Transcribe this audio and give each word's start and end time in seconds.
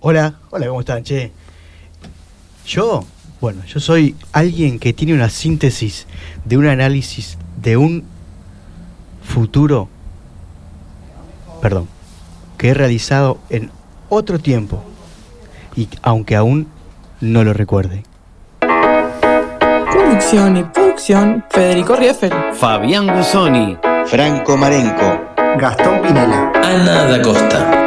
hola, 0.00 0.34
hola, 0.50 0.66
¿cómo 0.68 0.80
están, 0.80 1.02
che? 1.02 1.32
Yo, 2.66 3.04
bueno, 3.40 3.64
yo 3.64 3.80
soy 3.80 4.16
alguien 4.32 4.78
que 4.78 4.92
tiene 4.92 5.14
una 5.14 5.30
síntesis 5.30 6.06
de 6.44 6.56
un 6.56 6.66
análisis 6.66 7.38
de 7.60 7.76
un 7.76 8.04
futuro, 9.22 9.88
perdón, 11.60 11.88
que 12.58 12.70
he 12.70 12.74
realizado 12.74 13.38
en 13.50 13.70
otro 14.08 14.38
tiempo 14.38 14.82
y 15.74 15.88
aunque 16.02 16.36
aún 16.36 16.68
no 17.20 17.44
lo 17.44 17.52
recuerde. 17.52 18.04
Conducción 19.92 20.56
y 20.56 20.62
producción, 20.64 21.44
Federico 21.50 21.96
Rieffel. 21.96 22.32
Fabián 22.54 23.06
Gusoni. 23.16 23.76
Franco 24.06 24.56
Marenco. 24.56 25.20
Gastón 25.58 26.02
Pinela. 26.02 26.52
Ana 26.62 27.04
da 27.04 27.22
Costa. 27.22 27.85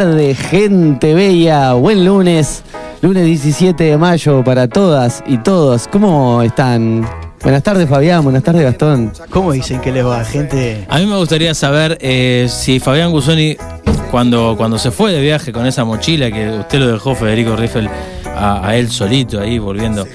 Buenas 0.00 0.16
tardes, 0.16 0.38
gente 0.38 1.12
bella. 1.12 1.74
Buen 1.74 2.06
lunes. 2.06 2.62
Lunes 3.02 3.22
17 3.22 3.84
de 3.84 3.98
mayo 3.98 4.42
para 4.42 4.66
todas 4.66 5.22
y 5.26 5.36
todos. 5.36 5.88
¿Cómo 5.88 6.40
están? 6.40 7.06
Buenas 7.42 7.62
tardes, 7.62 7.86
Fabián. 7.86 8.24
Buenas 8.24 8.42
tardes, 8.42 8.62
Gastón. 8.62 9.12
¿Cómo 9.28 9.52
dicen 9.52 9.78
que 9.82 9.92
les 9.92 10.06
va, 10.06 10.24
gente? 10.24 10.86
A 10.88 10.98
mí 11.00 11.04
me 11.04 11.18
gustaría 11.18 11.52
saber 11.52 11.98
eh, 12.00 12.46
si 12.48 12.80
Fabián 12.80 13.10
Gusoni, 13.10 13.58
cuando, 14.10 14.54
cuando 14.56 14.78
se 14.78 14.90
fue 14.90 15.12
de 15.12 15.20
viaje 15.20 15.52
con 15.52 15.66
esa 15.66 15.84
mochila 15.84 16.30
que 16.30 16.48
usted 16.48 16.78
lo 16.78 16.92
dejó, 16.92 17.14
Federico 17.14 17.54
Riffel, 17.54 17.90
a, 18.24 18.66
a 18.66 18.76
él 18.76 18.88
solito 18.88 19.38
ahí 19.38 19.58
volviendo. 19.58 20.06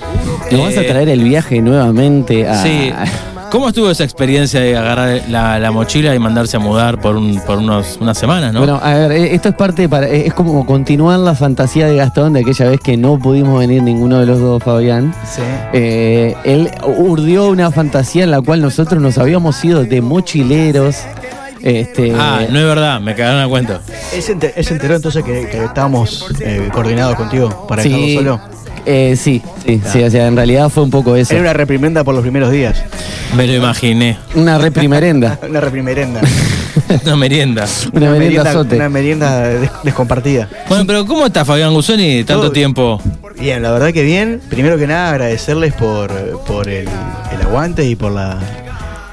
¿Nos 0.50 0.62
vas 0.62 0.78
a 0.79 0.81
traer 0.81 1.09
el 1.09 1.23
viaje 1.23 1.62
nuevamente 1.62 2.47
a. 2.47 2.63
Sí. 2.63 2.91
¿Cómo 3.51 3.69
estuvo 3.69 3.89
esa 3.89 4.03
experiencia 4.03 4.59
de 4.59 4.75
agarrar 4.78 5.22
la, 5.29 5.59
la 5.59 5.72
mochila 5.72 6.13
y 6.16 6.19
mandarse 6.19 6.57
a 6.57 6.59
mudar 6.59 7.00
por, 7.00 7.16
un, 7.16 7.39
por 7.41 7.57
unos, 7.59 7.97
unas 8.01 8.17
semanas, 8.17 8.53
no? 8.53 8.59
Bueno, 8.59 8.79
a 8.81 8.94
ver, 8.94 9.11
eh, 9.11 9.35
esto 9.35 9.50
es 9.50 9.56
parte 9.56 9.88
para. 9.88 10.07
eh, 10.07 10.28
Es 10.28 10.33
como 10.33 10.66
continuar 10.66 11.19
la 11.19 11.35
fantasía 11.35 11.88
de 11.88 11.95
Gastón 11.95 12.34
de 12.34 12.41
aquella 12.41 12.69
vez 12.69 12.79
que 12.81 12.97
no 12.97 13.17
pudimos 13.19 13.59
venir 13.59 13.81
ninguno 13.84 14.19
de 14.19 14.25
los 14.25 14.39
dos, 14.39 14.61
Fabián. 14.63 15.13
Sí. 15.29 15.41
Eh, 15.73 16.35
él 16.44 16.69
urdió 16.97 17.47
una 17.50 17.72
fantasía 17.72 18.23
en 18.25 18.31
la 18.31 18.41
cual 18.41 18.61
nosotros 18.61 19.01
nos 19.01 19.17
habíamos 19.17 19.63
ido 19.63 19.84
de 19.85 20.01
mochileros. 20.01 20.97
Este, 21.61 22.13
ah, 22.16 22.41
no 22.51 22.59
es 22.59 22.66
verdad, 22.66 23.00
me 23.01 23.16
cagaron 23.16 23.41
a 23.41 23.47
cuento. 23.47 23.79
¿Él 24.13 24.22
se 24.22 24.34
enter- 24.38 24.53
se 24.63 24.73
enteró 24.73 24.95
entonces 24.97 25.23
que, 25.23 25.47
que 25.50 25.63
estábamos 25.66 26.28
eh, 26.41 26.69
coordinados 26.72 27.16
contigo 27.16 27.66
para 27.67 27.81
dejarlo 27.81 28.05
sí, 28.05 28.16
solo? 28.16 28.39
Eh, 28.85 29.16
sí, 29.18 29.41
sí, 29.66 29.81
sí, 29.91 30.03
o 30.03 30.09
sea, 30.12 30.28
en 30.28 30.35
realidad 30.35 30.69
fue 30.69 30.84
un 30.84 30.90
poco 30.91 31.16
eso. 31.16 31.34
Era 31.34 31.41
una 31.41 31.53
reprimenda 31.53 32.03
por 32.03 32.13
los 32.13 32.22
primeros 32.23 32.51
días. 32.51 32.81
Me 33.35 33.47
lo 33.47 33.53
imaginé. 33.53 34.18
Una 34.35 34.57
reprimerenda. 34.57 35.40
una 35.50 35.59
reprimerenda. 35.62 36.22
Una 37.06 37.16
merienda. 37.16 37.66
Una 37.94 38.12
merienda 38.12 38.50
azote. 38.50 38.75
Una 38.75 38.90
merienda 38.90 39.47
des- 39.47 39.72
descompartida. 39.84 40.47
Bueno, 40.69 40.84
pero 40.85 41.06
¿cómo 41.06 41.25
está 41.25 41.44
Fabián 41.44 41.73
Gusoni 41.73 42.23
tanto 42.23 42.44
Todo- 42.44 42.51
tiempo? 42.51 43.01
Bien, 43.40 43.62
la 43.63 43.72
verdad 43.72 43.91
que 43.91 44.03
bien. 44.03 44.40
Primero 44.50 44.78
que 44.78 44.85
nada, 44.85 45.09
agradecerles 45.12 45.73
por, 45.73 46.12
por 46.46 46.69
el, 46.69 46.88
el 46.88 47.41
aguante 47.41 47.85
y 47.85 47.96
por 47.96 48.12
la, 48.12 48.38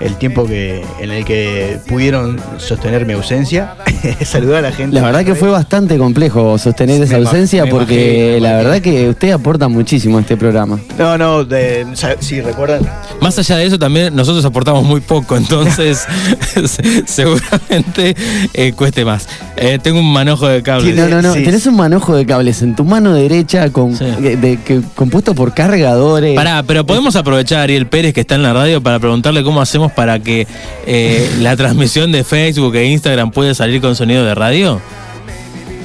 el 0.04 0.16
tiempo 0.16 0.46
que 0.46 0.82
en 1.00 1.10
el 1.10 1.24
que 1.24 1.78
pudieron 1.88 2.38
sostener 2.58 3.06
mi 3.06 3.12
ausencia. 3.12 3.76
Saludar 4.24 4.58
a 4.64 4.70
la 4.70 4.72
gente. 4.72 4.94
La 4.96 5.02
verdad 5.02 5.24
que 5.24 5.34
fue 5.34 5.50
bastante 5.50 5.98
complejo 5.98 6.58
sostener 6.58 7.02
esa 7.02 7.16
ausencia 7.16 7.66
porque 7.66 8.36
imagino, 8.38 8.46
la 8.48 8.56
verdad 8.56 8.80
que 8.80 9.08
usted 9.08 9.30
aporta 9.30 9.68
muchísimo 9.68 10.18
a 10.18 10.20
este 10.22 10.36
programa. 10.36 10.78
No, 10.98 11.16
no, 11.18 11.44
de- 11.44 11.86
si 12.20 12.40
recuerdan. 12.40 12.82
Más 13.22 13.38
allá 13.38 13.56
de 13.56 13.66
eso, 13.66 13.78
también 13.78 14.14
nosotros 14.14 14.44
aportamos 14.44 14.84
muy 14.84 15.00
poco, 15.00 15.36
entonces 15.36 16.06
se- 16.66 17.06
seguramente 17.06 18.14
eh, 18.54 18.72
cueste 18.72 19.04
más. 19.04 19.28
Eh, 19.56 19.78
tengo 19.82 20.00
un 20.00 20.12
manojo 20.12 20.48
de 20.48 20.62
cables. 20.62 20.94
No, 20.96 21.08
no, 21.08 21.22
no. 21.22 21.32
sí. 21.34 21.42
Tenés 21.44 21.66
un 21.66 21.76
manojo 21.76 22.14
de 22.16 22.26
cables 22.26 22.62
en 22.62 22.74
tu 22.74 22.84
mano 22.84 23.12
derecha 23.14 23.70
con, 23.70 23.96
Sí. 23.96 24.04
de- 24.04 24.36
de- 24.36 24.58
que- 24.60 24.80
compuesto 24.94 25.34
por 25.34 25.54
cargadores. 25.54 26.34
Pará, 26.34 26.62
pero 26.66 26.84
podemos 26.84 27.14
aprovechar 27.16 27.60
a 27.60 27.62
Ariel 27.62 27.86
Pérez 27.86 28.12
que 28.12 28.20
está 28.22 28.34
en 28.34 28.42
la 28.42 28.52
radio 28.52 28.82
para 28.82 28.98
preguntarle 28.98 29.42
cómo 29.44 29.60
hacemos 29.60 29.92
para 29.92 30.18
que 30.18 30.46
eh, 30.86 31.30
la 31.40 31.56
transmisión 31.56 32.10
de 32.12 32.24
Facebook 32.24 32.74
e 32.76 32.86
Instagram 32.86 33.30
pueda 33.30 33.54
salir 33.54 33.80
con 33.80 33.94
sonido 33.94 34.24
de 34.24 34.34
radio. 34.34 34.80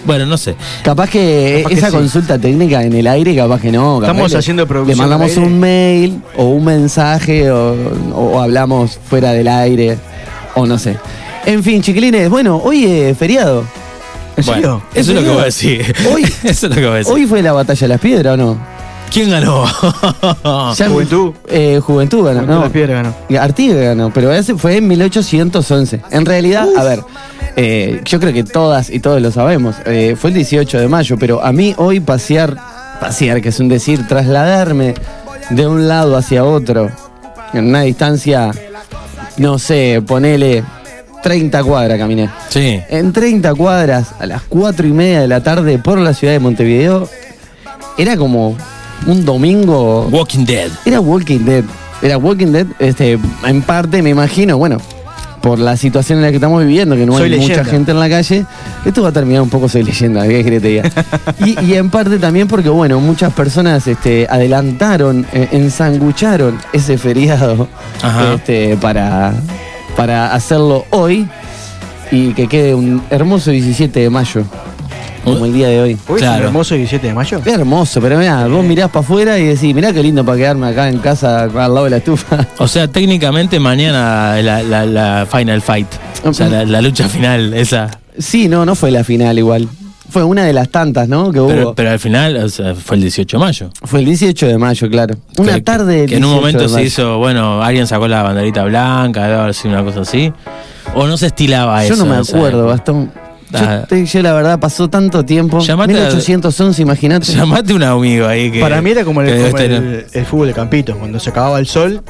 Bueno, 0.05 0.25
no 0.25 0.37
sé. 0.37 0.55
Capaz 0.83 1.09
que 1.09 1.59
Capaz 1.63 1.69
que 1.69 1.75
esa 1.79 1.87
sí. 1.89 1.95
consulta 1.95 2.37
técnica 2.39 2.83
en 2.83 2.93
el 2.93 3.07
aire, 3.07 3.35
capaz 3.35 3.59
que 3.61 3.71
no. 3.71 3.95
capaz 3.99 4.07
Estamos 4.11 4.31
le- 4.31 4.37
haciendo 4.37 4.67
producción 4.67 4.97
Le 4.97 5.01
mandamos 5.01 5.31
al 5.31 5.37
aire. 5.43 5.53
un 5.53 5.59
mail 5.59 6.21
o 6.37 6.45
un 6.45 6.63
mensaje 6.65 7.51
o, 7.51 7.75
o 8.15 8.39
hablamos 8.41 8.99
fuera 9.09 9.31
del 9.33 9.47
aire 9.47 9.97
o 10.55 10.65
no 10.65 10.77
sé. 10.77 10.97
En 11.45 11.63
fin, 11.63 11.81
chiquilines, 11.81 12.29
bueno, 12.29 12.57
hoy 12.63 12.85
es 12.85 13.17
feriado. 13.17 13.63
¿En 14.35 14.45
Bueno, 14.45 14.61
serio? 14.61 14.81
eso 14.93 15.11
es 15.11 15.17
lo 15.17 15.23
que 15.23 15.29
voy 15.29 15.41
a 15.41 15.45
decir. 15.45 15.95
Hoy- 16.13 16.23
eso 16.43 16.67
es 16.67 16.69
lo 16.69 16.75
que 16.75 16.85
voy 16.85 16.95
a 16.95 16.97
decir. 16.97 17.13
Hoy 17.13 17.25
fue 17.25 17.41
la 17.41 17.53
batalla 17.53 17.79
de 17.81 17.87
las 17.87 17.99
piedras, 17.99 18.33
¿o 18.33 18.37
no? 18.37 18.57
¿Quién 19.11 19.29
ganó? 19.31 19.63
Ya- 20.75 20.89
Juventud. 20.89 21.31
Eh, 21.47 21.79
Juventud 21.81 22.25
ganó, 22.25 22.39
Juventud 22.41 22.53
¿no? 22.55 22.61
Las 22.61 22.71
Piedras 22.71 23.03
ganó. 23.29 23.41
Artigas 23.41 23.77
ganó, 23.77 24.11
pero 24.13 24.33
ese 24.33 24.55
fue 24.55 24.77
en 24.77 24.87
1811. 24.89 26.01
En 26.11 26.25
realidad, 26.25 26.67
a 26.77 26.83
ver, 26.83 26.99
eh, 27.59 28.01
yo 28.05 28.19
creo 28.19 28.31
que 28.33 28.43
todas 28.43 28.91
y 28.91 28.99
todos 28.99 29.19
lo 29.19 29.31
sabemos, 29.31 29.75
eh, 29.87 30.15
fue 30.15 30.29
el 30.29 30.35
18 30.35 30.79
de 30.79 30.87
mayo, 30.87 31.17
pero 31.17 31.43
a 31.43 31.51
mí 31.51 31.73
hoy 31.77 31.99
pasear, 31.99 32.55
pasear, 33.01 33.41
que 33.41 33.49
es 33.49 33.59
un 33.59 33.67
decir, 33.67 34.07
trasladarme 34.07 34.93
de 35.49 35.65
un 35.65 35.87
lado 35.87 36.15
hacia 36.15 36.45
otro, 36.45 36.91
en 37.53 37.65
una 37.65 37.81
distancia, 37.81 38.51
no 39.37 39.57
sé, 39.57 40.03
ponele 40.05 40.63
30 41.23 41.63
cuadras 41.63 41.97
caminé. 41.97 42.29
Sí. 42.49 42.79
En 42.89 43.11
30 43.11 43.55
cuadras, 43.55 44.13
a 44.19 44.27
las 44.27 44.43
4 44.43 44.85
y 44.85 44.91
media 44.91 45.21
de 45.21 45.27
la 45.27 45.41
tarde, 45.41 45.79
por 45.79 45.97
la 45.97 46.13
ciudad 46.13 46.33
de 46.33 46.39
Montevideo, 46.39 47.09
era 47.97 48.17
como 48.17 48.55
un 49.07 49.25
domingo. 49.25 50.07
Walking 50.11 50.45
Dead. 50.45 50.69
Era 50.85 50.99
Walking 50.99 51.39
Dead. 51.39 51.63
Era 52.03 52.19
Walking 52.19 52.51
Dead, 52.51 52.67
este, 52.77 53.17
en 53.45 53.61
parte 53.63 54.03
me 54.03 54.11
imagino, 54.11 54.59
bueno, 54.59 54.77
por 55.41 55.59
la 55.59 55.77
situación 55.77 56.19
en 56.19 56.23
la 56.23 56.29
que 56.29 56.35
estamos 56.35 56.61
viviendo, 56.61 56.95
que 56.95 57.05
no 57.05 57.17
Soy 57.17 57.33
hay 57.33 57.39
mucha 57.39 57.63
gente 57.63 57.91
en 57.91 57.99
la 57.99 58.09
calle, 58.09 58.45
esto 58.85 59.01
va 59.01 59.09
a 59.09 59.11
terminar 59.11 59.41
un 59.41 59.49
poco 59.49 59.69
soy 59.69 59.83
leyenda, 59.83 60.27
¿qué 60.27 60.43
te 60.43 60.59
diga? 60.59 60.83
Y, 61.45 61.59
y 61.65 61.75
en 61.75 61.89
parte 61.89 62.17
también 62.17 62.47
porque, 62.47 62.69
bueno, 62.69 62.99
muchas 62.99 63.31
personas 63.33 63.87
este, 63.87 64.27
adelantaron, 64.29 65.25
eh, 65.33 65.49
ensangucharon 65.51 66.57
ese 66.73 66.97
feriado 66.97 67.67
este, 68.33 68.77
para, 68.77 69.33
para 69.95 70.33
hacerlo 70.33 70.85
hoy 70.89 71.27
y 72.11 72.33
que 72.33 72.47
quede 72.47 72.73
un 72.73 73.03
hermoso 73.09 73.51
17 73.51 73.99
de 73.99 74.09
mayo, 74.09 74.43
como 75.23 75.45
el 75.45 75.53
día 75.53 75.67
de 75.67 75.81
hoy. 75.81 75.91
Es 75.91 75.99
Claro. 76.17 76.37
un 76.41 76.43
hermoso 76.47 76.75
17 76.75 77.07
de 77.07 77.13
mayo. 77.13 77.39
Es 77.43 77.47
hermoso, 77.53 77.99
pero 78.01 78.17
mirá, 78.17 78.47
vos 78.47 78.63
mirás 78.63 78.89
para 78.89 79.01
afuera 79.05 79.37
y 79.39 79.45
decís, 79.45 79.73
mirá 79.75 79.91
qué 79.93 80.01
lindo 80.03 80.23
para 80.25 80.37
quedarme 80.37 80.67
acá 80.67 80.89
en 80.89 80.99
casa 80.99 81.43
al 81.43 81.53
lado 81.53 81.83
de 81.85 81.89
la 81.91 81.97
estufa. 81.97 82.47
O 82.57 82.67
sea, 82.67 82.87
técnicamente 82.87 83.59
mañana 83.59 84.41
la, 84.41 84.63
la- 84.63 84.85
la 84.85 85.27
Final 85.29 85.61
Fight. 85.61 85.87
O 86.23 86.33
sea, 86.33 86.47
la, 86.49 86.65
la 86.65 86.81
lucha 86.81 87.07
final, 87.07 87.53
esa. 87.53 87.89
Sí, 88.17 88.47
no, 88.47 88.65
no 88.65 88.75
fue 88.75 88.91
la 88.91 89.03
final 89.03 89.37
igual. 89.37 89.67
Fue 90.09 90.23
una 90.23 90.45
de 90.45 90.53
las 90.53 90.69
tantas, 90.69 91.09
¿no? 91.09 91.33
Que 91.33 91.41
Pero, 91.41 91.63
hubo. 91.65 91.75
pero 91.75 91.91
al 91.91 91.99
final 91.99 92.37
o 92.37 92.47
sea, 92.47 92.73
fue 92.75 92.95
el 92.95 93.01
18 93.01 93.37
de 93.37 93.43
mayo. 93.43 93.69
Fue 93.83 93.99
el 93.99 94.05
18 94.05 94.47
de 94.47 94.57
mayo, 94.57 94.89
claro. 94.89 95.15
Una 95.37 95.55
Que- 95.55 95.61
tarde 95.61 96.05
Que 96.05 96.15
en 96.15 96.23
un 96.23 96.31
18 96.31 96.35
momento 96.35 96.69
se 96.69 96.81
hizo, 96.83 97.17
bueno, 97.17 97.61
alguien 97.61 97.85
sacó 97.87 98.07
la 98.07 98.23
banderita 98.23 98.63
blanca, 98.63 99.51
una 99.65 99.83
cosa 99.83 100.01
así. 100.01 100.31
O 100.95 101.05
no 101.07 101.17
se 101.17 101.27
estilaba 101.27 101.85
Yo 101.85 101.93
eso. 101.95 102.05
no 102.05 102.11
me 102.15 102.17
acuerdo, 102.21 102.73
época. 102.73 102.73
Gastón. 103.51 103.69
Yo, 103.69 103.81
Ah. 103.83 103.85
te- 103.87 104.05
yo 104.05 104.21
la 104.21 104.33
verdad 104.33 104.59
pasó 104.59 104.89
tanto 104.89 105.23
tiempo. 105.23 105.59
Llamate 105.59 105.93
a- 105.93 105.95
1811, 106.11 106.81
imagínate. 106.81 107.31
Llamate 107.31 107.73
a 107.73 107.75
un 107.75 107.83
amigo 107.83 108.27
ahí 108.27 108.51
que. 108.51 108.59
Para 108.59 108.81
mí 108.81 108.91
era 108.91 109.03
como 109.05 109.21
el, 109.21 109.27
como 109.51 110.25
fútbol 110.25 110.47
de 110.47 110.53
campito. 110.53 110.97
Cuando 110.97 111.19
se 111.19 111.29
acababa 111.29 111.59
el 111.59 111.67
sol, 111.67 112.01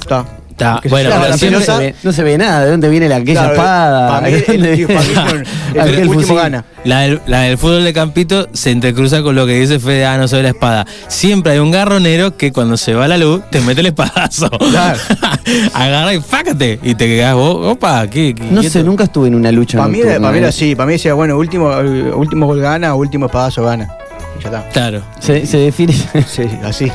está. 0.00 0.24
Está, 0.62 0.88
bueno, 0.88 1.10
pero 1.10 1.28
la 1.28 1.38
siempre- 1.38 1.64
se 1.64 1.78
ve, 1.78 1.94
no 2.02 2.12
se 2.12 2.22
ve 2.22 2.38
nada, 2.38 2.64
de 2.64 2.70
dónde 2.70 2.88
viene 2.88 3.08
la, 3.08 3.16
aquella 3.16 3.40
Claro, 3.40 3.54
espada. 3.54 4.08
para 4.08 4.26
mí, 4.28 4.32
¿De 4.32 6.02
el- 6.02 6.08
último 6.08 6.34
gana. 6.34 6.64
La 6.84 7.00
del, 7.00 7.20
la 7.26 7.40
del 7.42 7.58
fútbol 7.58 7.84
de 7.84 7.92
Campito 7.92 8.48
se 8.52 8.70
entrecruza 8.72 9.22
con 9.22 9.34
lo 9.36 9.46
que 9.46 9.58
dice 9.60 9.78
Fede, 9.78 10.04
ah, 10.04 10.18
no 10.18 10.26
soy 10.26 10.42
la 10.42 10.48
espada. 10.48 10.84
Siempre 11.08 11.52
hay 11.52 11.58
un 11.60 11.70
garronero 11.70 12.36
que 12.36 12.50
cuando 12.52 12.76
se 12.76 12.94
va 12.94 13.06
la 13.06 13.18
luz 13.18 13.42
te 13.50 13.60
mete 13.60 13.80
el 13.80 13.86
espadazo. 13.86 14.50
Claro. 14.50 14.98
Agarra 15.74 16.14
y 16.14 16.20
fácate. 16.20 16.80
Y 16.82 16.94
te 16.94 17.06
quedas 17.06 17.34
vos, 17.34 17.66
opa, 17.72 18.06
¿qué? 18.08 18.34
qué- 18.34 18.42
No 18.50 18.62
sé, 18.62 18.82
nunca 18.82 19.04
estuve 19.04 19.28
en 19.28 19.34
una 19.36 19.52
lucha. 19.52 19.78
Para 19.78 19.88
mí, 19.88 20.00
era- 20.00 20.18
para 20.18 20.32
mí 20.32 20.38
era 20.38 20.46
eh. 20.48 20.50
así. 20.50 20.74
Para 20.74 20.86
mí 20.86 20.94
decía, 20.94 21.14
bueno, 21.14 21.36
último, 21.38 21.72
eh, 21.72 22.10
último 22.14 22.46
gol 22.46 22.60
gana, 22.60 22.94
último 22.94 23.26
espadazo 23.26 23.62
gana. 23.64 23.88
Y 24.38 24.42
ya 24.42 24.48
está. 24.48 24.68
Claro. 24.70 25.02
Se, 25.20 25.46
se 25.46 25.58
define. 25.58 25.92
Sí, 26.26 26.48
así. 26.64 26.90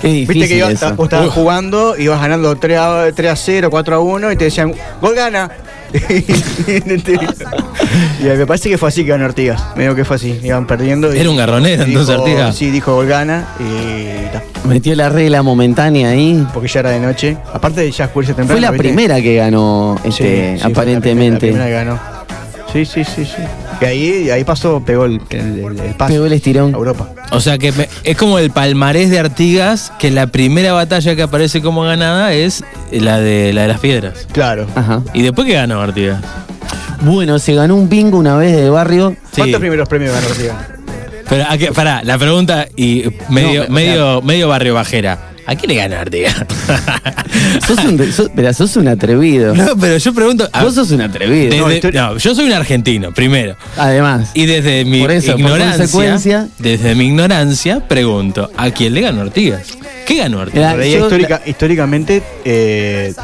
Qué 0.00 0.08
difícil 0.08 0.34
Viste 0.42 0.48
que 0.48 0.56
iba- 0.58 0.70
eso. 0.70 0.94
vos 0.94 1.04
estabas 1.06 1.30
jugando, 1.30 1.96
ibas 1.98 2.20
ganando 2.20 2.56
3 2.56 2.78
a, 2.78 3.06
3 3.14 3.30
a 3.32 3.36
0, 3.36 3.68
4 3.70 3.96
a 3.96 3.98
1 4.00 4.32
y 4.32 4.36
te 4.36 4.44
decían, 4.46 4.72
gol 5.00 5.14
gana. 5.14 5.50
y 8.20 8.24
me 8.24 8.46
parece 8.46 8.68
que 8.68 8.76
fue 8.78 8.88
así 8.90 9.02
que 9.04 9.10
ganó 9.10 9.24
Artigas. 9.24 9.62
Medio 9.76 9.94
que 9.94 10.04
fue 10.04 10.16
así. 10.16 10.38
Iban 10.42 10.66
perdiendo. 10.66 11.14
y- 11.14 11.18
Era 11.18 11.30
un 11.30 11.36
garronero, 11.36 11.82
entonces, 11.84 12.14
Artigas. 12.16 12.54
Sí, 12.56 12.70
dijo 12.70 12.94
gol 12.94 13.06
gana 13.06 13.48
y 13.58 14.26
ta. 14.32 14.42
Metió 14.66 14.94
la 14.94 15.08
regla 15.08 15.42
momentánea 15.42 16.10
ahí. 16.10 16.46
Porque 16.52 16.68
ya 16.68 16.80
era 16.80 16.90
de 16.90 17.00
noche. 17.00 17.36
Aparte 17.52 17.80
de 17.82 17.90
ya 17.90 18.04
oscurece 18.06 18.34
temprano. 18.34 18.52
Fue 18.52 18.60
la 18.60 18.70
¿viste? 18.70 18.82
primera 18.88 19.20
que 19.20 19.36
ganó, 19.36 19.98
Sí, 20.02 20.08
este, 20.08 20.24
sí, 20.24 20.58
fue 20.58 20.58
la 20.58 20.66
aparentemente. 20.66 21.38
primera- 21.38 21.64
la 21.64 21.64
primera 21.64 21.66
que 21.66 21.72
ganó. 22.12 22.17
Sí, 22.72 22.84
sí, 22.84 23.02
sí, 23.04 23.24
sí. 23.24 23.42
Y 23.80 23.84
ahí, 23.84 24.30
ahí 24.30 24.44
pasó, 24.44 24.82
pegó 24.84 25.06
el, 25.06 25.20
el, 25.30 25.38
el- 25.64 25.80
el 25.80 25.94
paso 25.94 26.12
Pegó 26.12 26.26
el 26.26 26.32
estirón. 26.34 26.74
a 26.74 26.76
Europa. 26.76 27.08
O 27.32 27.40
sea 27.40 27.56
que 27.58 27.72
me- 27.72 27.88
es 28.04 28.16
como 28.16 28.38
el 28.38 28.50
palmarés 28.50 29.10
de 29.10 29.18
Artigas, 29.18 29.92
que 29.98 30.10
la 30.10 30.26
primera 30.26 30.72
batalla 30.72 31.16
que 31.16 31.22
aparece 31.22 31.62
como 31.62 31.82
ganada 31.82 32.32
es 32.32 32.62
la 32.90 33.20
de, 33.20 33.52
la 33.54 33.62
de 33.62 33.68
las 33.68 33.80
piedras. 33.80 34.26
Claro. 34.32 34.66
Ajá. 34.74 35.02
¿Y 35.14 35.22
después 35.22 35.46
qué 35.46 35.54
ganó 35.54 35.80
Artigas? 35.80 36.20
Bueno, 37.00 37.38
se 37.38 37.54
ganó 37.54 37.76
un 37.76 37.88
bingo 37.88 38.18
una 38.18 38.36
vez 38.36 38.54
de 38.56 38.68
barrio. 38.70 39.10
Sí. 39.32 39.36
¿Cuántos 39.40 39.60
primeros 39.60 39.88
premios 39.88 40.12
ganó 40.14 40.26
Artigas? 40.28 40.56
Pero, 41.28 41.44
¿a 41.48 41.56
qué- 41.58 41.72
pará, 41.72 42.02
la 42.04 42.18
pregunta 42.18 42.68
y 42.76 43.04
medio, 43.28 43.64
No, 43.68 43.74
medio, 43.74 44.22
medio 44.22 44.48
barrio 44.48 44.74
bajera. 44.74 45.18
¿A 45.50 45.54
quién 45.56 45.70
le 45.70 45.76
ganó 45.76 45.96
Artigas? 45.96 46.34
Sos 47.66 47.78
un, 47.84 48.12
sos- 48.12 48.30
pero 48.36 48.52
sos 48.52 48.76
un 48.76 48.86
atrevido. 48.88 49.54
no, 49.54 49.76
pero 49.80 49.96
yo 49.96 50.12
pregunto. 50.12 50.46
a- 50.52 50.62
Vos 50.62 50.74
sos 50.74 50.90
un 50.90 51.00
atrevido. 51.00 51.68
desde- 51.68 51.90
No, 51.92 52.18
yo 52.18 52.34
soy 52.34 52.44
un 52.46 52.52
argentino, 52.52 53.12
primero. 53.12 53.56
Además. 53.78 54.30
Y 54.34 54.44
desde 54.44 54.84
mi 54.84 55.00
Por 55.00 55.10
eso, 55.10 55.32
por 55.32 55.40
ignorancia, 55.40 55.78
consecuencia- 55.78 56.48
desde 56.58 56.94
mi 56.94 57.06
ignorancia, 57.06 57.80
pregunto, 57.88 58.50
¿a 58.58 58.70
quién 58.72 58.92
le 58.92 59.00
ganó 59.00 59.22
Artigas? 59.22 59.78
¿Qué 60.06 60.16
ganó 60.16 60.40
Artigas? 60.40 60.76
Yo- 60.76 60.82
histórica- 61.06 61.40
históricamente 61.46 62.22
eh, 62.44 63.14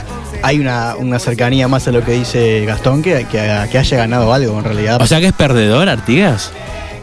hay 0.42 0.58
una, 0.60 0.96
una 0.96 1.18
cercanía 1.18 1.68
más 1.68 1.86
a 1.88 1.92
lo 1.92 2.02
que 2.04 2.12
dice 2.12 2.64
Gastón 2.66 3.02
que, 3.02 3.26
que, 3.30 3.66
que 3.70 3.78
haya 3.78 3.96
ganado 3.98 4.32
algo 4.32 4.58
en 4.58 4.64
realidad. 4.64 5.02
O 5.02 5.06
sea 5.06 5.20
que 5.20 5.26
es 5.26 5.32
perdedor 5.34 5.88
Artigas. 5.90 6.52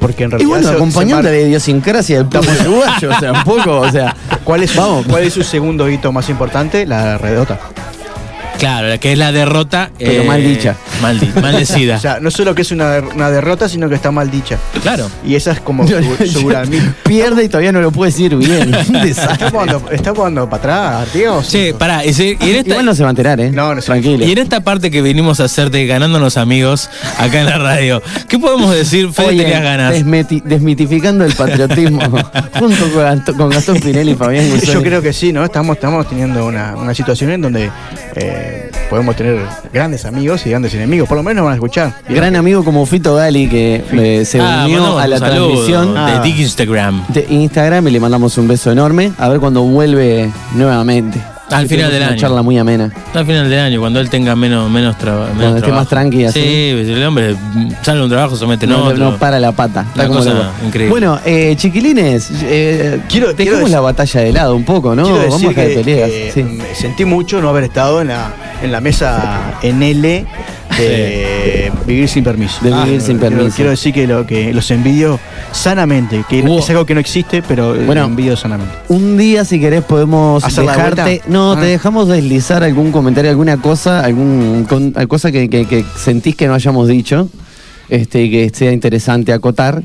Porque 0.01 0.23
en 0.25 0.29
Y 0.29 0.31
realidad. 0.31 0.49
bueno, 0.49 0.67
se- 0.67 0.73
acompañando 0.75 1.29
se 1.29 1.35
la 1.35 1.41
idiosincrasia 1.47 2.17
del 2.17 2.25
pueblo 2.25 2.51
uruguayo, 2.61 3.09
o 3.15 3.19
sea, 3.19 3.31
un 3.31 3.43
poco, 3.43 3.77
o 3.79 3.89
sea. 3.91 4.13
¿Cuál 4.43 4.63
es, 4.63 4.75
Vamos. 4.75 5.05
¿Cuál 5.07 5.23
es 5.23 5.33
su 5.33 5.43
segundo 5.43 5.87
hito 5.89 6.11
más 6.11 6.27
importante? 6.29 6.85
La 6.85 7.17
redota. 7.17 7.59
Claro, 8.61 8.87
la 8.89 8.97
que 8.99 9.11
es 9.11 9.17
la 9.17 9.31
derrota. 9.31 9.89
eh, 9.97 10.05
Pero 10.07 10.23
mal 10.23 10.43
dicha. 10.43 10.75
Mal, 11.01 11.19
maldecida. 11.41 11.95
O 11.97 11.99
sea, 11.99 12.19
no 12.21 12.29
solo 12.29 12.53
que 12.53 12.61
es 12.61 12.71
una, 12.71 12.89
der- 12.91 13.05
una 13.15 13.29
derrota, 13.31 13.67
sino 13.67 13.89
que 13.89 13.95
está 13.95 14.11
mal 14.11 14.29
dicha. 14.29 14.57
claro. 14.83 15.09
Y 15.25 15.33
esa 15.35 15.51
es 15.53 15.59
como 15.61 15.87
su, 15.87 15.95
su. 16.27 16.47
Pierde 17.03 17.43
y 17.43 17.49
todavía 17.49 17.71
no 17.71 17.81
lo 17.81 17.91
puede 17.91 18.11
decir 18.11 18.35
bien. 18.35 18.73
¿Está 19.03 19.49
jugando, 19.49 19.83
está 19.91 20.11
jugando 20.13 20.47
para 20.49 20.57
atrás, 20.61 21.07
Artigas? 21.07 21.33
o 21.33 21.41
Che, 21.41 21.67
sí? 21.71 21.73
pará, 21.77 22.05
y, 22.05 22.09
en 22.09 22.55
esta, 22.55 22.69
Igual 22.69 22.85
no 22.85 22.93
se 22.95 23.01
va 23.03 23.09
a 23.09 23.11
enterar, 23.11 23.39
¿eh? 23.41 23.49
No, 23.51 23.73
no 23.73 23.81
se- 23.81 23.87
Tranquilo. 23.87 24.23
y 24.25 24.31
en 24.31 24.37
esta 24.37 24.61
parte 24.61 24.91
que 24.91 25.01
venimos 25.01 25.39
a 25.39 25.45
hacer 25.45 25.71
de 25.71 25.87
ganándonos 25.87 26.37
amigos 26.37 26.89
acá 27.17 27.39
en 27.41 27.47
la 27.47 27.57
radio, 27.57 28.01
¿qué 28.29 28.37
podemos 28.37 28.71
decir? 28.75 29.11
Fede, 29.11 29.27
Oye, 29.29 29.41
tenías 29.43 29.63
ganas. 29.63 29.95
desmitificando 30.45 31.25
el 31.25 31.33
patriotismo 31.33 31.99
junto 32.59 32.91
con 32.93 33.01
Gastón, 33.03 33.35
con 33.37 33.49
Gastón 33.49 33.79
Pinelli 33.79 34.11
y 34.11 34.15
Fabián 34.15 34.49
Guzmán. 34.49 34.73
Yo 34.75 34.83
creo 34.83 35.01
que 35.01 35.13
sí, 35.13 35.33
¿no? 35.33 35.43
Estamos, 35.43 35.75
estamos 35.77 36.07
teniendo 36.07 36.45
una, 36.45 36.75
una 36.75 36.93
situación 36.93 37.31
en 37.31 37.41
donde 37.41 37.69
eh, 38.15 38.50
podemos 38.89 39.15
tener 39.15 39.39
grandes 39.73 40.05
amigos 40.05 40.45
y 40.45 40.49
grandes 40.49 40.73
enemigos. 40.73 41.07
Por 41.07 41.17
lo 41.17 41.23
menos 41.23 41.37
nos 41.37 41.45
van 41.45 41.53
a 41.53 41.55
escuchar. 41.55 41.93
Gran 42.09 42.35
amigo 42.35 42.63
como 42.63 42.85
Fito 42.85 43.15
Gali 43.15 43.47
que 43.47 43.83
eh, 43.91 44.25
se 44.25 44.39
Ah, 44.41 44.63
unió 44.65 44.99
a 44.99 45.07
la 45.07 45.17
transmisión 45.19 45.93
de 45.93 45.99
Ah. 45.99 46.23
Instagram. 46.25 47.05
de 47.09 47.25
Instagram 47.29 47.87
y 47.87 47.91
le 47.91 47.99
mandamos 47.99 48.37
un 48.37 48.47
beso 48.47 48.71
enorme. 48.71 49.11
A 49.17 49.29
ver 49.29 49.39
cuando 49.39 49.61
vuelve 49.61 50.29
nuevamente. 50.55 51.19
Al 51.51 51.63
Que 51.67 51.75
final 51.75 51.91
del 51.91 52.01
una 52.01 52.11
año. 52.11 52.19
charla 52.19 52.41
muy 52.41 52.57
amena. 52.57 52.91
Al 53.13 53.25
final 53.25 53.49
del 53.49 53.59
año, 53.59 53.79
cuando 53.79 53.99
él 53.99 54.09
tenga 54.09 54.35
menos, 54.35 54.69
menos, 54.69 54.97
traba- 54.97 55.25
menos 55.25 55.35
Cuando 55.37 55.57
esté 55.57 55.61
trabajo. 55.67 55.81
más 55.81 55.89
tranqui, 55.89 56.25
así. 56.25 56.41
Sí, 56.41 56.91
el 56.91 57.03
hombre 57.05 57.35
sale 57.81 57.97
de 57.99 58.03
un 58.05 58.09
trabajo, 58.09 58.35
se 58.35 58.45
mete 58.47 58.65
en 58.65 58.71
No, 58.71 58.83
otro. 58.85 58.97
no 58.97 59.17
para 59.17 59.39
la 59.39 59.51
pata. 59.51 59.81
Está 59.89 60.01
Una 60.01 60.07
como 60.07 60.19
cosa 60.19 60.33
loco. 60.33 60.49
increíble. 60.65 60.89
Bueno, 60.91 61.19
eh, 61.25 61.53
chiquilines, 61.57 62.31
eh, 62.43 62.99
Quiero- 63.09 63.33
dejemos 63.33 63.59
quiero 63.59 63.67
la 63.67 63.81
batalla 63.81 64.21
de 64.21 64.31
lado 64.33 64.55
un 64.55 64.63
poco, 64.65 64.95
¿no? 64.95 65.03
Quiero 65.03 65.17
Vamos 65.23 65.43
a 65.43 65.47
dejar 65.49 65.67
de 65.67 65.73
que, 65.75 65.79
peleas. 65.83 66.09
eh, 66.09 66.31
sí. 66.33 66.43
me 66.43 66.75
sentí 66.75 67.05
mucho 67.05 67.41
no 67.41 67.49
haber 67.49 67.65
estado 67.65 68.01
en 68.01 68.07
la, 68.09 68.31
en 68.63 68.71
la 68.71 68.81
mesa 68.81 69.53
en 69.61 69.81
L 69.83 70.25
de 70.77 71.71
Vivir 71.85 72.07
sin 72.07 72.23
permiso. 72.23 72.57
De 72.61 72.71
Vivir 72.71 73.01
sin 73.01 73.17
quiero- 73.17 73.35
permiso. 73.35 73.55
Quiero 73.55 73.71
decir 73.71 73.93
que, 73.93 74.07
lo, 74.07 74.25
que 74.25 74.53
los 74.53 74.69
envidio 74.71 75.19
sanamente, 75.51 76.23
que 76.29 76.41
Hubo- 76.43 76.59
es 76.59 76.69
algo 76.69 76.85
que 76.85 76.93
no 76.93 76.99
existe, 76.99 77.41
pero 77.41 77.75
eh, 77.75 77.85
Bueno, 77.85 78.05
envidio 78.05 78.35
sanamente. 78.35 78.73
Un 78.89 79.17
día, 79.17 79.43
si 79.45 79.59
querés, 79.59 79.83
podemos 79.83 80.43
¿Hacer 80.43 80.63
la 80.65 80.71
dejarte. 80.75 81.01
vuelta? 81.01 81.25
No, 81.27 81.53
Ah. 81.53 81.59
te 81.59 81.65
dejamos 81.65 82.07
deslizar 82.07 82.63
algún 82.63 82.91
comentario, 82.91 83.29
alguna 83.31 83.57
cosa, 83.57 84.03
algún 84.03 84.65
con- 84.67 84.91
cosa 85.07 85.31
que, 85.31 85.49
que- 85.49 85.65
que 85.65 85.85
sentís 85.95 86.35
que 86.35 86.47
no 86.47 86.53
hayamos 86.53 86.87
dicho, 86.87 87.29
este, 87.89 88.23
y 88.23 88.31
que 88.31 88.51
sea 88.53 88.71
interesante 88.71 89.33
acotar. 89.33 89.83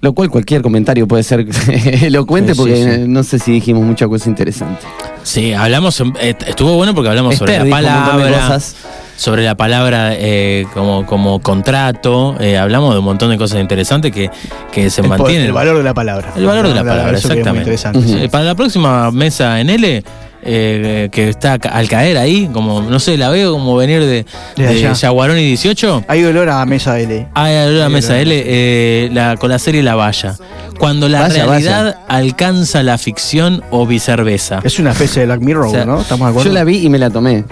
Lo 0.00 0.12
cual 0.12 0.28
cualquier 0.28 0.60
comentario 0.60 1.08
puede 1.08 1.22
ser 1.22 1.46
elocuente 2.02 2.52
Sí, 2.52 2.56
sí, 2.56 2.58
porque 2.60 2.76
sí. 2.76 2.82
eh, 2.90 3.04
no 3.08 3.22
sé 3.22 3.38
si 3.38 3.52
dijimos 3.52 3.84
mucha 3.84 4.06
cosa 4.06 4.28
interesante. 4.28 4.82
Sí, 5.22 5.54
hablamos, 5.54 5.98
eh, 6.20 6.34
estuvo 6.46 6.74
bueno 6.76 6.94
porque 6.94 7.08
hablamos 7.08 7.36
sobre 7.36 7.54
Esther 7.56 7.66
la 7.70 7.78
dijo 7.80 7.88
un 7.88 7.94
montón 8.02 8.18
de 8.18 8.24
palabra, 8.24 8.46
cosas. 8.48 8.76
Sobre 9.16 9.44
la 9.44 9.54
palabra 9.56 10.10
eh, 10.14 10.66
como, 10.74 11.06
como 11.06 11.40
contrato, 11.40 12.36
eh, 12.40 12.58
hablamos 12.58 12.92
de 12.94 12.98
un 12.98 13.04
montón 13.04 13.30
de 13.30 13.38
cosas 13.38 13.60
interesantes 13.60 14.12
que, 14.12 14.30
que 14.72 14.90
se 14.90 15.00
El, 15.00 15.06
poder- 15.08 15.18
mantienen. 15.20 15.46
el 15.46 15.52
valor 15.52 15.76
de 15.78 15.82
la 15.84 15.94
palabra. 15.94 16.32
El 16.36 16.46
valor 16.46 16.68
de 16.68 16.74
la 16.74 16.84
palabra, 16.84 17.16
es 17.18 17.24
muy 17.24 17.32
exactamente. 17.32 17.58
interesante. 17.60 18.00
sí. 18.06 18.28
Para 18.28 18.44
la 18.44 18.54
próxima 18.54 19.10
mesa 19.10 19.60
en 19.60 19.70
L, 19.70 20.02
eh, 20.46 21.08
que 21.10 21.28
está 21.30 21.58
ca- 21.58 21.70
al 21.70 21.88
caer 21.88 22.18
ahí, 22.18 22.50
como, 22.52 22.82
no 22.82 22.98
sé, 22.98 23.16
la 23.16 23.30
veo 23.30 23.52
como 23.52 23.76
venir 23.76 24.00
de, 24.00 24.26
De. 24.56 24.94
Yaguarón 24.94 25.38
y 25.38 25.44
18. 25.46 26.04
Hay 26.06 26.22
olor 26.24 26.50
a 26.50 26.66
mesa 26.66 26.98
L. 27.00 27.28
Hay 27.34 27.56
olor 27.68 27.82
a 27.82 27.86
Hay 27.86 27.92
mesa 27.92 28.12
olor 28.12 28.22
L 28.22 28.42
eh, 28.46 29.10
la, 29.12 29.36
con 29.36 29.48
la 29.48 29.58
serie 29.58 29.82
La 29.82 29.94
Valla. 29.94 30.34
Cuando 30.78 31.08
la 31.08 31.22
Vaya, 31.22 31.46
realidad 31.46 31.96
alcanza 32.08 32.82
la 32.82 32.98
ficción 32.98 33.62
o 33.70 33.86
viceversa. 33.86 34.60
Es 34.64 34.78
una 34.78 34.90
especie 34.90 35.20
de 35.20 35.26
Black 35.26 35.40
Mirror, 35.40 35.66
O 35.66 35.70
sea, 35.70 35.84
¿no? 35.86 36.00
¿Estamos 36.00 36.26
de 36.26 36.30
acuerdo? 36.30 36.50
Yo 36.50 36.54
la 36.54 36.64
vi 36.64 36.78
y 36.84 36.88
me 36.90 36.98
la 36.98 37.08
tomé. 37.10 37.44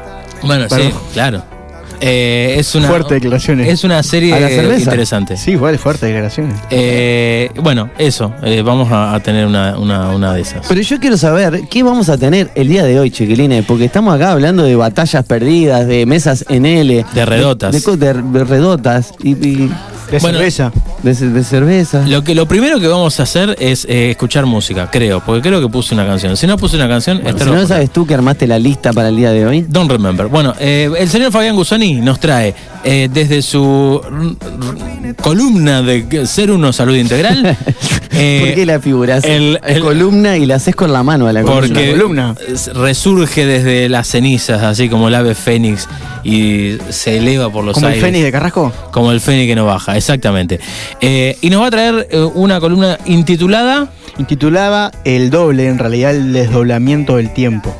Bueno, 0.42 0.66
sí, 0.68 0.90
claro. 1.14 1.42
Eh, 2.04 2.56
es 2.58 2.74
una 2.74 2.88
Fuerte 2.88 3.14
declaraciones. 3.14 3.68
Es 3.68 3.84
una 3.84 4.02
serie 4.02 4.34
interesante. 4.78 5.36
Sí, 5.36 5.54
vale, 5.56 5.78
fuerte 5.78 6.06
declaraciones. 6.06 6.56
Eh, 6.70 7.50
bueno, 7.62 7.90
eso. 7.96 8.34
eh, 8.42 8.60
vamos 8.62 8.90
a, 8.90 9.14
a 9.14 9.20
tener 9.20 9.46
una, 9.46 9.78
una, 9.78 10.10
una 10.10 10.34
de 10.34 10.40
esas. 10.40 10.66
Pero 10.68 10.80
yo 10.80 10.98
quiero 10.98 11.16
saber 11.16 11.62
qué 11.70 11.82
vamos 11.82 12.08
a 12.08 12.18
tener 12.18 12.50
el 12.56 12.68
día 12.68 12.82
de 12.84 12.98
hoy, 12.98 13.10
chiquilines, 13.10 13.64
porque 13.64 13.84
estamos 13.84 14.14
acá 14.14 14.32
hablando 14.32 14.64
de 14.64 14.74
batallas 14.74 15.24
perdidas, 15.24 15.86
de 15.86 16.04
mesas 16.06 16.44
en 16.48 16.66
L. 16.66 17.04
De 17.14 17.24
redotas. 17.24 17.72
De, 17.84 17.96
de- 17.96 18.22
de 18.22 18.44
redotas 18.44 19.12
y, 19.22 19.30
y 19.32 19.72
De 20.12 20.18
Bueno, 20.18 20.38
cerveza. 20.38 20.70
de, 21.02 21.14
ce- 21.14 21.28
de 21.30 21.42
cerveza. 21.42 22.04
Lo 22.06 22.22
que 22.22 22.34
lo 22.34 22.46
primero 22.46 22.78
que 22.78 22.86
vamos 22.86 23.18
a 23.18 23.22
hacer 23.24 23.56
es 23.58 23.86
eh, 23.88 24.10
escuchar 24.10 24.44
música, 24.46 24.88
creo, 24.90 25.20
porque 25.24 25.40
creo 25.48 25.60
que 25.60 25.68
puse 25.68 25.94
una 25.94 26.06
canción. 26.06 26.36
Si 26.36 26.46
no 26.46 26.56
puse 26.58 26.76
una 26.76 26.86
canción, 26.86 27.20
Bueno, 27.22 27.38
si 27.38 27.44
no 27.46 27.66
sabes 27.66 27.90
tú 27.90 28.06
que 28.06 28.14
armaste 28.14 28.46
la 28.46 28.58
lista 28.58 28.92
para 28.92 29.08
el 29.08 29.16
día 29.16 29.30
de 29.32 29.46
hoy. 29.46 29.64
Don't 29.68 29.90
remember. 29.90 30.26
Bueno, 30.28 30.54
eh, 30.60 30.90
el 30.98 31.08
señor 31.08 31.32
Fabián 31.32 31.56
Gusoni 31.56 31.94
nos 31.94 32.20
trae 32.20 32.54
eh, 32.84 33.08
desde 33.12 33.40
su 33.42 34.00
columna 35.22 35.82
de 35.82 36.26
Ser 36.26 36.50
Uno 36.50 36.72
Salud 36.72 36.94
Integral. 36.96 37.56
eh, 38.12 38.40
¿Por 38.44 38.54
qué 38.54 38.66
la 38.66 38.80
figuras? 38.80 39.24
el- 39.24 39.58
el- 39.66 39.80
columna 39.80 40.36
y 40.36 40.46
la 40.46 40.56
haces 40.56 40.74
con 40.74 40.92
la 40.92 41.02
mano 41.02 41.26
a 41.28 41.32
la 41.32 41.42
columna. 41.42 41.60
porque 41.68 41.90
columna. 41.92 42.34
resurge 42.74 43.46
desde 43.46 43.88
las 43.88 44.08
cenizas, 44.08 44.62
así 44.62 44.88
como 44.88 45.08
el 45.08 45.14
ave 45.14 45.34
fénix, 45.34 45.88
y 46.24 46.76
se 46.90 47.18
eleva 47.18 47.50
por 47.50 47.64
los 47.64 47.74
¿Como 47.74 47.86
el 47.88 47.94
aires. 47.94 48.04
Fénix 48.04 48.24
de 48.24 48.32
Carrasco? 48.32 48.72
Como 48.92 49.12
el 49.12 49.20
fénix 49.20 49.46
que 49.48 49.56
no 49.56 49.66
baja, 49.66 49.96
exactamente. 49.96 50.60
Eh, 51.00 51.36
y 51.40 51.50
nos 51.50 51.62
va 51.62 51.66
a 51.66 51.70
traer 51.70 52.08
eh, 52.10 52.18
una 52.34 52.60
columna 52.60 52.98
intitulada. 53.06 53.88
Intitulaba 54.18 54.92
El 55.04 55.30
doble, 55.30 55.66
en 55.68 55.78
realidad 55.78 56.14
el 56.14 56.32
desdoblamiento 56.32 57.16
del 57.16 57.32
tiempo. 57.32 57.74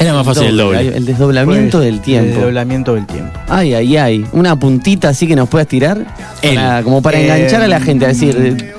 Era 0.00 0.14
más 0.14 0.24
fácil 0.26 0.44
el 0.48 0.56
doble. 0.56 0.96
El 0.96 1.04
desdoblamiento 1.04 1.78
Pues, 1.78 1.84
del 1.90 2.00
tiempo. 2.00 2.28
El 2.28 2.34
desdoblamiento 2.34 2.94
del 2.94 3.06
tiempo. 3.06 3.38
Ay, 3.48 3.74
ay, 3.74 3.96
ay. 3.98 4.24
Una 4.32 4.56
puntita 4.58 5.10
así 5.10 5.26
que 5.26 5.36
nos 5.36 5.48
puedas 5.48 5.68
tirar. 5.68 6.06
Para- 6.42 6.82
como 6.82 7.02
para 7.02 7.18
Eh, 7.20 7.24
enganchar 7.24 7.62
a 7.62 7.68
la 7.68 7.80
gente, 7.80 8.06
a 8.06 8.08
decir. 8.08 8.72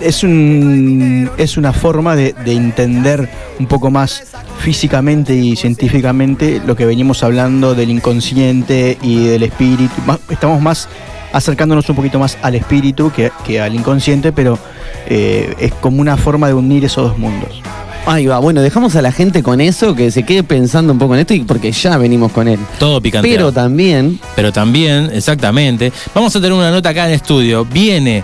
Es, 0.00 0.22
un, 0.22 1.30
es 1.38 1.56
una 1.56 1.72
forma 1.72 2.16
de, 2.16 2.34
de 2.44 2.52
entender 2.52 3.28
un 3.58 3.66
poco 3.66 3.90
más 3.90 4.24
físicamente 4.58 5.34
y 5.34 5.56
científicamente 5.56 6.60
lo 6.64 6.76
que 6.76 6.84
venimos 6.84 7.22
hablando 7.22 7.74
del 7.74 7.90
inconsciente 7.90 8.98
y 9.02 9.26
del 9.26 9.42
espíritu. 9.42 9.94
Estamos 10.28 10.60
más 10.60 10.88
acercándonos 11.32 11.88
un 11.88 11.96
poquito 11.96 12.18
más 12.18 12.38
al 12.42 12.54
espíritu 12.54 13.12
que, 13.12 13.30
que 13.44 13.60
al 13.60 13.74
inconsciente, 13.74 14.32
pero 14.32 14.58
eh, 15.06 15.54
es 15.58 15.72
como 15.74 16.00
una 16.00 16.16
forma 16.16 16.48
de 16.48 16.54
unir 16.54 16.84
esos 16.84 17.10
dos 17.10 17.18
mundos. 17.18 17.62
Ahí 18.06 18.26
va. 18.26 18.38
Bueno, 18.38 18.62
dejamos 18.62 18.94
a 18.94 19.02
la 19.02 19.10
gente 19.10 19.42
con 19.42 19.60
eso, 19.60 19.94
que 19.96 20.12
se 20.12 20.22
quede 20.22 20.44
pensando 20.44 20.92
un 20.92 20.98
poco 20.98 21.14
en 21.14 21.20
esto, 21.20 21.34
y 21.34 21.40
porque 21.40 21.72
ya 21.72 21.98
venimos 21.98 22.30
con 22.30 22.46
él. 22.46 22.58
Todo 22.78 23.00
picante. 23.00 23.28
Pero 23.28 23.50
también. 23.50 24.20
Pero 24.36 24.52
también, 24.52 25.10
exactamente, 25.12 25.92
vamos 26.14 26.34
a 26.36 26.40
tener 26.40 26.52
una 26.52 26.70
nota 26.70 26.90
acá 26.90 27.08
en 27.08 27.14
estudio. 27.14 27.64
Viene 27.64 28.22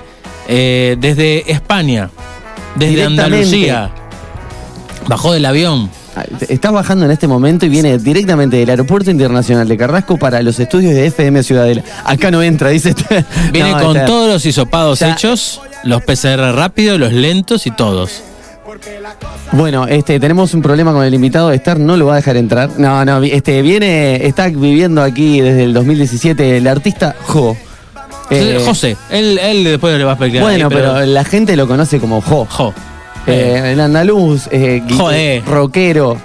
eh, 0.54 0.96
desde 1.00 1.50
España, 1.50 2.10
desde. 2.76 3.04
Andalucía. 3.04 3.90
Bajó 5.08 5.32
del 5.32 5.44
avión. 5.46 5.90
Estás 6.46 6.72
bajando 6.72 7.06
en 7.06 7.10
este 7.10 7.26
momento 7.26 7.64
y 7.64 7.70
viene 7.70 7.96
directamente 7.96 8.58
del 8.58 8.68
Aeropuerto 8.68 9.10
Internacional 9.10 9.66
de 9.66 9.78
Carrasco 9.78 10.18
para 10.18 10.42
los 10.42 10.60
estudios 10.60 10.92
de 10.94 11.06
FM 11.06 11.42
Ciudadela. 11.42 11.82
Acá 12.04 12.30
no 12.30 12.42
entra, 12.42 12.68
dice. 12.68 12.90
este- 12.90 13.24
Viene 13.52 13.70
No, 13.72 13.78
con 13.82 13.96
está- 13.96 14.04
todos 14.06 14.30
los 14.30 14.44
hisopados 14.44 15.00
Ya. 15.00 15.12
hechos, 15.12 15.62
los 15.84 16.02
PCR 16.02 16.52
rápidos, 16.54 17.00
los 17.00 17.12
lentos 17.14 17.66
y 17.66 17.70
todos. 17.70 18.22
Bueno, 19.52 19.86
este, 19.86 20.20
tenemos 20.20 20.52
un 20.54 20.60
problema 20.62 20.92
con 20.92 21.02
el 21.04 21.14
invitado 21.14 21.48
de 21.48 21.56
estar, 21.56 21.78
no 21.80 21.96
lo 21.96 22.06
va 22.06 22.12
a 22.14 22.16
dejar 22.16 22.36
entrar. 22.36 22.70
No, 22.78 23.04
no, 23.06 23.22
este, 23.22 23.60
viene, 23.62 24.26
está 24.26 24.48
viviendo 24.48 25.02
aquí 25.02 25.40
desde 25.40 25.64
el 25.64 25.72
2017 25.74 26.58
el 26.58 26.66
artista 26.68 27.16
Jo. 27.26 27.56
Eh, 28.32 28.62
José, 28.64 28.96
él, 29.10 29.38
él 29.38 29.64
después 29.64 29.96
le 29.96 30.04
va 30.04 30.12
a 30.12 30.14
explicar. 30.14 30.42
Bueno, 30.42 30.68
ahí, 30.68 30.74
pero, 30.74 31.00
la 31.06 31.24
gente 31.24 31.56
lo 31.56 31.66
conoce 31.68 31.98
como 32.00 32.20
Jo. 32.20 32.46
Jo. 32.48 32.74
Eh, 33.26 33.72
el 33.72 33.80
andaluz, 33.80 34.48
eh, 34.50 34.82
Joder. 34.96 35.44
rockero, 35.44 36.16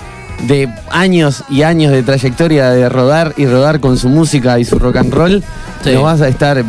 de 0.43 0.69
años 0.89 1.43
y 1.49 1.61
años 1.63 1.91
de 1.91 2.03
trayectoria 2.03 2.69
de 2.71 2.89
rodar 2.89 3.33
y 3.37 3.45
rodar 3.45 3.79
con 3.79 3.97
su 3.97 4.09
música 4.09 4.59
y 4.59 4.65
su 4.65 4.77
rock 4.79 4.97
and 4.97 5.13
roll, 5.13 5.43
Sí. 5.83 5.91
lo 5.91 6.03
vas 6.03 6.21
a 6.21 6.27
estar 6.27 6.63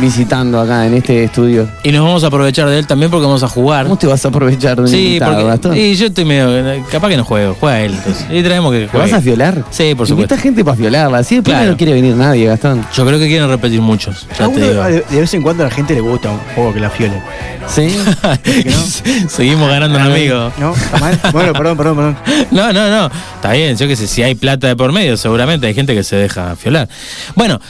visitando 0.00 0.60
acá 0.60 0.86
en 0.86 0.94
este 0.94 1.24
estudio. 1.24 1.68
Y 1.84 1.92
nos 1.92 2.04
vamos 2.04 2.24
a 2.24 2.28
aprovechar 2.28 2.68
de 2.68 2.78
él 2.78 2.86
también 2.86 3.10
porque 3.10 3.26
vamos 3.26 3.42
a 3.42 3.48
jugar. 3.48 3.84
¿Cómo 3.84 3.96
te 3.98 4.06
vas 4.06 4.24
a 4.24 4.28
aprovechar 4.28 4.76
de 4.76 4.82
un 4.82 4.88
Sí, 4.88 5.06
invitado, 5.06 5.32
porque. 5.32 5.46
Gastón? 5.48 5.76
Y 5.76 5.94
yo 5.94 6.06
estoy 6.06 6.24
medio. 6.24 6.84
Capaz 6.90 7.08
que 7.08 7.16
no 7.16 7.24
juego, 7.24 7.56
juega 7.58 7.80
él. 7.80 7.94
entonces. 7.94 8.26
Y 8.30 8.42
traemos 8.42 8.72
que 8.72 8.80
¿Te 8.80 8.88
juegue. 8.88 9.10
vas 9.10 9.20
a 9.20 9.24
violar? 9.24 9.54
Sí, 9.70 9.94
por 9.94 10.06
Invita 10.06 10.06
supuesto. 10.06 10.36
gente 10.38 10.64
para 10.64 10.76
violarla, 10.76 11.18
así 11.18 11.36
después 11.36 11.54
Claro. 11.56 11.70
no 11.72 11.76
quiere 11.76 11.92
venir 11.92 12.16
nadie, 12.16 12.46
Gastón. 12.46 12.84
Yo 12.94 13.06
creo 13.06 13.18
que 13.18 13.28
quieren 13.28 13.48
repetir 13.48 13.80
muchos. 13.80 14.26
Ya 14.38 14.46
A 14.46 14.48
te 14.48 14.56
uno, 14.56 14.66
digo. 14.68 14.82
de, 14.84 15.04
de 15.10 15.20
vez 15.20 15.34
en 15.34 15.42
cuando 15.42 15.64
a 15.64 15.68
la 15.68 15.72
gente 15.74 15.94
le 15.94 16.00
gusta 16.00 16.30
un 16.30 16.38
juego 16.54 16.72
que 16.74 16.80
la 16.80 16.90
fiole. 16.90 17.22
¿Sí? 17.68 17.88
Seguimos 19.28 19.68
ganando 19.68 19.98
un 19.98 20.04
amigo. 20.04 20.52
¿No? 20.58 20.74
¿Está 20.74 20.98
mal? 20.98 21.20
Bueno, 21.32 21.52
perdón, 21.52 21.76
perdón, 21.76 21.96
perdón. 21.96 22.16
No, 22.50 22.72
no, 22.72 22.88
no. 22.90 23.10
Está 23.36 23.52
bien, 23.52 23.76
yo 23.76 23.86
qué 23.86 23.96
sé, 23.96 24.06
si 24.06 24.22
hay 24.22 24.34
plata 24.34 24.66
de 24.66 24.76
por 24.76 24.92
medio, 24.92 25.16
seguramente 25.16 25.66
hay 25.66 25.74
gente 25.74 25.94
que 25.94 26.02
se 26.02 26.16
deja 26.16 26.56
fiolar. 26.56 26.88
Bueno, 27.34 27.60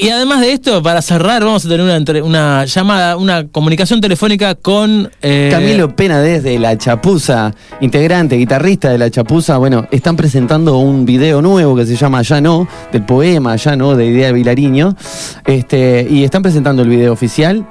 y 0.00 0.08
además 0.08 0.40
de 0.40 0.52
esto, 0.52 0.82
para 0.82 1.02
cerrar, 1.02 1.44
vamos 1.44 1.66
a 1.66 1.68
tener 1.68 2.22
una, 2.22 2.64
llamada, 2.64 3.16
una 3.16 3.46
comunicación 3.48 4.00
telefónica 4.00 4.54
con. 4.54 5.10
eh, 5.20 5.48
Camilo 5.50 5.94
Pena 5.94 6.20
desde 6.20 6.58
La 6.58 6.78
Chapuza, 6.78 7.54
integrante, 7.80 8.36
guitarrista 8.36 8.90
de 8.90 8.98
La 8.98 9.10
Chapuza, 9.10 9.58
bueno, 9.58 9.86
están 9.90 10.16
presentando 10.16 10.78
un 10.78 11.04
video 11.04 11.42
nuevo 11.42 11.76
que 11.76 11.84
se 11.84 11.96
llama 11.96 12.22
Ya 12.22 12.40
No, 12.40 12.66
del 12.92 13.04
poema 13.04 13.56
Ya 13.56 13.76
No, 13.76 13.94
de 13.94 14.06
Idea 14.06 14.32
Vilariño, 14.32 14.96
este, 15.44 16.06
y 16.08 16.24
están 16.24 16.42
presentando 16.42 16.82
el 16.82 16.88
video 16.88 17.12
oficial. 17.12 17.66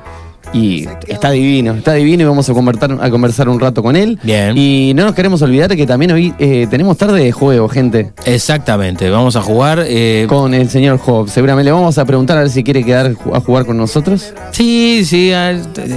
Y 0.54 0.88
está 1.08 1.32
divino, 1.32 1.74
está 1.74 1.94
divino 1.94 2.24
y 2.24 2.26
vamos 2.26 2.50
a 2.50 2.54
conversar, 2.54 2.98
a 3.00 3.10
conversar 3.12 3.50
un 3.50 3.60
rato 3.60 3.84
con 3.84 3.96
él. 3.96 4.18
Bien. 4.24 4.58
Y 4.58 4.94
no 4.96 5.04
nos 5.06 5.14
queremos 5.14 5.42
olvidar 5.42 5.76
que 5.76 5.86
también 5.86 6.12
hoy 6.12 6.34
eh, 6.40 6.66
tenemos 6.70 6.98
tarde 6.98 7.24
de 7.24 7.32
juego, 7.32 7.70
gente, 7.70 8.12
Exactamente, 8.26 9.10
vamos 9.10 9.36
a 9.36 9.42
jugar. 9.42 9.84
eh, 9.88 10.26
con 10.28 10.54
el 10.54 10.70
señor 10.70 10.98
Job. 10.98 11.30
Seguramente 11.30 11.66
le 11.66 11.72
vamos 11.72 11.98
a 11.98 12.06
preguntar 12.06 12.38
a 12.38 12.42
ver 12.42 12.50
si 12.50 12.64
quiere 12.64 12.84
quedar 12.84 13.14
a 13.34 13.40
jugar 13.42 13.66
con 13.66 13.78
nosotros. 13.78 14.34
Sí, 14.52 15.04
sí, 15.06 15.32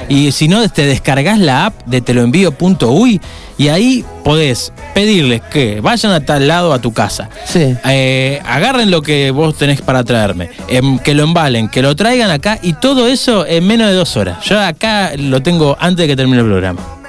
y 0.09 0.31
si 0.31 0.47
no 0.47 0.67
te 0.69 0.85
descargas 0.85 1.39
la 1.39 1.65
app 1.67 1.85
de 1.85 2.01
teloenvío.uy 2.01 3.21
y 3.57 3.67
ahí 3.67 4.03
podés 4.23 4.73
pedirles 4.93 5.41
que 5.41 5.81
vayan 5.81 6.11
a 6.11 6.25
tal 6.25 6.47
lado 6.47 6.73
a 6.73 6.79
tu 6.79 6.93
casa. 6.93 7.29
Sí. 7.45 7.75
Eh, 7.85 8.41
agarren 8.45 8.89
lo 8.89 9.01
que 9.01 9.31
vos 9.31 9.57
tenés 9.57 9.81
para 9.81 10.03
traerme, 10.03 10.49
em, 10.67 10.97
que 10.99 11.13
lo 11.13 11.23
embalen, 11.23 11.69
que 11.69 11.81
lo 11.81 11.95
traigan 11.95 12.31
acá 12.31 12.59
y 12.61 12.73
todo 12.73 13.07
eso 13.07 13.45
en 13.45 13.65
menos 13.67 13.87
de 13.89 13.93
dos 13.93 14.17
horas. 14.17 14.43
Yo 14.45 14.59
acá 14.59 15.11
lo 15.17 15.41
tengo 15.41 15.77
antes 15.79 16.03
de 16.03 16.07
que 16.07 16.15
termine 16.15 16.39
el 16.39 16.45
programa. 16.45 17.02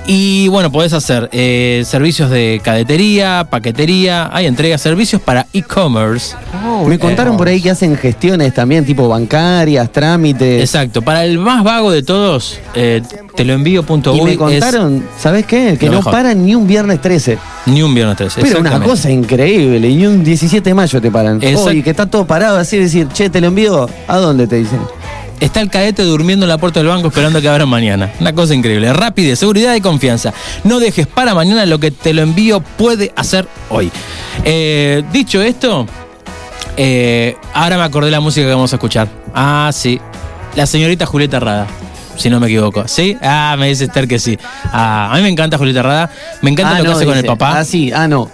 Y 0.07 0.47
bueno, 0.49 0.71
podés 0.71 0.93
hacer 0.93 1.29
eh, 1.31 1.81
servicios 1.85 2.29
de 2.29 2.61
cadetería, 2.63 3.47
paquetería, 3.49 4.29
hay 4.31 4.45
entrega 4.45 4.77
servicios 4.77 5.19
para 5.21 5.47
e-commerce. 5.53 6.35
Me 6.87 6.99
contaron 6.99 7.37
por 7.37 7.47
ahí 7.47 7.59
que 7.61 7.71
hacen 7.71 7.97
gestiones 7.97 8.53
también, 8.53 8.85
tipo 8.85 9.07
bancarias, 9.07 9.91
trámites. 9.91 10.61
Exacto. 10.61 11.01
Para 11.01 11.25
el 11.25 11.39
más 11.39 11.63
vago 11.63 11.91
de 11.91 12.03
todos, 12.03 12.54
eh, 12.73 13.01
te 13.35 13.43
lo 13.45 13.53
envío.uy 13.53 14.17
Y 14.19 14.21
me 14.23 14.37
contaron, 14.37 15.03
¿sabes 15.19 15.45
qué? 15.45 15.77
Que 15.79 15.87
no 15.87 15.97
mejor. 15.97 16.11
paran 16.11 16.45
ni 16.45 16.55
un 16.55 16.65
viernes 16.67 17.01
13. 17.01 17.37
ni 17.67 17.81
un 17.81 17.93
viernes 17.93 18.17
13. 18.17 18.41
Pero 18.41 18.59
una 18.59 18.79
cosa 18.81 19.09
increíble, 19.11 19.87
y 19.89 19.95
ni 19.95 20.05
un 20.07 20.23
17 20.23 20.69
de 20.69 20.73
mayo 20.73 21.01
te 21.01 21.11
paran. 21.11 21.39
Exact- 21.41 21.65
Hoy 21.67 21.83
que 21.83 21.89
está 21.91 22.05
todo 22.05 22.25
parado 22.25 22.57
así, 22.57 22.77
decir, 22.77 23.07
che, 23.13 23.29
te 23.29 23.41
lo 23.41 23.47
envío, 23.47 23.89
¿a 24.07 24.17
dónde 24.17 24.47
te 24.47 24.55
dicen? 24.57 24.79
Está 25.39 25.59
el 25.59 25.69
cadete 25.69 26.03
durmiendo 26.03 26.45
en 26.45 26.49
la 26.49 26.57
puerta 26.57 26.79
del 26.79 26.87
banco 26.87 27.09
esperando 27.09 27.41
que 27.41 27.49
abran 27.49 27.67
mañana. 27.67 28.09
Una 28.21 28.31
cosa 28.33 28.55
increíble. 28.55 28.93
Rapidez, 28.93 29.37
seguridad 29.39 29.75
y 29.75 29.81
confianza. 29.81 30.33
No 30.63 30.79
dejes 30.79 31.07
para 31.07 31.33
mañana 31.35 31.65
lo 31.65 31.77
que 31.77 31.91
te 31.91 32.13
lo 32.13 32.21
envío 32.21 32.61
puede 32.61 33.11
hacer 33.17 33.45
hoy. 33.69 33.91
Eh, 34.45 35.03
dicho 35.11 35.41
esto, 35.41 35.85
eh, 36.77 37.35
ahora 37.53 37.77
me 37.77 37.83
acordé 37.83 38.11
la 38.11 38.21
música 38.21 38.45
que 38.47 38.53
vamos 38.53 38.71
a 38.71 38.77
escuchar. 38.77 39.09
Ah, 39.33 39.69
sí. 39.73 39.99
La 40.55 40.65
señorita 40.65 41.05
Julieta 41.05 41.39
Rada. 41.41 41.67
Si 42.17 42.29
no 42.29 42.39
me 42.39 42.47
equivoco. 42.47 42.87
¿Sí? 42.87 43.17
Ah, 43.21 43.55
me 43.57 43.67
dice 43.67 43.85
Esther 43.85 44.07
que 44.07 44.19
sí. 44.19 44.37
Ah, 44.65 45.09
a 45.11 45.15
mí 45.17 45.21
me 45.23 45.29
encanta 45.29 45.57
Julieta 45.57 45.81
Rada. 45.83 46.09
Me 46.41 46.49
encanta 46.51 46.75
Ah, 46.75 46.79
lo 46.79 46.85
que 46.85 46.91
hace 46.91 47.05
con 47.05 47.17
el 47.17 47.25
papá. 47.25 47.59
Ah, 47.59 47.65
sí, 47.65 47.91
ah, 47.93 48.07
no. 48.07 48.29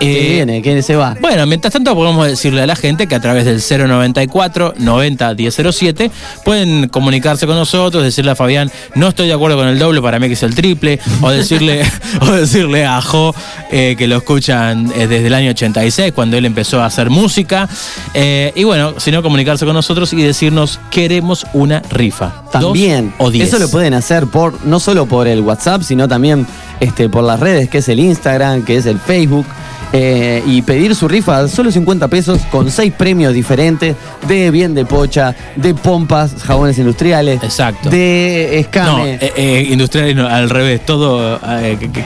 Eh, 0.00 0.14
que 0.14 0.28
viene, 0.28 0.62
que 0.62 0.82
se 0.82 0.96
va. 0.96 1.16
Bueno, 1.20 1.46
mientras 1.46 1.72
tanto 1.72 1.94
podemos 1.94 2.26
decirle 2.26 2.62
a 2.62 2.66
la 2.66 2.76
gente 2.76 3.06
que 3.06 3.14
a 3.14 3.20
través 3.20 3.44
del 3.44 3.60
094 3.60 4.74
90 4.78 5.34
1007 5.34 6.10
pueden 6.44 6.88
comunicarse 6.88 7.46
con 7.46 7.56
nosotros, 7.56 8.02
decirle 8.02 8.32
a 8.32 8.36
Fabián, 8.36 8.70
no 8.94 9.08
estoy 9.08 9.26
de 9.26 9.32
acuerdo 9.32 9.56
con 9.56 9.68
el 9.68 9.78
doble, 9.78 10.00
para 10.00 10.18
mí 10.18 10.28
que 10.28 10.34
es 10.34 10.42
el 10.42 10.54
triple, 10.54 11.00
o 11.20 11.30
decirle, 11.30 11.82
o 12.20 12.26
decirle 12.32 12.86
a 12.86 13.00
Jo 13.00 13.34
eh, 13.70 13.96
que 13.98 14.06
lo 14.06 14.16
escuchan 14.16 14.92
eh, 14.94 15.06
desde 15.06 15.26
el 15.26 15.34
año 15.34 15.50
86, 15.50 16.12
cuando 16.12 16.36
él 16.36 16.44
empezó 16.44 16.80
a 16.80 16.86
hacer 16.86 17.10
música. 17.10 17.68
Eh, 18.14 18.52
y 18.54 18.64
bueno, 18.64 18.94
si 18.98 19.10
no, 19.10 19.22
comunicarse 19.22 19.64
con 19.64 19.74
nosotros 19.74 20.12
y 20.12 20.22
decirnos, 20.22 20.80
queremos 20.90 21.46
una 21.52 21.80
rifa. 21.90 22.44
También, 22.52 23.12
o 23.18 23.30
eso 23.30 23.58
lo 23.58 23.68
pueden 23.68 23.94
hacer 23.94 24.26
por 24.26 24.64
no 24.64 24.80
solo 24.80 25.06
por 25.06 25.26
el 25.26 25.40
WhatsApp, 25.40 25.82
sino 25.82 26.08
también 26.08 26.46
este, 26.80 27.08
por 27.08 27.24
las 27.24 27.40
redes, 27.40 27.68
que 27.68 27.78
es 27.78 27.88
el 27.88 28.00
Instagram, 28.00 28.64
que 28.64 28.76
es 28.76 28.86
el 28.86 28.98
Facebook. 28.98 29.46
Eh, 29.92 30.42
y 30.46 30.62
pedir 30.62 30.94
su 30.94 31.08
rifa 31.08 31.48
solo 31.48 31.70
50 31.72 32.08
pesos 32.08 32.40
con 32.50 32.70
seis 32.70 32.92
premios 32.96 33.32
diferentes 33.32 33.96
de 34.26 34.50
bien 34.50 34.74
de 34.74 34.84
pocha, 34.84 35.34
de 35.56 35.74
pompas, 35.74 36.34
jabones 36.44 36.78
industriales, 36.78 37.42
Exacto. 37.42 37.88
de 37.90 38.48
No, 38.52 38.58
escame, 38.58 39.14
eh, 39.14 39.32
eh, 39.36 39.68
industrial 39.70 40.14
no, 40.16 40.26
al 40.28 40.50
revés, 40.50 40.84
todo 40.84 41.40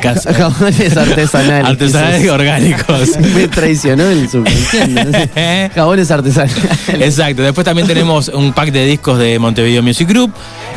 casi- 0.01 0.29
jabones 0.33 0.97
artesanales. 0.97 1.67
artesanales 1.71 2.25
y 2.25 2.29
orgánicos. 2.29 3.11
Me 3.35 3.49
traicionó 3.49 4.05
el 4.05 4.29
subconsciente. 4.29 5.05
no. 5.05 5.73
Jabones 5.75 6.11
artesanales. 6.11 6.57
Exacto, 6.89 7.43
después 7.43 7.65
también 7.65 7.87
tenemos 7.89 8.29
un 8.29 8.53
pack 8.53 8.71
de 8.71 8.87
discos 8.87 9.19
de 9.19 9.39
Montevideo 9.39 9.83
Music 9.83 10.09
Group. 10.09 10.33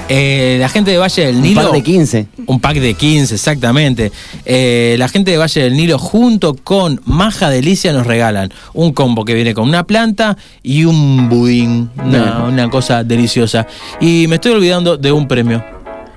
Eh, 0.07 0.57
la 0.59 0.69
gente 0.69 0.91
de 0.91 0.97
Valle 0.99 1.25
del 1.25 1.37
Un 1.37 1.41
Nilo. 1.41 1.61
par 1.63 1.71
de 1.71 1.81
15. 1.83 2.27
Un 2.45 2.59
pack 2.59 2.77
de 2.77 2.93
15, 2.93 3.33
exactamente. 3.35 4.11
Eh, 4.45 4.95
la 4.99 5.07
gente 5.07 5.31
de 5.31 5.37
Valle 5.37 5.61
del 5.63 5.75
Nilo, 5.75 5.97
junto 5.97 6.55
con 6.55 6.94
Maja 7.05 7.49
Delicia, 7.49 7.93
nos 7.93 8.07
regalan 8.07 8.51
un 8.73 8.93
combo 8.93 9.25
que 9.25 9.33
viene 9.33 9.53
con 9.53 9.67
una 9.67 9.85
planta 9.85 10.37
y 10.63 10.85
un 10.85 11.29
budín. 11.29 11.89
Una, 12.03 12.69
cosa 12.69 13.03
deliciosa. 13.03 13.67
Y 13.99 14.27
me 14.27 14.35
estoy 14.35 14.53
olvidando 14.53 14.97
de 14.97 15.11
un 15.11 15.27
premio. 15.27 15.63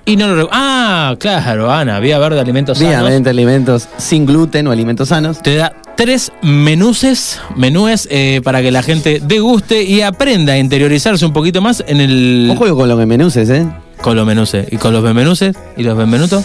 Y 0.07 0.17
no 0.17 0.29
lo 0.29 0.49
Ah, 0.51 1.17
claro, 1.19 1.71
Ana, 1.71 2.01
Vía 2.01 2.19
Verde 2.19 2.41
Alimentos 2.41 2.79
Sanos. 2.79 3.03
Obviamente 3.03 3.29
alimentos 3.29 3.89
sin 3.99 4.25
gluten 4.25 4.67
o 4.67 4.73
alimentos 4.73 5.09
sanos. 5.09 5.43
Te 5.43 5.57
da 5.57 5.75
tres 5.97 6.33
menuces, 6.41 7.41
menúes 7.57 8.09
eh, 8.11 8.41
para 8.43 8.63
que 8.63 8.71
la 8.71 8.83
gente 8.83 9.21
deguste 9.23 9.83
y 9.83 10.01
aprenda 10.01 10.55
a 10.55 10.59
interiorizarse 10.59 11.27
un 11.27 11.33
poquito 11.35 11.61
más 11.61 11.85
en 11.87 12.01
el. 12.01 12.47
Un 12.51 12.57
juego 12.57 12.79
con 12.79 12.89
lo 12.89 12.97
que 12.97 13.05
menuces, 13.05 13.51
¿eh? 13.51 13.67
Con 14.01 14.17
los 14.17 14.27
menuces. 14.27 14.67
Y 14.71 14.77
con 14.77 14.93
los 14.93 15.03
benmenuces 15.03 15.57
y 15.77 15.83
los 15.83 15.97
benvenutos. 15.97 16.45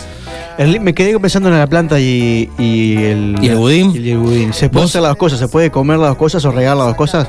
El- 0.58 0.80
me 0.82 0.94
quedé 0.94 1.20
pensando 1.20 1.50
en 1.50 1.58
la 1.58 1.68
planta 1.68 2.00
y, 2.00 2.50
y 2.58 2.96
el. 2.98 3.36
¿Y 3.42 3.48
el 3.50 3.56
budín? 3.56 3.92
y 3.96 4.10
el 4.12 4.18
budín. 4.18 4.54
¿Se 4.54 4.70
puede 4.70 4.84
¿Vos? 4.84 4.92
hacer 4.92 5.02
las 5.02 5.12
dos 5.12 5.18
cosas? 5.18 5.40
¿Se 5.40 5.48
puede 5.48 5.72
comer 5.72 5.98
las 5.98 6.10
dos 6.10 6.18
cosas 6.18 6.46
o 6.46 6.52
regar 6.52 6.78
las 6.78 6.88
dos 6.88 6.96
cosas? 6.96 7.28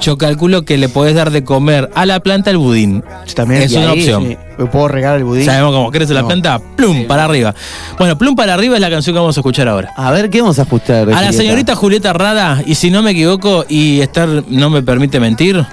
Yo 0.00 0.18
calculo 0.18 0.64
que 0.64 0.78
le 0.78 0.88
podés 0.88 1.14
dar 1.14 1.30
de 1.30 1.44
comer 1.44 1.88
a 1.94 2.06
la 2.06 2.18
planta 2.20 2.50
el 2.50 2.58
budín. 2.58 3.04
También. 3.34 3.62
Es 3.62 3.72
una 3.72 3.90
ahí, 3.92 4.00
opción. 4.00 4.26
sí, 4.26 4.36
¿me 4.58 4.66
¿Puedo 4.66 4.88
regar 4.88 5.16
el 5.18 5.24
budín? 5.24 5.44
¿Sabemos 5.44 5.72
cómo 5.72 5.90
crece 5.92 6.12
la 6.12 6.26
planta? 6.26 6.60
Plum, 6.76 7.06
para 7.06 7.24
arriba. 7.24 7.54
Bueno, 7.98 8.18
Plum 8.18 8.34
para 8.34 8.54
arriba 8.54 8.74
es 8.74 8.80
la 8.80 8.90
canción 8.90 9.14
que 9.14 9.20
vamos 9.20 9.36
a 9.36 9.40
escuchar 9.40 9.68
ahora. 9.68 9.92
A 9.96 10.10
ver, 10.10 10.28
¿qué 10.28 10.40
vamos 10.40 10.58
a 10.58 10.62
ajustar? 10.62 11.08
A 11.12 11.20
la 11.22 11.32
señorita 11.32 11.76
Julieta 11.76 12.12
Rada, 12.12 12.62
y 12.66 12.74
si 12.74 12.90
no 12.90 13.00
me 13.02 13.12
equivoco 13.12 13.64
y 13.68 14.00
Esther 14.00 14.44
no 14.48 14.70
me 14.70 14.82
permite 14.82 15.20
mentir, 15.20 15.64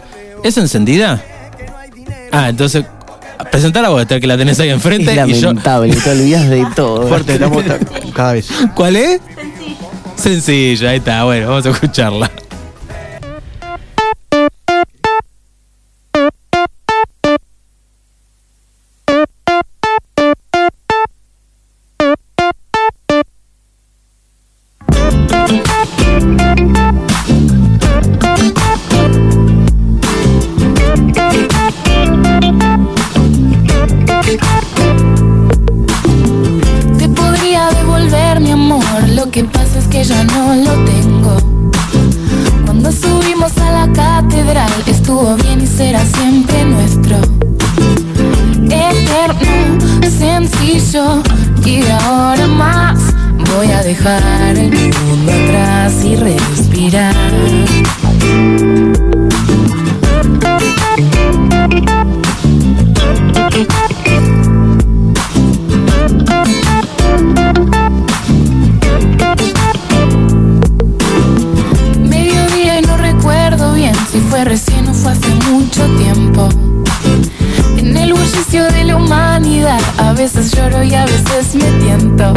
¿es 0.43 0.57
encendida? 0.57 1.23
Ah, 2.31 2.49
entonces, 2.49 2.85
presentar 3.45 3.85
a 3.85 3.89
vos, 3.89 4.01
Esther, 4.01 4.19
que 4.21 4.27
la 4.27 4.37
tenés 4.37 4.59
ahí 4.59 4.69
enfrente. 4.69 5.11
Es 5.19 5.27
y 5.29 5.33
yo, 5.41 5.47
lamentable, 5.47 5.95
te 5.95 6.09
olvidas 6.11 6.49
de 6.49 6.65
todo. 6.75 7.07
Fuerte, 7.07 7.37
ta- 7.39 7.49
cada 8.13 8.33
vez. 8.33 8.47
¿Cuál 8.75 8.95
es? 8.95 9.21
Sencilla, 10.15 10.89
ahí 10.89 10.97
está, 10.97 11.23
bueno, 11.23 11.47
vamos 11.49 11.65
a 11.65 11.69
escucharla. 11.69 12.29
Veces 80.19 80.51
lloro 80.51 80.83
y 80.83 80.93
a 80.93 81.05
veces 81.05 81.55
me 81.55 81.71
tiento. 81.81 82.33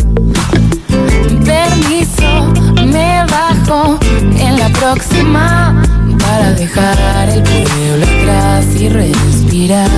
Permiso, 1.44 2.52
me 2.86 3.24
bajo 3.28 3.98
en 4.38 4.56
la 4.56 4.68
próxima 4.68 5.82
para 6.18 6.52
dejar 6.52 7.28
el 7.30 7.42
pueblo 7.42 8.06
atrás 8.06 8.66
y 8.78 8.88
respirar. 8.88 9.90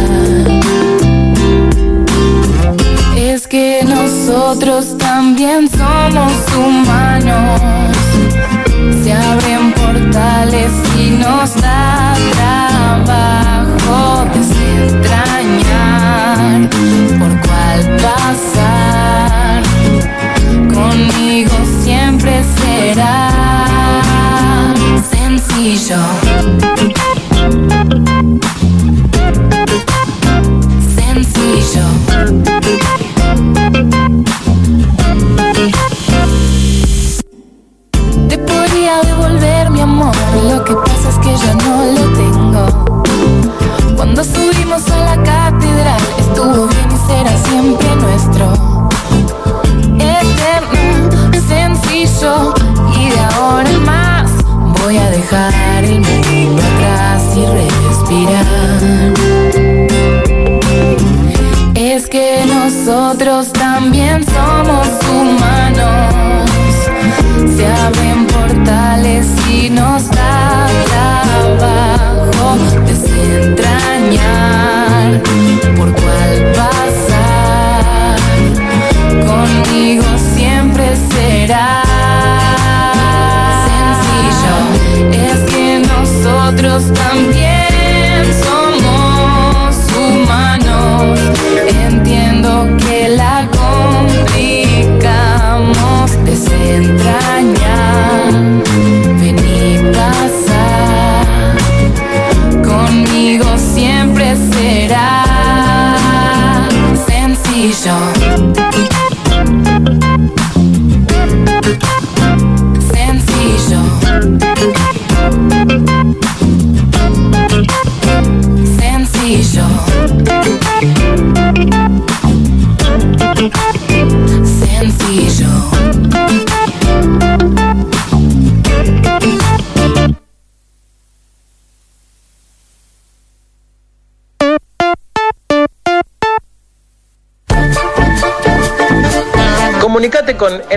Es 3.15 3.47
que 3.47 3.85
nosotros 3.87 4.97
también 4.97 5.69
somos 5.69 6.33
humanos. 6.57 7.61
Se 9.03 9.13
abren 9.13 9.75
portales 9.75 10.73
y 10.99 11.11
nos 11.11 11.55
da 11.61 12.15
trabajo 12.33 13.54
desentrañar 14.75 16.69
por 17.19 17.33
cuál 17.47 17.97
pasar. 18.03 19.63
Conmigo 20.73 21.55
siempre 21.83 22.43
será. 22.57 23.31
Sencillo. 25.11 26.74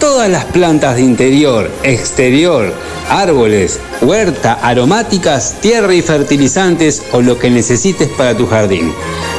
todas 0.00 0.28
las 0.28 0.46
plantas 0.46 0.96
de 0.96 1.02
interior, 1.02 1.70
exterior, 1.84 2.74
árboles, 3.08 3.78
huerta, 4.00 4.54
aromáticas, 4.54 5.56
tierra 5.60 5.94
y 5.94 6.02
fertilizantes 6.02 7.02
o 7.12 7.20
lo 7.20 7.38
que 7.38 7.50
necesites 7.50 8.08
para 8.08 8.36
tu 8.36 8.46
jardín. 8.46 8.92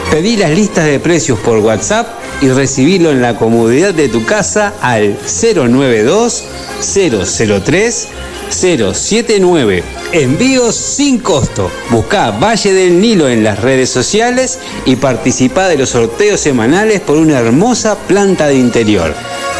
Pedí 0.10 0.38
las 0.38 0.52
listas 0.52 0.86
de 0.86 1.00
precios 1.00 1.40
por 1.40 1.58
WhatsApp 1.58 2.08
y 2.42 2.50
recibilo 2.50 3.12
en 3.12 3.22
la 3.22 3.36
comodidad 3.36 3.94
de 3.94 4.08
tu 4.08 4.24
casa 4.24 4.74
al 4.82 5.18
092 5.18 6.44
003 6.80 8.08
079. 8.52 9.84
Envíos 10.12 10.76
sin 10.76 11.20
costo. 11.20 11.72
Busca 11.90 12.32
Valle 12.32 12.74
del 12.74 13.00
Nilo 13.00 13.30
en 13.30 13.44
las 13.44 13.60
redes 13.60 13.90
sociales 13.90 14.60
y 14.86 14.98
participa 14.98 15.68
de 15.68 15.78
los 15.78 15.90
sorteos 15.90 16.40
semanales 16.40 17.02
por 17.02 17.18
una 17.18 17.40
hermosa 17.40 17.98
planta 17.98 18.48
de 18.48 18.56
interior. 18.56 19.14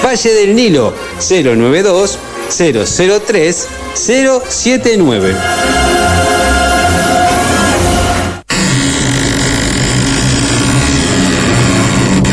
Valle 0.04 0.34
del 0.34 0.56
Nilo 0.56 0.94
092 1.20 2.18
003 2.50 3.68
079. 3.94 5.36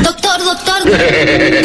Doctor, 0.03 0.45
doctor. 0.45 0.83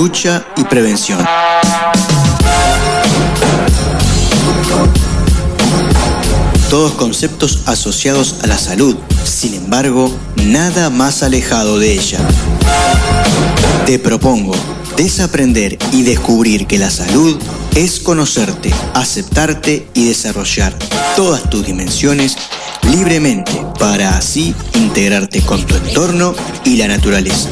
lucha 0.00 0.46
y 0.56 0.64
prevención. 0.64 1.18
Todos 6.70 6.92
conceptos 6.92 7.64
asociados 7.66 8.36
a 8.42 8.46
la 8.46 8.56
salud, 8.56 8.96
sin 9.24 9.52
embargo, 9.52 10.10
nada 10.36 10.88
más 10.88 11.22
alejado 11.22 11.78
de 11.78 11.92
ella. 11.92 12.18
Te 13.84 13.98
propongo 13.98 14.54
desaprender 14.96 15.76
y 15.92 16.00
descubrir 16.00 16.66
que 16.66 16.78
la 16.78 16.88
salud 16.88 17.38
es 17.74 18.00
conocerte, 18.00 18.72
aceptarte 18.94 19.86
y 19.92 20.08
desarrollar 20.08 20.74
todas 21.14 21.50
tus 21.50 21.66
dimensiones 21.66 22.38
libremente 22.90 23.52
para 23.78 24.16
así 24.16 24.54
integrarte 24.72 25.42
con 25.42 25.62
tu 25.66 25.74
entorno 25.76 26.34
y 26.64 26.76
la 26.78 26.88
naturaleza. 26.88 27.50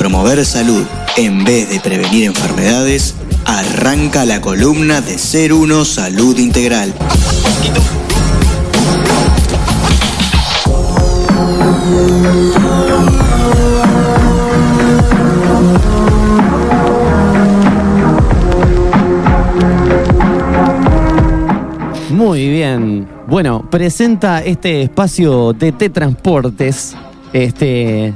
Promover 0.00 0.46
salud 0.46 0.82
en 1.18 1.44
vez 1.44 1.68
de 1.68 1.78
prevenir 1.78 2.24
enfermedades, 2.24 3.14
arranca 3.44 4.24
la 4.24 4.40
columna 4.40 5.02
de 5.02 5.18
Ser 5.18 5.52
Uno 5.52 5.84
Salud 5.84 6.38
Integral. 6.38 6.94
Muy 22.08 22.48
bien. 22.48 23.06
Bueno, 23.26 23.68
presenta 23.70 24.42
este 24.42 24.80
espacio 24.80 25.52
de 25.52 25.72
T 25.72 25.90
Transportes, 25.90 26.96
este, 27.34 28.14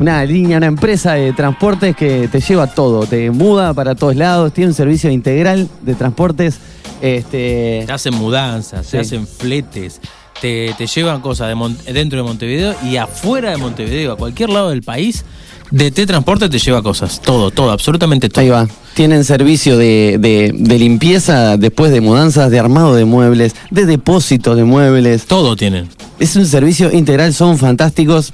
una 0.00 0.24
línea, 0.24 0.56
una 0.58 0.66
empresa 0.66 1.12
de 1.14 1.32
transportes 1.32 1.94
que 1.94 2.28
te 2.28 2.40
lleva 2.40 2.66
todo, 2.68 3.06
te 3.06 3.30
muda 3.30 3.74
para 3.74 3.94
todos 3.94 4.16
lados, 4.16 4.52
tiene 4.52 4.68
un 4.68 4.74
servicio 4.74 5.10
integral 5.10 5.68
de 5.82 5.94
transportes. 5.94 6.58
Este, 7.00 7.84
Se 7.86 7.92
hacen 7.92 8.14
mudanzas, 8.14 8.86
se 8.86 8.90
Sí. 8.92 8.96
hacen 8.98 9.26
fletes, 9.26 10.00
te, 10.40 10.74
te 10.76 10.86
llevan 10.86 11.20
cosas 11.20 11.48
de 11.48 11.54
Mon- 11.54 11.76
dentro 11.92 12.18
de 12.18 12.22
Montevideo 12.22 12.74
y 12.84 12.96
afuera 12.96 13.50
de 13.50 13.56
Montevideo, 13.56 14.12
a 14.12 14.16
cualquier 14.16 14.50
lado 14.50 14.70
del 14.70 14.82
país, 14.82 15.24
de 15.70 15.90
T 15.92 16.04
Transporte 16.06 16.48
te 16.48 16.58
lleva 16.58 16.82
cosas. 16.82 17.20
Todo, 17.22 17.50
todo, 17.52 17.70
absolutamente 17.70 18.28
todo. 18.28 18.40
Ahí 18.42 18.48
va. 18.50 18.66
Tienen 18.94 19.24
servicio 19.24 19.76
de, 19.78 20.16
de- 20.18 20.52
de 20.52 20.78
limpieza 20.78 21.56
después 21.56 21.92
de 21.92 22.00
mudanzas, 22.00 22.50
de 22.50 22.58
armado 22.58 22.94
de 22.96 23.04
muebles, 23.04 23.54
de 23.70 23.86
depósito 23.86 24.56
de 24.56 24.64
muebles. 24.64 25.26
Todo 25.26 25.54
tienen. 25.56 25.88
Es 26.18 26.34
un 26.36 26.44
servicio 26.46 26.92
integral, 26.92 27.32
son 27.32 27.56
fantásticos. 27.56 28.32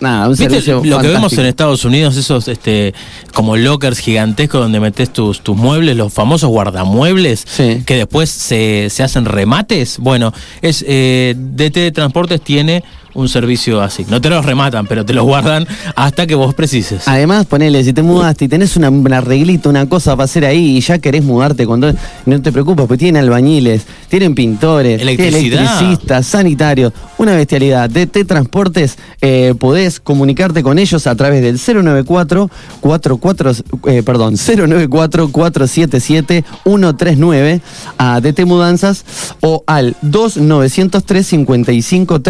Nada, 0.00 0.26
un 0.26 0.32
¿Viste 0.32 0.44
servicio 0.44 0.82
lo 0.84 0.98
que 1.00 1.08
vemos 1.08 1.32
en 1.38 1.46
Estados 1.46 1.84
Unidos, 1.84 2.16
esos 2.16 2.48
este, 2.48 2.94
como 3.32 3.56
lockers 3.56 3.98
gigantescos 3.98 4.60
donde 4.60 4.80
metes 4.80 5.12
tus, 5.12 5.40
tus 5.40 5.56
muebles, 5.56 5.96
los 5.96 6.12
famosos 6.12 6.50
guardamuebles, 6.50 7.46
que 7.56 7.96
después 7.96 8.30
se, 8.30 8.88
se 8.90 9.02
hacen 9.02 9.24
remates? 9.24 9.98
Bueno, 9.98 10.32
es 10.60 10.84
eh, 10.86 11.34
DT 11.36 11.92
Transportes 11.94 12.40
tiene 12.42 12.84
un 13.16 13.28
servicio 13.28 13.80
así. 13.80 14.06
No 14.08 14.20
te 14.20 14.30
los 14.30 14.44
rematan, 14.44 14.86
pero 14.86 15.04
te 15.04 15.12
los 15.12 15.24
guardan 15.24 15.66
hasta 15.94 16.26
que 16.26 16.34
vos 16.34 16.54
precises. 16.54 17.08
Además, 17.08 17.46
ponele, 17.46 17.82
si 17.82 17.92
te 17.92 18.02
mudaste 18.02 18.44
y 18.44 18.48
tenés 18.48 18.76
una, 18.76 18.90
un 18.90 19.12
arreglito, 19.12 19.70
una 19.70 19.88
cosa 19.88 20.14
para 20.16 20.24
hacer 20.24 20.44
ahí 20.44 20.76
y 20.76 20.80
ya 20.80 20.98
querés 20.98 21.24
mudarte, 21.24 21.66
cuando 21.66 21.92
no 22.26 22.42
te 22.42 22.52
preocupes, 22.52 22.86
porque 22.86 22.98
tienen 22.98 23.22
albañiles, 23.22 23.86
tienen 24.08 24.34
pintores, 24.34 25.00
electricistas, 25.00 26.26
sanitarios, 26.26 26.92
una 27.18 27.34
bestialidad. 27.34 27.88
DT 27.88 28.26
Transportes, 28.26 28.98
eh, 29.20 29.54
podés 29.58 29.98
comunicarte 29.98 30.62
con 30.62 30.78
ellos 30.78 31.06
a 31.06 31.14
través 31.14 31.42
del 31.42 31.58
094 31.58 32.50
44, 32.80 33.52
eh, 33.86 34.02
perdón, 34.02 34.34
094 34.34 35.28
477 35.32 36.44
139 36.64 37.60
a 37.98 38.20
DT 38.20 38.44
Mudanzas 38.44 39.04
o 39.40 39.64
al 39.66 39.96
2903 40.02 41.26
55 41.26 42.20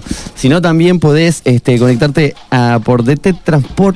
35. 0.00 0.30
Si 0.34 0.48
no, 0.48 0.60
también 0.60 1.00
podés 1.00 1.42
este, 1.44 1.78
conectarte 1.78 2.34
a, 2.50 2.80
por 2.84 3.04
DT 3.04 3.34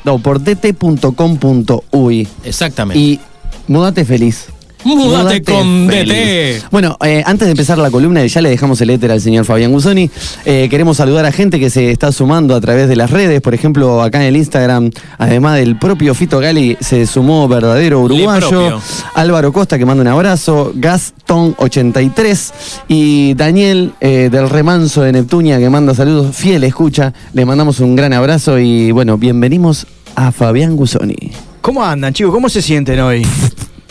o 0.05 0.19
por 0.19 0.41
dt.com.uy. 0.43 2.27
Exactamente. 2.43 2.99
Y 2.99 3.19
mudate 3.67 4.05
feliz. 4.05 4.50
Múdate 4.83 5.43
con. 5.43 5.87
DT. 5.87 6.63
Bueno, 6.71 6.97
eh, 7.05 7.23
antes 7.25 7.47
de 7.47 7.51
empezar 7.51 7.77
la 7.77 7.91
columna, 7.91 8.25
ya 8.25 8.41
le 8.41 8.49
dejamos 8.49 8.81
el 8.81 8.89
éter 8.89 9.11
al 9.11 9.21
señor 9.21 9.45
Fabián 9.45 9.71
Gusoni. 9.71 10.09
eh, 10.45 10.67
queremos 10.69 10.97
saludar 10.97 11.25
a 11.25 11.31
gente 11.31 11.59
que 11.59 11.69
se 11.69 11.91
está 11.91 12.11
sumando 12.11 12.55
a 12.55 12.61
través 12.61 12.87
de 12.87 12.95
las 12.95 13.11
redes. 13.11 13.41
Por 13.41 13.53
ejemplo, 13.53 14.01
acá 14.01 14.19
en 14.21 14.27
el 14.27 14.37
Instagram, 14.37 14.91
además 15.17 15.57
del 15.57 15.77
propio 15.77 16.13
Fito 16.13 16.39
Gali, 16.39 16.77
se 16.79 17.05
sumó 17.05 17.47
verdadero 17.47 18.01
uruguayo. 18.01 18.79
Álvaro 19.13 19.53
Costa, 19.53 19.77
que 19.77 19.85
manda 19.85 20.01
un 20.01 20.07
abrazo. 20.07 20.73
Gastón83. 20.75 22.51
Y 22.87 23.33
Daniel 23.35 23.93
eh, 24.01 24.29
del 24.31 24.49
Remanso 24.49 25.01
de 25.03 25.11
Neptunia, 25.11 25.59
que 25.59 25.69
manda 25.69 25.93
saludos. 25.93 26.35
Fiel 26.35 26.63
escucha. 26.63 27.13
Le 27.33 27.45
mandamos 27.45 27.79
un 27.79 27.95
gran 27.95 28.13
abrazo 28.13 28.59
y 28.59 28.91
bueno, 28.91 29.17
bienvenimos 29.17 29.85
a 30.15 30.31
Fabián 30.31 30.75
Gusoni. 30.75 31.31
¿Cómo 31.61 31.83
andan, 31.83 32.13
chicos? 32.13 32.33
¿Cómo 32.33 32.49
se 32.49 32.61
sienten 32.61 32.99
hoy? 32.99 33.25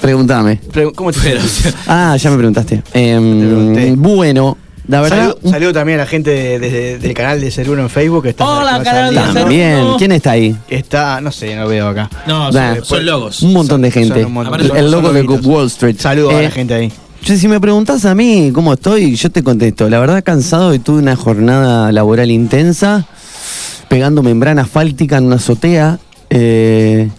Pregúntame. 0.01 0.57
Pre- 0.73 0.93
¿Cómo 0.93 1.13
te? 1.13 1.39
Ah, 1.87 2.17
ya 2.17 2.31
me 2.31 2.37
preguntaste. 2.37 2.83
Em, 2.95 4.01
bueno, 4.01 4.57
la 4.89 5.01
verdad. 5.03 5.19
Saludo, 5.37 5.51
saludo 5.51 5.73
también 5.73 5.99
a 6.01 6.03
la 6.05 6.09
gente 6.09 6.31
de- 6.31 6.59
de- 6.59 6.99
del 6.99 7.15
canal 7.15 7.41
de 7.41 7.51
Ceruno 7.51 7.83
en 7.83 7.91
Facebook 7.91 8.23
que 8.23 8.31
está 8.31 8.47
Hola, 8.49 8.79
va 8.79 8.85
canal 8.85 9.15
de. 9.15 9.21
También. 9.41 9.85
¿Quién 9.99 10.13
está 10.13 10.33
ahí? 10.33 10.57
Está, 10.69 11.21
no 11.21 11.31
sé, 11.31 11.55
no 11.55 11.63
lo 11.65 11.69
veo 11.69 11.89
acá. 11.89 12.09
No, 12.27 12.51
Nah. 12.51 12.77
son, 12.77 12.85
son 12.85 13.07
logos. 13.07 13.43
Un 13.43 13.53
montón 13.53 13.83
de 13.83 13.91
gente. 13.91 14.15
son 14.23 14.27
un 14.27 14.33
montón. 14.33 14.77
El- 14.77 14.91
loco 14.91 15.13
de. 15.13 15.23
Wall 15.23 15.67
Street. 15.67 15.97
Saludos 15.99 16.35
a 16.35 16.41
Eh, 16.41 16.45
la 16.45 16.51
gente 16.51 16.75
ahí. 16.75 16.93
Yo, 17.23 17.37
si 17.37 17.49
me 17.49 17.61
preguntás 17.61 18.07
a 18.07 18.15
mí 18.15 18.51
cómo 18.55 18.73
estoy, 18.73 19.15
yo 19.15 19.31
te 19.31 19.43
contesto. 19.43 19.91
La 19.91 20.01
verdad, 20.01 20.25
cansado 20.25 20.73
y 20.73 20.79
tuve 20.79 21.01
una 21.01 21.17
jornada 21.17 21.93
laboral 21.93 22.31
intensa, 22.31 23.05
pegando 23.89 24.23
membrana 24.23 24.63
asfáltica 24.63 25.19
en 25.19 25.25
una 25.27 25.37
azotea. 25.37 25.99
Eh, 26.31 27.11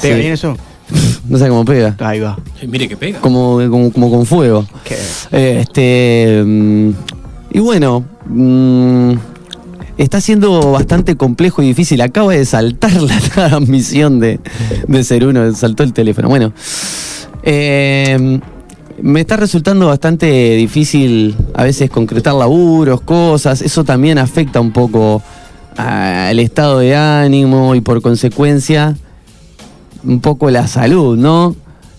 ¿Pega 0.00 0.14
sí. 0.14 0.20
bien 0.20 0.32
eso? 0.32 0.56
No 1.28 1.38
sé 1.38 1.48
cómo 1.48 1.64
pega. 1.64 1.96
Ahí 1.98 2.20
va. 2.20 2.38
Mire 2.66 2.88
que 2.88 2.96
pega. 2.96 3.20
Como, 3.20 3.58
como, 3.68 3.90
como 3.92 4.10
con 4.10 4.26
fuego. 4.26 4.64
Qué- 4.84 4.96
Eh, 5.32 5.58
Este. 5.62 6.42
mm, 6.46 6.90
y 7.52 7.58
bueno. 7.58 8.04
mm, 8.26 9.12
está 9.98 10.20
siendo 10.20 10.72
bastante 10.72 11.16
complejo 11.16 11.62
y 11.62 11.66
difícil. 11.68 12.00
Acaba 12.02 12.32
de 12.32 12.44
saltar 12.44 12.92
la 13.02 13.18
transmisión 13.18 14.20
de, 14.20 14.38
de 14.86 15.04
ser 15.04 15.26
uno, 15.26 15.52
saltó 15.54 15.82
el 15.82 15.92
teléfono. 15.92 16.28
Bueno. 16.28 16.52
eh, 17.42 18.40
me 19.02 19.20
está 19.20 19.36
resultando 19.36 19.88
bastante 19.88 20.26
difícil 20.56 21.36
a 21.54 21.64
veces 21.64 21.90
concretar 21.90 22.32
laburos, 22.34 23.02
cosas. 23.02 23.60
Eso 23.60 23.84
también 23.84 24.16
afecta 24.18 24.58
un 24.60 24.72
poco 24.72 25.22
al 25.76 26.38
estado 26.38 26.78
de 26.78 26.96
ánimo 26.96 27.74
y 27.74 27.82
por 27.82 28.00
consecuencia 28.00 28.96
un 30.06 30.20
poco 30.20 30.50
la 30.50 30.66
salud, 30.66 31.16
¿no? 31.16 31.56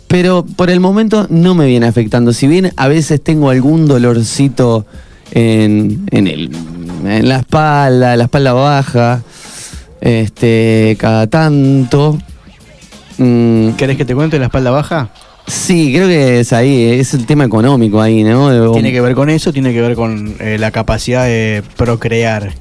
Pero 0.07 0.45
por 0.45 0.69
el 0.69 0.79
momento 0.79 1.27
no 1.29 1.53
me 1.53 1.67
viene 1.67 1.85
afectando. 1.85 2.31
Si 2.33 2.47
bien 2.47 2.71
a 2.77 2.87
veces 2.87 3.21
tengo 3.21 3.49
algún 3.49 3.87
dolorcito 3.87 4.85
en, 5.31 6.07
en, 6.11 6.27
el, 6.27 6.49
en 7.05 7.27
la 7.27 7.37
espalda, 7.39 8.15
la 8.15 8.23
espalda 8.23 8.53
baja, 8.53 9.21
este, 9.99 10.95
cada 10.99 11.27
tanto. 11.27 12.17
mm, 13.17 13.71
¿Querés 13.71 13.97
que 13.97 14.05
te 14.05 14.15
cuente 14.15 14.39
la 14.39 14.45
espalda 14.45 14.71
baja? 14.71 15.09
sí, 15.47 15.93
creo 15.93 16.07
que 16.07 16.41
es 16.41 16.53
ahí, 16.53 16.83
es 16.83 17.13
el 17.13 17.25
tema 17.25 17.45
económico 17.45 18.01
ahí, 18.01 18.23
¿no? 18.23 18.73
Tiene 18.73 18.91
que 18.91 19.01
ver 19.01 19.15
con 19.15 19.29
eso, 19.29 19.53
tiene 19.53 19.73
que 19.73 19.81
ver 19.81 19.95
con 19.95 20.35
eh, 20.39 20.57
la 20.59 20.71
capacidad 20.71 21.23
de 21.25 21.63
procrear. 21.77 22.53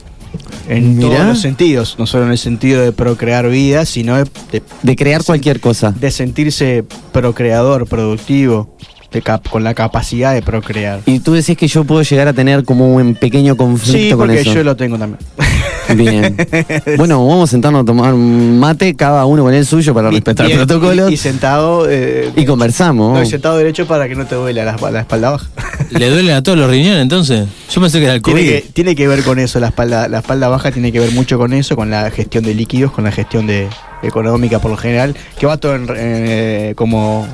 En 0.68 0.96
Mirá. 0.98 1.09
todos 1.16 1.26
los 1.29 1.40
sentidos, 1.40 1.96
no 1.98 2.07
solo 2.07 2.24
en 2.26 2.33
el 2.33 2.38
sentido 2.38 2.83
de 2.83 2.90
procrear 2.92 3.48
vida, 3.48 3.85
sino 3.87 4.16
de, 4.16 4.24
de- 4.50 4.62
de 4.83 4.96
crear 4.96 5.22
cualquier 5.24 5.61
cosa. 5.61 5.92
de 5.92 6.11
sentirse 6.11 6.85
procreador, 7.12 7.87
productivo, 7.87 8.76
de 9.12 9.23
cap- 9.23 9.49
con 9.49 9.64
la 9.64 9.75
capacidad 9.75 10.35
de 10.35 10.42
procrear. 10.42 11.01
Y 11.07 11.21
tú 11.21 11.33
decís 11.35 11.57
que 11.57 11.69
yo 11.69 11.85
puedo 11.85 12.03
llegar 12.03 12.29
a 12.29 12.33
tener 12.33 12.64
como 12.64 12.95
un 12.95 13.14
pequeño 13.14 13.57
conflicto 13.57 13.99
Sí, 13.99 14.09
con 14.11 14.19
porque 14.19 14.40
eso. 14.40 14.53
yo 14.55 14.64
lo 14.64 14.77
tengo 14.77 14.99
también. 14.99 15.19
Bien. 15.95 16.37
Bueno, 16.97 17.25
vamos 17.27 17.49
a 17.49 17.51
sentarnos 17.53 17.83
a 17.83 17.85
tomar 17.85 18.12
un 18.12 18.59
mate, 18.59 18.95
cada 18.97 19.25
uno 19.25 19.45
con 19.45 19.55
el 19.55 19.64
suyo 19.64 19.95
para 19.95 20.11
respetar 20.11 20.47
Bien, 20.47 20.59
protocolos. 20.59 21.11
Y, 21.11 21.14
y 21.14 21.16
sentado. 21.16 21.87
eh, 21.88 22.33
Y 22.37 22.45
conversamos. 22.45 23.14
No, 23.14 23.23
y 23.23 23.27
sentado 23.27 23.57
derecho 23.57 23.87
para 23.87 24.09
que 24.09 24.16
no 24.16 24.27
te 24.27 24.35
duela 24.35 24.64
la, 24.64 24.90
la 24.90 25.01
espalda 25.01 25.31
baja. 25.31 25.47
¿Le 25.90 26.11
duelen 26.11 26.35
a 26.35 26.42
todos 26.42 26.59
los 26.59 26.69
riñones 26.69 27.03
entonces? 27.03 27.47
Yo 27.71 27.81
pensé 27.81 27.99
que 28.01 28.05
era 28.07 28.14
el 28.14 28.23
COVID. 28.23 28.35
Tiene 28.35 28.62
que, 28.62 28.69
tiene 28.73 28.97
que 28.97 29.07
ver 29.09 29.23
con 29.23 29.38
eso, 29.38 29.61
la 29.61 29.69
espalda, 29.69 30.09
la 30.09 30.19
espalda 30.19 30.49
baja 30.49 30.73
tiene 30.73 30.90
que 30.90 30.99
ver 30.99 31.12
mucho 31.12 31.38
con 31.38 31.53
eso, 31.53 31.77
con 31.77 31.88
la 31.90 32.11
gestión 32.11 32.42
de 32.45 32.55
líquidos, 32.55 32.90
con 32.90 33.05
la 33.05 33.12
gestión 33.12 33.47
de 33.47 33.69
económica 34.03 34.59
por 34.59 34.73
lo 34.73 34.77
general, 34.77 35.14
que 35.38 35.47
va 35.47 35.57
todo 35.57 35.77
en- 35.77 35.87
eh, 35.97 36.73
como 36.77 37.27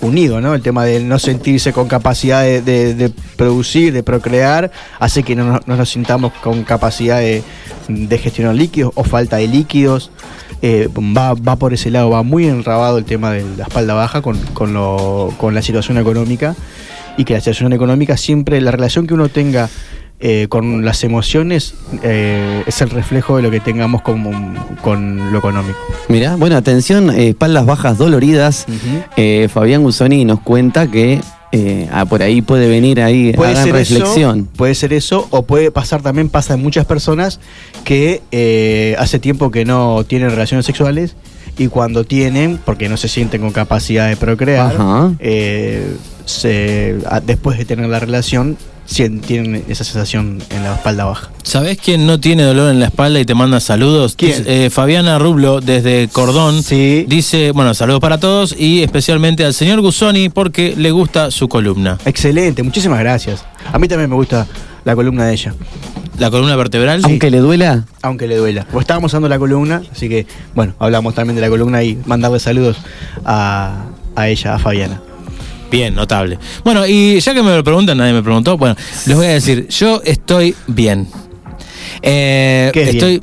unido, 0.00 0.40
¿no? 0.40 0.54
El 0.54 0.62
tema 0.62 0.84
de 0.84 1.00
no 1.00 1.18
sentirse 1.18 1.72
con 1.72 1.88
capacidad 1.88 2.42
de, 2.42 2.62
de- 2.62 3.10
producir, 3.36 3.92
de 3.92 4.02
procrear, 4.02 4.70
hace 4.98 5.22
que 5.22 5.34
no 5.36 5.60
nos 5.66 5.88
sintamos 5.90 6.32
con 6.42 6.64
capacidad 6.64 7.18
de, 7.20 7.42
de 7.88 8.18
gestionar 8.18 8.54
líquidos 8.54 8.92
o 8.94 9.04
falta 9.04 9.36
de 9.36 9.48
líquidos. 9.48 10.10
Eh, 10.62 10.88
va, 10.98 11.34
va 11.34 11.56
por 11.56 11.72
ese 11.72 11.90
lado, 11.90 12.10
va 12.10 12.22
muy 12.24 12.46
enrabado 12.46 12.98
el 12.98 13.04
tema 13.04 13.30
de 13.32 13.44
la 13.56 13.64
espalda 13.64 13.94
baja 13.94 14.22
con, 14.22 14.38
con, 14.54 14.72
lo- 14.74 15.32
con 15.38 15.54
la 15.54 15.62
situación 15.62 15.98
económica 15.98 16.54
y 17.16 17.24
que 17.24 17.34
la 17.34 17.40
situación 17.40 17.72
económica 17.72 18.16
siempre, 18.16 18.60
la 18.60 18.70
relación 18.70 19.06
que 19.06 19.14
uno 19.14 19.28
tenga 19.28 19.68
eh, 20.20 20.46
con 20.48 20.84
las 20.84 21.04
emociones 21.04 21.74
eh, 22.02 22.64
es 22.66 22.80
el 22.80 22.90
reflejo 22.90 23.36
de 23.36 23.42
lo 23.42 23.50
que 23.50 23.60
tengamos 23.60 24.02
con, 24.02 24.56
con 24.82 25.32
lo 25.32 25.38
económico. 25.38 25.78
Mirá, 26.08 26.36
bueno, 26.36 26.56
atención, 26.56 27.10
eh, 27.10 27.28
espaldas 27.30 27.66
bajas 27.66 27.98
doloridas. 27.98 28.66
Eh, 29.16 29.48
Fabián 29.52 29.82
Gusoni 29.82 30.24
nos 30.24 30.40
cuenta 30.40 30.90
que 30.90 31.20
eh, 31.52 31.88
ah, 31.92 32.04
por 32.04 32.22
ahí 32.22 32.42
puede 32.42 32.68
venir 32.68 33.00
ahí, 33.00 33.32
Puede 33.32 33.52
hagan 33.52 33.64
ser, 33.64 33.74
reflexión. 33.74 34.38
eso, 34.40 34.48
puede 34.56 34.74
ser 34.74 34.92
eso, 34.92 35.26
o 35.30 35.42
puede 35.42 35.70
pasar 35.70 36.02
también, 36.02 36.28
pasa 36.28 36.54
en 36.54 36.62
muchas 36.62 36.84
personas 36.84 37.40
que 37.84 38.20
eh, 38.32 38.96
hace 38.98 39.18
tiempo 39.18 39.50
que 39.50 39.64
no 39.64 40.04
tienen 40.06 40.28
relaciones 40.30 40.66
sexuales 40.66 41.14
y 41.56 41.68
cuando 41.68 42.04
tienen, 42.04 42.58
porque 42.64 42.88
no 42.90 42.96
se 42.98 43.08
sienten 43.08 43.40
con 43.40 43.50
capacidad 43.52 44.08
de 44.08 44.16
procrear, 44.16 44.74
eh, 45.20 45.96
se- 46.26 46.98
a- 47.10 47.20
después 47.20 47.56
de 47.56 47.64
tener 47.64 47.88
la 47.88 47.98
relación, 47.98 48.56
tienen 48.88 49.64
esa 49.68 49.84
sensación 49.84 50.42
en 50.50 50.64
la 50.64 50.74
espalda 50.74 51.04
baja. 51.04 51.30
¿Sabés 51.42 51.78
quién 51.78 52.06
no 52.06 52.18
tiene 52.18 52.42
dolor 52.42 52.70
en 52.70 52.80
la 52.80 52.86
espalda 52.86 53.20
y 53.20 53.24
te 53.24 53.34
manda 53.34 53.60
saludos? 53.60 54.14
¿Quién? 54.16 54.44
Eh, 54.46 54.70
Fabiana 54.70 55.18
Rublo, 55.18 55.60
desde 55.60 56.08
Cordón, 56.08 56.62
dice, 56.62 57.52
bueno, 57.52 57.74
saludos 57.74 58.00
para 58.00 58.18
todos 58.18 58.54
y 58.58 58.82
especialmente 58.82 59.44
al 59.44 59.54
señor 59.54 59.80
Gusoni 59.80 60.30
porque 60.30 60.74
le 60.76 60.90
gusta 60.90 61.30
su 61.30 61.48
columna. 61.48 61.98
Excelente, 62.04 62.62
muchísimas 62.62 62.98
gracias. 63.00 63.44
A 63.72 63.78
mí 63.78 63.88
también 63.88 64.10
me 64.10 64.16
gusta 64.16 64.46
la 64.84 64.96
columna 64.96 65.26
de 65.26 65.34
ella. 65.34 65.54
¿La 66.18 66.30
columna 66.30 66.56
vertebral? 66.56 67.02
Aunque 67.04 67.30
le 67.30 67.38
duela. 67.38 67.84
Aunque 68.02 68.26
le 68.26 68.36
duela. 68.36 68.66
Pues 68.72 68.82
estábamos 68.82 69.12
dando 69.12 69.28
la 69.28 69.38
columna, 69.38 69.82
así 69.92 70.08
que, 70.08 70.26
bueno, 70.54 70.74
hablamos 70.80 71.14
también 71.14 71.36
de 71.36 71.42
la 71.42 71.48
columna 71.48 71.82
y 71.84 71.98
mandarle 72.06 72.40
saludos 72.40 72.78
a, 73.24 73.84
a 74.16 74.28
ella, 74.28 74.54
a 74.54 74.58
Fabiana. 74.58 75.00
Bien, 75.70 75.94
notable. 75.94 76.38
Bueno, 76.64 76.86
y 76.86 77.20
ya 77.20 77.34
que 77.34 77.42
me 77.42 77.54
lo 77.54 77.62
preguntan, 77.64 77.98
nadie 77.98 78.12
me 78.12 78.22
preguntó, 78.22 78.56
bueno, 78.56 78.74
les 79.06 79.16
voy 79.16 79.26
a 79.26 79.30
decir, 79.30 79.68
yo 79.68 80.00
estoy 80.04 80.54
bien. 80.66 81.06
Eh, 82.02 82.70
¿Qué 82.72 82.82
es 82.84 82.88
estoy. 82.90 83.22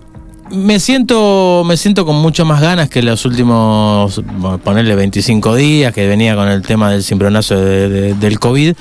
Me 0.52 0.80
siento, 0.80 1.64
me 1.66 1.76
siento 1.76 2.06
con 2.06 2.18
mucho 2.18 2.46
más 2.46 2.62
ganas 2.62 2.88
que 2.88 3.02
los 3.02 3.26
últimos, 3.26 4.22
bueno, 4.38 4.60
ponerle 4.60 4.94
25 4.94 5.56
días, 5.56 5.92
que 5.92 6.08
venía 6.08 6.36
con 6.36 6.48
el 6.48 6.62
tema 6.62 6.92
del 6.92 7.04
cimbronazo 7.04 7.56
de- 7.60 7.90
de- 7.90 8.14
del 8.14 8.40
COVID. 8.40 8.76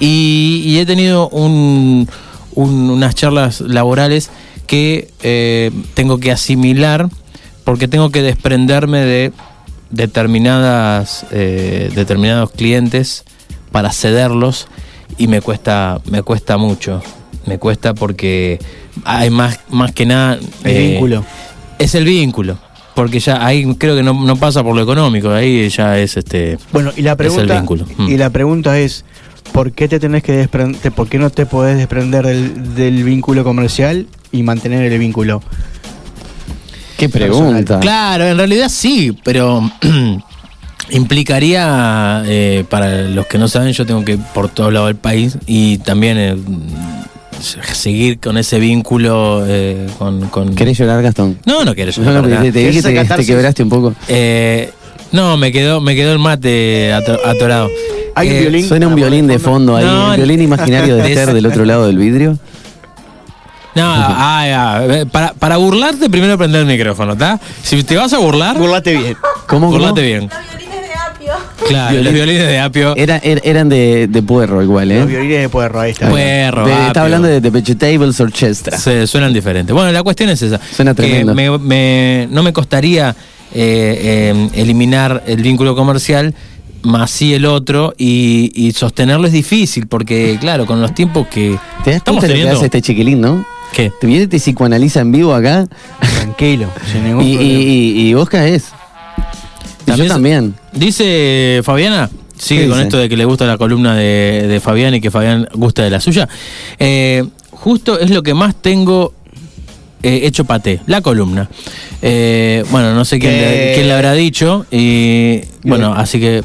Y, 0.00 0.62
y 0.66 0.78
he 0.78 0.86
tenido 0.86 1.28
un- 1.28 2.08
un- 2.56 2.90
unas 2.90 3.14
charlas 3.14 3.60
laborales 3.60 4.30
que 4.66 5.08
eh, 5.22 5.70
tengo 5.94 6.18
que 6.18 6.32
asimilar 6.32 7.08
porque 7.62 7.86
tengo 7.86 8.10
que 8.10 8.20
desprenderme 8.22 9.00
de 9.00 9.32
determinadas 9.94 11.26
eh, 11.30 11.90
determinados 11.94 12.50
clientes 12.50 13.24
para 13.72 13.92
cederlos 13.92 14.68
y 15.18 15.28
me 15.28 15.40
cuesta 15.40 16.00
me 16.10 16.22
cuesta 16.22 16.56
mucho 16.56 17.02
me 17.46 17.58
cuesta 17.58 17.94
porque 17.94 18.58
hay 19.04 19.30
más, 19.30 19.60
más 19.70 19.92
que 19.92 20.06
nada... 20.06 20.38
El 20.62 20.92
vínculo. 20.92 21.24
Es 21.78 21.94
el 21.94 22.04
vínculo. 22.04 22.58
Porque 22.94 23.18
ya 23.18 23.44
ahí 23.44 23.74
creo 23.74 23.96
que 23.96 24.02
no, 24.02 24.14
no 24.14 24.36
pasa 24.36 24.62
por 24.62 24.74
lo 24.74 24.82
económico, 24.82 25.30
ahí 25.30 25.68
ya 25.68 25.98
es 25.98 26.16
este... 26.16 26.58
Bueno, 26.72 26.92
y 26.96 27.02
la 27.02 27.12
es 27.12 27.18
el 27.18 27.26
pregunta, 27.26 27.58
vínculo. 27.58 27.86
Mm. 27.96 28.08
y 28.08 28.16
la 28.16 28.30
pregunta 28.30 28.78
es, 28.78 29.04
¿por 29.52 29.72
qué 29.72 29.88
te 29.88 29.98
tenés 29.98 30.22
que 30.22 30.32
desprender, 30.32 30.92
por 30.92 31.08
qué 31.08 31.18
no 31.18 31.30
te 31.30 31.44
podés 31.44 31.76
desprender 31.76 32.24
del, 32.24 32.74
del 32.76 33.02
vínculo 33.02 33.42
comercial 33.42 34.06
y 34.30 34.44
mantener 34.44 34.92
el 34.92 34.98
vínculo? 34.98 35.42
Qué 37.12 37.18
pregunta. 37.18 37.80
Claro, 37.80 38.24
en 38.26 38.36
realidad 38.38 38.68
sí, 38.68 39.16
pero 39.24 39.68
implicaría, 40.90 42.22
eh, 42.26 42.64
para 42.68 43.02
los 43.02 43.26
que 43.26 43.38
no 43.38 43.48
saben, 43.48 43.72
yo 43.72 43.86
tengo 43.86 44.04
que 44.04 44.12
ir 44.12 44.18
por 44.34 44.48
todo 44.48 44.70
lado 44.70 44.86
del 44.86 44.96
país 44.96 45.38
y 45.46 45.78
también 45.78 46.16
eh, 46.18 46.36
seguir 47.72 48.18
con 48.20 48.36
ese 48.38 48.58
vínculo 48.58 49.44
eh, 49.46 49.86
con, 49.98 50.28
con- 50.28 50.54
¿Querés 50.54 50.78
llorar, 50.78 51.02
Gastón? 51.02 51.38
No, 51.46 51.64
no 51.64 51.74
quiero 51.74 51.90
llorar. 51.90 52.26
no, 52.26 52.28
te, 52.42 52.52
te 52.52 52.68
vi 52.68 52.74
que 52.74 52.82
te, 52.82 53.24
quebraste 53.26 53.62
un 53.62 53.68
poco. 53.68 53.94
Eh, 54.08 54.70
no, 55.12 55.36
me 55.36 55.52
quedó, 55.52 55.80
me 55.80 55.94
quedó 55.94 56.12
el 56.12 56.18
mate 56.18 56.92
ato- 56.92 57.20
atorado. 57.24 57.70
Hay 58.16 58.28
un 58.28 58.34
Eh, 58.34 58.40
violín. 58.42 58.68
Suena 58.68 58.86
un 58.88 58.94
violín 58.94 59.26
de 59.26 59.38
fondo 59.38 59.76
ahí, 59.76 59.84
No, 59.84 60.12
el 60.12 60.18
violín 60.20 60.42
imaginario 60.42 60.96
de 60.96 61.02
Esther 61.12 61.32
del 61.34 61.46
otro 61.46 61.64
lado 61.64 61.86
del 61.86 61.98
vidrio. 61.98 62.38
No, 63.74 63.82
ah, 63.86 64.42
ah, 64.42 64.84
eh, 64.88 65.06
para, 65.10 65.32
para 65.34 65.56
burlarte, 65.56 66.08
primero 66.08 66.38
prender 66.38 66.60
el 66.62 66.66
micrófono, 66.66 67.14
¿está? 67.14 67.40
Si 67.62 67.82
te 67.82 67.96
vas 67.96 68.12
a 68.12 68.18
burlar, 68.18 68.56
Burlate 68.56 68.96
bien. 68.96 69.16
¿Cómo? 69.46 69.66
cómo? 69.66 69.70
burlate 69.72 70.02
bien. 70.02 70.30
Claro, 71.68 72.02
los 72.02 72.12
violines 72.12 72.46
de 72.46 72.58
apio. 72.58 72.94
Era- 72.94 73.20
er- 73.22 73.40
eran 73.42 73.68
de, 73.70 74.06
de 74.06 74.22
puerro 74.22 74.62
igual, 74.62 74.88
Los 74.90 74.98
¿eh? 74.98 75.06
violines 75.06 75.40
de 75.40 75.48
puerro, 75.48 75.80
ahí 75.80 75.92
está. 75.92 76.10
Puerro, 76.10 76.66
De- 76.66 76.72
apio. 76.74 76.86
está 76.88 77.02
hablando 77.02 77.26
de, 77.28 77.40
de 77.40 77.50
vegetables 77.50 78.20
orchestra. 78.20 78.76
Se 78.78 79.06
suenan 79.06 79.32
diferentes. 79.32 79.74
Bueno, 79.74 79.90
la 79.90 80.02
cuestión 80.02 80.28
es 80.28 80.42
esa. 80.42 80.60
Suena 80.74 80.94
tremendo. 80.94 81.34
me- 81.34 81.58
me- 81.58 82.28
no 82.30 82.42
me 82.42 82.52
costaría 82.52 83.10
eh, 83.54 84.34
eh, 84.34 84.48
eliminar 84.54 85.22
el 85.26 85.40
vínculo 85.42 85.74
comercial, 85.74 86.34
más 86.82 87.10
sí 87.10 87.32
el 87.32 87.46
otro, 87.46 87.94
y, 87.96 88.52
y 88.54 88.72
sostenerlo 88.72 89.26
es 89.26 89.32
difícil, 89.32 89.86
porque 89.86 90.36
claro, 90.38 90.66
con 90.66 90.82
los 90.82 90.94
tiempos 90.94 91.26
que 91.28 91.56
¿Te 91.82 91.90
das 91.92 91.96
estamos 91.98 92.20
cuenta 92.20 92.26
de 92.26 92.28
lo 92.28 92.28
que 92.28 92.28
teniendo... 92.34 92.56
hace 92.58 92.64
este 92.66 92.82
chiquilín, 92.82 93.20
no? 93.22 93.44
¿Qué? 93.74 93.90
Te 94.00 94.06
viene 94.06 94.24
y 94.24 94.26
te 94.28 94.38
psicoanaliza 94.38 95.00
en 95.00 95.12
vivo 95.12 95.34
acá 95.34 95.66
Tranquilo, 96.20 96.68
sin 96.92 97.04
ningún 97.04 97.24
y, 97.24 97.32
y, 97.32 97.36
problema. 97.36 97.58
y- 97.60 98.08
y 98.08 98.14
vos 98.14 98.28
caes. 98.28 98.64
Yo 99.86 99.92
También- 99.92 100.08
también. 100.08 100.54
Dice 100.72 101.60
Fabiana, 101.64 102.08
sigue 102.38 102.62
¿Qué 102.62 102.68
con 102.68 102.78
dice? 102.78 102.88
esto 102.88 102.98
de 102.98 103.08
que 103.08 103.16
le 103.16 103.24
gusta 103.24 103.44
la 103.46 103.58
columna 103.58 103.94
de, 103.96 104.46
de 104.48 104.60
Fabián 104.60 104.94
y 104.94 105.00
que 105.00 105.10
Fabián 105.10 105.48
gusta 105.54 105.82
de 105.82 105.90
la 105.90 106.00
suya. 106.00 106.28
Eh, 106.78 107.24
justo 107.50 107.98
es 107.98 108.10
lo 108.10 108.22
que 108.22 108.32
más 108.34 108.54
tengo 108.60 109.12
eh, 110.02 110.20
hecho 110.24 110.44
paté, 110.44 110.80
la 110.86 111.00
columna. 111.00 111.48
Eh, 112.02 112.64
bueno, 112.70 112.94
no 112.94 113.04
sé 113.04 113.18
quién, 113.18 113.32
le, 113.32 113.72
quién 113.74 113.86
le 113.88 113.92
habrá 113.94 114.12
dicho, 114.14 114.66
y 114.70 115.40
bueno, 115.64 115.94
así 115.94 116.18
que 116.20 116.42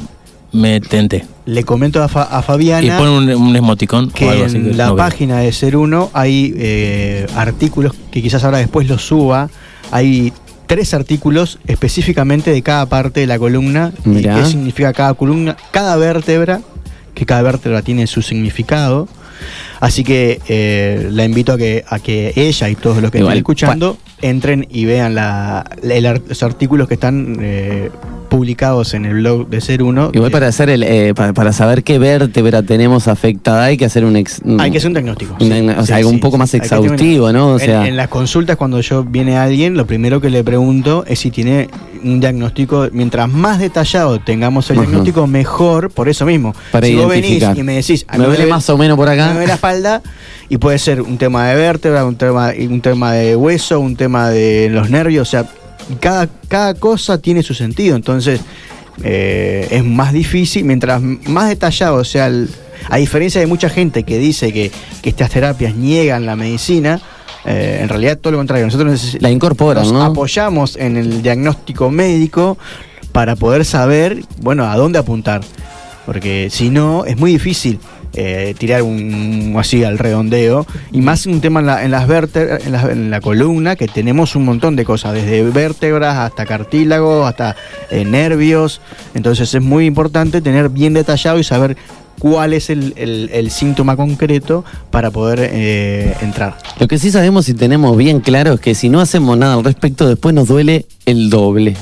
me 0.52 0.80
tenté. 0.80 1.24
Le 1.50 1.64
comento 1.64 2.02
a, 2.02 2.08
Fa- 2.08 2.22
a 2.24 2.42
Fabiana. 2.42 2.86
Y 2.86 2.90
pone 2.90 3.10
un, 3.10 3.28
un 3.42 3.56
emoticón 3.56 4.10
que 4.10 4.26
o 4.26 4.30
algo 4.30 4.44
así. 4.44 4.56
en 4.56 4.70
que 4.70 4.74
la 4.74 4.86
no 4.86 4.94
veo. 4.94 5.04
página 5.04 5.38
de 5.40 5.52
Ser 5.52 5.76
Uno 5.76 6.10
hay 6.12 6.54
eh, 6.56 7.26
artículos 7.36 7.92
que 8.10 8.22
quizás 8.22 8.44
ahora 8.44 8.58
después 8.58 8.88
los 8.88 9.02
suba. 9.04 9.50
Hay 9.90 10.32
tres 10.66 10.94
artículos 10.94 11.58
específicamente 11.66 12.52
de 12.52 12.62
cada 12.62 12.86
parte 12.86 13.20
de 13.20 13.26
la 13.26 13.38
columna 13.38 13.92
y 14.06 14.08
Mirá. 14.10 14.36
qué 14.36 14.44
significa 14.46 14.92
cada 14.92 15.14
columna, 15.14 15.56
cada 15.72 15.96
vértebra, 15.96 16.60
que 17.14 17.26
cada 17.26 17.42
vértebra 17.42 17.82
tiene 17.82 18.06
su 18.06 18.22
significado. 18.22 19.08
Así 19.80 20.04
que 20.04 20.40
eh, 20.48 21.08
la 21.10 21.24
invito 21.24 21.52
a 21.52 21.58
que, 21.58 21.84
a 21.88 21.98
que 21.98 22.32
ella 22.36 22.68
y 22.68 22.74
todos 22.76 23.00
los 23.02 23.10
que 23.10 23.18
Igual, 23.18 23.32
estén 23.32 23.40
escuchando 23.40 23.96
entren 24.22 24.66
y 24.70 24.84
vean 24.84 25.14
la, 25.14 25.64
la- 25.82 26.20
los 26.26 26.42
artículos 26.42 26.88
que 26.88 26.94
están 26.94 27.38
eh, 27.40 27.90
publicados 28.28 28.94
en 28.94 29.04
el 29.06 29.14
blog 29.14 29.48
de 29.48 29.60
Ser 29.60 29.82
Uno. 29.82 30.10
Igual 30.12 30.30
Eh, 30.30 30.32
para 30.32 30.46
hacer 30.46 30.70
el, 30.70 30.82
eh, 30.84 31.14
para, 31.14 31.32
para 31.32 31.52
saber 31.52 31.82
qué 31.82 31.98
vértebra 31.98 32.62
tenemos 32.62 33.08
afectada 33.08 33.64
hay 33.64 33.76
que 33.76 33.84
hacer 33.86 34.04
un 34.04 34.14
ex, 34.16 34.40
Hay 34.58 34.70
que 34.70 34.78
hacer 34.78 34.88
un 34.88 34.94
diagnóstico. 34.94 35.34
un 35.34 35.40
sí. 35.40 35.46
diagno- 35.48 35.72
o 35.72 35.86
sea, 35.86 35.86
Sí, 35.86 35.92
algo 35.94 36.10
un 36.10 36.20
poco 36.20 36.38
más 36.38 36.54
exhaustivo, 36.54 37.32
¿no? 37.32 37.48
O 37.48 37.58
en- 37.58 37.64
sea, 37.66 37.88
en, 37.88 37.96
las 37.96 38.08
consultas, 38.08 38.56
cuando 38.56 38.80
yo 38.80 39.02
viene 39.04 39.36
alguien, 39.36 39.74
lo 39.76 39.86
primero 39.86 40.20
que 40.20 40.30
le 40.30 40.44
pregunto 40.44 41.04
es 41.08 41.18
si 41.18 41.30
tiene 41.30 41.68
un 42.04 42.20
diagnóstico. 42.20 42.88
Mientras 42.92 43.28
más 43.28 43.58
detallado 43.58 44.20
tengamos 44.20 44.70
el 44.70 44.76
diagnóstico, 44.78 45.26
mejor. 45.26 45.90
Por 45.90 46.08
eso 46.08 46.24
mismo. 46.24 46.54
Para 46.70 46.86
si 46.86 46.94
vos 46.94 47.08
venís 47.08 47.42
y 47.56 47.62
me 47.62 47.74
decís, 47.74 48.06
me 48.16 48.24
duele 48.24 48.46
más 48.46 48.68
o 48.70 48.78
menos 48.78 48.96
por 48.96 49.08
me 49.08 49.14
acá. 49.14 49.32
duele 49.32 49.46
la 49.48 49.54
espalda 49.54 50.02
y 50.50 50.58
puede 50.58 50.78
ser 50.78 51.00
un 51.00 51.16
tema 51.16 51.48
de 51.48 51.54
vértebra, 51.54 52.04
un 52.04 52.16
tema, 52.16 52.52
un 52.58 52.80
tema 52.80 53.12
de 53.12 53.36
hueso, 53.36 53.78
un 53.78 53.94
tema 53.96 54.30
de 54.30 54.68
los 54.68 54.90
nervios, 54.90 55.28
o 55.28 55.30
sea, 55.30 55.46
cada, 56.00 56.28
cada 56.48 56.74
cosa 56.74 57.18
tiene 57.18 57.44
su 57.44 57.54
sentido, 57.54 57.94
entonces 57.94 58.40
eh, 59.04 59.68
es 59.70 59.84
más 59.84 60.12
difícil, 60.12 60.64
mientras 60.64 61.00
más 61.00 61.48
detallado 61.48 62.04
sea 62.04 62.26
el... 62.26 62.50
A 62.88 62.96
diferencia 62.96 63.40
de 63.40 63.46
mucha 63.46 63.68
gente 63.68 64.02
que 64.02 64.18
dice 64.18 64.52
que, 64.52 64.72
que 65.02 65.10
estas 65.10 65.30
terapias 65.30 65.76
niegan 65.76 66.26
la 66.26 66.34
medicina, 66.34 67.00
eh, 67.44 67.78
en 67.82 67.88
realidad 67.88 68.18
todo 68.18 68.32
lo 68.32 68.38
contrario, 68.38 68.66
nosotros 68.66 69.18
La 69.20 69.30
incorporan, 69.30 69.84
nos 69.84 69.92
¿no? 69.92 70.02
apoyamos 70.02 70.76
en 70.76 70.96
el 70.96 71.22
diagnóstico 71.22 71.90
médico 71.90 72.58
para 73.12 73.36
poder 73.36 73.64
saber, 73.64 74.24
bueno, 74.40 74.64
a 74.64 74.76
dónde 74.76 74.98
apuntar. 74.98 75.42
Porque 76.06 76.48
si 76.50 76.70
no, 76.70 77.04
es 77.04 77.18
muy 77.18 77.32
difícil 77.32 77.78
eh, 78.14 78.54
tirar 78.58 78.82
un 78.82 79.54
así 79.58 79.84
al 79.84 79.98
redondeo. 79.98 80.66
Y 80.92 81.00
más 81.00 81.26
un 81.26 81.40
tema 81.40 81.60
en, 81.60 81.66
la- 81.66 81.84
en 81.84 81.90
las 81.90 82.06
vértebras, 82.06 82.66
en 82.66 82.74
en 82.74 83.10
la 83.10 83.20
columna, 83.20 83.76
que 83.76 83.86
tenemos 83.88 84.36
un 84.36 84.44
montón 84.44 84.76
de 84.76 84.84
cosas, 84.84 85.14
desde 85.14 85.42
vértebras 85.42 86.16
hasta 86.16 86.46
cartílagos, 86.46 87.26
hasta 87.28 87.56
eh, 87.90 88.04
nervios. 88.04 88.80
Entonces 89.14 89.52
es 89.54 89.62
muy 89.62 89.86
importante 89.86 90.40
tener 90.40 90.68
bien 90.68 90.94
detallado 90.94 91.38
y 91.38 91.44
saber 91.44 91.76
cuál 92.18 92.52
es 92.52 92.68
el, 92.68 92.92
el- 92.96 93.30
el 93.32 93.50
síntoma 93.50 93.96
concreto 93.96 94.64
para 94.90 95.10
poder 95.10 95.40
eh, 95.52 96.14
entrar. 96.20 96.56
Lo 96.78 96.86
que 96.86 96.98
sí 96.98 97.10
sabemos 97.10 97.48
y 97.48 97.54
tenemos 97.54 97.96
bien 97.96 98.20
claro 98.20 98.54
es 98.54 98.60
que 98.60 98.74
si 98.74 98.88
no 98.90 99.00
hacemos 99.00 99.38
nada 99.38 99.54
al 99.54 99.64
respecto, 99.64 100.06
después 100.08 100.34
nos 100.34 100.46
duele 100.48 100.84
el 101.06 101.30
doble. 101.30 101.76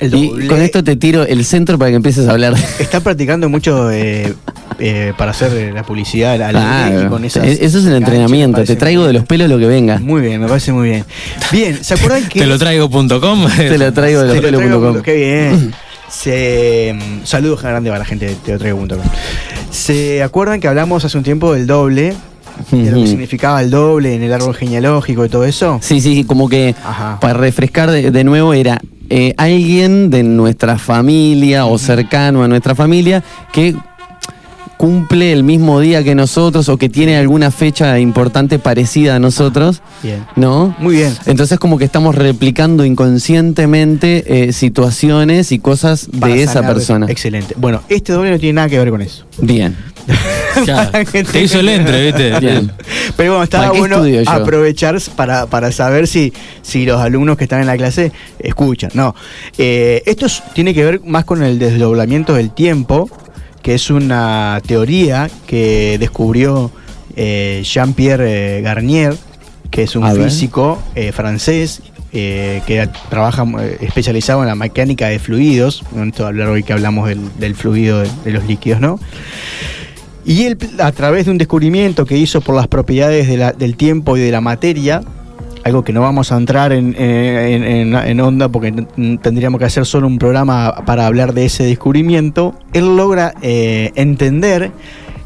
El 0.00 0.14
Y 0.14 0.46
con 0.46 0.60
esto 0.62 0.82
te 0.84 0.96
tiro 0.96 1.24
el 1.24 1.44
centro 1.44 1.78
para 1.78 1.90
que 1.90 1.96
empieces 1.96 2.28
a 2.28 2.32
hablar. 2.32 2.54
Está 2.78 3.00
practicando 3.00 3.48
mucho 3.48 3.90
eh, 3.90 4.32
eh, 4.78 5.12
para 5.18 5.32
hacer 5.32 5.52
eh, 5.54 5.72
la 5.72 5.82
publicidad 5.82 6.40
al 6.40 6.50
Claro. 6.52 7.02
y 7.02 7.06
con 7.08 7.24
esas 7.24 7.44
E- 7.46 7.64
Eso 7.64 7.78
es 7.78 7.84
el 7.86 7.94
entrenamiento. 7.94 8.62
Te 8.64 8.76
traigo 8.76 9.06
de 9.06 9.12
los 9.12 9.24
pelos 9.24 9.48
lo 9.48 9.58
que 9.58 9.66
venga. 9.66 9.98
Muy 9.98 10.20
bien, 10.22 10.40
me 10.40 10.46
parece 10.46 10.72
muy 10.72 10.88
bien. 10.88 11.04
Bien, 11.50 11.82
¿se 11.82 11.94
acuerdan 11.94 12.28
que... 12.28 12.38
Te 12.40 12.46
lo 12.46 12.58
traigo.com. 12.58 13.46
Te 13.56 13.78
lo 13.78 13.92
traigo 13.92 14.22
de 14.22 14.34
los 14.34 14.40
pelos.com. 14.40 15.02
Qué 15.02 15.14
bien. 15.14 15.74
Se, 16.08 16.96
mm, 16.96 17.26
saludos 17.26 17.60
grande 17.62 17.90
para 17.90 17.98
la 17.98 18.04
gente 18.06 18.26
de 18.26 18.34
teotraigo.com. 18.36 18.98
¿Se 19.70 20.22
acuerdan 20.22 20.58
que 20.60 20.66
hablamos 20.68 21.04
hace 21.04 21.18
un 21.18 21.24
tiempo 21.24 21.52
del 21.52 21.66
doble? 21.66 22.14
De 22.72 22.90
lo 22.90 23.00
que 23.02 23.06
significaba 23.06 23.60
el 23.62 23.70
doble 23.70 24.14
en 24.14 24.22
el 24.22 24.32
árbol 24.32 24.54
genealógico 24.54 25.24
y 25.24 25.28
todo 25.28 25.44
eso. 25.44 25.78
Sí, 25.82 26.00
sí, 26.00 26.14
sí, 26.14 26.24
como 26.24 26.48
que 26.48 26.74
Ajá. 26.82 27.18
para 27.20 27.34
refrescar 27.34 27.90
de, 27.90 28.10
de 28.10 28.24
nuevo 28.24 28.52
era 28.54 28.80
eh, 29.10 29.34
alguien 29.36 30.10
de 30.10 30.22
nuestra 30.22 30.78
familia 30.78 31.66
o 31.66 31.78
cercano 31.78 32.42
a 32.42 32.48
nuestra 32.48 32.74
familia 32.74 33.22
que 33.52 33.74
cumple 34.78 35.32
el 35.32 35.42
mismo 35.42 35.80
día 35.80 36.02
que 36.02 36.14
nosotros 36.14 36.68
o 36.70 36.78
que 36.78 36.88
tiene 36.88 37.18
alguna 37.18 37.50
fecha 37.50 37.98
importante 37.98 38.58
parecida 38.58 39.16
a 39.16 39.18
nosotros, 39.18 39.82
Bien. 40.02 40.24
¿no? 40.36 40.74
Muy 40.78 40.96
bien. 40.96 41.14
Entonces 41.26 41.58
como 41.58 41.76
que 41.76 41.84
estamos 41.84 42.14
replicando 42.14 42.84
inconscientemente 42.86 44.48
eh, 44.48 44.52
situaciones 44.52 45.52
y 45.52 45.58
cosas 45.58 46.08
Para 46.18 46.32
de 46.34 46.42
esa 46.44 46.62
persona. 46.62 47.06
Excelente. 47.10 47.54
Bueno, 47.58 47.82
este 47.88 48.12
doble 48.12 48.30
no 48.30 48.38
tiene 48.38 48.54
nada 48.54 48.68
que 48.68 48.78
ver 48.78 48.90
con 48.90 49.02
eso. 49.02 49.26
Bien. 49.38 49.76
Ya, 50.66 50.90
te 50.90 51.40
hizo 51.42 51.60
el 51.60 51.68
entre, 51.68 52.06
¿viste? 52.06 52.40
Bien. 52.40 52.72
Pero 53.16 53.32
bueno, 53.32 53.44
estaba 53.44 53.64
¿Para 53.68 53.74
qué 53.74 53.78
bueno 53.78 54.02
aprovechar 54.26 54.98
para, 55.14 55.46
para 55.46 55.70
saber 55.70 56.08
si, 56.08 56.32
si 56.62 56.84
los 56.84 57.00
alumnos 57.00 57.36
que 57.36 57.44
están 57.44 57.60
en 57.60 57.66
la 57.68 57.76
clase 57.76 58.10
escuchan. 58.40 58.90
No. 58.94 59.14
Eh, 59.56 60.02
esto 60.06 60.26
es- 60.26 60.42
tiene 60.54 60.74
que 60.74 60.84
ver 60.84 61.00
más 61.04 61.24
con 61.24 61.44
el 61.44 61.60
desdoblamiento 61.60 62.34
del 62.34 62.50
tiempo, 62.50 63.08
que 63.62 63.74
es 63.74 63.90
una 63.90 64.60
teoría 64.66 65.28
que 65.46 65.96
descubrió 65.98 66.70
eh, 67.16 67.62
Jean-Pierre 67.64 68.58
eh, 68.58 68.62
Garnier, 68.62 69.14
que 69.70 69.82
es 69.82 69.96
un 69.96 70.04
A 70.04 70.12
físico 70.12 70.80
eh, 70.94 71.12
francés. 71.12 71.82
eh, 72.12 72.62
que 72.66 72.88
trabaja 73.10 73.44
especializado 73.80 74.40
en 74.42 74.48
la 74.48 74.54
mecánica 74.54 75.08
de 75.08 75.18
fluidos, 75.18 75.82
no 75.94 76.04
esto 76.04 76.26
hablar 76.26 76.48
hoy 76.48 76.62
que 76.62 76.72
hablamos 76.72 77.06
del, 77.06 77.20
del 77.38 77.54
fluido 77.54 78.00
de, 78.00 78.08
de 78.24 78.30
los 78.30 78.46
líquidos, 78.46 78.80
¿no? 78.80 78.98
Y 80.24 80.44
él, 80.44 80.56
a 80.78 80.90
través 80.92 81.26
de 81.26 81.32
un 81.32 81.38
descubrimiento 81.38 82.06
que 82.06 82.16
hizo 82.16 82.40
por 82.40 82.54
las 82.54 82.66
propiedades 82.66 83.28
de 83.28 83.36
la- 83.36 83.52
del 83.52 83.76
tiempo 83.76 84.16
y 84.16 84.20
de 84.20 84.30
la 84.30 84.40
materia, 84.40 85.02
algo 85.68 85.84
que 85.84 85.92
no 85.92 86.00
vamos 86.00 86.32
a 86.32 86.36
entrar 86.36 86.72
en, 86.72 86.94
en- 86.98 87.94
en- 87.94 88.20
onda 88.20 88.48
porque 88.48 88.72
tendríamos 89.22 89.58
que 89.58 89.64
hacer 89.66 89.86
solo 89.86 90.06
un 90.06 90.18
programa 90.18 90.74
para 90.86 91.06
hablar 91.06 91.34
de 91.34 91.44
ese 91.46 91.64
descubrimiento, 91.64 92.54
él 92.72 92.96
logra 92.96 93.34
eh, 93.42 93.92
entender 93.94 94.72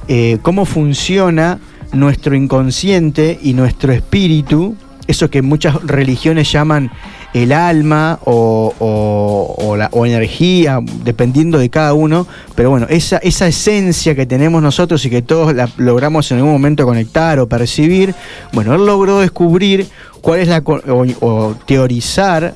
eh, 0.08 0.38
cómo 0.42 0.64
funciona 0.66 1.58
nuestro 1.92 2.34
inconsciente 2.34 3.38
y 3.42 3.54
nuestro 3.54 3.92
espíritu, 3.92 4.74
eso 5.06 5.30
que 5.30 5.42
muchas 5.42 5.74
religiones 5.82 6.50
llaman 6.52 6.90
el 7.34 7.52
alma 7.52 8.18
o, 8.24 8.74
o- 8.78 9.54
o 9.66 9.76
la, 9.76 9.88
o 9.92 10.04
energía, 10.04 10.80
dependiendo 11.04 11.58
de 11.58 11.70
cada 11.70 11.94
uno, 11.94 12.26
pero 12.54 12.68
bueno, 12.70 12.86
esa, 12.90 13.16
esa 13.18 13.46
esencia 13.46 14.14
que 14.14 14.26
tenemos 14.26 14.62
nosotros 14.62 15.04
y 15.06 15.10
que 15.10 15.22
todos 15.22 15.54
la 15.54 15.68
logramos 15.78 16.30
en 16.30 16.38
algún 16.38 16.52
momento 16.52 16.84
conectar 16.84 17.38
o 17.38 17.48
percibir, 17.48 18.14
bueno, 18.52 18.74
él 18.74 18.84
logró 18.84 19.20
descubrir 19.20 19.86
cuál 20.22 20.40
es 20.40 20.48
la 20.48 20.62
o, 20.64 21.54
teorizar 21.66 22.54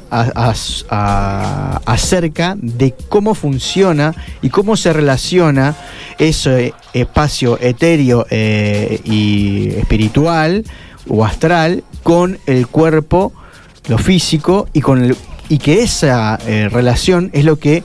acerca 1.84 2.56
de 2.56 2.94
cómo 3.08 3.34
funciona 3.34 4.14
y 4.40 4.48
cómo 4.48 4.76
se 4.76 4.94
relaciona 4.94 5.76
ese 6.18 6.72
espacio 6.94 7.58
etéreo 7.60 8.24
eh, 8.30 9.00
y 9.04 9.70
espiritual 9.76 10.64
o 11.08 11.24
astral 11.24 11.84
con 12.02 12.38
el 12.46 12.68
cuerpo, 12.68 13.32
lo 13.88 13.98
físico 13.98 14.68
y 14.72 14.80
con 14.80 15.04
el 15.04 15.16
y 15.48 15.58
que 15.58 15.82
esa 15.82 16.38
eh, 16.46 16.68
relación 16.70 17.30
es 17.32 17.44
lo 17.44 17.58
que 17.58 17.84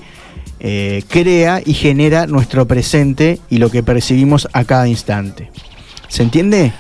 eh, 0.59 1.03
crea 1.07 1.61
y 1.63 1.73
genera 1.73 2.27
nuestro 2.27 2.67
presente 2.67 3.39
y 3.49 3.57
lo 3.57 3.69
que 3.69 3.84
percibimos 3.84 4.47
a 4.53 4.63
cada 4.63 4.88
instante. 4.88 5.51
¿Se 6.07 6.23
entiende? 6.23 6.71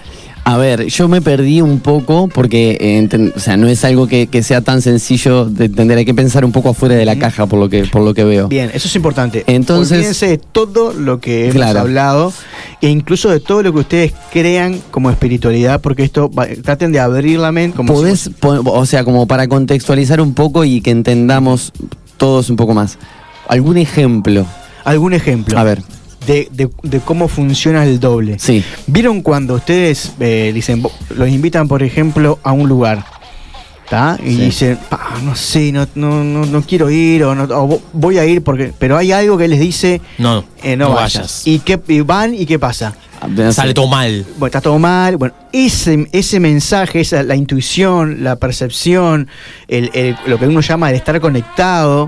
A 0.43 0.57
ver, 0.57 0.87
yo 0.87 1.07
me 1.07 1.21
perdí 1.21 1.61
un 1.61 1.79
poco 1.79 2.27
porque 2.27 2.75
eh, 2.81 3.31
o 3.35 3.39
sea, 3.39 3.57
no 3.57 3.67
es 3.67 3.85
algo 3.85 4.07
que, 4.07 4.25
que 4.25 4.41
sea 4.41 4.61
tan 4.61 4.81
sencillo 4.81 5.45
de 5.45 5.65
entender. 5.65 5.99
Hay 5.99 6.05
que 6.05 6.15
pensar 6.15 6.43
un 6.43 6.51
poco 6.51 6.69
afuera 6.69 6.95
de 6.95 7.05
la 7.05 7.17
caja 7.19 7.45
por 7.45 7.59
lo 7.59 7.69
que, 7.69 7.85
por 7.85 8.01
lo 8.01 8.13
que 8.15 8.23
veo. 8.23 8.47
Bien, 8.47 8.71
eso 8.73 8.87
es 8.87 8.95
importante. 8.95 9.43
Entonces- 9.45 9.97
Olvídense 9.99 10.27
de 10.27 10.37
todo 10.39 10.93
lo 10.93 11.19
que 11.19 11.43
hemos 11.43 11.55
Claro. 11.55 11.81
hablado 11.81 12.33
e 12.81 12.89
incluso 12.89 13.29
de 13.29 13.39
todo 13.39 13.61
lo 13.61 13.71
que 13.71 13.79
ustedes 13.79 14.13
crean 14.33 14.79
como 14.89 15.11
espiritualidad, 15.11 15.79
porque 15.79 16.03
esto 16.03 16.29
va- 16.31 16.47
traten 16.63 16.91
de 16.91 16.99
abrir 16.99 17.37
la 17.39 17.51
mente. 17.51 17.77
Como 17.77 17.93
Podés, 17.93 18.21
si- 18.21 18.35
o 18.41 18.85
sea, 18.87 19.03
como 19.03 19.27
para 19.27 19.47
contextualizar 19.47 20.19
un 20.21 20.33
poco 20.33 20.65
y 20.65 20.81
que 20.81 20.89
entendamos 20.89 21.71
todos 22.17 22.49
un 22.49 22.55
poco 22.55 22.73
más. 22.73 22.97
¿Algún 23.47 23.77
ejemplo? 23.77 24.45
algún 24.83 25.13
ejemplo 25.13 25.59
A 25.59 25.63
ver. 25.63 25.83
De, 26.25 26.47
de- 26.51 26.69
de 26.83 26.99
cómo 26.99 27.27
funciona 27.27 27.83
el 27.83 27.99
doble. 27.99 28.37
Sí. 28.39 28.63
¿Vieron 28.87 29.21
cuando 29.21 29.55
ustedes 29.55 30.13
eh, 30.19 30.51
dicen, 30.53 30.83
los 31.15 31.29
invitan, 31.29 31.67
por 31.67 31.83
ejemplo, 31.83 32.39
a 32.43 32.51
un 32.51 32.67
lugar? 32.69 33.03
¿tá? 33.89 34.17
Y 34.23 34.35
Sí. 34.35 34.41
dicen, 34.43 34.79
"Pa, 34.89 35.15
no 35.25 35.35
sé, 35.35 35.73
no, 35.73 35.85
no, 35.95 36.23
no, 36.23 36.45
no 36.45 36.61
quiero 36.61 36.89
ir, 36.89 37.25
o, 37.25 37.35
no- 37.35 37.43
o 37.43 37.67
vo- 37.67 37.81
voy 37.91 38.17
a 38.19 38.25
ir 38.25 38.41
porque. 38.41 38.71
Pero 38.79 38.95
hay 38.97 39.11
algo 39.11 39.37
que 39.37 39.49
les 39.49 39.59
dice, 39.59 39.99
No, 40.17 40.45
eh, 40.63 40.77
no, 40.77 40.87
no 40.89 40.95
vayas. 40.95 41.13
vayas. 41.15 41.41
¿Y, 41.45 41.59
qué, 41.59 41.77
y 41.89 41.99
van 41.99 42.33
y 42.33 42.45
qué 42.45 42.57
pasa? 42.57 42.95
Sale 43.51 43.73
todo 43.73 43.87
mal. 43.87 44.25
Bueno, 44.37 44.45
está 44.47 44.61
todo 44.61 44.79
mal. 44.79 45.17
Bueno, 45.17 45.35
ese, 45.51 46.07
ese 46.13 46.39
mensaje, 46.39 47.01
esa, 47.01 47.21
la 47.21 47.35
intuición, 47.35 48.23
la 48.23 48.37
percepción, 48.37 49.27
el- 49.67 49.91
el- 49.93 50.15
lo 50.25 50.39
que 50.39 50.47
uno 50.47 50.61
llama 50.61 50.89
el 50.89 50.95
estar 50.95 51.19
conectado, 51.19 52.07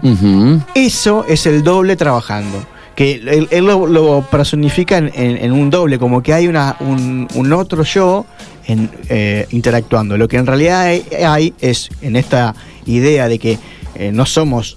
eso 0.73 1.25
es 1.27 1.45
el 1.45 1.63
doble 1.63 1.97
trabajando. 1.97 2.65
Que 2.95 3.47
él, 3.49 3.65
lo, 3.65 4.21
personifica 4.29 4.97
en, 4.99 5.51
un 5.51 5.69
doble, 5.71 5.97
como 5.97 6.21
que 6.21 6.31
hay 6.33 6.47
una, 6.47 6.77
un, 6.79 7.53
otro 7.53 7.83
yo 7.83 8.25
en, 8.67 8.89
eh, 9.09 9.47
interactuando. 9.49 10.15
Lo 10.17 10.27
que 10.27 10.37
en 10.37 10.45
realidad 10.45 10.85
hay, 11.25 11.53
es 11.59 11.89
en 12.01 12.15
esta 12.15 12.53
idea 12.85 13.27
de 13.27 13.39
que 13.39 13.57
eh, 13.95 14.11
no 14.11 14.25
somos 14.27 14.75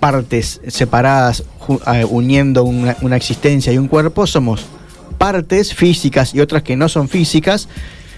partes 0.00 0.60
separadas 0.66 1.44
eh, 1.94 2.04
uniendo 2.04 2.64
una, 2.64 2.96
una 3.02 3.16
existencia 3.16 3.72
y 3.72 3.78
un 3.78 3.86
cuerpo, 3.88 4.26
somos 4.26 4.64
partes 5.18 5.72
físicas 5.72 6.34
y 6.34 6.40
otras 6.40 6.62
que 6.64 6.74
no 6.76 6.88
son 6.88 7.08
físicas 7.08 7.68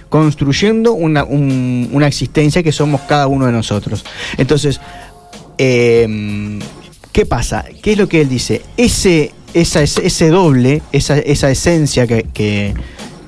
construyendo 0.08 0.92
una, 0.94 1.24
un- 1.24 1.90
una 1.92 2.06
existencia 2.06 2.62
que 2.62 2.72
somos 2.72 3.02
cada 3.02 3.26
uno 3.26 3.44
de 3.46 3.52
nosotros. 3.52 4.04
Entonces, 4.38 4.80
eh, 5.58 6.58
¿qué 7.14 7.24
pasa? 7.24 7.64
¿Qué 7.80 7.92
es 7.92 7.98
lo 7.98 8.08
que 8.08 8.20
él 8.20 8.28
dice? 8.28 8.60
Ese, 8.76 9.32
esa, 9.54 9.82
ese, 9.82 10.28
doble, 10.30 10.82
esa, 10.92 11.16
esa 11.16 11.48
esencia 11.50 12.06
que, 12.08 12.24
que- 12.34 12.74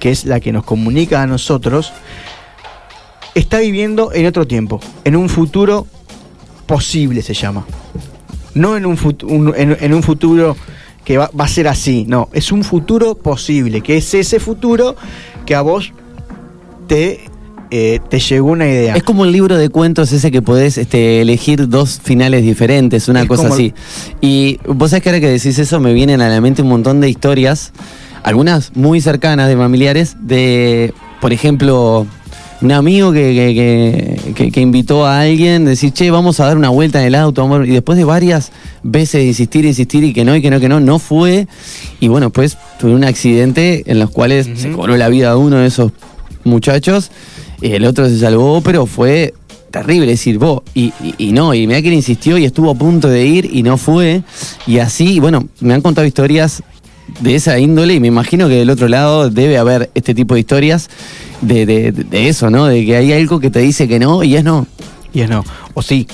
que 0.00 0.10
es 0.10 0.24
la 0.26 0.40
que 0.40 0.52
nos 0.52 0.64
comunica 0.64 1.22
a 1.22 1.26
nosotros, 1.26 1.92
está 3.34 3.60
viviendo 3.60 4.12
en 4.12 4.26
otro 4.26 4.46
tiempo, 4.46 4.80
en 5.04 5.16
un 5.16 5.28
futuro 5.28 5.86
posible 6.66 7.22
se 7.22 7.32
llama. 7.32 7.64
No 8.54 8.76
en 8.76 8.84
un, 8.86 8.98
fut- 8.98 9.22
un- 9.22 9.54
en, 9.56 9.76
en 9.80 9.94
un 9.94 10.02
futuro 10.02 10.56
que 11.04 11.16
va 11.18 11.30
a 11.38 11.48
ser 11.48 11.68
así, 11.68 12.04
no, 12.08 12.28
es 12.32 12.50
un 12.50 12.64
futuro 12.64 13.14
posible, 13.14 13.80
que 13.80 13.96
es 13.98 14.12
ese 14.14 14.40
futuro 14.40 14.96
que 15.46 15.54
a 15.54 15.62
vos 15.62 15.92
te, 16.88 17.20
eh, 17.70 18.00
te 18.08 18.18
llegó 18.20 18.50
una 18.50 18.66
idea. 18.66 18.94
Es 18.96 19.02
como 19.02 19.22
un 19.22 19.32
libro 19.32 19.56
de 19.56 19.68
cuentos 19.68 20.12
ese 20.12 20.30
que 20.30 20.42
podés 20.42 20.78
este, 20.78 21.20
elegir 21.20 21.68
dos 21.68 22.00
finales 22.02 22.42
diferentes, 22.42 23.08
una 23.08 23.22
Es 23.22 23.28
cosa 23.28 23.42
como- 23.44 23.54
así. 23.54 23.74
Y 24.20 24.58
vos 24.66 24.90
sabés 24.90 25.02
que 25.02 25.08
ahora 25.10 25.20
que 25.20 25.28
decís 25.28 25.58
eso 25.58 25.80
me 25.80 25.92
vienen 25.92 26.20
a 26.20 26.28
la 26.28 26.40
mente 26.40 26.62
un 26.62 26.68
montón 26.68 27.00
de 27.00 27.08
historias, 27.08 27.72
algunas 28.22 28.74
muy 28.76 29.00
cercanas 29.00 29.48
de 29.48 29.56
familiares, 29.56 30.16
de, 30.20 30.92
por 31.20 31.32
ejemplo, 31.32 32.06
un 32.62 32.72
amigo 32.72 33.12
que, 33.12 33.20
que, 33.34 34.16
que- 34.24 34.32
que- 34.32 34.50
que 34.50 34.60
invitó 34.60 35.04
a 35.06 35.20
alguien, 35.20 35.64
decir, 35.66 35.92
che, 35.92 36.10
vamos 36.10 36.40
a 36.40 36.46
dar 36.46 36.56
una 36.56 36.70
vuelta 36.70 37.00
en 37.00 37.06
el 37.08 37.14
auto, 37.14 37.42
amor", 37.42 37.66
y 37.66 37.70
después 37.72 37.98
de 37.98 38.04
varias 38.04 38.50
veces 38.82 39.24
insistir, 39.24 39.64
insistir 39.66 40.02
y 40.04 40.12
que 40.14 40.24
no, 40.24 40.34
y 40.34 40.40
que 40.40 40.50
no, 40.50 40.58
que 40.58 40.68
no, 40.68 40.80
no 40.80 40.98
fue. 40.98 41.46
Y 42.00 42.08
bueno, 42.08 42.30
pues 42.30 42.56
tuve 42.78 42.94
un 42.94 43.04
accidente 43.04 43.82
en 43.86 43.98
los 43.98 44.10
cuales 44.10 44.48
se 44.54 44.72
cobró 44.72 44.96
la 44.96 45.08
vida 45.10 45.30
de 45.30 45.36
uno 45.36 45.56
de 45.58 45.66
esos 45.66 45.92
muchachos, 46.44 47.10
y 47.60 47.72
el 47.72 47.84
otro 47.84 48.08
se 48.08 48.18
salvó, 48.18 48.60
pero 48.60 48.86
fue 48.86 49.34
terrible 49.70 50.06
decir, 50.06 50.38
vos, 50.38 50.62
y, 50.74 50.92
y- 51.18 51.32
no, 51.32 51.52
y 51.52 51.66
mira 51.66 51.82
que 51.82 51.88
él 51.88 51.94
insistió 51.94 52.38
y 52.38 52.44
estuvo 52.44 52.70
a 52.70 52.74
punto 52.74 53.08
de 53.08 53.26
ir 53.26 53.50
y 53.52 53.62
no 53.62 53.76
fue, 53.76 54.22
y 54.66 54.78
así, 54.78 55.20
bueno, 55.20 55.48
me 55.60 55.74
han 55.74 55.82
contado 55.82 56.06
historias 56.06 56.62
de 57.20 57.34
esa 57.34 57.58
índole 57.58 57.94
y 57.94 58.00
me 58.00 58.08
imagino 58.08 58.48
que 58.48 58.54
del 58.54 58.70
otro 58.70 58.88
lado 58.88 59.28
debe 59.30 59.58
haber 59.58 59.90
este 59.94 60.14
tipo 60.14 60.34
de 60.34 60.40
historias 60.40 60.88
de 61.42 62.28
eso, 62.28 62.50
¿no? 62.50 62.66
De 62.66 62.84
que 62.84 62.96
hay 62.96 63.12
algo 63.12 63.38
que 63.40 63.50
te 63.50 63.60
dice 63.60 63.86
que 63.86 63.98
no 63.98 64.22
y 64.24 64.36
es 64.36 64.44
no. 64.44 64.66
Y 65.12 65.20
es 65.20 65.30
no, 65.30 65.44
o 65.74 65.82
sí. 65.82 66.06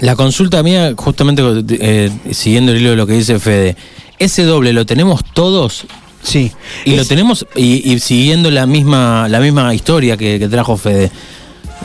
La 0.00 0.14
consulta 0.14 0.62
mía, 0.62 0.92
justamente 0.96 1.42
eh, 1.80 2.10
siguiendo 2.30 2.70
el 2.72 2.80
hilo 2.80 2.90
de 2.90 2.96
lo 2.96 3.06
que 3.06 3.14
dice 3.14 3.38
Fede, 3.40 3.76
ese 4.20 4.44
doble 4.44 4.72
lo 4.72 4.86
tenemos 4.86 5.22
todos. 5.34 5.86
Sí. 6.22 6.52
Y 6.84 6.96
lo 6.96 7.04
tenemos, 7.04 7.46
y, 7.54 7.90
y 7.92 7.98
siguiendo 8.00 8.50
la 8.50 8.66
misma, 8.66 9.28
la 9.28 9.40
misma 9.40 9.74
historia 9.74 10.16
que, 10.16 10.38
que 10.38 10.48
trajo 10.48 10.76
Fede. 10.76 11.10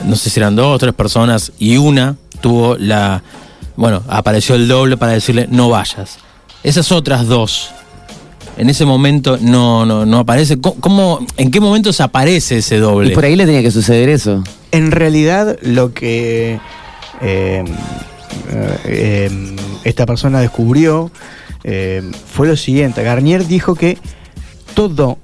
No 0.05 0.15
sé 0.15 0.29
si 0.29 0.39
eran 0.39 0.55
dos 0.55 0.75
o 0.75 0.79
tres 0.79 0.93
personas, 0.93 1.51
y 1.59 1.77
una 1.77 2.15
tuvo 2.41 2.75
la. 2.77 3.21
Bueno, 3.75 4.03
apareció 4.07 4.55
el 4.55 4.67
doble 4.67 4.97
para 4.97 5.13
decirle 5.13 5.47
no 5.49 5.69
vayas. 5.69 6.17
Esas 6.63 6.91
otras 6.91 7.27
dos, 7.27 7.69
en 8.57 8.69
ese 8.69 8.85
momento 8.85 9.37
no, 9.39 9.85
no, 9.85 10.05
no 10.05 10.19
aparece. 10.19 10.59
¿Cómo, 10.59 10.75
cómo- 10.79 11.25
en 11.37 11.51
qué 11.51 11.59
momento 11.59 11.93
se 11.93 12.03
aparece 12.03 12.57
ese 12.57 12.77
doble? 12.79 13.11
Y 13.11 13.15
por 13.15 13.25
ahí 13.25 13.35
le 13.35 13.45
tenía 13.45 13.61
que 13.61 13.71
suceder 13.71 14.09
eso. 14.09 14.43
En 14.71 14.91
realidad, 14.91 15.57
lo 15.61 15.93
que 15.93 16.59
eh, 17.21 17.63
eh, 18.85 19.55
esta 19.83 20.05
persona 20.05 20.39
descubrió 20.39 21.11
eh, 21.63 22.01
fue 22.31 22.47
lo 22.47 22.57
siguiente. 22.57 23.03
Garnier 23.03 23.45
dijo 23.47 23.75
que 23.75 23.97
todo 24.73 25.17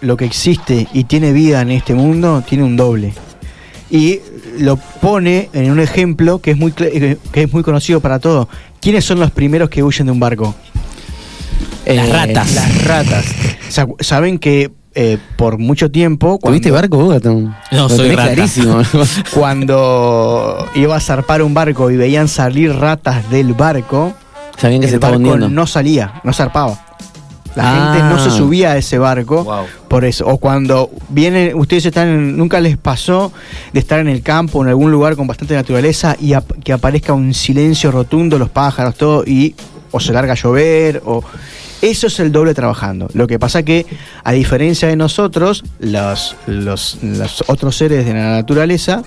lo 0.00 0.16
que 0.16 0.24
existe 0.24 0.88
y 0.92 1.04
tiene 1.04 1.32
vida 1.32 1.60
en 1.60 1.70
este 1.70 1.94
mundo 1.94 2.42
tiene 2.48 2.64
un 2.64 2.76
doble. 2.76 3.12
Y 3.90 4.20
lo 4.58 4.76
pone 4.76 5.48
en 5.52 5.70
un 5.70 5.80
ejemplo 5.80 6.38
que 6.40 6.52
es 6.52 6.56
muy, 6.56 6.72
eh, 6.78 7.16
que 7.32 7.42
es 7.42 7.52
muy 7.52 7.62
conocido 7.62 8.00
para 8.00 8.18
todos. 8.18 8.46
¿Quiénes 8.80 9.04
son 9.04 9.18
los 9.20 9.30
primeros 9.30 9.68
que 9.68 9.82
huyen 9.82 10.06
de 10.06 10.12
un 10.12 10.20
barco? 10.20 10.54
Las 11.86 12.08
ratas. 12.08 12.54
Las 12.54 12.84
ratas. 12.84 13.24
Sa- 13.68 13.86
Saben 13.98 14.38
que 14.38 14.70
eh, 14.94 15.18
por 15.36 15.58
mucho 15.58 15.90
tiempo. 15.90 16.38
¿Tuviste 16.42 16.70
barco, 16.70 16.98
vos, 16.98 17.12
Gatón? 17.14 17.54
No, 17.72 17.82
Lo 17.82 17.88
soy 17.88 18.10
rata. 18.14 18.32
clarísimo. 18.34 18.80
Cuando 19.34 20.68
iba 20.74 20.96
a 20.96 21.00
zarpar 21.00 21.42
un 21.42 21.54
barco 21.54 21.90
y 21.90 21.96
veían 21.96 22.28
salir 22.28 22.72
ratas 22.74 23.28
del 23.30 23.54
barco, 23.54 24.12
Sabían 24.56 24.80
que 24.80 24.86
el 24.86 24.90
se 24.90 24.96
estaba 24.96 25.12
barco 25.12 25.30
hundiendo. 25.32 25.48
no 25.48 25.66
salía, 25.66 26.20
no 26.24 26.32
zarpaba. 26.32 26.86
La 27.56 27.64
Ah. 27.90 27.92
gente 27.94 28.08
no 28.08 28.18
se 28.22 28.30
subía 28.30 28.72
a 28.72 28.76
ese 28.76 28.98
barco 28.98 29.44
por 29.88 30.04
eso. 30.04 30.26
O 30.26 30.38
cuando 30.38 30.90
vienen, 31.08 31.54
ustedes 31.56 31.86
están, 31.86 32.08
en- 32.08 32.36
nunca 32.36 32.60
les 32.60 32.76
pasó 32.76 33.32
de 33.72 33.80
estar 33.80 33.98
en 34.00 34.08
el 34.08 34.22
campo 34.22 34.58
o 34.58 34.62
en 34.62 34.68
algún 34.68 34.90
lugar 34.92 35.16
con 35.16 35.26
bastante 35.26 35.54
naturaleza 35.54 36.16
y 36.20 36.32
que 36.62 36.72
aparezca 36.72 37.12
un 37.12 37.34
silencio 37.34 37.90
rotundo, 37.90 38.38
los 38.38 38.50
pájaros, 38.50 38.94
todo, 38.94 39.24
y 39.26 39.54
o 39.90 39.98
se 39.98 40.12
larga 40.12 40.34
a 40.34 40.36
llover, 40.36 41.02
o 41.04 41.24
eso 41.82 42.06
es 42.06 42.20
el 42.20 42.30
doble 42.30 42.54
trabajando. 42.54 43.08
Lo 43.14 43.26
que 43.26 43.38
pasa 43.40 43.64
que, 43.64 43.84
a 44.22 44.30
diferencia 44.32 44.86
de 44.86 44.94
nosotros, 44.94 45.64
los, 45.80 46.36
los, 46.46 46.98
los 47.02 47.42
otros 47.48 47.76
seres 47.76 48.06
de 48.06 48.12
la 48.14 48.30
naturaleza 48.36 49.02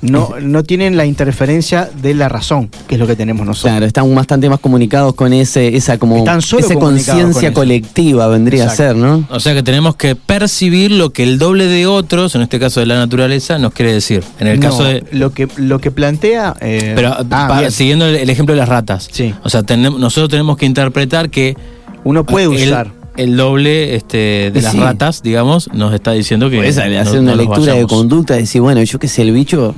no, 0.00 0.34
no 0.40 0.62
tienen 0.62 0.96
la 0.96 1.06
interferencia 1.06 1.88
de 2.00 2.14
la 2.14 2.28
razón, 2.28 2.70
que 2.86 2.94
es 2.94 2.98
lo 3.00 3.06
que 3.06 3.16
tenemos 3.16 3.44
nosotros. 3.46 3.72
Claro, 3.72 3.86
están 3.86 4.14
bastante 4.14 4.48
más 4.48 4.60
comunicados 4.60 5.14
con 5.14 5.32
ese, 5.32 5.76
esa 5.76 5.98
como 5.98 6.18
esa 6.18 6.74
con 6.74 6.78
conciencia 6.80 7.52
colectiva 7.52 8.28
vendría 8.28 8.64
Exacto. 8.64 8.82
a 8.82 8.86
ser, 8.86 8.96
¿no? 8.96 9.26
O 9.30 9.40
sea 9.40 9.54
que 9.54 9.62
tenemos 9.62 9.96
que 9.96 10.14
percibir 10.14 10.92
lo 10.92 11.10
que 11.10 11.24
el 11.24 11.38
doble 11.38 11.66
de 11.66 11.86
otros, 11.86 12.34
en 12.36 12.42
este 12.42 12.58
caso 12.60 12.80
de 12.80 12.86
la 12.86 12.96
naturaleza, 12.96 13.58
nos 13.58 13.72
quiere 13.72 13.92
decir. 13.92 14.22
En 14.38 14.46
el 14.46 14.60
No, 14.60 14.68
caso 14.68 14.84
de. 14.84 15.04
lo 15.10 15.32
que 15.32 15.48
lo 15.56 15.80
que 15.80 15.90
plantea 15.90 16.54
eh, 16.60 16.92
Pero 16.94 17.14
ah, 17.30 17.62
siguiendo 17.70 18.06
el, 18.06 18.16
el 18.16 18.30
ejemplo 18.30 18.54
de 18.54 18.60
las 18.60 18.68
ratas. 18.68 19.08
Sí. 19.10 19.34
O 19.42 19.48
sea, 19.50 19.62
tenem- 19.62 19.98
nosotros 19.98 20.28
tenemos 20.30 20.56
que 20.56 20.66
interpretar 20.66 21.30
que 21.30 21.56
uno 22.04 22.24
puede 22.24 22.46
el, 22.62 22.68
usar 22.68 22.92
el 23.16 23.36
doble 23.36 23.96
este, 23.96 24.52
de 24.54 24.62
las 24.62 24.72
sí. 24.72 24.78
ratas, 24.78 25.22
digamos, 25.24 25.68
nos 25.74 25.92
está 25.92 26.12
diciendo 26.12 26.48
que. 26.50 26.66
Esa, 26.68 26.86
no- 26.86 27.00
hacer 27.00 27.18
una 27.18 27.34
lectura 27.34 27.74
de 27.74 27.84
conducta, 27.86 28.34
decir, 28.34 28.60
bueno, 28.60 28.80
yo 28.82 28.98
qué 29.00 29.08
sé, 29.08 29.22
el 29.22 29.32
bicho, 29.32 29.74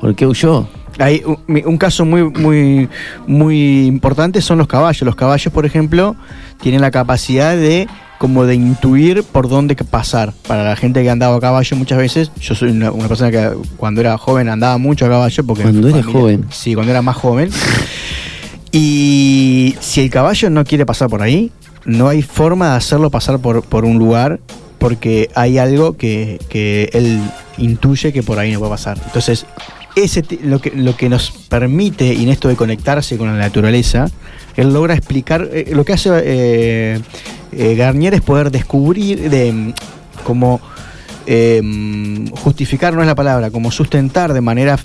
¿por 0.00 0.14
qué 0.14 0.26
huyó? 0.26 0.66
Hay 0.98 1.22
un, 1.46 1.78
caso 1.78 2.04
muy, 2.04 2.24
muy, 2.24 2.88
muy 3.26 3.86
importante 3.86 4.42
son 4.42 4.58
los 4.58 4.66
caballos. 4.66 5.02
Los 5.02 5.16
caballos, 5.16 5.52
por 5.52 5.64
ejemplo, 5.64 6.14
tienen 6.60 6.80
la 6.80 6.90
capacidad 6.90 7.56
de 7.56 7.88
como 8.18 8.44
de 8.44 8.54
intuir 8.54 9.22
por 9.22 9.48
dónde 9.48 9.74
pasar. 9.76 10.34
Para 10.46 10.62
la 10.62 10.76
gente 10.76 11.02
que 11.02 11.08
andaba 11.08 11.36
a 11.36 11.40
caballo 11.40 11.74
muchas 11.78 11.96
veces, 11.96 12.30
yo 12.38 12.54
soy 12.54 12.70
una, 12.70 12.90
una 12.92 13.08
persona 13.08 13.30
que 13.30 13.50
cuando 13.78 14.02
era 14.02 14.18
joven 14.18 14.50
andaba 14.50 14.76
mucho 14.76 15.06
a 15.06 15.08
caballo 15.08 15.44
porque 15.44 15.62
Cuando 15.62 15.88
era 15.88 16.00
familia- 16.02 16.20
joven. 16.20 16.44
Sí, 16.50 16.74
cuando 16.74 16.90
era 16.92 17.00
más 17.00 17.16
joven. 17.16 17.48
Y 18.72 19.74
si 19.80 20.02
el 20.02 20.10
caballo 20.10 20.50
no 20.50 20.64
quiere 20.64 20.84
pasar 20.86 21.08
por 21.08 21.22
ahí, 21.22 21.50
no 21.84 22.08
hay 22.08 22.22
forma 22.22 22.70
de 22.70 22.76
hacerlo 22.76 23.10
pasar 23.10 23.38
por, 23.38 23.62
por 23.62 23.84
un 23.84 23.98
lugar 23.98 24.38
porque 24.78 25.28
hay 25.34 25.58
algo 25.58 25.96
que, 25.96 26.38
que 26.48 26.90
él 26.92 27.20
intuye 27.58 28.12
que 28.12 28.22
por 28.22 28.38
ahí 28.38 28.52
no 28.52 28.58
puede 28.58 28.70
pasar. 28.70 28.98
Entonces, 29.04 29.46
ese 29.96 30.24
lo, 30.42 30.60
que, 30.60 30.70
lo 30.70 30.96
que 30.96 31.08
nos 31.08 31.30
permite, 31.30 32.12
y 32.14 32.22
en 32.24 32.28
esto 32.28 32.48
de 32.48 32.56
conectarse 32.56 33.16
con 33.16 33.28
la 33.28 33.34
naturaleza, 33.34 34.06
él 34.56 34.72
logra 34.72 34.94
explicar, 34.94 35.48
eh, 35.52 35.70
lo 35.72 35.84
que 35.84 35.92
hace 35.92 36.10
eh, 36.24 37.00
eh, 37.52 37.74
Garnier 37.74 38.14
es 38.14 38.20
poder 38.20 38.50
descubrir, 38.50 39.30
de 39.30 39.74
como 40.24 40.60
mm, 41.26 42.28
justificar 42.30 42.94
no 42.94 43.00
es 43.00 43.06
la 43.06 43.14
palabra, 43.14 43.50
como 43.50 43.70
sustentar 43.70 44.32
de 44.32 44.40
manera 44.40 44.78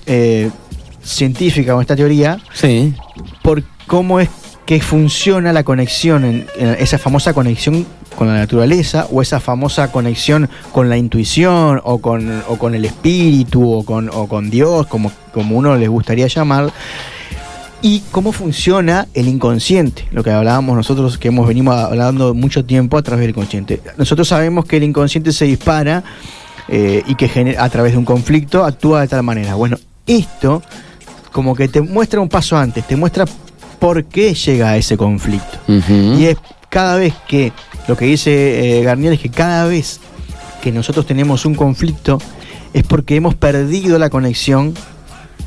científica 1.02 1.72
con 1.72 1.82
esta 1.82 1.96
teoría, 1.96 2.38
Sí. 2.52 2.94
por 3.42 3.62
cómo 3.86 4.18
es 4.20 4.28
que 4.66 4.80
funciona 4.80 5.52
la 5.52 5.62
conexión, 5.62 6.24
en- 6.24 6.46
esa 6.58 6.98
famosa 6.98 7.32
conexión 7.32 7.86
con 8.16 8.26
la 8.28 8.34
naturaleza 8.34 9.06
o 9.12 9.22
esa 9.22 9.38
famosa 9.40 9.92
conexión 9.92 10.48
con 10.72 10.88
la 10.88 10.96
intuición 10.96 11.80
o 11.84 11.98
con, 11.98 12.74
el 12.74 12.84
espíritu 12.84 13.72
o 13.72 13.84
con, 13.84 14.50
Dios, 14.50 14.86
como, 14.88 15.12
uno 15.50 15.76
les 15.76 15.88
gustaría 15.88 16.26
llamar, 16.26 16.72
y 17.82 18.00
cómo 18.10 18.32
funciona 18.32 19.06
el 19.14 19.28
inconsciente, 19.28 20.08
lo 20.10 20.24
que 20.24 20.30
hablábamos 20.30 20.74
nosotros 20.76 21.18
que 21.18 21.28
hemos 21.28 21.46
venido 21.46 21.70
hablando 21.72 22.34
mucho 22.34 22.64
tiempo 22.64 22.96
a 22.98 23.02
través 23.02 23.20
del 23.22 23.30
inconsciente. 23.30 23.80
Nosotros 23.96 24.26
sabemos 24.26 24.64
que 24.64 24.78
el 24.78 24.82
inconsciente 24.82 25.30
se 25.32 25.44
dispara 25.44 26.02
eh, 26.68 27.04
y 27.06 27.14
que 27.14 27.28
genera- 27.28 27.62
a 27.62 27.68
través 27.68 27.92
de 27.92 27.98
un 27.98 28.04
conflicto 28.04 28.64
actúa 28.64 29.02
de 29.02 29.08
tal 29.08 29.22
manera. 29.22 29.54
Bueno, 29.54 29.76
esto 30.06 30.62
como 31.30 31.54
que 31.54 31.68
te 31.68 31.80
muestra 31.82 32.18
un 32.20 32.28
paso 32.30 32.56
antes, 32.56 32.84
te 32.84 32.96
muestra 32.96 33.26
por 33.78 34.04
qué 34.04 34.34
llega 34.34 34.70
a 34.70 34.76
ese 34.76 34.96
conflicto. 34.96 35.58
Y 35.68 36.26
es 36.26 36.36
cada 36.68 36.96
vez 36.96 37.14
que, 37.26 37.52
lo 37.88 37.96
que 37.96 38.06
dice 38.06 38.78
eh, 38.78 38.82
Garnier 38.82 39.14
es 39.14 39.20
que 39.20 39.30
cada 39.30 39.66
vez 39.66 40.00
que 40.60 40.72
nosotros 40.72 41.06
tenemos 41.06 41.44
un 41.44 41.54
conflicto 41.54 42.18
es 42.72 42.82
porque 42.82 43.16
hemos 43.16 43.34
perdido 43.34 43.98
la 43.98 44.10
conexión 44.10 44.74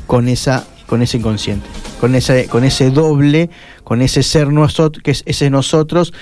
con 0.06 0.28
esa 0.28 0.64
con 0.86 1.02
ese 1.02 1.18
inconsciente, 1.18 1.68
con 2.00 2.16
ese 2.16 2.46
con 2.46 2.64
ese 2.64 2.90
doble, 2.90 3.48
con 3.84 4.02
ese 4.02 4.24
ser 4.24 4.48
nosotros 4.48 5.02
que 5.04 5.12
es 5.12 5.22
ese 5.26 5.48
nosotros 5.48 6.12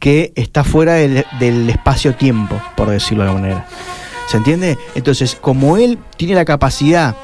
que 0.00 0.32
está 0.34 0.64
fuera 0.64 0.94
del, 0.94 1.24
del 1.38 1.70
espacio-tiempo, 1.70 2.60
por 2.76 2.90
decirlo 2.90 3.22
de 3.22 3.30
alguna 3.30 3.48
manera. 3.48 3.68
¿Se 4.28 4.36
entiende? 4.36 4.76
Entonces, 4.96 5.36
como 5.40 5.76
él 5.76 5.98
tiene 6.16 6.34
la 6.34 6.44
capacidad 6.44 7.14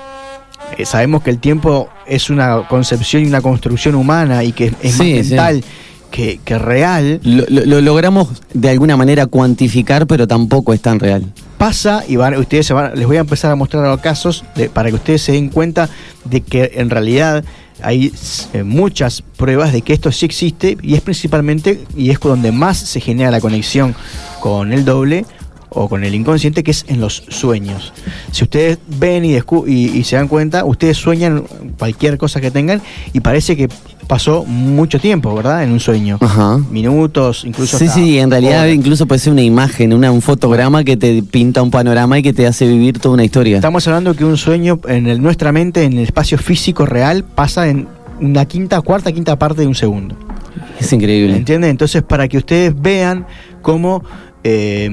eh, 0.78 0.84
sabemos 0.86 1.22
que 1.22 1.30
el 1.30 1.38
tiempo 1.38 1.88
es 2.06 2.30
una 2.30 2.66
concepción 2.68 3.22
y 3.22 3.26
una 3.26 3.40
construcción 3.40 3.94
humana 3.94 4.44
y 4.44 4.52
que 4.52 4.66
es, 4.82 4.98
más 4.98 5.06
sí. 5.06 5.14
mental 5.14 5.64
que, 6.10 6.40
que 6.44 6.58
real, 6.58 7.20
Lo, 7.22 7.44
lo- 7.48 7.64
lo 7.64 7.80
logramos 7.80 8.28
de 8.52 8.68
alguna 8.70 8.96
manera 8.96 9.26
cuantificar, 9.26 10.06
pero 10.06 10.26
tampoco 10.28 10.74
es 10.74 10.80
tan 10.82 11.00
real. 11.00 11.24
pasa 11.56 12.04
y 12.06 12.16
van, 12.16 12.36
ustedes 12.36 12.66
se 12.66 12.74
van, 12.74 12.92
les 12.98 13.06
voy 13.06 13.16
a 13.16 13.20
empezar 13.20 13.50
a 13.50 13.56
mostrar 13.56 13.98
casos 14.00 14.44
de- 14.54 14.68
para 14.68 14.90
que 14.90 14.96
ustedes 14.96 15.22
se 15.22 15.32
den 15.32 15.48
cuenta 15.48 15.88
de 16.24 16.40
que 16.42 16.72
en 16.74 16.90
realidad 16.90 17.44
hay 17.82 18.12
eh, 18.52 18.62
muchas 18.62 19.22
pruebas 19.36 19.72
de 19.72 19.80
que 19.82 19.92
esto 19.92 20.12
sí 20.12 20.26
existe 20.26 20.76
y 20.82 20.94
es 20.94 21.00
principalmente 21.00 21.80
y 21.96 22.10
es 22.10 22.20
donde 22.20 22.52
más 22.52 22.76
se 22.78 23.00
genera 23.00 23.30
la 23.30 23.40
conexión 23.40 23.94
con 24.40 24.72
el 24.72 24.84
doble 24.84 25.24
o 25.74 25.88
con 25.88 26.04
el 26.04 26.14
inconsciente 26.14 26.62
que 26.62 26.70
es 26.70 26.84
en 26.88 27.00
los 27.00 27.22
sueños. 27.28 27.92
Si 28.30 28.44
ustedes 28.44 28.78
ven 28.98 29.24
y, 29.24 29.34
y, 29.36 29.72
y 29.98 30.04
se 30.04 30.16
dan 30.16 30.28
cuenta, 30.28 30.64
ustedes 30.64 30.96
sueñan 30.96 31.44
cualquier 31.78 32.18
cosa 32.18 32.40
que 32.40 32.50
tengan 32.50 32.80
y 33.12 33.20
parece 33.20 33.56
que 33.56 33.68
pasó 34.06 34.44
mucho 34.44 34.98
tiempo, 34.98 35.34
¿verdad? 35.34 35.62
En 35.64 35.72
un 35.72 35.80
sueño. 35.80 36.18
Ajá. 36.20 36.58
Minutos, 36.70 37.44
incluso 37.46 37.78
Sí, 37.78 37.88
sí, 37.88 38.18
en 38.18 38.30
realidad 38.30 38.62
horas. 38.64 38.74
incluso 38.74 39.06
puede 39.06 39.18
ser 39.20 39.32
una 39.32 39.42
imagen, 39.42 39.92
una, 39.92 40.10
un 40.12 40.20
fotograma 40.22 40.84
que 40.84 40.96
te 40.96 41.22
pinta 41.22 41.62
un 41.62 41.70
panorama 41.70 42.18
y 42.18 42.22
que 42.22 42.32
te 42.32 42.46
hace 42.46 42.66
vivir 42.66 42.98
toda 42.98 43.14
una 43.14 43.24
historia. 43.24 43.56
Estamos 43.56 43.86
hablando 43.88 44.14
que 44.14 44.24
un 44.24 44.36
sueño 44.36 44.80
en 44.88 45.06
el- 45.06 45.22
nuestra 45.22 45.52
mente, 45.52 45.84
en 45.84 45.94
el 45.94 46.00
espacio 46.00 46.36
físico 46.38 46.84
real, 46.84 47.24
pasa 47.24 47.68
en 47.68 47.86
una 48.20 48.44
quinta, 48.44 48.80
cuarta, 48.82 49.10
quinta 49.12 49.38
parte 49.38 49.62
de 49.62 49.66
un 49.66 49.74
segundo. 49.74 50.14
Es 50.78 50.92
increíble. 50.92 51.36
¿Entienden? 51.36 51.70
Entonces, 51.70 52.02
para 52.02 52.28
que 52.28 52.36
ustedes 52.38 52.74
vean 52.80 53.26
cómo 53.62 54.02
eh, 54.44 54.90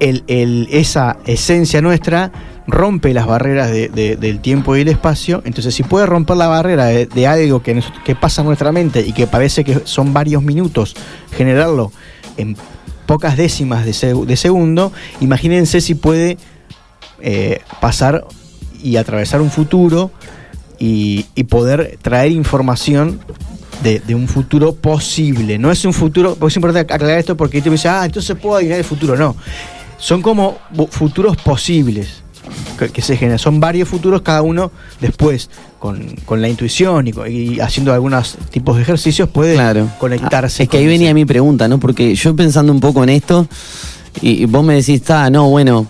el- 0.00 0.68
esa 0.70 1.16
esencia 1.26 1.80
nuestra 1.80 2.30
rompe 2.66 3.14
las 3.14 3.26
barreras 3.26 3.70
de- 3.70 3.88
de- 3.88 4.16
del 4.16 4.40
tiempo 4.40 4.76
y 4.76 4.82
el 4.82 4.88
espacio. 4.88 5.42
Entonces, 5.44 5.74
si 5.74 5.82
puede 5.82 6.06
romper 6.06 6.36
la 6.36 6.48
barrera 6.48 6.86
de, 6.86 7.26
algo 7.26 7.62
que, 7.62 7.80
pasa 8.20 8.42
en 8.42 8.48
nuestra 8.48 8.72
mente 8.72 9.00
y 9.00 9.12
que 9.12 9.26
parece 9.26 9.64
que 9.64 9.80
son 9.84 10.12
varios 10.12 10.42
minutos, 10.42 10.94
generarlo 11.32 11.92
en 12.36 12.56
pocas 13.06 13.36
décimas 13.36 13.86
de, 13.86 13.92
seg- 13.92 14.26
de 14.26 14.36
segundo, 14.36 14.92
imagínense 15.20 15.80
si 15.80 15.94
puede 15.94 16.36
eh, 17.20 17.62
pasar 17.80 18.26
y 18.82 18.96
atravesar 18.96 19.40
un 19.40 19.50
futuro 19.50 20.10
y, 20.78 21.24
poder 21.44 21.98
traer 22.02 22.32
información 22.32 23.18
de, 23.82 24.14
un 24.14 24.28
futuro 24.28 24.74
posible. 24.74 25.58
No 25.58 25.70
es 25.72 25.84
un 25.84 25.94
futuro, 25.94 26.36
porque 26.38 26.52
es 26.52 26.56
importante 26.56 26.92
aclarar 26.94 27.18
esto 27.18 27.36
porque 27.36 27.62
ah, 27.86 28.02
entonces 28.04 28.36
puedo 28.36 28.56
adivinar 28.56 28.78
el 28.78 28.84
futuro. 28.84 29.16
No, 29.16 29.34
son 29.98 30.22
como 30.22 30.58
futuros 30.90 31.36
posibles 31.36 32.22
que, 32.78 32.88
que 32.88 33.02
se 33.02 33.16
generan. 33.16 33.38
Son 33.38 33.60
varios 33.60 33.88
futuros, 33.88 34.22
cada 34.22 34.42
uno 34.42 34.70
después, 35.00 35.50
con, 35.78 36.00
con 36.24 36.40
la 36.40 36.48
intuición 36.48 37.06
y, 37.28 37.60
haciendo 37.60 37.92
algunos 37.92 38.36
tipos 38.50 38.76
de 38.76 38.82
ejercicios, 38.82 39.28
puede 39.28 39.54
Claro. 39.54 39.88
conectarse. 39.98 40.62
Ah, 40.62 40.64
es 40.64 40.68
que 40.70 40.76
con 40.76 40.80
ahí 40.80 40.84
ese- 40.86 40.92
venía 40.98 41.14
mi 41.14 41.24
pregunta, 41.24 41.68
¿no? 41.68 41.78
Porque 41.78 42.14
yo 42.14 42.34
pensando 42.34 42.72
un 42.72 42.80
poco 42.80 43.02
en 43.02 43.10
esto, 43.10 43.46
y, 44.22 44.42
y 44.42 44.44
vos 44.46 44.64
me 44.64 44.74
decís, 44.74 45.02
ah, 45.10 45.28
no, 45.30 45.48
bueno, 45.50 45.86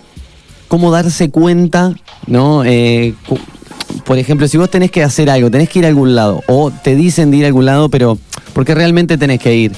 ¿cómo 0.69 0.91
darse 0.91 1.31
cuenta, 1.31 1.95
no? 2.27 2.65
Eh, 2.65 3.15
por 4.05 4.19
ejemplo, 4.19 4.49
si 4.49 4.57
vos 4.59 4.71
tenés 4.71 4.91
que 4.91 5.03
hacer 5.03 5.31
algo, 5.31 5.51
tenés 5.51 5.69
que 5.69 5.79
ir 5.81 5.85
a 5.85 5.89
algún 5.89 6.15
lado, 6.15 6.43
o 6.47 6.71
te 6.71 6.95
dicen 6.97 7.31
de 7.31 7.39
ir 7.39 7.45
a 7.45 7.47
algún 7.49 7.65
lado, 7.67 7.89
pero 7.89 8.19
porque 8.53 8.75
realmente 8.75 9.17
tenés 9.17 9.39
que 9.41 9.55
ir, 9.55 9.73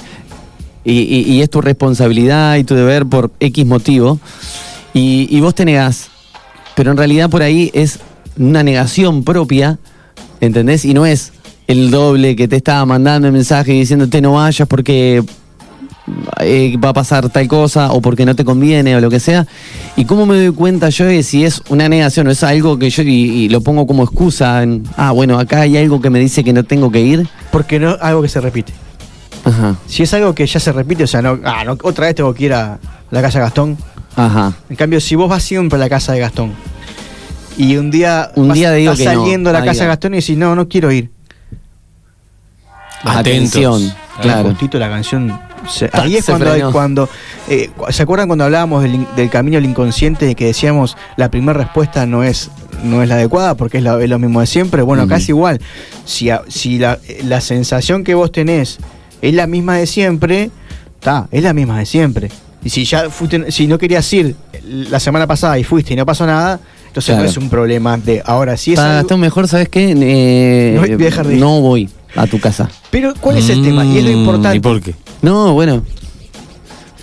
y, 0.84 0.92
y- 1.00 1.32
y 1.32 1.42
es 1.42 1.50
tu 1.50 1.60
responsabilidad 1.60 2.56
y 2.56 2.64
tu 2.64 2.74
deber 2.74 3.06
por 3.06 3.30
X 3.40 3.66
motivo, 3.66 4.18
y, 4.94 5.28
y 5.30 5.40
vos 5.40 5.54
te 5.54 5.64
negás, 5.64 6.08
pero 6.74 6.90
en 6.90 6.96
realidad 6.96 7.28
por 7.30 7.42
ahí 7.42 7.70
es 7.74 7.98
una 8.38 8.62
negación 8.62 9.22
propia, 9.24 9.78
¿entendés? 10.40 10.84
Y 10.84 10.94
no 10.94 11.04
es 11.06 11.32
el 11.66 11.90
doble 11.90 12.34
que 12.36 12.48
te 12.48 12.56
estaba 12.56 12.84
mandando 12.86 13.26
el 13.28 13.32
mensaje 13.32 13.72
diciéndote 13.72 14.20
no 14.20 14.32
vayas 14.34 14.66
porque 14.66 15.22
eh, 16.40 16.76
va 16.82 16.88
a 16.88 16.92
pasar 16.92 17.28
tal 17.28 17.46
cosa 17.46 17.92
o 17.92 18.00
porque 18.00 18.24
no 18.26 18.34
te 18.34 18.44
conviene 18.44 18.96
o 18.96 19.00
lo 19.00 19.10
que 19.10 19.20
sea. 19.20 19.46
¿Y 19.96 20.04
cómo 20.06 20.26
me 20.26 20.36
doy 20.36 20.52
cuenta 20.52 20.88
yo 20.88 21.04
de 21.04 21.22
si 21.22 21.44
es 21.44 21.62
una 21.68 21.88
negación 21.88 22.26
o 22.26 22.30
es 22.30 22.42
algo 22.42 22.78
que 22.78 22.90
yo 22.90 23.02
y, 23.02 23.08
y 23.08 23.48
lo 23.48 23.60
pongo 23.60 23.86
como 23.86 24.02
excusa? 24.02 24.62
En, 24.64 24.82
ah, 24.96 25.12
bueno, 25.12 25.38
acá 25.38 25.60
hay 25.60 25.76
algo 25.76 26.00
que 26.00 26.10
me 26.10 26.18
dice 26.18 26.42
que 26.42 26.52
no 26.52 26.64
tengo 26.64 26.90
que 26.90 27.00
ir. 27.02 27.28
Porque 27.52 27.78
no 27.78 27.96
algo 28.00 28.22
que 28.22 28.28
se 28.28 28.40
repite. 28.40 28.72
Ajá, 29.44 29.76
Si 29.86 30.02
es 30.02 30.12
algo 30.14 30.34
que 30.34 30.46
ya 30.46 30.60
se 30.60 30.72
repite, 30.72 31.04
o 31.04 31.06
sea, 31.06 31.22
no, 31.22 31.38
ah, 31.44 31.64
no, 31.64 31.76
otra 31.82 32.06
vez 32.06 32.14
tengo 32.14 32.32
que 32.34 32.44
ir 32.44 32.52
a 32.54 32.78
la 33.10 33.22
casa 33.22 33.38
de 33.38 33.44
Gastón. 33.44 33.78
ajá. 34.16 34.52
En 34.68 34.76
cambio, 34.76 35.00
si 35.00 35.14
vos 35.14 35.28
vas 35.30 35.42
siempre 35.42 35.76
a 35.76 35.80
la 35.80 35.88
casa 35.88 36.12
de 36.12 36.20
Gastón 36.20 36.52
y 37.56 37.76
un 37.76 37.90
día, 37.90 38.30
Un 38.36 38.48
vas- 38.48 38.54
día 38.54 38.72
digo 38.72 38.92
estás 38.92 39.08
que 39.08 39.14
no. 39.14 39.20
saliendo 39.22 39.50
a 39.50 39.52
la 39.52 39.64
casa 39.64 39.82
de 39.84 39.88
Gastón 39.88 40.14
y 40.14 40.18
decís, 40.18 40.36
no, 40.36 40.54
no 40.54 40.68
quiero 40.68 40.90
ir. 40.92 41.10
Atención, 43.02 43.92
claro. 44.20 44.50
Justito 44.50 44.78
la 44.78 44.88
canción. 44.90 45.38
se- 45.68 45.88
ahí 45.92 46.16
es 46.16 46.24
se 46.24 46.32
cuando, 46.32 46.52
hay- 46.52 46.62
cuando 46.72 47.08
eh, 47.48 47.70
¿se 47.90 48.02
acuerdan 48.02 48.28
cuando 48.28 48.44
hablábamos 48.44 48.82
del, 48.82 48.94
in- 48.96 49.06
del 49.16 49.30
camino 49.30 49.56
al 49.58 49.64
inconsciente 49.64 50.34
que 50.34 50.46
decíamos 50.46 50.96
la 51.16 51.30
primera 51.30 51.52
respuesta 51.58 52.06
no 52.06 52.22
es 52.24 52.50
no 52.82 53.02
es 53.02 53.08
la 53.10 53.16
adecuada 53.16 53.54
porque 53.56 53.78
es, 53.78 53.84
la- 53.84 54.02
es 54.02 54.08
lo 54.08 54.18
mismo 54.18 54.40
de 54.40 54.46
siempre. 54.46 54.82
Bueno, 54.82 55.06
es 55.14 55.28
igual. 55.28 55.60
Si, 56.04 56.30
a- 56.30 56.42
si 56.48 56.78
la, 56.78 56.98
la 57.24 57.40
sensación 57.40 58.04
que 58.04 58.14
vos 58.14 58.32
tenés 58.32 58.78
es 59.22 59.34
la 59.34 59.46
misma 59.46 59.76
de 59.76 59.86
siempre, 59.86 60.50
está, 60.98 61.28
es 61.30 61.42
la 61.42 61.52
misma 61.52 61.78
de 61.78 61.86
siempre. 61.86 62.30
Y 62.62 62.68
si 62.70 62.84
ya 62.84 63.08
fuiste, 63.10 63.50
si 63.52 63.66
no 63.66 63.78
querías 63.78 64.12
ir 64.12 64.36
la 64.64 65.00
semana 65.00 65.26
pasada 65.26 65.58
y 65.58 65.64
fuiste 65.64 65.94
y 65.94 65.96
no 65.96 66.04
pasó 66.04 66.26
nada, 66.26 66.60
entonces 66.88 67.06
Claro. 67.14 67.22
no 67.22 67.28
es 67.30 67.36
un 67.36 67.48
problema 67.48 67.96
de 67.96 68.22
ahora 68.26 68.56
sí 68.56 68.72
es 68.72 68.78
Está, 68.78 68.90
algo- 68.98 69.00
está 69.08 69.16
mejor, 69.16 69.48
¿sabes 69.48 69.68
qué? 69.68 69.94
Eh, 69.96 70.72
No 70.74 70.80
voy 70.82 70.92
a 70.92 70.96
dejar 70.96 71.26
de 71.26 71.34
ir. 71.34 71.40
no 71.40 71.60
voy 71.60 71.88
a 72.16 72.26
tu 72.26 72.38
casa. 72.40 72.68
Pero 72.90 73.14
¿cuál 73.20 73.38
es 73.38 73.48
el 73.48 73.62
tema? 73.62 73.84
Y 73.84 73.98
es 73.98 74.04
lo 74.04 74.10
Mm, 74.10 74.18
importante. 74.18 74.56
¿Y 74.56 74.60
por 74.60 74.80
qué? 74.80 74.94
No, 75.22 75.52
bueno, 75.54 75.82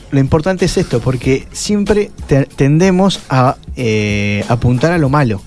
Lo 0.09 0.19
importante 0.21 0.63
es 0.65 0.77
esto, 0.77 1.01
porque 1.01 1.45
siempre 1.51 2.11
te- 2.27 2.45
tendemos 2.45 3.19
a 3.29 3.57
eh, 3.75 4.43
apuntar 4.47 4.93
a 4.93 4.97
lo 4.97 5.09
malo. 5.09 5.41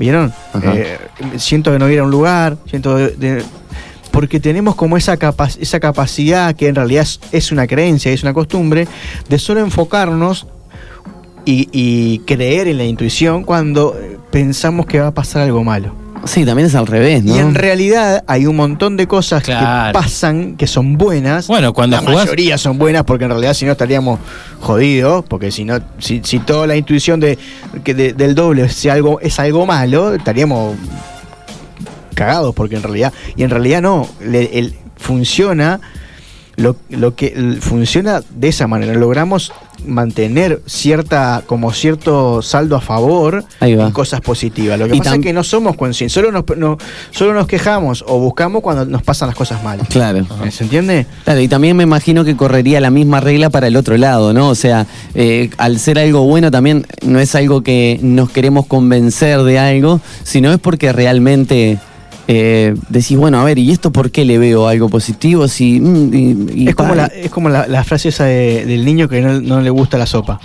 ¿Vieron? 0.00 0.32
Eh, 0.64 0.98
siento 1.36 1.70
que 1.70 1.78
no 1.78 1.88
ir 1.88 2.00
a 2.00 2.02
un 2.02 2.10
lugar, 2.10 2.56
siento 2.68 2.96
de- 2.96 3.10
de- 3.10 3.44
porque 4.14 4.38
tenemos 4.38 4.76
como 4.76 4.96
esa, 4.96 5.16
capa- 5.16 5.48
esa 5.60 5.80
capacidad 5.80 6.54
que 6.54 6.68
en 6.68 6.76
realidad 6.76 7.02
es, 7.02 7.18
es 7.32 7.50
una 7.52 7.66
creencia, 7.66 8.12
es 8.12 8.22
una 8.22 8.32
costumbre, 8.32 8.86
de 9.28 9.38
solo 9.40 9.58
enfocarnos 9.60 10.46
y, 11.44 11.68
y 11.72 12.20
creer 12.20 12.68
en 12.68 12.78
la 12.78 12.84
intuición 12.84 13.42
cuando 13.42 13.96
eh, 14.00 14.16
pensamos 14.30 14.86
que 14.86 15.00
va 15.00 15.08
a 15.08 15.14
pasar 15.14 15.42
algo 15.42 15.64
malo. 15.64 15.92
sí, 16.26 16.44
también 16.46 16.68
es 16.68 16.74
al 16.76 16.86
revés, 16.86 17.22
¿no? 17.24 17.34
Y 17.34 17.38
en 17.40 17.54
realidad 17.54 18.22
hay 18.28 18.46
un 18.46 18.56
montón 18.56 18.96
de 18.96 19.06
cosas 19.06 19.42
Claro. 19.42 19.88
que 19.88 19.92
pasan 19.92 20.56
que 20.56 20.66
son 20.68 20.96
buenas. 20.96 21.48
Bueno, 21.48 21.74
cuando 21.74 21.96
la 21.96 22.02
jugás- 22.02 22.24
mayoría 22.26 22.56
son 22.56 22.78
buenas 22.78 23.02
porque 23.04 23.24
en 23.24 23.30
realidad 23.30 23.52
si 23.52 23.66
no 23.66 23.72
estaríamos 23.72 24.20
jodidos, 24.60 25.24
porque 25.28 25.50
si 25.50 25.64
no, 25.64 25.80
si, 25.98 26.20
si 26.24 26.38
toda 26.38 26.66
la 26.68 26.76
intuición 26.76 27.18
de, 27.20 27.36
que 27.82 27.92
de- 27.94 28.12
del 28.14 28.34
doble 28.36 28.64
es 28.64 28.86
algo, 28.86 29.18
es 29.20 29.38
algo 29.40 29.66
malo, 29.66 30.14
estaríamos 30.14 30.76
cagados 32.14 32.54
porque 32.54 32.76
en 32.76 32.82
realidad, 32.82 33.12
y 33.36 33.42
en 33.42 33.50
realidad 33.50 33.82
no, 33.82 34.08
le- 34.20 34.58
el- 34.58 34.74
funciona 34.96 35.80
lo, 36.56 36.76
lo 36.88 37.16
que 37.16 37.58
funciona 37.60 38.22
de 38.30 38.48
esa 38.48 38.68
manera, 38.68 38.94
logramos 38.94 39.52
mantener 39.84 40.62
cierta, 40.66 41.42
como 41.46 41.72
cierto 41.72 42.42
saldo 42.42 42.76
a 42.76 42.80
favor 42.80 43.44
en 43.60 43.90
cosas 43.90 44.20
positivas. 44.20 44.78
Lo 44.78 44.86
que 44.88 44.94
Y 44.94 44.98
pasa 44.98 45.16
es 45.16 45.20
que 45.20 45.32
no 45.32 45.42
somos 45.42 45.76
conscientes, 45.76 46.12
solo 46.12 46.30
nos, 46.30 46.44
no- 46.56 46.78
solo 47.10 47.34
nos 47.34 47.48
quejamos 47.48 48.04
o 48.06 48.18
buscamos 48.20 48.62
cuando 48.62 48.86
nos 48.86 49.02
pasan 49.02 49.26
las 49.28 49.36
cosas 49.36 49.62
mal. 49.64 49.80
Claro. 49.90 50.24
¿Se 50.50 50.62
entiende? 50.62 51.06
Claro, 51.24 51.40
y 51.40 51.48
también 51.48 51.76
me 51.76 51.82
imagino 51.82 52.24
que 52.24 52.36
correría 52.36 52.80
la 52.80 52.90
misma 52.90 53.20
regla 53.20 53.50
para 53.50 53.66
el 53.66 53.76
otro 53.76 53.96
lado, 53.96 54.32
¿no? 54.32 54.48
O 54.48 54.54
sea, 54.54 54.86
eh, 55.16 55.50
al 55.58 55.78
ser 55.80 55.98
algo 55.98 56.22
bueno 56.22 56.52
también 56.52 56.86
no 57.04 57.18
es 57.18 57.34
algo 57.34 57.62
que 57.62 57.98
nos 58.00 58.30
queremos 58.30 58.66
convencer 58.66 59.42
de 59.42 59.58
algo, 59.58 60.00
sino 60.22 60.52
es 60.52 60.60
porque 60.60 60.92
realmente 60.92 61.78
eh, 62.28 62.74
decís, 62.88 63.16
bueno, 63.18 63.40
a 63.40 63.44
ver, 63.44 63.58
¿y 63.58 63.70
esto 63.70 63.90
por 63.92 64.10
qué 64.10 64.24
le 64.24 64.38
veo 64.38 64.66
algo 64.68 64.88
positivo? 64.88 65.46
Si, 65.48 65.80
mm, 65.80 66.14
y- 66.14 66.62
y 66.64 66.68
es 66.68 66.74
como, 66.74 66.94
la, 66.94 67.06
es 67.06 67.30
como 67.30 67.48
la, 67.48 67.66
la 67.66 67.84
frase 67.84 68.08
esa 68.08 68.24
de- 68.24 68.64
del 68.64 68.84
niño 68.84 69.08
que 69.08 69.20
no, 69.20 69.40
no 69.40 69.60
le 69.60 69.70
gusta 69.70 69.98
la 69.98 70.06
sopa. 70.06 70.40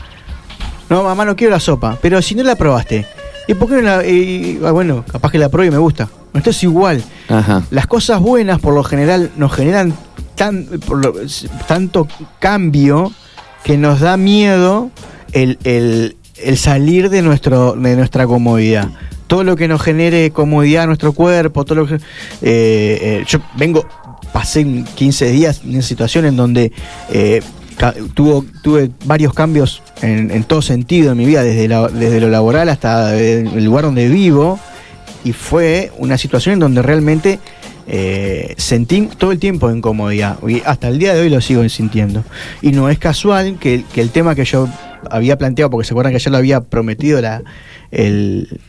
No, 0.89 1.03
mamá, 1.03 1.23
no 1.25 1.35
quiero 1.35 1.51
la 1.53 1.59
sopa. 1.59 1.97
Pero 2.01 2.21
si 2.21 2.35
no 2.35 2.43
la 2.43 2.55
probaste, 2.55 3.05
¿y 3.47 3.53
por 3.53 3.69
qué 3.69 3.75
no 3.75 3.81
la.? 3.83 4.05
y- 4.05 4.59
ah, 4.65 4.71
bueno, 4.71 5.05
capaz 5.09 5.31
que 5.31 5.37
la 5.37 5.49
pruebe 5.49 5.67
y 5.67 5.71
me 5.71 5.77
gusta. 5.77 6.09
Esto 6.33 6.49
es 6.49 6.63
igual. 6.63 7.03
Ajá. 7.27 7.63
Las 7.71 7.87
cosas 7.87 8.19
buenas, 8.19 8.59
por 8.59 8.73
lo 8.73 8.83
general, 8.83 9.31
nos 9.37 9.53
generan 9.53 9.93
tan, 10.35 10.65
por 10.85 11.03
lo- 11.03 11.13
tanto 11.67 12.07
cambio 12.39 13.11
que 13.63 13.77
nos 13.77 13.99
da 13.99 14.17
miedo 14.17 14.89
el, 15.31 15.57
el- 15.63 16.15
el 16.43 16.57
salir 16.57 17.09
de, 17.09 17.21
nuestro, 17.21 17.73
de 17.73 17.95
nuestra 17.95 18.25
comodidad. 18.25 18.89
Todo 19.29 19.45
lo 19.45 19.55
que 19.55 19.69
nos 19.69 19.81
genere 19.81 20.31
comodidad 20.31 20.83
a 20.83 20.87
nuestro 20.87 21.13
cuerpo, 21.13 21.63
todo 21.63 21.75
lo 21.75 21.87
que. 21.87 21.95
eh, 21.95 21.99
eh, 22.41 23.23
yo 23.25 23.39
vengo, 23.55 23.87
pasé 24.33 24.65
15 24.95 25.31
días 25.31 25.61
en 25.63 25.69
una 25.75 25.81
situación 25.81 26.25
en 26.25 26.35
donde 26.35 26.73
eh, 27.09 27.41
tuvo, 28.13 28.43
tuve 28.61 28.91
varios 29.05 29.33
cambios 29.33 29.81
en, 30.01 30.43
todo 30.43 30.61
sentido 30.61 31.13
en 31.13 31.17
mi 31.17 31.25
vida, 31.25 31.43
desde, 31.43 31.67
desde 31.93 32.19
lo 32.19 32.29
laboral 32.29 32.67
hasta 32.67 33.17
el 33.17 33.63
lugar 33.63 33.85
donde 33.85 34.09
vivo 34.09 34.59
y 35.23 35.33
fue 35.33 35.91
una 35.97 36.17
situación 36.17 36.53
en 36.53 36.59
donde 36.59 36.81
realmente 36.81 37.39
eh, 37.87 38.53
sentí 38.57 39.09
todo 39.17 39.31
el 39.31 39.39
tiempo 39.39 39.71
incomodidad 39.71 40.37
y 40.47 40.61
hasta 40.65 40.89
el 40.89 40.99
día 40.99 41.13
de 41.15 41.21
hoy 41.21 41.29
lo 41.29 41.41
sigo 41.41 41.67
sintiendo 41.69 42.23
y 42.61 42.71
no 42.71 42.89
es 42.89 42.99
casual 42.99 43.57
que, 43.59 43.83
el 43.95 44.09
tema 44.11 44.35
que 44.35 44.45
yo 44.45 44.69
había 45.09 45.37
planteado 45.37 45.71
porque 45.71 45.87
se 45.87 45.93
acuerdan 45.93 46.11
que 46.11 46.17
ayer 46.17 46.31
lo 46.31 46.37
había 46.37 46.61
prometido 46.61 47.19
la, 47.19 47.41
el, 47.89 48.59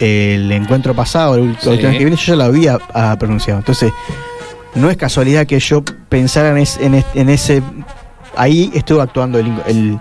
el 0.00 0.50
encuentro 0.52 0.94
pasado 0.94 1.36
el, 1.36 1.56
Sí. 1.60 1.68
último 1.70 1.92
que 1.92 1.98
viene 1.98 2.16
yo 2.16 2.22
ya 2.22 2.36
lo 2.36 2.44
había 2.44 2.78
ah, 2.94 3.16
pronunciado. 3.18 3.58
Entonces 3.60 3.92
no 4.74 4.90
es 4.90 4.96
casualidad 4.96 5.46
que 5.46 5.58
yo 5.60 5.82
pensara 6.08 6.50
en, 6.50 6.58
es- 6.58 6.78
en 6.80 6.94
es- 6.94 7.04
en 7.14 7.28
ese 7.28 7.62
ahí 8.36 8.70
estuvo 8.74 9.00
actuando 9.00 9.38
el, 9.38 9.52
el- 9.66 9.98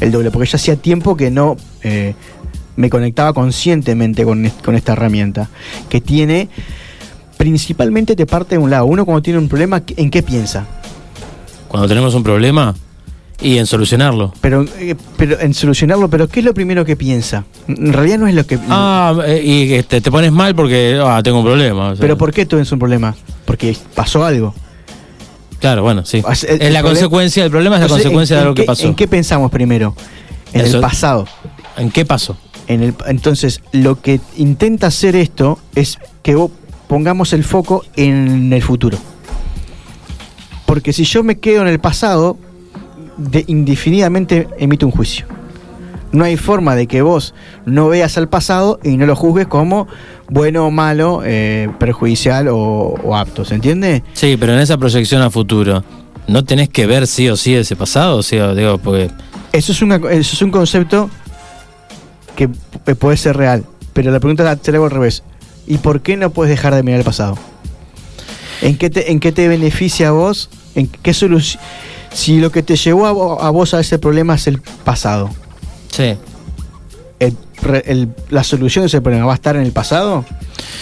el 0.00 0.10
doble 0.12 0.30
porque 0.30 0.48
ya 0.48 0.56
hacía 0.56 0.76
tiempo 0.76 1.16
que 1.16 1.30
no 1.30 1.56
eh, 1.82 2.14
me 2.76 2.90
conectaba 2.90 3.32
conscientemente 3.32 4.24
con, 4.24 4.50
con 4.64 4.74
esta 4.74 4.92
herramienta 4.94 5.48
que 5.88 6.00
tiene 6.00 6.48
principalmente 7.36 8.16
te 8.16 8.26
parte 8.26 8.56
de 8.56 8.58
un 8.58 8.70
lado. 8.70 8.86
Uno 8.86 9.04
cuando 9.04 9.22
tiene 9.22 9.38
un 9.38 9.48
problema 9.48 9.82
en 9.96 10.10
qué 10.10 10.22
piensa 10.22 10.66
Cuando 11.68 11.88
tenemos 11.88 12.14
un 12.14 12.22
problema 12.22 12.74
y 13.40 13.58
en 13.58 13.66
solucionarlo. 13.66 14.32
pero 14.40 14.64
eh, 14.78 14.94
pero 15.16 15.38
en 15.40 15.52
solucionarlo 15.54 16.08
pero 16.08 16.28
qué 16.28 16.40
es 16.40 16.46
lo 16.46 16.54
primero 16.54 16.84
que 16.84 16.96
piensa 16.96 17.44
en 17.68 17.92
realidad 17.92 18.18
no 18.18 18.26
es 18.28 18.34
lo 18.34 18.46
que 18.46 18.58
Ah, 18.68 19.14
eh, 19.26 19.42
y 19.44 19.68
que 19.68 19.82
te, 19.82 20.00
pones 20.10 20.30
mal 20.32 20.54
porque 20.54 20.98
ah, 21.04 21.20
tengo 21.22 21.38
un 21.40 21.44
problema. 21.44 21.88
o 21.90 21.94
sea. 21.96 22.00
pero 22.00 22.16
por 22.16 22.32
qué 22.32 22.46
todo 22.46 22.60
es 22.60 22.70
un 22.72 22.78
problema 22.78 23.14
porque 23.44 23.76
pasó 23.94 24.24
algo 24.24 24.54
Claro, 25.60 25.82
bueno, 25.82 26.04
sí. 26.04 26.22
El- 26.46 26.60
es 26.60 26.72
la 26.74 26.82
consecuencia, 26.82 27.42
el 27.44 27.50
problema 27.50 27.76
es 27.76 27.80
la 27.80 27.84
Entonces, 27.86 28.04
consecuencia 28.04 28.34
¿en- 28.36 28.40
de 28.40 28.42
algo 28.42 28.54
que 28.54 28.64
pasó. 28.64 28.86
en 28.86 28.94
qué 28.94 29.08
pensamos 29.08 29.50
primero 29.50 29.94
en 30.52 30.60
Eso- 30.60 30.76
el 30.76 30.82
pasado 30.82 31.26
¿En 31.76 31.90
qué 31.90 32.04
pasó? 32.04 32.36
En 32.68 32.82
el, 32.82 32.94
entonces, 33.06 33.60
lo 33.72 34.00
que 34.00 34.20
intenta 34.36 34.86
hacer 34.86 35.16
esto 35.16 35.58
es 35.74 35.98
que 36.22 36.34
vos 36.34 36.50
pongamos 36.86 37.32
el 37.32 37.42
foco 37.44 37.84
en 37.96 38.52
el 38.52 38.62
futuro. 38.62 38.96
Porque 40.66 40.92
si 40.92 41.04
yo 41.04 41.22
me 41.22 41.36
quedo 41.38 41.62
en 41.62 41.68
el 41.68 41.78
pasado, 41.78 42.38
de, 43.16 43.44
indefinidamente 43.46 44.48
emito 44.58 44.86
un 44.86 44.92
juicio. 44.92 45.26
No 46.12 46.24
hay 46.24 46.36
forma 46.36 46.76
de 46.76 46.86
que 46.86 47.02
vos 47.02 47.34
no 47.66 47.88
veas 47.88 48.16
al 48.18 48.28
pasado 48.28 48.78
y 48.84 48.96
no 48.96 49.04
lo 49.06 49.16
juzgues 49.16 49.48
como 49.48 49.88
bueno 50.30 50.66
o 50.66 50.70
malo, 50.70 51.22
eh, 51.24 51.68
perjudicial 51.80 52.46
o, 52.48 52.56
o 52.58 53.16
apto. 53.16 53.44
¿Se 53.44 53.56
entiende? 53.56 54.04
Sí, 54.12 54.36
pero 54.38 54.52
en 54.54 54.60
esa 54.60 54.78
proyección 54.78 55.22
a 55.22 55.30
futuro, 55.30 55.82
¿no 56.28 56.44
tenés 56.44 56.68
que 56.68 56.86
ver 56.86 57.06
sí 57.08 57.28
o 57.28 57.36
sí 57.36 57.54
ese 57.54 57.74
pasado? 57.74 58.18
O 58.18 58.22
sea, 58.22 58.54
digo, 58.54 58.78
porque 58.78 59.10
Eso 59.52 59.72
es, 59.72 59.82
una, 59.82 59.96
eso 59.96 60.36
es 60.36 60.42
un 60.42 60.52
concepto 60.52 61.10
que 62.36 62.48
p- 62.48 62.94
puede 62.94 63.16
ser 63.16 63.36
real. 63.36 63.64
Pero 63.92 64.12
la 64.12 64.20
pregunta 64.20 64.44
la- 64.44 64.56
te 64.56 64.70
la 64.70 64.78
hago 64.78 64.84
al 64.86 64.90
revés. 64.92 65.24
¿Y 65.66 65.78
por 65.78 66.00
qué 66.00 66.16
no 66.16 66.30
puedes 66.30 66.50
dejar 66.50 66.74
de 66.76 66.82
mirar 66.84 67.00
el 67.00 67.04
pasado? 67.04 67.36
¿En 68.62 68.76
qué 68.78 68.88
te, 68.88 69.10
en 69.10 69.18
qué 69.18 69.32
te 69.32 69.48
beneficia 69.48 70.08
a 70.08 70.12
vos? 70.12 70.48
¿En 70.76 70.86
qué 70.86 71.12
solución? 71.12 71.60
Si 72.14 72.38
lo 72.40 72.50
que 72.50 72.62
te 72.62 72.76
llevó 72.76 73.06
a, 73.06 73.12
vo- 73.12 73.38
a 73.40 73.50
vos 73.50 73.74
a 73.74 73.80
ese 73.80 73.98
problema 73.98 74.36
es 74.36 74.46
el 74.46 74.60
pasado, 74.84 75.30
Sí. 75.90 76.14
el 77.18 77.36
re- 77.62 77.82
el- 77.86 78.08
¿la 78.30 78.42
solución 78.44 78.84
de 78.84 78.86
ese 78.86 79.00
problema 79.00 79.26
va 79.26 79.32
a 79.32 79.36
estar 79.36 79.56
en 79.56 79.62
el 79.62 79.72
pasado? 79.72 80.24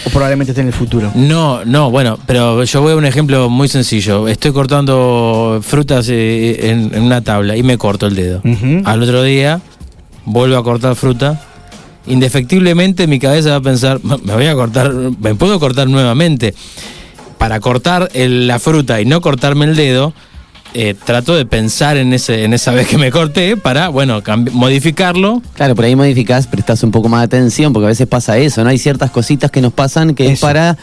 ¿O 0.07 0.11
probablemente 0.11 0.51
esté 0.53 0.61
en 0.61 0.66
el 0.68 0.72
futuro? 0.72 1.11
No, 1.14 1.64
no, 1.64 1.91
bueno, 1.91 2.18
pero 2.26 2.62
yo 2.64 2.83
voy 2.83 2.93
a 2.93 2.97
un 2.97 3.05
ejemplo 3.07 3.49
muy 3.49 3.68
sencillo. 3.68 4.28
Estoy 4.28 4.53
cortando 4.53 5.61
frutas 5.62 6.07
eh, 6.11 6.70
en, 6.70 6.95
en 6.95 7.03
una 7.03 7.22
tabla 7.22 7.57
y 7.57 7.62
me 7.62 7.78
corto 7.78 8.07
el 8.07 8.14
dedo. 8.16 8.43
Al 8.85 9.03
otro 9.03 9.22
día 9.22 9.61
vuelvo 10.24 10.57
a 10.57 10.64
cortar 10.64 10.97
fruta. 10.97 11.41
Indefectiblemente 12.07 13.07
mi 13.07 13.18
cabeza 13.20 13.51
va 13.51 13.57
a 13.57 13.61
pensar, 13.61 14.01
me 14.03 14.35
voy 14.35 14.47
a 14.47 14.55
cortar, 14.55 14.93
me 14.93 15.35
puedo 15.35 15.59
cortar 15.61 15.89
nuevamente. 15.89 16.55
Para 17.39 17.61
cortar 17.61 18.09
el- 18.12 18.47
la 18.49 18.59
fruta 18.59 19.01
y 19.01 19.05
no 19.07 19.20
cortarme 19.20 19.64
el 19.66 19.76
dedo, 19.76 20.12
eh, 20.75 20.95
trato 21.05 21.35
de 21.35 21.45
pensar 21.47 21.97
en 21.97 22.12
ese, 22.12 22.45
en 22.45 22.53
esa 22.55 22.73
vez 22.73 22.87
que 22.89 22.99
me 22.99 23.11
corté 23.11 23.57
para, 23.57 23.89
bueno, 23.89 24.23
modificarlo. 24.53 25.43
Claro, 25.55 25.75
por 25.75 25.85
ahí 25.85 25.95
modificás, 25.97 26.47
prestás 26.47 26.83
un 26.83 26.91
poco 26.91 27.09
más 27.09 27.20
de 27.20 27.25
atención, 27.37 27.73
porque 27.73 27.87
a 27.87 27.89
veces 27.89 28.07
pasa 28.07 28.39
eso, 28.39 28.62
¿no? 28.64 28.70
Hay 28.70 28.79
ciertas 28.79 29.11
cositas 29.11 29.51
que 29.51 29.61
nos 29.61 29.73
pasan 29.73 30.14
que 30.14 30.33
es 30.33 30.41
para 30.41 30.77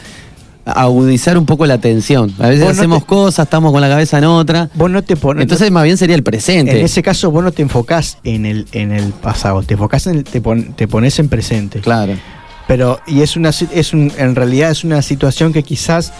agudizar 0.64 1.36
un 1.38 1.46
poco 1.46 1.66
la 1.66 1.74
atención. 1.74 2.32
A 2.38 2.48
veces 2.48 2.64
no 2.64 2.70
hacemos 2.70 3.00
te- 3.00 3.06
cosas, 3.06 3.44
estamos 3.46 3.72
con 3.72 3.80
la 3.80 3.88
cabeza 3.88 4.18
en 4.18 4.24
otra. 4.24 4.68
Vos 4.74 4.90
no 4.90 5.02
te 5.02 5.16
pones. 5.16 5.42
Entonces, 5.42 5.70
más 5.70 5.84
bien 5.84 5.96
sería 5.96 6.14
el 6.14 6.22
presente. 6.22 6.78
En 6.78 6.84
ese 6.84 7.02
caso, 7.02 7.30
vos 7.30 7.42
no 7.42 7.50
te 7.50 7.62
enfocás 7.62 8.18
en 8.24 8.46
el, 8.46 8.66
en 8.72 8.92
el 8.92 9.12
pasado, 9.12 9.62
te 9.62 9.74
enfocás 9.74 10.06
en 10.06 10.16
el- 10.18 10.24
te, 10.24 10.40
pon- 10.40 10.74
te 10.74 10.86
pones 10.86 11.18
en 11.18 11.28
presente. 11.28 11.80
Claro. 11.80 12.12
Pero, 12.68 13.00
y 13.06 13.22
es 13.22 13.36
una 13.36 13.48
es 13.48 13.92
un, 13.92 14.12
en 14.16 14.36
realidad 14.36 14.70
es 14.70 14.84
una 14.84 15.02
situación 15.02 15.52
que 15.52 15.64
quizás 15.64 16.12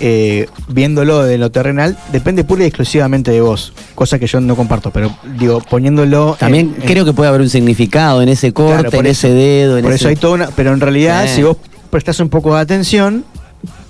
eh, 0.00 0.46
viéndolo 0.68 1.22
de 1.24 1.38
lo 1.38 1.50
terrenal, 1.50 1.96
depende 2.12 2.44
pura 2.44 2.64
y 2.64 2.66
exclusivamente 2.66 3.30
de 3.30 3.40
vos. 3.40 3.72
Cosa 3.94 4.18
que 4.18 4.26
yo 4.26 4.40
no 4.40 4.56
comparto, 4.56 4.90
pero 4.90 5.14
digo, 5.38 5.60
poniéndolo. 5.60 6.36
También 6.38 6.74
en- 6.76 6.82
en- 6.82 6.88
creo 6.88 7.04
que 7.04 7.12
puede 7.12 7.28
haber 7.28 7.40
un 7.42 7.50
significado 7.50 8.22
en 8.22 8.28
ese 8.28 8.52
corte, 8.52 8.82
Claro, 8.88 8.98
en 9.00 9.06
eso. 9.06 9.26
ese 9.28 9.34
dedo. 9.36 9.76
En 9.78 9.84
Por 9.84 9.92
ese... 9.92 10.00
eso 10.04 10.08
hay 10.08 10.16
toda 10.16 10.34
una. 10.34 10.48
Pero 10.48 10.72
en 10.72 10.80
realidad, 10.80 11.26
Sí. 11.26 11.36
si 11.36 11.42
vos 11.42 11.56
prestás 11.90 12.18
un 12.20 12.28
poco 12.28 12.54
de 12.54 12.60
atención, 12.60 13.24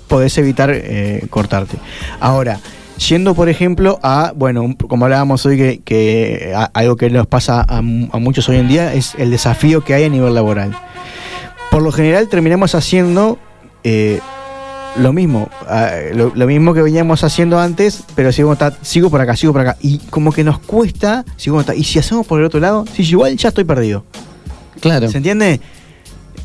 podés 0.07 0.37
evitar 0.37 0.69
eh, 0.73 1.25
cortarte. 1.29 1.77
Ahora, 2.19 2.59
yendo 3.07 3.33
por 3.33 3.47
ejemplo 3.49 3.99
a, 4.03 4.33
bueno, 4.35 4.75
como 4.87 5.05
hablábamos 5.05 5.45
hoy, 5.45 5.57
que, 5.57 5.81
que 5.85 6.53
a- 6.55 6.69
algo 6.73 6.97
que 6.97 7.09
nos 7.09 7.25
pasa 7.27 7.65
a 7.67 7.81
muchos 7.81 8.47
hoy 8.49 8.57
en 8.57 8.67
día 8.67 8.93
es 8.93 9.15
el 9.17 9.31
desafío 9.31 9.83
que 9.83 9.93
hay 9.93 10.03
a 10.03 10.09
nivel 10.09 10.33
laboral. 10.35 10.75
Por 11.71 11.81
lo 11.81 11.91
general 11.93 12.27
terminamos 12.27 12.75
haciendo 12.75 13.39
eh, 13.85 14.19
lo 14.97 15.13
mismo, 15.13 15.49
ah, 15.67 15.91
lo, 16.13 16.31
lo 16.35 16.47
mismo 16.47 16.73
que 16.73 16.81
veníamos 16.81 17.23
haciendo 17.23 17.59
antes, 17.59 18.03
pero 18.15 18.31
sigo, 18.31 18.55
ta- 18.55 18.73
sigo 18.81 19.09
por 19.09 19.21
acá, 19.21 19.35
sigo 19.35 19.53
por 19.53 19.61
acá. 19.61 19.77
Y 19.81 19.99
como 20.09 20.31
que 20.31 20.43
nos 20.43 20.59
cuesta, 20.59 21.23
sigo 21.37 21.63
ta- 21.63 21.75
y 21.75 21.83
si 21.83 21.99
hacemos 21.99 22.25
por 22.27 22.39
el 22.39 22.45
otro 22.45 22.59
lado, 22.59 22.85
si 22.93 23.03
igual 23.03 23.35
ya 23.37 23.49
estoy 23.49 23.63
perdido. 23.63 24.03
Claro. 24.79 25.09
¿Se 25.09 25.17
entiende? 25.17 25.61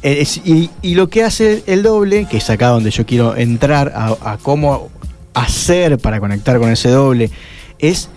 Eh, 0.02 0.18
es- 0.20 0.40
y, 0.44 0.70
y 0.82 0.94
lo 0.94 1.08
que 1.08 1.24
hace 1.24 1.64
el 1.66 1.82
doble, 1.82 2.26
que 2.30 2.36
es 2.36 2.48
acá 2.50 2.68
donde 2.68 2.90
yo 2.90 3.04
quiero 3.06 3.36
entrar 3.36 3.92
a, 3.94 4.16
a 4.32 4.38
cómo 4.38 4.90
hacer 5.34 5.98
para 5.98 6.20
conectar 6.20 6.58
con 6.58 6.70
ese 6.70 6.88
doble, 6.90 7.30
es 7.78 8.08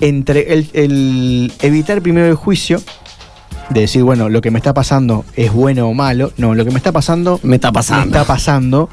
entre 0.00 0.54
el, 0.54 0.68
el 0.72 1.52
evitar 1.60 2.00
primero 2.00 2.26
el 2.26 2.34
juicio, 2.34 2.80
de 3.68 3.82
decir, 3.82 4.02
bueno, 4.02 4.28
lo 4.28 4.40
que 4.40 4.50
me 4.50 4.58
está 4.58 4.74
pasando 4.74 5.24
es 5.36 5.52
bueno 5.52 5.86
o 5.88 5.94
malo. 5.94 6.32
No, 6.38 6.56
lo 6.56 6.64
que 6.64 6.72
me 6.72 6.78
está 6.78 6.90
pasando. 6.90 7.38
Me 7.44 7.54
está 7.56 7.70
pasando. 7.70 8.06
Me 8.06 8.10
está 8.18 8.24
pasando. 8.24 8.88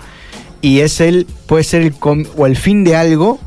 Y 0.62 0.80
es 0.80 1.00
el. 1.02 1.26
puede 1.46 1.64
ser 1.64 1.82
el 1.82 1.94
com- 1.94 2.26
o 2.38 2.46
el 2.46 2.56
fin 2.56 2.84
de 2.84 2.96
algo, 2.96 3.40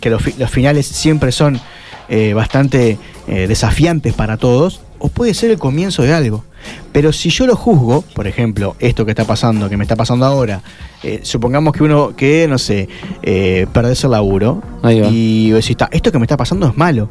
que 0.00 0.10
los, 0.10 0.38
los 0.38 0.50
finales 0.50 0.86
siempre 0.86 1.32
son 1.32 1.60
eh, 2.08 2.32
bastante 2.34 2.98
eh, 3.26 3.46
desafiantes 3.46 4.14
para 4.14 4.36
todos, 4.36 4.80
o 4.98 5.08
puede 5.08 5.34
ser 5.34 5.50
el 5.50 5.58
comienzo 5.58 6.02
de 6.02 6.12
algo. 6.12 6.44
Pero 6.92 7.12
si 7.12 7.30
yo 7.30 7.46
lo 7.46 7.54
juzgo, 7.56 8.02
por 8.14 8.26
ejemplo, 8.26 8.74
esto 8.80 9.04
que 9.04 9.12
está 9.12 9.24
pasando, 9.24 9.68
que 9.70 9.76
me 9.76 9.84
está 9.84 9.94
pasando 9.96 10.26
ahora, 10.26 10.60
eh, 11.02 11.20
supongamos 11.22 11.72
que 11.72 11.84
uno, 11.84 12.14
que 12.16 12.46
no 12.48 12.58
sé, 12.58 12.88
eh, 13.22 13.66
perdés 13.72 14.02
el 14.04 14.10
laburo, 14.10 14.62
y 15.10 15.50
decís, 15.50 15.76
"Ta, 15.76 15.88
esto 15.92 16.10
que 16.12 16.18
me 16.18 16.24
está 16.24 16.36
pasando 16.36 16.66
es 16.66 16.76
malo 16.76 17.10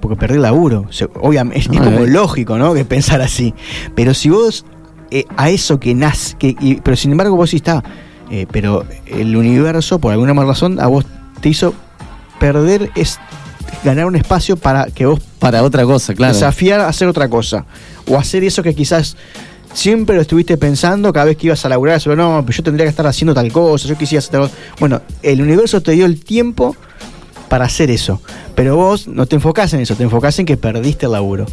porque 0.00 0.16
perdí 0.16 0.36
el 0.36 0.42
laburo. 0.42 0.86
Obviamente, 1.22 1.60
es, 1.60 1.66
es 1.66 1.78
Ah, 1.80 1.84
como 1.84 2.00
eh. 2.00 2.06
lógico, 2.08 2.58
¿no? 2.58 2.74
Que 2.74 2.84
pensar 2.84 3.20
así. 3.22 3.54
Pero 3.94 4.12
si 4.12 4.28
vos 4.28 4.66
eh, 5.10 5.24
a 5.36 5.48
eso 5.50 5.78
que 5.80 5.94
nace, 5.94 6.36
que, 6.36 6.54
y- 6.60 6.74
pero 6.76 6.94
sin 6.96 7.12
embargo 7.12 7.36
vos 7.36 7.50
sí 7.50 7.56
está, 7.56 7.82
eh, 8.30 8.46
pero 8.50 8.84
el 9.06 9.36
universo, 9.36 9.98
por 9.98 10.12
alguna 10.12 10.34
mala 10.34 10.48
razón, 10.48 10.80
a 10.80 10.86
vos 10.86 11.04
te 11.40 11.48
hizo 11.48 11.74
perder, 12.38 12.90
es 12.94 13.18
ganar 13.84 14.06
un 14.06 14.16
espacio 14.16 14.56
para 14.56 14.86
que 14.86 15.06
vos 15.06 15.20
Para 15.38 15.62
otra 15.62 15.84
cosa, 15.84 16.14
claro. 16.14 16.32
desafiar 16.32 16.80
a 16.80 16.88
hacer 16.88 17.08
otra 17.08 17.28
cosa. 17.28 17.64
O 18.08 18.18
hacer 18.18 18.44
eso 18.44 18.62
que 18.62 18.74
quizás 18.74 19.16
siempre 19.72 20.16
lo 20.16 20.22
estuviste 20.22 20.56
pensando 20.56 21.12
cada 21.12 21.26
vez 21.26 21.36
que 21.36 21.46
ibas 21.46 21.64
a 21.64 21.68
laburar, 21.68 22.00
pero 22.02 22.16
no, 22.16 22.46
yo 22.46 22.62
tendría 22.62 22.86
que 22.86 22.90
estar 22.90 23.06
haciendo 23.06 23.34
tal 23.34 23.50
cosa, 23.52 23.88
yo 23.88 23.96
quisiera 23.96 24.20
hacer 24.20 24.32
tal 24.32 24.40
cosa. 24.42 24.54
Bueno, 24.78 25.02
el 25.22 25.42
universo 25.42 25.82
te 25.82 25.92
dio 25.92 26.06
el 26.06 26.22
tiempo 26.22 26.76
para 27.48 27.66
hacer 27.66 27.90
eso. 27.90 28.20
Pero 28.54 28.76
vos 28.76 29.06
no 29.06 29.26
te 29.26 29.36
enfocás 29.36 29.72
en 29.74 29.80
eso, 29.80 29.94
te 29.94 30.02
enfocás 30.02 30.38
en 30.38 30.46
que 30.46 30.56
perdiste 30.56 31.06
el 31.06 31.12
laburo. 31.12 31.46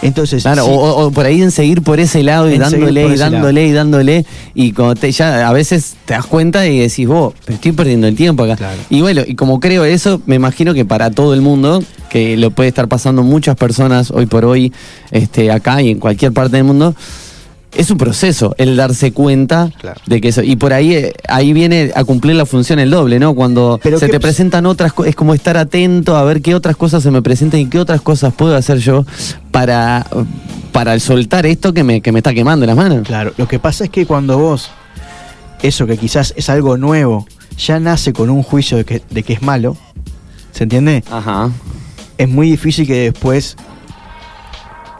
Entonces, 0.00 0.42
Claro, 0.42 0.64
o, 0.66 1.06
o- 1.06 1.10
por 1.10 1.26
ahí 1.26 1.42
en 1.42 1.50
seguir 1.50 1.82
por 1.82 1.98
ese 1.98 2.22
lado 2.22 2.48
y 2.48 2.54
En 2.54 2.60
dándole 2.60 3.06
y 3.08 3.16
dándole 3.16 3.66
y 3.66 3.72
dándole. 3.72 4.26
Y 4.54 4.72
cuando 4.72 4.94
te, 4.94 5.10
ya 5.10 5.48
a 5.48 5.52
veces 5.52 5.96
te 6.04 6.14
das 6.14 6.24
cuenta 6.26 6.66
y 6.68 6.78
decís, 6.78 7.06
vos, 7.08 7.34
pero 7.44 7.56
estoy 7.56 7.72
perdiendo 7.72 8.06
el 8.06 8.14
tiempo 8.14 8.44
acá. 8.44 8.56
Claro. 8.56 8.78
Y 8.90 9.00
bueno, 9.00 9.22
y 9.26 9.34
como 9.34 9.58
creo 9.58 9.84
eso, 9.84 10.22
me 10.26 10.36
imagino 10.36 10.72
que 10.74 10.84
para 10.84 11.10
todo 11.10 11.34
el 11.34 11.40
mundo, 11.40 11.82
que 12.10 12.36
lo 12.36 12.50
puede 12.52 12.68
estar 12.68 12.86
pasando 12.88 13.22
muchas 13.24 13.56
personas 13.56 14.10
hoy 14.12 14.26
por 14.26 14.44
hoy, 14.44 14.72
este, 15.10 15.50
acá 15.50 15.82
y 15.82 15.90
en 15.90 15.98
cualquier 15.98 16.32
parte 16.32 16.56
del 16.56 16.64
mundo, 16.64 16.94
es 17.72 17.90
un 17.90 17.98
proceso 17.98 18.54
el 18.58 18.76
darse 18.76 19.12
cuenta 19.12 19.70
Claro. 19.80 20.00
de 20.06 20.20
que 20.20 20.28
eso. 20.28 20.42
Y 20.42 20.56
por 20.56 20.72
ahí, 20.72 20.94
eh, 20.94 21.12
ahí 21.28 21.52
viene 21.52 21.92
a 21.94 22.04
cumplir 22.04 22.34
la 22.36 22.46
función 22.46 22.78
el 22.78 22.90
doble, 22.90 23.18
¿no? 23.18 23.34
Cuando 23.34 23.78
Pero 23.82 23.98
se 23.98 24.06
¿qué 24.06 24.12
te 24.12 24.20
presentan 24.20 24.66
otras 24.66 24.92
cosas, 24.92 25.10
es 25.10 25.16
como 25.16 25.34
estar 25.34 25.56
atento 25.56 26.16
a 26.16 26.24
ver 26.24 26.40
qué 26.42 26.54
otras 26.54 26.76
cosas 26.76 27.02
se 27.02 27.10
me 27.10 27.20
presentan 27.22 27.60
y 27.60 27.66
qué 27.66 27.78
otras 27.78 28.00
cosas 28.00 28.32
puedo 28.34 28.56
hacer 28.56 28.78
yo 28.78 29.04
para, 29.50 30.06
para 30.72 30.98
soltar 30.98 31.44
esto 31.46 31.72
que 31.74 31.84
me, 31.84 32.00
que 32.00 32.10
me 32.12 32.20
está 32.20 32.32
quemando 32.34 32.64
las 32.66 32.76
manos. 32.76 33.06
Claro, 33.06 33.32
lo 33.36 33.46
que 33.46 33.58
pasa 33.58 33.84
es 33.84 33.90
que 33.90 34.06
cuando 34.06 34.38
vos, 34.38 34.70
eso 35.62 35.86
que 35.86 35.96
quizás 35.98 36.32
es 36.36 36.48
algo 36.48 36.76
nuevo, 36.78 37.26
ya 37.58 37.80
nace 37.80 38.12
con 38.12 38.30
un 38.30 38.42
juicio 38.42 38.76
de 38.78 38.84
que, 38.84 39.02
de 39.10 39.22
que 39.22 39.32
es 39.34 39.42
malo, 39.42 39.76
¿se 40.52 40.64
entiende? 40.64 41.04
Ajá. 41.10 41.50
Es 42.16 42.28
muy 42.28 42.50
difícil 42.50 42.86
que 42.86 43.10
después 43.10 43.56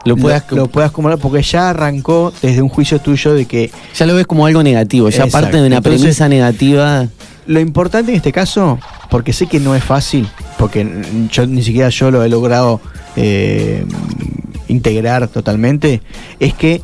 Lo 0.05 0.15
puedas, 0.15 0.43
lo, 0.51 0.57
lo 0.57 0.67
puedas 0.67 0.91
acumular 0.91 1.17
porque 1.19 1.41
ya 1.41 1.69
arrancó 1.71 2.31
desde 2.41 2.61
un 2.61 2.69
juicio 2.69 2.99
tuyo 2.99 3.33
de 3.33 3.45
que 3.45 3.69
ya 3.95 4.05
lo 4.05 4.15
ves 4.15 4.25
como 4.27 4.45
algo 4.45 4.63
negativo, 4.63 5.09
ya 5.09 5.25
Exacto. 5.25 5.31
parte 5.45 5.57
de 5.61 5.67
una 5.67 5.77
Entonces- 5.77 6.01
premisa 6.01 6.29
negativa. 6.29 7.07
Lo 7.47 7.59
importante 7.59 8.11
en 8.11 8.17
este 8.17 8.31
caso, 8.31 8.79
porque 9.09 9.33
sé 9.33 9.47
que 9.47 9.59
no 9.59 9.75
es 9.75 9.83
fácil, 9.83 10.27
porque 10.57 10.87
yo 11.31 11.47
ni 11.47 11.63
siquiera 11.63 11.89
yo 11.89 12.11
lo 12.11 12.23
he 12.23 12.29
logrado 12.29 12.79
eh, 13.15 13.83
integrar 14.67 15.27
totalmente, 15.27 16.01
es 16.39 16.53
que 16.53 16.81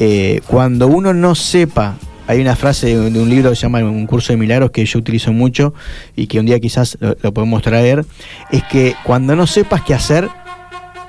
eh, 0.00 0.40
cuando 0.48 0.88
uno 0.88 1.14
no 1.14 1.34
sepa, 1.34 1.96
hay 2.26 2.40
una 2.40 2.56
frase 2.56 2.88
de, 2.96 3.10
de 3.10 3.20
un 3.20 3.30
libro 3.30 3.50
que 3.50 3.56
se 3.56 3.62
llama 3.62 3.78
Un 3.78 4.06
curso 4.06 4.32
de 4.32 4.36
milagros 4.36 4.70
que 4.72 4.84
yo 4.84 4.98
utilizo 4.98 5.32
mucho 5.32 5.72
y 6.16 6.26
que 6.26 6.40
un 6.40 6.46
día 6.46 6.58
quizás 6.60 6.98
lo, 7.00 7.16
lo 7.22 7.32
podemos 7.32 7.62
traer, 7.62 8.04
es 8.50 8.62
que 8.64 8.94
cuando 9.04 9.34
no 9.36 9.46
sepas 9.46 9.82
qué 9.82 9.94
hacer, 9.94 10.28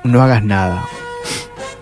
no 0.04 0.22
hagas 0.22 0.44
nada. 0.44 0.86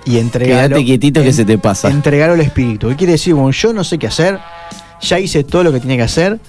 Y 0.07 0.19
entregalo, 0.19 0.69
Quédate 0.69 0.85
quietito 0.85 1.21
que 1.21 1.33
se 1.33 1.43
te 1.43 1.57
pasa. 1.57 1.89
Entregar 1.89 2.29
al 2.29 2.39
espíritu. 2.39 2.87
¿Qué 2.89 2.95
quiere 2.95 3.13
decir? 3.13 3.33
Bueno, 3.33 3.51
yo 3.51 3.73
no 3.73 3.83
sé 3.83 3.97
qué 3.97 4.07
hacer, 4.07 4.39
ya 5.01 5.19
hice 5.19 5.43
todo 5.43 5.63
lo 5.65 5.73
que 5.73 5.81
tenía 5.81 5.97
que 5.97 6.03
hacer 6.03 6.39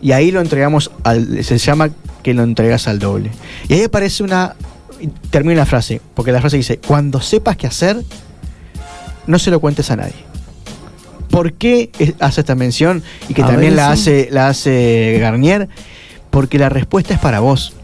y 0.00 0.12
ahí 0.12 0.30
lo 0.30 0.40
entregamos 0.40 0.90
al. 1.04 1.44
Se 1.44 1.58
llama 1.58 1.90
que 2.22 2.34
lo 2.34 2.42
entregas 2.42 2.88
al 2.88 2.98
doble. 2.98 3.30
Y 3.68 3.74
ahí 3.74 3.82
aparece 3.84 4.22
una. 4.22 4.56
Termina 5.30 5.60
la 5.60 5.66
frase, 5.66 6.00
porque 6.14 6.32
la 6.32 6.40
frase 6.40 6.56
dice: 6.56 6.78
Cuando 6.78 7.20
sepas 7.20 7.56
qué 7.56 7.66
hacer, 7.66 8.02
no 9.26 9.38
se 9.38 9.50
lo 9.50 9.60
cuentes 9.60 9.90
a 9.90 9.96
nadie. 9.96 10.14
¿Por 11.28 11.54
qué 11.54 11.90
hace 12.20 12.40
esta 12.40 12.54
mención 12.54 13.02
y 13.28 13.34
que 13.34 13.42
A 13.42 13.46
también 13.46 13.74
la, 13.76 13.86
sí. 13.86 13.92
hace, 13.92 14.28
la 14.30 14.48
hace 14.48 15.18
Garnier? 15.18 15.68
Porque 16.30 16.58
la 16.58 16.68
respuesta 16.68 17.14
es 17.14 17.20
para 17.20 17.40
vos. 17.40 17.74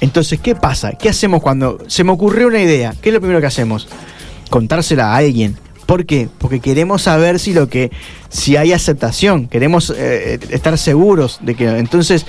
Entonces, 0.00 0.40
¿qué 0.40 0.54
pasa? 0.54 0.92
¿Qué 0.92 1.08
hacemos 1.08 1.42
cuando 1.42 1.78
se 1.86 2.02
me 2.02 2.12
ocurrió 2.12 2.48
una 2.48 2.60
idea? 2.60 2.94
¿Qué 3.00 3.10
es 3.10 3.14
lo 3.14 3.20
primero 3.20 3.40
que 3.40 3.46
hacemos? 3.46 3.88
Contársela 4.52 5.14
a 5.14 5.16
alguien. 5.16 5.56
¿Por 5.86 6.04
qué? 6.04 6.28
Porque 6.38 6.60
queremos 6.60 7.00
saber 7.00 7.38
si 7.38 7.54
lo 7.54 7.70
que 7.70 7.90
si 8.28 8.56
hay 8.56 8.74
aceptación, 8.74 9.48
queremos 9.48 9.90
eh, 9.96 10.38
estar 10.50 10.76
seguros 10.76 11.38
de 11.40 11.54
que 11.54 11.66
entonces 11.78 12.26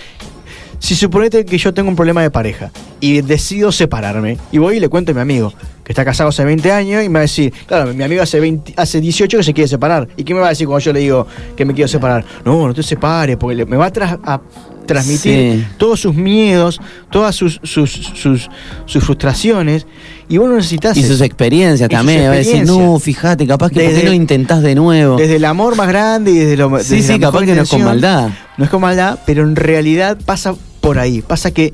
si 0.79 0.95
suponete 0.95 1.43
que 1.43 1.57
yo 1.57 1.73
tengo 1.73 1.89
un 1.89 1.97
problema 1.97 2.21
de 2.21 2.31
pareja 2.31 2.71
y 3.01 3.21
decido 3.21 3.73
separarme 3.73 4.37
y 4.53 4.57
voy 4.57 4.77
y 4.77 4.79
le 4.79 4.87
cuento 4.87 5.11
a 5.11 5.15
mi 5.15 5.19
amigo 5.19 5.53
que 5.83 5.91
está 5.91 6.05
casado 6.05 6.29
hace 6.29 6.45
20 6.45 6.71
años 6.71 7.03
y 7.03 7.09
me 7.09 7.15
va 7.15 7.19
a 7.19 7.21
decir, 7.23 7.53
claro, 7.67 7.93
mi 7.93 8.03
amigo 8.03 8.21
hace 8.21 8.39
20, 8.39 8.73
hace 8.77 9.01
18 9.01 9.37
que 9.37 9.43
se 9.43 9.53
quiere 9.53 9.67
separar. 9.67 10.07
¿Y 10.15 10.23
qué 10.23 10.33
me 10.33 10.39
va 10.39 10.47
a 10.47 10.49
decir 10.49 10.65
cuando 10.65 10.79
yo 10.79 10.93
le 10.93 11.01
digo 11.01 11.27
que 11.57 11.65
me 11.65 11.73
quiero 11.73 11.89
separar? 11.89 12.23
No, 12.45 12.67
no 12.67 12.73
te 12.73 12.83
separes, 12.83 13.35
porque 13.35 13.65
me 13.65 13.75
va 13.75 13.87
a, 13.87 14.19
a 14.23 14.41
transmitir 14.85 15.33
Sí. 15.59 15.65
todos 15.77 15.99
sus 15.99 16.13
miedos, 16.15 16.79
todas 17.09 17.35
sus, 17.35 17.59
sus, 17.63 17.89
sus, 17.91 18.49
sus 18.85 19.03
frustraciones 19.03 19.85
y 20.29 20.37
vos 20.37 20.49
no 20.49 20.55
necesitas 20.55 20.95
Y 20.97 21.03
sus 21.03 21.21
experiencias 21.21 21.87
Y 21.89 21.93
también. 21.93 22.21
A 22.27 22.31
decir, 22.31 22.65
no, 22.65 22.97
fíjate, 22.99 23.45
capaz 23.47 23.69
que 23.69 23.75
¿por 23.75 23.83
qué 23.83 23.93
Desde- 23.93 24.05
no 24.07 24.13
intentás 24.13 24.61
de 24.61 24.75
nuevo? 24.75 25.17
Desde 25.17 25.35
el 25.37 25.45
amor 25.45 25.75
más 25.75 25.87
grande 25.87 26.31
y 26.31 26.35
desde 26.35 26.57
lo 26.57 26.69
sí, 26.79 26.95
desde 26.97 27.13
sí, 27.15 27.19
capaz 27.19 27.43
que 27.45 27.55
no 27.55 27.61
es 27.63 27.69
con 27.69 27.83
maldad. 27.83 28.29
No 28.57 28.63
es 28.65 28.69
con 28.69 28.81
maldad, 28.81 29.19
pero 29.25 29.43
en 29.43 29.55
realidad 29.55 30.17
pasa 30.25 30.55
por 30.81 30.99
ahí. 30.99 31.21
Pasa 31.21 31.51
que 31.51 31.73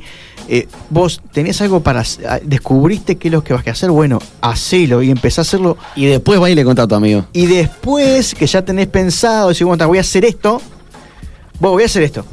eh, 0.52 0.68
vos 0.90 1.22
tenés 1.32 1.62
algo 1.62 1.82
para. 1.82 2.02
ah, 2.28 2.40
descubriste 2.44 3.18
qué 3.18 3.28
es 3.28 3.32
lo 3.32 3.44
que 3.44 3.54
vas 3.54 3.68
a 3.68 3.72
hacer. 3.72 3.92
Bueno, 3.92 4.20
hacelo 4.42 5.04
y 5.04 5.12
empezá 5.12 5.42
a 5.42 5.44
hacerlo. 5.44 5.78
Y 5.96 6.06
después 6.06 6.42
va 6.42 6.50
y 6.50 6.56
le 6.56 6.64
contá 6.64 6.84
a 6.84 6.88
tu 6.88 6.96
amigo. 6.96 7.26
Y 7.34 7.46
después 7.46 8.34
que 8.34 8.48
ya 8.48 8.64
tenés 8.64 8.88
pensado, 8.88 9.50
decir, 9.50 9.68
bueno, 9.68 9.88
voy 9.88 10.00
a 10.00 10.02
hacer 10.02 10.26
esto. 10.26 10.60
Vos, 11.60 11.72
voy 11.72 11.84
a 11.84 11.86
hacer 11.86 12.02
esto. 12.04 12.26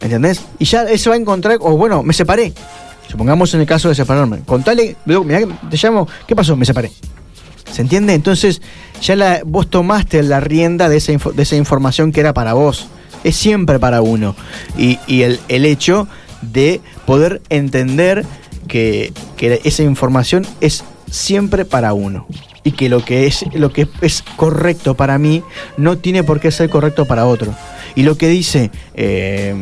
¿Entendés? 0.00 0.42
Y 0.58 0.64
ya 0.64 0.82
eso 0.84 1.10
va 1.10 1.16
a 1.16 1.18
encontrar. 1.18 1.58
O 1.60 1.76
bueno, 1.76 2.02
me 2.02 2.12
separé. 2.12 2.52
Supongamos 3.08 3.54
en 3.54 3.60
el 3.60 3.66
caso 3.66 3.88
de 3.88 3.94
separarme. 3.94 4.40
Contale, 4.40 4.96
mirá 5.06 5.40
te 5.70 5.76
llamo. 5.76 6.08
¿Qué 6.26 6.34
pasó? 6.34 6.56
Me 6.56 6.64
separé. 6.64 6.90
¿Se 7.70 7.82
entiende? 7.82 8.14
Entonces, 8.14 8.62
ya 9.00 9.16
la, 9.16 9.42
vos 9.44 9.68
tomaste 9.68 10.22
la 10.22 10.40
rienda 10.40 10.88
de 10.88 10.96
esa, 10.96 11.12
de 11.12 11.42
esa 11.42 11.56
información 11.56 12.12
que 12.12 12.20
era 12.20 12.34
para 12.34 12.54
vos. 12.54 12.88
Es 13.24 13.36
siempre 13.36 13.78
para 13.78 14.02
uno. 14.02 14.34
Y, 14.76 14.98
y 15.06 15.22
el, 15.22 15.40
el 15.48 15.64
hecho 15.64 16.08
de 16.42 16.80
poder 17.06 17.42
entender 17.48 18.24
que, 18.68 19.12
que 19.36 19.60
esa 19.64 19.82
información 19.82 20.46
es 20.60 20.84
siempre 21.10 21.64
para 21.64 21.92
uno. 21.92 22.26
Y 22.64 22.72
que 22.72 22.88
lo 22.88 23.04
que 23.04 23.26
es 23.26 23.44
lo 23.54 23.72
que 23.72 23.86
es 24.00 24.22
correcto 24.36 24.94
para 24.94 25.18
mí 25.18 25.44
no 25.76 25.98
tiene 25.98 26.24
por 26.24 26.40
qué 26.40 26.50
ser 26.50 26.68
correcto 26.68 27.04
para 27.04 27.26
otro. 27.26 27.54
Y 27.96 28.02
lo 28.02 28.16
que 28.16 28.28
dice 28.28 28.70
eh, 28.94 29.54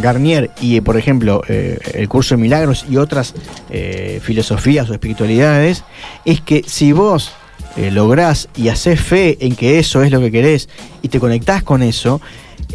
Garnier 0.00 0.50
y, 0.60 0.80
por 0.82 0.96
ejemplo, 0.96 1.42
eh, 1.48 1.78
el 1.94 2.08
curso 2.08 2.36
de 2.36 2.42
milagros 2.42 2.84
y 2.88 2.98
otras 2.98 3.34
eh, 3.70 4.20
filosofías 4.22 4.88
o 4.90 4.92
espiritualidades, 4.92 5.82
es 6.24 6.40
que 6.40 6.62
si 6.66 6.92
vos 6.92 7.32
eh, 7.76 7.90
lográs 7.90 8.48
y 8.56 8.68
haces 8.68 9.00
fe 9.00 9.38
en 9.40 9.56
que 9.56 9.78
eso 9.78 10.02
es 10.02 10.10
lo 10.12 10.20
que 10.20 10.30
querés 10.30 10.68
y 11.02 11.08
te 11.08 11.18
conectás 11.18 11.62
con 11.62 11.82
eso, 11.82 12.20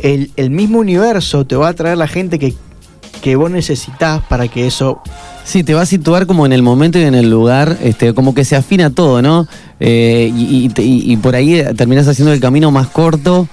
el, 0.02 0.32
el 0.36 0.50
mismo 0.50 0.80
universo 0.80 1.46
te 1.46 1.56
va 1.56 1.68
a 1.70 1.74
traer 1.74 1.98
la 1.98 2.08
gente 2.08 2.40
que, 2.40 2.56
que 3.22 3.36
vos 3.36 3.52
necesitas 3.52 4.22
para 4.24 4.48
que 4.48 4.66
eso 4.68 5.00
Sí, 5.46 5.64
te 5.66 5.74
va 5.74 5.82
a 5.82 5.86
situar 5.86 6.26
como 6.26 6.46
en 6.46 6.54
el 6.54 6.64
momento 6.64 6.98
y 7.00 7.04
en 7.04 7.16
el 7.16 7.30
lugar, 7.30 7.78
este, 7.84 8.14
como 8.14 8.34
que 8.34 8.46
se 8.46 8.56
afina 8.56 8.90
todo, 8.92 9.22
¿no? 9.22 9.46
Eh, 9.82 10.32
y, 10.34 10.72
y- 10.78 11.12
y 11.14 11.18
por 11.18 11.36
ahí 11.36 11.62
terminas 11.76 12.08
haciendo 12.08 12.32
el 12.32 12.40
camino 12.40 12.72
más 12.72 12.88
corto. 12.88 13.50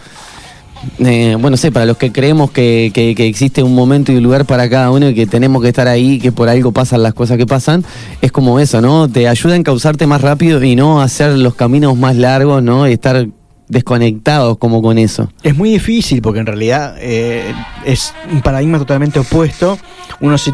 Eh, 0.98 1.36
bueno, 1.38 1.56
sé, 1.56 1.70
para 1.72 1.84
los 1.86 1.96
que 1.98 2.10
creemos 2.10 2.50
que, 2.50 2.90
que- 2.94 3.10
existe 3.26 3.62
un 3.62 3.74
momento 3.74 4.12
y 4.12 4.16
un 4.16 4.22
lugar 4.22 4.46
para 4.46 4.68
cada 4.70 4.90
uno 4.90 5.08
y 5.10 5.14
que 5.14 5.26
tenemos 5.26 5.60
que 5.62 5.68
estar 5.68 5.86
ahí, 5.88 6.18
que 6.18 6.32
por 6.32 6.48
algo 6.48 6.72
pasan 6.72 7.02
las 7.02 7.12
cosas 7.14 7.36
que 7.36 7.46
pasan, 7.46 7.84
es 8.22 8.32
como 8.32 8.58
eso, 8.60 8.80
¿no? 8.80 9.08
Te 9.08 9.28
ayuda 9.28 9.54
a 9.54 9.56
encauzarte 9.56 10.06
más 10.06 10.20
rápido 10.22 10.62
y 10.62 10.76
no 10.76 11.00
hacer 11.02 11.32
los 11.32 11.54
caminos 11.54 11.96
más 11.96 12.16
largos, 12.16 12.62
¿no? 12.62 12.88
Y 12.88 12.92
estar 12.92 13.26
desconectados 13.68 14.58
como 14.58 14.82
con 14.82 14.98
eso. 14.98 15.30
Es 15.42 15.56
muy 15.56 15.70
difícil 15.70 16.20
porque 16.22 16.40
en 16.40 16.46
realidad 16.46 16.96
eh, 16.98 17.54
es 17.84 18.12
un 18.32 18.40
paradigma 18.42 18.78
totalmente 18.78 19.18
opuesto. 19.20 19.78
Uno 20.20 20.36
si, 20.38 20.52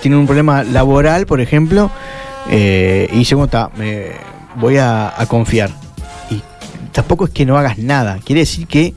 tiene 0.00 0.16
un 0.16 0.26
problema 0.26 0.62
laboral, 0.64 1.26
por 1.26 1.40
ejemplo, 1.40 1.90
eh, 2.50 3.08
y 3.12 3.18
dice, 3.18 3.34
bueno, 3.34 3.46
está, 3.46 3.70
voy 4.60 4.76
a, 4.76 5.12
a 5.20 5.26
confiar. 5.26 5.70
Y 6.30 6.40
tampoco 6.92 7.24
es 7.24 7.30
que 7.30 7.44
no 7.44 7.58
hagas 7.58 7.78
nada. 7.78 8.20
Quiere 8.24 8.42
decir 8.42 8.66
que 8.66 8.94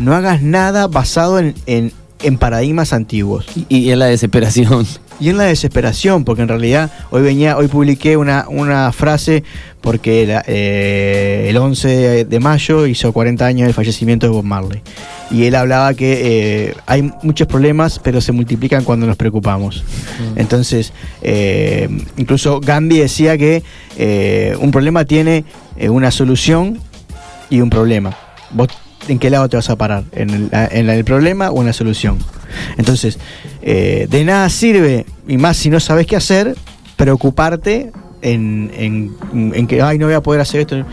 no 0.00 0.14
hagas 0.14 0.42
nada 0.42 0.86
basado 0.88 1.38
en, 1.38 1.54
en- 1.66 1.92
en 2.22 2.36
paradigmas 2.36 2.92
antiguos. 2.92 3.46
Y, 3.70 3.90
en 3.90 3.98
la 3.98 4.06
desesperación. 4.06 4.86
Y 5.20 5.28
en 5.30 5.36
la 5.38 5.44
desesperación, 5.44 6.24
porque 6.24 6.42
en 6.42 6.48
realidad 6.48 6.90
hoy 7.10 7.22
venía, 7.22 7.56
hoy 7.56 7.66
publiqué 7.68 8.16
una, 8.18 8.46
una 8.48 8.90
frase 8.92 9.42
porque 9.80 10.26
la- 10.26 10.42
eh, 10.46 11.46
el 11.48 11.56
11 11.56 12.24
de, 12.26 12.40
mayo 12.40 12.86
hizo 12.86 13.12
40 13.12 13.44
años 13.46 13.66
del 13.66 13.74
fallecimiento 13.74 14.26
de 14.26 14.32
Bob 14.32 14.44
Marley. 14.44 14.82
Y 15.30 15.44
él 15.44 15.54
hablaba 15.54 15.94
que 15.94 16.68
eh, 16.70 16.74
hay 16.86 17.10
muchos 17.22 17.46
problemas, 17.46 17.98
pero 18.02 18.20
se 18.20 18.32
multiplican 18.32 18.84
cuando 18.84 19.06
nos 19.06 19.16
preocupamos. 19.16 19.82
Entonces, 20.36 20.92
eh, 21.22 21.88
incluso 22.16 22.60
Gandhi 22.60 22.98
decía 22.98 23.38
que 23.38 23.62
un 24.60 24.70
problema 24.70 25.04
tiene 25.04 25.44
una 25.88 26.10
solución 26.10 26.78
y 27.50 27.60
un 27.60 27.70
problema. 27.70 28.14
¿Vos 28.52 28.68
en 29.08 29.18
qué 29.18 29.30
lado 29.30 29.48
te 29.48 29.56
vas 29.56 29.70
a 29.70 29.76
parar? 29.76 30.04
¿En 30.12 30.30
el, 30.30 30.48
en 30.52 31.04
problema 31.04 31.50
o 31.50 31.60
en 31.60 31.66
la 31.66 31.72
solución? 31.72 32.18
Entonces, 32.76 33.18
eh, 33.62 34.06
de 34.10 34.24
nada 34.24 34.48
sirve, 34.48 35.06
y 35.28 35.36
más 35.36 35.56
si 35.56 35.70
no 35.70 35.80
sabes 35.80 36.06
qué 36.06 36.16
hacer, 36.16 36.54
preocuparte 36.96 37.92
en, 38.22 38.70
en- 38.76 39.52
en 39.54 39.66
que, 39.66 39.82
ay, 39.82 39.98
no 39.98 40.06
voy 40.06 40.14
a 40.14 40.20
poder 40.22 40.40
hacer 40.40 40.60
esto. 40.60 40.84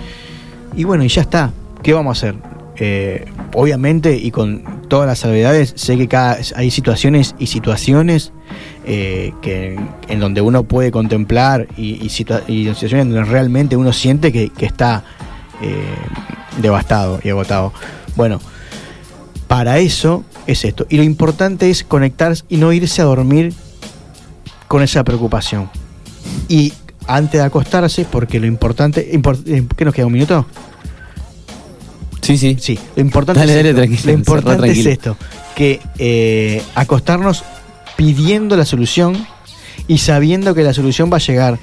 Y 0.75 0.83
bueno, 0.83 1.03
y 1.03 1.09
ya 1.09 1.21
está. 1.21 1.51
¿Qué 1.83 1.93
vamos 1.93 2.17
a 2.17 2.27
hacer? 2.27 2.35
Eh, 2.79 3.25
obviamente, 3.53 4.15
y 4.15 4.29
con 4.31 4.63
todas 4.87 5.07
las 5.07 5.19
salvedades, 5.19 5.73
sé 5.75 5.97
que 5.97 6.07
cada, 6.07 6.37
hay 6.55 6.69
situaciones 6.71 7.35
y 7.39 7.47
situaciones 7.47 8.31
eh, 8.85 9.33
que, 9.41 9.77
en 10.07 10.19
donde 10.19 10.41
uno 10.41 10.63
puede 10.63 10.91
contemplar 10.91 11.67
y, 11.75 11.95
y 12.03 12.09
situa- 12.09 12.43
y 12.47 12.65
situaciones 12.73 13.07
donde 13.07 13.23
realmente 13.25 13.75
uno 13.75 13.91
siente 13.93 14.31
que, 14.31 14.49
que 14.49 14.65
está 14.67 15.03
eh, 15.61 15.75
devastado 16.61 17.19
y 17.23 17.29
agotado. 17.29 17.73
Bueno, 18.17 18.41
para 19.47 19.77
eso 19.79 20.25
es 20.47 20.65
esto. 20.65 20.85
Y 20.89 20.97
lo 20.97 21.03
importante 21.03 21.69
es 21.69 21.83
conectar 21.85 22.35
y 22.49 22.57
no 22.57 22.73
irse 22.73 23.01
a 23.01 23.05
dormir 23.05 23.53
con 24.67 24.81
esa 24.83 25.03
preocupación. 25.05 25.69
Y 26.49 26.73
antes 27.07 27.39
de 27.39 27.45
acostarse, 27.45 28.05
porque 28.11 28.39
lo 28.41 28.47
importante. 28.47 29.09
impor- 29.13 29.41
eh, 29.45 29.63
¿Qué 29.77 29.85
nos 29.85 29.93
queda? 29.93 30.07
¿Un 30.07 30.13
minuto? 30.13 30.45
Sí, 32.21 32.37
sí. 32.37 32.57
Sí, 32.59 32.77
lo 32.95 33.01
importante, 33.01 33.39
Dale, 33.39 33.51
es, 33.53 33.57
dale, 33.57 33.69
esto. 33.69 33.81
tranquilo, 33.81 34.11
Lo 34.11 34.17
importante 34.17 34.71
es 34.71 34.85
esto: 34.85 35.17
que 35.55 35.79
eh, 35.97 36.61
acostarnos 36.75 37.43
pidiendo 37.95 38.57
la 38.57 38.65
solución 38.65 39.25
y 39.87 39.99
sabiendo 39.99 40.53
que 40.53 40.63
la 40.63 40.73
solución 40.73 41.09
va 41.11 41.17
a 41.17 41.21
llegar 41.21 41.57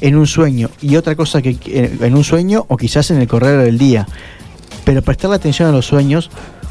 en 0.00 0.16
un 0.16 0.26
sueño. 0.26 0.70
Y 0.82 0.96
otra 0.96 1.14
cosa 1.14 1.40
que 1.42 1.54
que- 1.56 1.92
en 2.00 2.16
un 2.16 2.24
sueño 2.24 2.64
o 2.68 2.76
quizás 2.76 3.10
en 3.12 3.20
el 3.20 3.28
correr 3.28 3.62
del 3.62 3.78
día. 3.78 4.08
Pero 4.88 5.02
prestarle 5.02 5.36
atención 5.36 5.68
a 5.68 5.72
los 5.72 5.84
sueños 5.84 6.30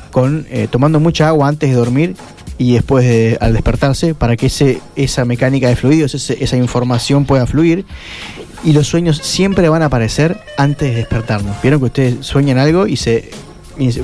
con 0.09 0.47
eh, 0.49 0.68
tomando 0.72 0.99
mucha 0.99 1.28
agua 1.28 1.47
antes 1.47 1.70
de 1.70 1.76
dormir 1.76 2.15
y 2.57 2.74
después 2.74 3.05
de- 3.05 3.38
al 3.39 3.53
despertarse 3.53 4.15
para 4.15 4.36
que 4.36 4.47
ese, 4.47 4.82
esa 4.95 5.24
mecánica 5.24 5.68
de 5.70 5.76
fluidos, 5.76 6.15
esa 6.15 6.57
información 6.57 7.26
pueda 7.26 7.45
fluir. 7.45 7.86
Y 8.63 8.74
los 8.74 8.88
sueños 8.88 9.18
siempre 9.20 9.70
van 9.70 9.84
a 9.84 9.86
aparecer 9.86 10.41
antes 10.57 10.89
de 10.89 10.95
despertarnos. 10.95 11.61
Vieron 11.61 11.80
que 11.80 11.86
ustedes 11.86 12.26
sueñan 12.26 12.57
algo 12.57 12.88
y 12.88 12.95
se. 12.97 13.30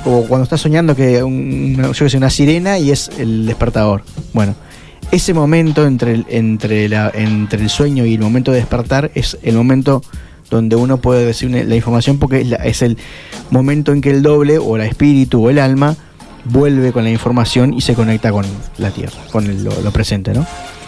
como 0.03 0.27
cuando 0.27 0.43
estás 0.43 0.61
soñando 0.61 0.95
que 0.95 1.23
un- 1.23 1.73
una, 1.79 1.89
una 2.17 2.29
sirena 2.29 2.77
y 2.77 2.91
es 2.91 3.09
el 3.17 3.47
despertador. 3.47 4.03
Bueno, 4.31 4.53
ese 5.11 5.33
momento 5.33 5.87
entre 5.87 6.13
el, 6.13 6.25
entre, 6.29 6.87
la, 6.87 7.11
entre 7.15 7.63
el 7.63 7.69
sueño 7.71 8.05
y 8.05 8.13
el 8.13 8.19
momento 8.21 8.51
de 8.51 8.57
despertar 8.59 9.09
es 9.15 9.39
el 9.41 9.55
momento 9.55 10.03
donde 10.49 10.75
uno 10.75 10.97
puede 10.97 11.25
decir 11.25 11.49
una- 11.49 11.63
la 11.63 11.75
información 11.75 12.19
porque 12.19 12.41
es, 12.41 12.47
la- 12.47 12.57
es 12.57 12.81
el 12.81 12.97
momento 13.49 13.91
en 13.91 14.01
que 14.01 14.11
el 14.11 14.21
doble 14.21 14.57
o 14.57 14.75
el 14.75 14.83
espíritu 14.83 15.45
o 15.45 15.49
el 15.49 15.59
alma 15.59 15.95
vuelve 16.45 16.91
con 16.91 17.03
la 17.03 17.09
información 17.09 17.73
y 17.73 17.81
se 17.81 17.93
conecta 17.93 18.31
con 18.31 18.45
la 18.77 18.91
tierra, 18.91 19.17
con 19.31 19.45
el- 19.45 19.63
lo, 19.63 19.71
lo 19.81 19.91
presente, 19.91 20.33
¿no? 20.33 20.45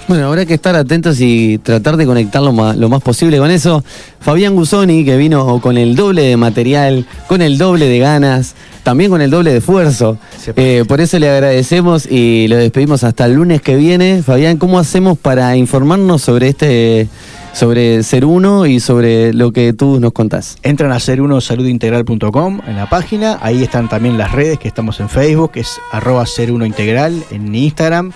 Bueno, 0.08 0.28
habrá 0.28 0.46
que 0.46 0.54
estar 0.54 0.76
atentos 0.76 1.20
y 1.20 1.58
tratar 1.58 1.98
de 1.98 2.06
conectar 2.06 2.40
lo 2.44 2.52
más, 2.54 2.78
lo 2.78 2.90
más 2.90 3.02
posible 3.02 3.40
con 3.40 3.50
eso. 3.50 3.84
Fabián 4.20 4.54
Gusoni, 4.54 5.04
que 5.04 5.18
vino 5.18 5.60
con 5.62 5.78
el 5.80 5.96
doble 5.96 6.22
de 6.22 6.38
material, 6.38 7.08
con 7.28 7.42
el 7.42 7.58
doble 7.58 7.88
de 7.88 7.98
ganas, 7.98 8.54
también 8.84 9.10
con 9.10 9.20
el 9.22 9.32
doble 9.32 9.50
de 9.52 9.58
esfuerzo. 9.58 10.20
Eh, 10.58 10.84
por 10.88 11.02
eso 11.02 11.18
le 11.18 11.28
agradecemos 11.28 12.06
y 12.06 12.48
lo 12.50 12.58
despedimos 12.58 13.04
hasta 13.04 13.26
el 13.26 13.34
lunes 13.34 13.64
que 13.64 13.76
viene. 13.78 14.22
Fabián, 14.22 14.58
¿cómo 14.58 14.78
hacemos 14.78 15.18
para 15.18 15.58
informarnos 15.58 16.22
sobre 16.22 16.50
este, 16.50 17.08
sobre 17.56 18.04
Ser 18.04 18.26
Uno 18.26 18.66
y 18.66 18.82
sobre 18.82 19.32
lo 19.34 19.54
que 19.54 19.72
tú 19.72 20.02
nos 20.02 20.12
contás? 20.12 20.58
Entran 20.62 20.92
a 20.92 21.00
ser 21.00 21.22
uno 21.22 21.40
saludintegral.com 21.40 22.60
en 22.68 22.76
la 22.76 22.90
página, 22.90 23.40
ahí 23.42 23.64
están 23.64 23.88
también 23.88 24.18
las 24.18 24.34
redes 24.34 24.60
que 24.60 24.68
estamos 24.68 25.00
en 25.00 25.08
Facebook, 25.08 25.54
que 25.54 25.62
es 25.62 25.80
arroba 25.92 26.26
ser 26.26 26.52
uno 26.52 26.66
integral, 26.66 27.24
en 27.32 27.56
Instagram, 27.56 28.12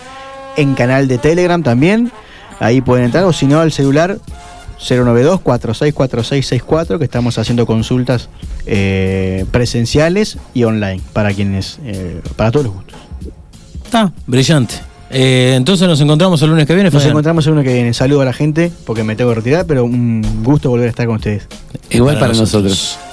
en 0.58 0.76
canal 0.76 1.08
de 1.08 1.18
Telegram 1.18 1.64
también, 1.64 2.12
ahí 2.60 2.82
pueden 2.82 3.06
entrar, 3.06 3.24
o 3.24 3.32
si 3.32 3.48
no 3.48 3.62
al 3.62 3.72
celular 3.72 4.20
092-464664, 4.80 6.98
que 6.98 7.06
estamos 7.06 7.38
haciendo 7.38 7.66
consultas 7.66 8.28
eh, 8.66 9.46
presenciales 9.52 10.38
y 10.54 10.66
online 10.66 11.02
para 11.14 11.34
quienes, 11.34 11.80
eh, 11.86 12.20
para 12.36 12.52
todos 12.52 12.66
los 12.66 12.76
gustos. 12.76 13.00
Está, 13.86 14.12
brillante. 14.28 14.89
Eh, 15.12 15.54
entonces 15.56 15.88
nos 15.88 16.00
encontramos 16.02 16.42
el 16.42 16.50
lunes 16.50 16.66
que 16.68 16.76
viene. 16.76 16.90
Nos 16.90 17.06
encontramos 17.06 17.46
el 17.48 17.52
lunes 17.52 17.68
que 17.68 17.74
viene. 17.74 17.94
Saludo 17.94 18.22
a 18.22 18.26
la 18.26 18.34
gente 18.34 18.72
porque 18.86 19.04
me 19.04 19.16
tengo 19.16 19.32
que 19.32 19.36
retirar, 19.36 19.66
pero 19.66 19.86
un 19.86 20.44
gusto 20.44 20.70
volver 20.70 20.88
a 20.88 20.90
estar 20.90 21.06
con 21.08 21.16
ustedes. 21.16 21.48
Igual 21.90 22.20
para, 22.20 22.34
nosotros. 22.34 22.64
nosotros. 22.64 23.10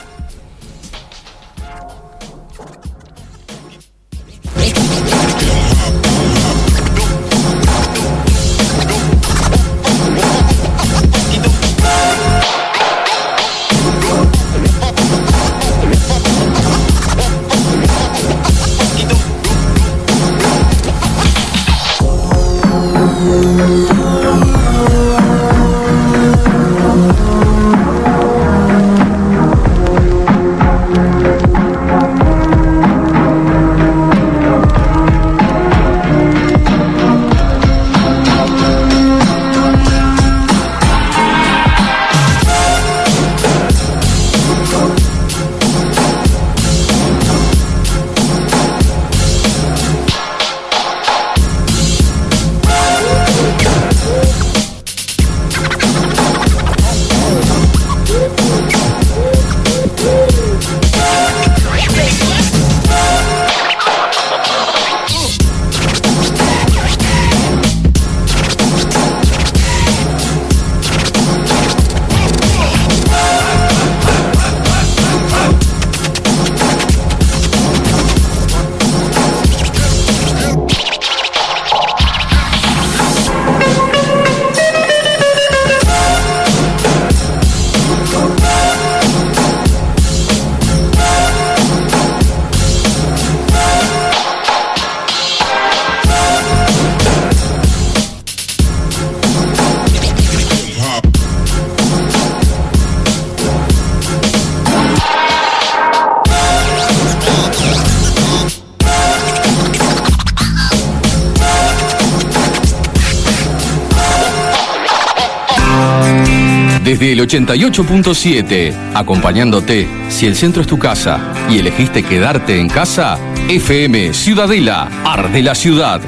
88.7, 117.26 118.72
acompañándote 118.94 119.88
si 120.08 120.26
el 120.26 120.36
centro 120.36 120.62
es 120.62 120.68
tu 120.68 120.78
casa 120.78 121.20
y 121.50 121.58
elegiste 121.58 122.04
quedarte 122.04 122.60
en 122.60 122.68
casa, 122.68 123.18
FM 123.48 124.14
Ciudadela, 124.14 124.88
Arde 125.04 125.42
la 125.42 125.54
Ciudad. 125.54 126.00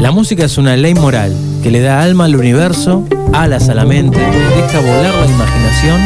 La 0.00 0.10
música 0.10 0.46
es 0.46 0.56
una 0.56 0.76
ley 0.76 0.94
moral 0.94 1.51
que 1.62 1.70
le 1.70 1.80
da 1.80 2.02
alma 2.02 2.24
al 2.24 2.34
universo, 2.34 3.04
alas 3.32 3.68
a 3.68 3.74
la 3.74 3.84
mente, 3.84 4.18
deja 4.18 4.80
volar 4.80 5.14
la 5.14 5.26
imaginación 5.26 6.00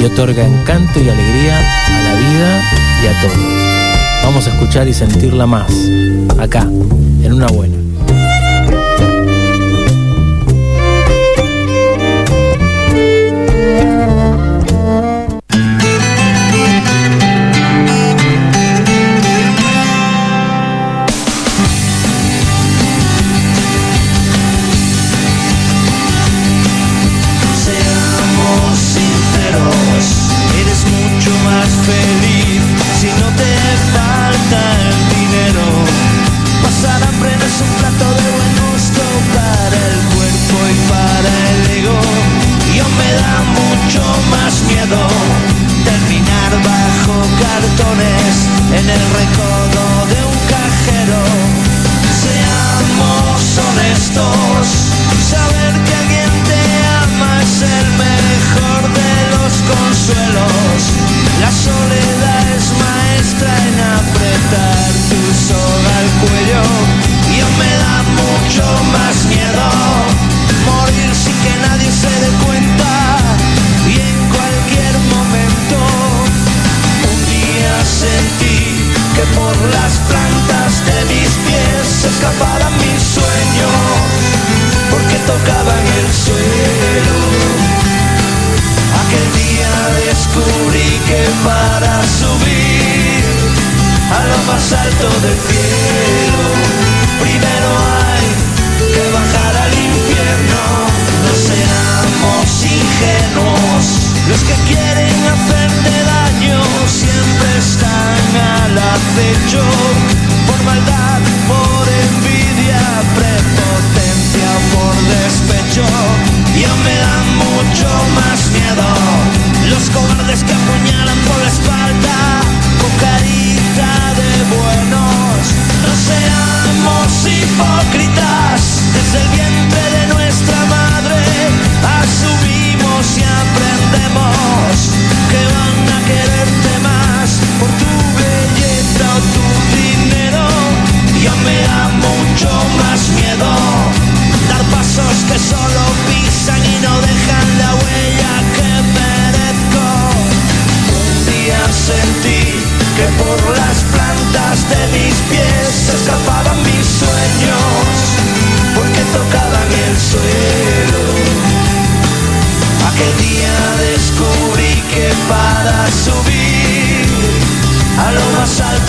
y 0.00 0.04
otorga 0.04 0.46
encanto 0.46 1.00
y 1.00 1.08
alegría 1.08 1.58
a 1.58 2.02
la 2.02 2.14
vida 2.14 2.62
y 3.02 3.06
a 3.06 3.20
todo. 3.22 4.24
Vamos 4.24 4.46
a 4.46 4.50
escuchar 4.50 4.88
y 4.88 4.92
sentirla 4.92 5.46
más, 5.46 5.72
acá, 6.38 6.62
en 7.22 7.32
una 7.32 7.46
buena. 7.46 7.79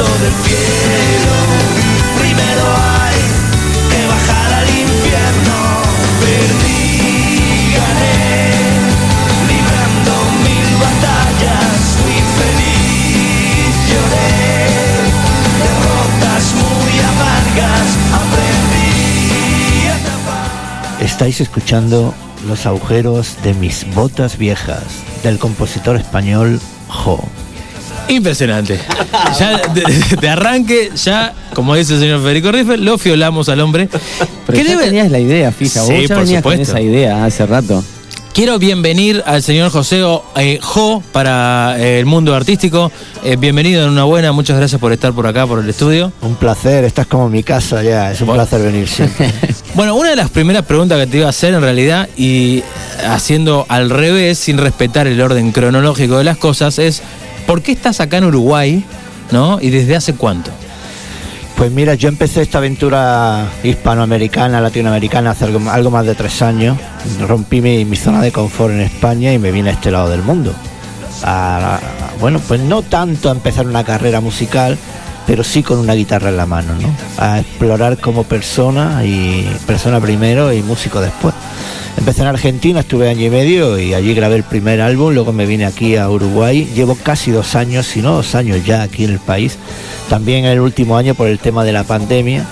Más 0.02 0.10
alto 0.10 0.24
del 0.24 0.34
cielo, 0.44 1.34
primero 2.20 2.64
hay 3.02 3.20
que 3.90 4.08
bajar 4.08 4.54
al 4.54 4.70
infierno. 4.70 5.58
Perdí, 6.20 7.76
librando 9.48 10.14
mil 10.44 10.70
batallas, 10.78 11.74
fui 12.02 12.20
feliz, 12.40 13.74
lloré, 13.90 14.62
derrotas 15.62 16.46
muy 16.56 16.94
amargas, 17.00 17.88
aprendí 18.22 19.88
a 19.88 19.98
tapar. 20.06 21.02
Estáis 21.02 21.42
escuchando 21.42 22.14
Los 22.48 22.66
agujeros 22.66 23.38
de 23.44 23.54
mis 23.54 23.86
botas 23.94 24.38
viejas 24.38 24.84
del 25.24 25.38
compositor 25.38 25.96
español 25.96 26.60
Jo. 26.88 27.24
Impresionante. 28.16 28.80
Ya 29.40 29.58
de, 29.74 29.84
de 30.20 30.30
arranque, 30.30 30.92
ya, 30.96 31.34
como 31.54 31.76
dice 31.76 31.94
el 31.96 32.00
señor 32.02 32.22
Federico 32.22 32.52
Riffel, 32.52 32.84
lo 32.84 32.98
fiolamos 32.98 33.48
al 33.50 33.60
hombre. 33.62 33.88
Pero 34.46 34.58
¿Qué 34.58 34.64
ya 34.64 34.72
debe- 34.72 34.86
tenías 34.86 35.10
la 35.12 35.20
idea, 35.20 35.52
fija. 35.52 35.82
Sí, 35.82 35.94
Vos 35.94 36.08
ya 36.10 36.16
por 36.16 36.24
venías 36.26 36.44
con 36.44 36.52
supuesto. 36.54 36.74
esa 36.78 36.82
idea 36.82 37.24
hace 37.26 37.46
rato. 37.46 37.84
Quiero 38.34 38.58
bienvenir 38.60 39.22
al 39.26 39.44
señor 39.44 39.72
José 39.72 40.02
eh, 40.38 40.58
Jo 40.62 41.04
para 41.12 41.76
eh, 41.78 42.00
el 42.00 42.06
mundo 42.06 42.34
artístico. 42.34 42.90
Eh, 43.26 43.36
bienvenido 43.38 43.84
en 43.84 43.90
una 43.90 44.06
buena, 44.06 44.32
muchas 44.32 44.58
gracias 44.58 44.80
por 44.80 44.94
estar 44.94 45.12
por 45.12 45.28
acá, 45.28 45.46
por 45.46 45.60
el 45.60 45.70
estudio. 45.70 46.14
Un 46.22 46.36
placer, 46.36 46.86
estás 46.86 47.08
como 47.08 47.26
en 47.26 47.34
mi 47.34 47.44
casa 47.44 47.84
ya, 47.84 48.10
es 48.12 48.22
un 48.22 48.32
placer 48.34 48.62
venir 48.62 48.88
siempre. 48.88 49.32
Bueno, 49.74 49.96
una 49.96 50.10
de 50.10 50.18
las 50.18 50.30
primeras 50.30 50.66
preguntas 50.66 51.00
que 51.00 51.08
te 51.08 51.18
iba 51.18 51.28
a 51.28 51.30
hacer 51.30 51.54
en 51.54 51.62
realidad, 51.62 52.10
y 52.18 52.62
haciendo 53.08 53.66
al 53.70 53.90
revés, 53.90 54.38
sin 54.38 54.58
respetar 54.58 55.08
el 55.08 55.22
orden 55.22 55.54
cronológico 55.54 56.18
de 56.18 56.26
las 56.26 56.36
cosas, 56.36 56.78
es 56.78 57.02
¿por 57.48 57.62
qué 57.62 57.72
estás 57.72 58.00
acá 58.00 58.18
en 58.18 58.26
Uruguay? 58.26 58.84
¿No? 59.32 59.60
¿Y 59.62 59.70
desde 59.70 59.96
hace 59.96 60.14
cuánto? 60.14 60.52
Pues 61.58 61.72
mira, 61.72 61.94
yo 61.96 62.10
empecé 62.10 62.42
esta 62.42 62.58
aventura 62.58 63.48
hispanoamericana, 63.64 64.60
latinoamericana 64.62 65.32
hace 65.32 65.46
algo, 65.46 65.92
más 65.92 66.06
de 66.06 66.16
tres 66.16 66.42
años. 66.42 66.78
Rompí 67.28 67.62
mi, 67.62 67.86
mi 67.86 67.96
zona 67.96 68.22
de 68.22 68.32
confort 68.32 68.74
en 68.74 68.82
España 68.82 69.32
y 69.32 69.38
me 69.38 69.52
vine 69.52 69.70
a 69.70 69.74
este 69.74 69.92
lado 69.92 70.10
del 70.10 70.24
mundo. 70.24 70.54
Bueno, 72.20 72.40
pues 72.48 72.62
no 72.62 72.82
tanto 72.82 73.30
a 73.30 73.32
empezar 73.32 73.66
una 73.68 73.84
carrera 73.84 74.22
musical, 74.22 74.78
pero 75.28 75.44
sí 75.44 75.64
con 75.64 75.80
una 75.80 75.94
guitarra 75.94 76.30
en 76.30 76.38
la 76.38 76.46
mano, 76.46 76.74
¿no? 76.76 76.94
A 77.18 77.40
explorar 77.40 77.98
como 77.98 78.24
persona 78.24 79.04
y 79.06 79.50
persona 79.66 80.00
primero 80.00 80.52
y 80.52 80.62
músico 80.62 81.02
después. 81.02 81.34
Empecé 81.98 82.22
en 82.22 82.28
Argentina, 82.30 82.80
estuve 82.80 83.10
año 83.10 83.26
y 83.26 83.30
medio 83.30 83.78
y 83.78 83.94
allí 83.94 84.14
grabé 84.14 84.36
el 84.36 84.44
primer 84.44 84.82
álbum, 84.82 85.14
luego 85.14 85.34
me 85.34 85.46
vine 85.46 85.66
aquí 85.66 85.98
a 85.98 86.10
Uruguay, 86.10 86.70
llevo 86.74 86.96
casi 86.96 87.32
dos 87.32 87.56
años, 87.56 87.86
si 87.86 88.02
no 88.02 88.14
dos 88.14 88.34
años 88.34 88.66
ya 88.66 88.82
aquí 88.82 89.04
en 89.04 89.12
el 89.12 89.20
país, 89.20 89.58
también 90.10 90.46
el 90.46 90.60
último 90.60 90.98
año 90.98 91.14
por 91.14 91.28
el 91.28 91.40
tema 91.40 91.64
de 91.64 91.74
la 91.74 91.84
pandemia, 91.84 92.46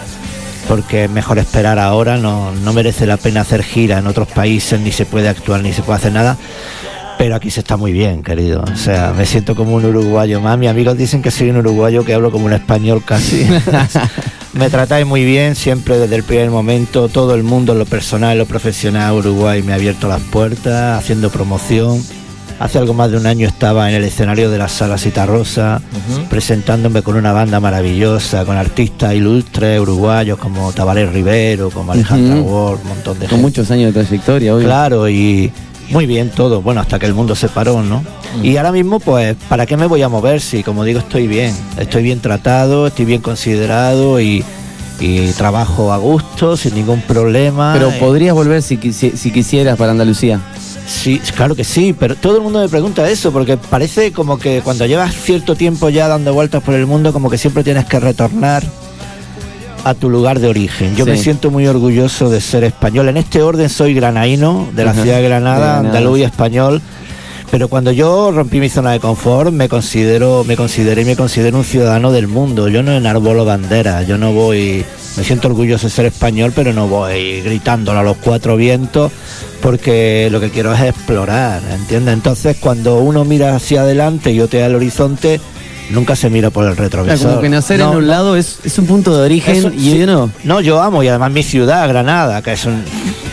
porque 0.67 1.05
es 1.05 1.09
mejor 1.09 1.39
esperar 1.39 1.79
ahora, 1.79 2.17
no, 2.17 2.51
no 2.51 2.73
merece 2.73 3.07
la 3.07 3.17
pena 3.17 3.41
hacer 3.41 3.63
gira 3.63 3.97
en 3.97 4.07
otros 4.07 4.27
países, 4.27 4.79
ni 4.79 4.91
se 4.91 5.05
puede 5.05 5.29
actuar, 5.29 5.63
ni 5.63 5.73
se 5.73 5.81
puede 5.81 5.97
hacer 5.97 6.11
nada. 6.11 6.37
Pero 7.19 7.35
aquí 7.35 7.51
se 7.51 7.59
está 7.59 7.75
muy 7.75 7.91
bien, 7.91 8.23
querido. 8.23 8.63
O 8.63 8.77
sea, 8.77 9.13
me 9.15 9.25
siento 9.25 9.53
como 9.53 9.75
un 9.75 9.83
uruguayo 9.83 10.39
más. 10.39 10.57
Mis 10.57 10.69
amigos 10.69 10.97
dicen 10.97 11.21
que 11.21 11.31
soy 11.31 11.49
un 11.49 11.57
uruguayo 11.57 12.05
que 12.05 12.13
hablo 12.13 12.31
como 12.31 12.45
un 12.45 12.53
español 12.53 13.03
casi. 13.05 13.45
me 14.53 14.69
tratáis 14.69 15.05
muy 15.05 15.25
bien, 15.25 15.55
siempre 15.57 15.97
desde 15.97 16.15
el 16.15 16.23
primer 16.23 16.49
momento. 16.49 17.09
Todo 17.09 17.35
el 17.35 17.43
mundo, 17.43 17.75
lo 17.75 17.85
personal, 17.85 18.37
lo 18.37 18.45
profesional, 18.45 19.15
Uruguay 19.15 19.61
me 19.61 19.73
ha 19.73 19.75
abierto 19.75 20.07
las 20.07 20.21
puertas, 20.21 20.97
haciendo 20.97 21.29
promoción. 21.29 22.01
Hace 22.57 22.77
algo 22.77 22.93
más 22.93 23.11
de 23.11 23.17
un 23.17 23.25
año 23.25 23.49
estaba 23.49 23.89
en 23.89 23.95
el 23.97 24.05
escenario 24.05 24.49
de 24.49 24.57
la 24.57 24.69
Sala 24.69 24.97
Citarrosa, 24.97 25.81
presentándome 26.29 27.01
con 27.01 27.17
una 27.17 27.33
banda 27.33 27.59
maravillosa, 27.59 28.45
con 28.45 28.55
artistas 28.55 29.13
ilustres 29.13 29.77
uruguayos 29.81 30.37
como 30.39 30.71
Tabaré 30.71 31.05
Rivero, 31.05 31.69
como 31.69 31.91
Alejandra 31.91 32.37
Ujú. 32.37 32.49
Ward, 32.49 32.79
un 32.81 32.87
montón 32.87 33.13
de 33.19 33.25
Con 33.25 33.29
gente. 33.39 33.41
muchos 33.41 33.71
años 33.71 33.93
de 33.93 34.01
trayectoria, 34.03 34.55
obvio. 34.55 34.65
Claro, 34.65 35.09
y 35.09 35.51
muy 35.91 36.05
bien 36.05 36.29
todo, 36.29 36.61
bueno, 36.61 36.81
hasta 36.81 36.99
que 36.99 37.05
el 37.05 37.13
mundo 37.13 37.35
se 37.35 37.47
paró, 37.47 37.81
¿no? 37.81 38.03
Y 38.43 38.57
ahora 38.57 38.71
mismo, 38.71 38.99
pues, 38.99 39.35
¿para 39.47 39.65
qué 39.65 39.75
me 39.75 39.87
voy 39.87 40.01
a 40.01 40.09
mover 40.09 40.39
si, 40.41 40.63
como 40.63 40.83
digo, 40.83 40.99
estoy 40.99 41.27
bien? 41.27 41.55
Estoy 41.77 42.03
bien 42.03 42.19
tratado, 42.19 42.87
estoy 42.87 43.05
bien 43.05 43.21
considerado 43.21 44.19
y, 44.21 44.43
y 44.99 45.31
trabajo 45.31 45.91
a 45.91 45.97
gusto, 45.97 46.55
sin 46.57 46.75
ningún 46.75 47.01
problema. 47.01 47.73
Pero 47.73 47.89
Eh, 47.89 47.97
podrías 47.99 48.35
volver 48.35 48.61
si, 48.61 48.77
si 48.93 49.31
quisieras 49.31 49.77
para 49.77 49.91
Andalucía. 49.91 50.39
Sí, 50.87 51.21
claro 51.35 51.55
que 51.55 51.63
sí, 51.63 51.95
pero 51.97 52.15
todo 52.15 52.37
el 52.37 52.41
mundo 52.41 52.59
me 52.59 52.67
pregunta 52.69 53.07
eso, 53.09 53.31
porque 53.31 53.57
parece 53.57 54.11
como 54.11 54.39
que 54.39 54.61
cuando 54.63 54.85
llevas 54.87 55.13
cierto 55.13 55.55
tiempo 55.55 55.89
ya 55.89 56.07
dando 56.07 56.33
vueltas 56.33 56.63
por 56.63 56.73
el 56.73 56.87
mundo, 56.87 57.13
como 57.13 57.29
que 57.29 57.37
siempre 57.37 57.63
tienes 57.63 57.85
que 57.85 57.99
retornar 57.99 58.63
a 59.83 59.93
tu 59.93 60.09
lugar 60.09 60.39
de 60.39 60.47
origen. 60.47 60.95
Yo 60.95 61.05
Sí. 61.05 61.11
me 61.11 61.17
siento 61.17 61.51
muy 61.51 61.67
orgulloso 61.67 62.29
de 62.29 62.41
ser 62.41 62.63
español. 62.63 63.09
En 63.09 63.17
este 63.17 63.41
orden 63.41 63.69
soy 63.69 63.93
granaíno, 63.93 64.67
de 64.73 64.85
la 64.85 64.93
ciudad 64.93 65.17
de 65.17 65.23
Granada, 65.23 65.79
andaluz 65.79 66.19
y 66.19 66.23
español. 66.23 66.81
Pero 67.51 67.67
cuando 67.67 67.91
yo 67.91 68.29
rompí 68.31 68.59
mi 68.59 68.69
zona 68.69 68.91
de 68.91 68.99
confort, 68.99 69.51
me 69.51 69.67
considero, 69.67 70.43
me 70.43 70.55
consideré 70.55 71.01
y 71.01 71.05
me 71.05 71.15
considero 71.15 71.57
un 71.57 71.63
ciudadano 71.63 72.11
del 72.11 72.27
mundo. 72.27 72.67
Yo 72.67 72.83
no 72.83 72.91
enarbolo 72.91 73.43
banderas, 73.43 74.05
yo 74.05 74.19
no 74.19 74.33
voy, 74.33 74.85
me 75.17 75.23
siento 75.23 75.47
orgulloso 75.47 75.87
de 75.87 75.91
ser 75.91 76.05
español, 76.05 76.53
pero 76.55 76.73
no 76.73 76.87
voy 76.87 77.41
gritándolo 77.41 77.97
a 77.99 78.03
los 78.03 78.17
cuatro 78.17 78.55
vientos, 78.55 79.11
porque 79.63 80.29
lo 80.31 80.39
que 80.39 80.51
quiero 80.51 80.71
es 80.75 80.81
explorar, 80.81 81.61
¿entiendes? 81.73 82.13
Entonces, 82.13 82.55
cuando 82.59 82.99
uno 82.99 83.25
mira 83.25 83.55
hacia 83.55 83.81
adelante 83.81 84.31
y 84.31 84.39
otea 84.41 84.67
el 84.67 84.75
horizonte, 84.75 85.41
nunca 85.89 86.15
se 86.15 86.29
mira 86.29 86.49
por 86.49 86.65
el 86.67 86.75
retrovisor. 86.77 87.17
Claro, 87.17 87.29
como 87.31 87.41
que 87.41 87.49
nacer 87.49 87.79
No, 87.79 87.91
en 87.91 87.97
un 87.97 88.03
no. 88.05 88.07
lado 88.11 88.35
es, 88.35 88.59
es 88.63 88.77
un 88.79 88.85
punto 88.85 89.17
de 89.17 89.23
origen 89.25 89.55
Eso, 89.55 89.71
y 89.75 89.91
sí. 89.91 90.03
uno. 90.03 90.31
No, 90.43 90.61
yo 90.61 90.81
amo 90.81 91.03
y 91.03 91.07
además 91.07 91.31
mi 91.31 91.43
ciudad, 91.43 91.87
Granada, 91.89 92.41
que 92.41 92.53
es, 92.53 92.65
un- 92.65 92.83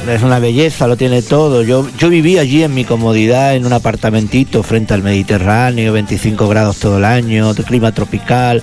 es 0.09 0.23
una 0.23 0.39
belleza, 0.39 0.87
lo 0.87 0.97
tiene 0.97 1.23
todo. 1.23 1.63
Yo, 1.63 1.87
yo 1.99 2.09
viví 2.09 2.39
allí 2.39 2.63
en 2.63 2.75
mi 2.75 2.85
comodidad, 2.85 3.55
en 3.57 3.67
un 3.67 3.73
apartamentito 3.73 4.63
frente 4.63 4.95
al 4.95 5.03
Mediterráneo, 5.03 5.93
25 5.93 6.49
grados 6.49 6.79
todo 6.79 6.99
el 6.99 7.05
año, 7.05 7.55
de 7.55 7.63
clima 7.65 7.93
tropical. 7.93 8.63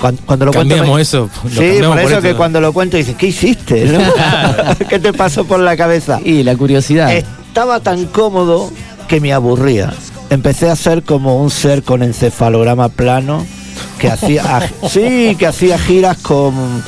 Cuan- 0.00 0.16
Cuando, 0.24 0.44
lo 0.46 0.52
cuento. 0.52 0.74
Cambiamos 0.76 1.00
eso. 1.00 1.28
lo 1.42 1.50
Sí, 1.50 1.56
cambiamos 1.56 2.00
por 2.00 2.12
eso 2.12 2.22
que 2.22 2.34
cuando 2.34 2.60
lo 2.60 2.72
cuento 2.72 2.96
dices, 2.96 3.16
¿qué 3.16 3.26
hiciste? 3.26 3.84
no? 3.86 3.98
¿Qué 4.88 4.98
te 5.00 5.12
pasó 5.12 5.44
por 5.44 5.58
la 5.60 5.76
cabeza? 5.76 6.20
Y 6.24 6.44
la 6.44 6.56
curiosidad. 6.56 7.12
Estaba 7.12 7.80
tan 7.80 8.06
cómodo 8.06 8.70
que 9.08 9.20
me 9.20 9.32
aburría. 9.32 9.92
Empecé 10.30 10.70
a 10.70 10.76
ser 10.76 11.02
como 11.02 11.40
un 11.40 11.50
ser 11.50 11.82
con 11.82 12.02
encefalograma 12.02 12.88
plano 12.88 13.46
que 13.98 14.10
hacía 14.10 14.70
sí, 14.88 15.36
que 15.38 15.46
hacía 15.46 15.78
giras 15.78 16.16
con 16.18 16.82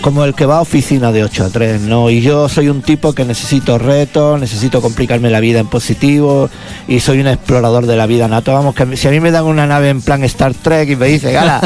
como 0.00 0.24
el 0.24 0.34
que 0.34 0.46
va 0.46 0.58
a 0.58 0.60
oficina 0.60 1.12
de 1.12 1.24
8 1.24 1.44
a 1.44 1.50
3, 1.50 1.80
¿no? 1.82 2.10
Y 2.10 2.20
yo 2.20 2.48
soy 2.48 2.68
un 2.68 2.82
tipo 2.82 3.12
que 3.12 3.24
necesito 3.24 3.78
retos, 3.78 4.40
necesito 4.40 4.80
complicarme 4.80 5.30
la 5.30 5.40
vida 5.40 5.60
en 5.60 5.66
positivo 5.66 6.48
y 6.86 7.00
soy 7.00 7.20
un 7.20 7.26
explorador 7.26 7.86
de 7.86 7.96
la 7.96 8.06
vida 8.06 8.28
nato. 8.28 8.52
Vamos, 8.52 8.74
que 8.74 8.96
si 8.96 9.08
a 9.08 9.10
mí 9.10 9.20
me 9.20 9.30
dan 9.30 9.44
una 9.44 9.66
nave 9.66 9.88
en 9.88 10.00
plan 10.00 10.22
Star 10.24 10.54
Trek 10.54 10.88
y 10.90 10.96
me 10.96 11.06
dice, 11.06 11.32
gala, 11.32 11.60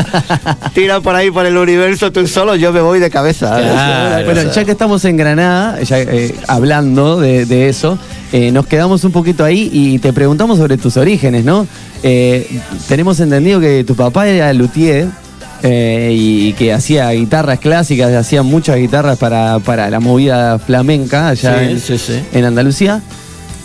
tira 0.75 1.01
por 1.01 1.15
ahí 1.15 1.31
por 1.31 1.47
el 1.47 1.57
universo 1.57 2.13
tú 2.13 2.27
solo, 2.27 2.57
yo 2.57 2.73
me 2.73 2.81
voy 2.81 3.01
de 3.01 3.11
cabeza. 3.11 3.59
Claro, 3.59 4.25
bueno, 4.25 4.41
O 4.41 4.45
sea, 4.45 4.53
ya 4.53 4.65
que 4.65 4.73
estamos 4.73 5.05
en 5.05 5.17
Granada, 5.17 5.81
ya, 5.83 6.01
eh, 6.01 6.35
hablando 6.49 7.21
de, 7.21 7.47
de 7.47 7.69
eso, 7.69 7.99
eh, 8.33 8.51
nos 8.51 8.67
quedamos 8.67 9.05
un 9.05 9.13
poquito 9.13 9.45
ahí 9.45 9.71
y 9.73 9.99
te 9.99 10.13
preguntamos 10.13 10.59
sobre 10.59 10.77
tus 10.79 10.97
orígenes, 10.97 11.45
¿no? 11.45 11.67
Eh, 12.03 12.47
tenemos 12.89 13.21
entendido 13.21 13.61
que 13.61 13.85
tu 13.85 13.95
papá 13.95 14.27
era 14.29 14.53
luthier 14.53 15.09
eh, 15.63 16.11
y 16.13 16.53
que 16.55 16.73
hacía 16.73 17.11
guitarras 17.11 17.59
clásicas, 17.61 18.13
hacía 18.15 18.43
muchas 18.43 18.77
guitarras 18.79 19.19
para, 19.19 19.59
para 19.61 19.89
la 19.91 20.01
movida 20.01 20.59
flamenca 20.59 21.29
allá 21.29 21.59
Sí, 21.61 21.65
en, 21.73 21.81
sí, 21.81 21.99
sí. 21.99 22.21
en 22.33 22.45
Andalucía. 22.45 23.01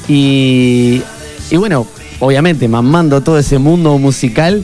Y, 0.08 1.02
y 1.50 1.58
bueno, 1.58 1.88
obviamente, 2.20 2.68
mamando 2.68 3.22
todo 3.22 3.40
ese 3.40 3.58
mundo 3.58 3.98
musical, 3.98 4.64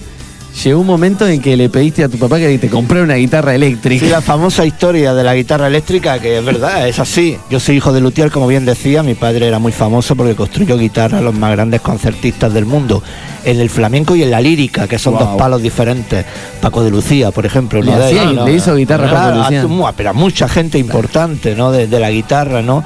llegó 0.63 0.79
un 0.81 0.87
momento 0.87 1.27
en 1.27 1.41
que 1.41 1.57
le 1.57 1.69
pediste 1.69 2.03
a 2.03 2.09
tu 2.09 2.17
papá 2.17 2.37
que 2.37 2.57
te 2.59 2.69
comprara 2.69 3.03
una 3.03 3.15
guitarra 3.15 3.55
eléctrica. 3.55 4.05
Sí, 4.05 4.11
la 4.11 4.21
famosa 4.21 4.65
historia 4.65 5.13
de 5.13 5.23
la 5.23 5.35
guitarra 5.35 5.67
eléctrica, 5.67 6.19
que 6.19 6.37
es 6.39 6.45
verdad, 6.45 6.87
es 6.87 6.99
así. 6.99 7.37
Yo 7.49 7.59
soy 7.59 7.77
hijo 7.77 7.91
de 7.91 8.01
luthier, 8.01 8.31
como 8.31 8.47
bien 8.47 8.65
decía, 8.65 9.03
mi 9.03 9.15
padre 9.15 9.47
era 9.47 9.59
muy 9.59 9.71
famoso 9.71 10.15
porque 10.15 10.35
construyó 10.35 10.77
guitarras 10.77 11.21
a 11.21 11.23
los 11.23 11.33
más 11.33 11.51
grandes 11.51 11.81
concertistas 11.81 12.53
del 12.53 12.65
mundo, 12.65 13.01
en 13.45 13.59
el 13.59 13.69
flamenco 13.69 14.15
y 14.15 14.23
en 14.23 14.31
la 14.31 14.39
lírica, 14.41 14.87
que 14.87 14.97
son 14.99 15.13
Wow. 15.15 15.23
dos 15.23 15.35
palos 15.37 15.61
diferentes. 15.61 16.25
Paco 16.61 16.83
de 16.83 16.91
Lucía, 16.91 17.31
por 17.31 17.45
ejemplo, 17.45 17.81
Le 17.81 17.89
uno 17.89 17.99
de 17.99 18.05
hacía- 18.05 18.23
ellos. 18.23 18.45
le 18.45 18.53
hizo 18.53 18.75
guitarra 18.75 19.07
a 19.07 19.09
Paco 19.11 19.21
de 19.25 19.31
Claro, 19.33 19.67
Lucía. 19.67 19.87
a- 19.89 19.91
pero 19.93 20.09
a 20.11 20.13
mucha 20.13 20.47
gente 20.47 20.77
importante, 20.79 21.55
¿no? 21.55 21.71
De, 21.71 21.87
de 21.87 21.99
la 21.99 22.09
guitarra, 22.11 22.61
¿no? 22.61 22.83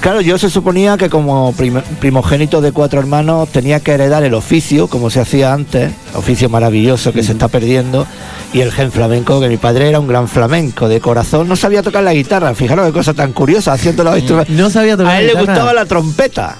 Claro, 0.00 0.20
yo 0.20 0.38
se 0.38 0.48
suponía 0.48 0.96
que 0.96 1.10
como 1.10 1.52
prim- 1.52 1.82
primogénito 2.00 2.60
de 2.60 2.72
cuatro 2.72 3.00
hermanos 3.00 3.48
tenía 3.50 3.80
que 3.80 3.92
heredar 3.92 4.22
el 4.22 4.32
oficio, 4.34 4.86
como 4.86 5.10
se 5.10 5.20
hacía 5.20 5.52
antes, 5.52 5.90
oficio 6.14 6.48
maravilloso 6.48 7.07
que 7.12 7.22
se 7.22 7.32
está 7.32 7.48
perdiendo, 7.48 8.06
y 8.52 8.60
el 8.60 8.72
gen 8.72 8.92
flamenco, 8.92 9.40
que 9.40 9.48
mi 9.48 9.56
padre 9.56 9.88
era 9.88 10.00
un 10.00 10.06
gran 10.06 10.28
flamenco 10.28 10.88
de 10.88 11.00
corazón, 11.00 11.48
no 11.48 11.56
sabía 11.56 11.82
tocar 11.82 12.02
la 12.02 12.14
guitarra, 12.14 12.54
fijaros 12.54 12.86
qué 12.86 12.92
cosa 12.92 13.14
tan 13.14 13.32
curiosa, 13.32 13.72
haciendo 13.72 14.04
los 14.04 14.16
instrumentos. 14.18 14.54
No 14.54 14.70
sabía 14.70 14.96
tocar 14.96 15.12
A 15.12 15.20
él 15.20 15.26
la 15.28 15.32
le 15.34 15.40
gustaba 15.40 15.72
la 15.72 15.84
trompeta. 15.84 16.56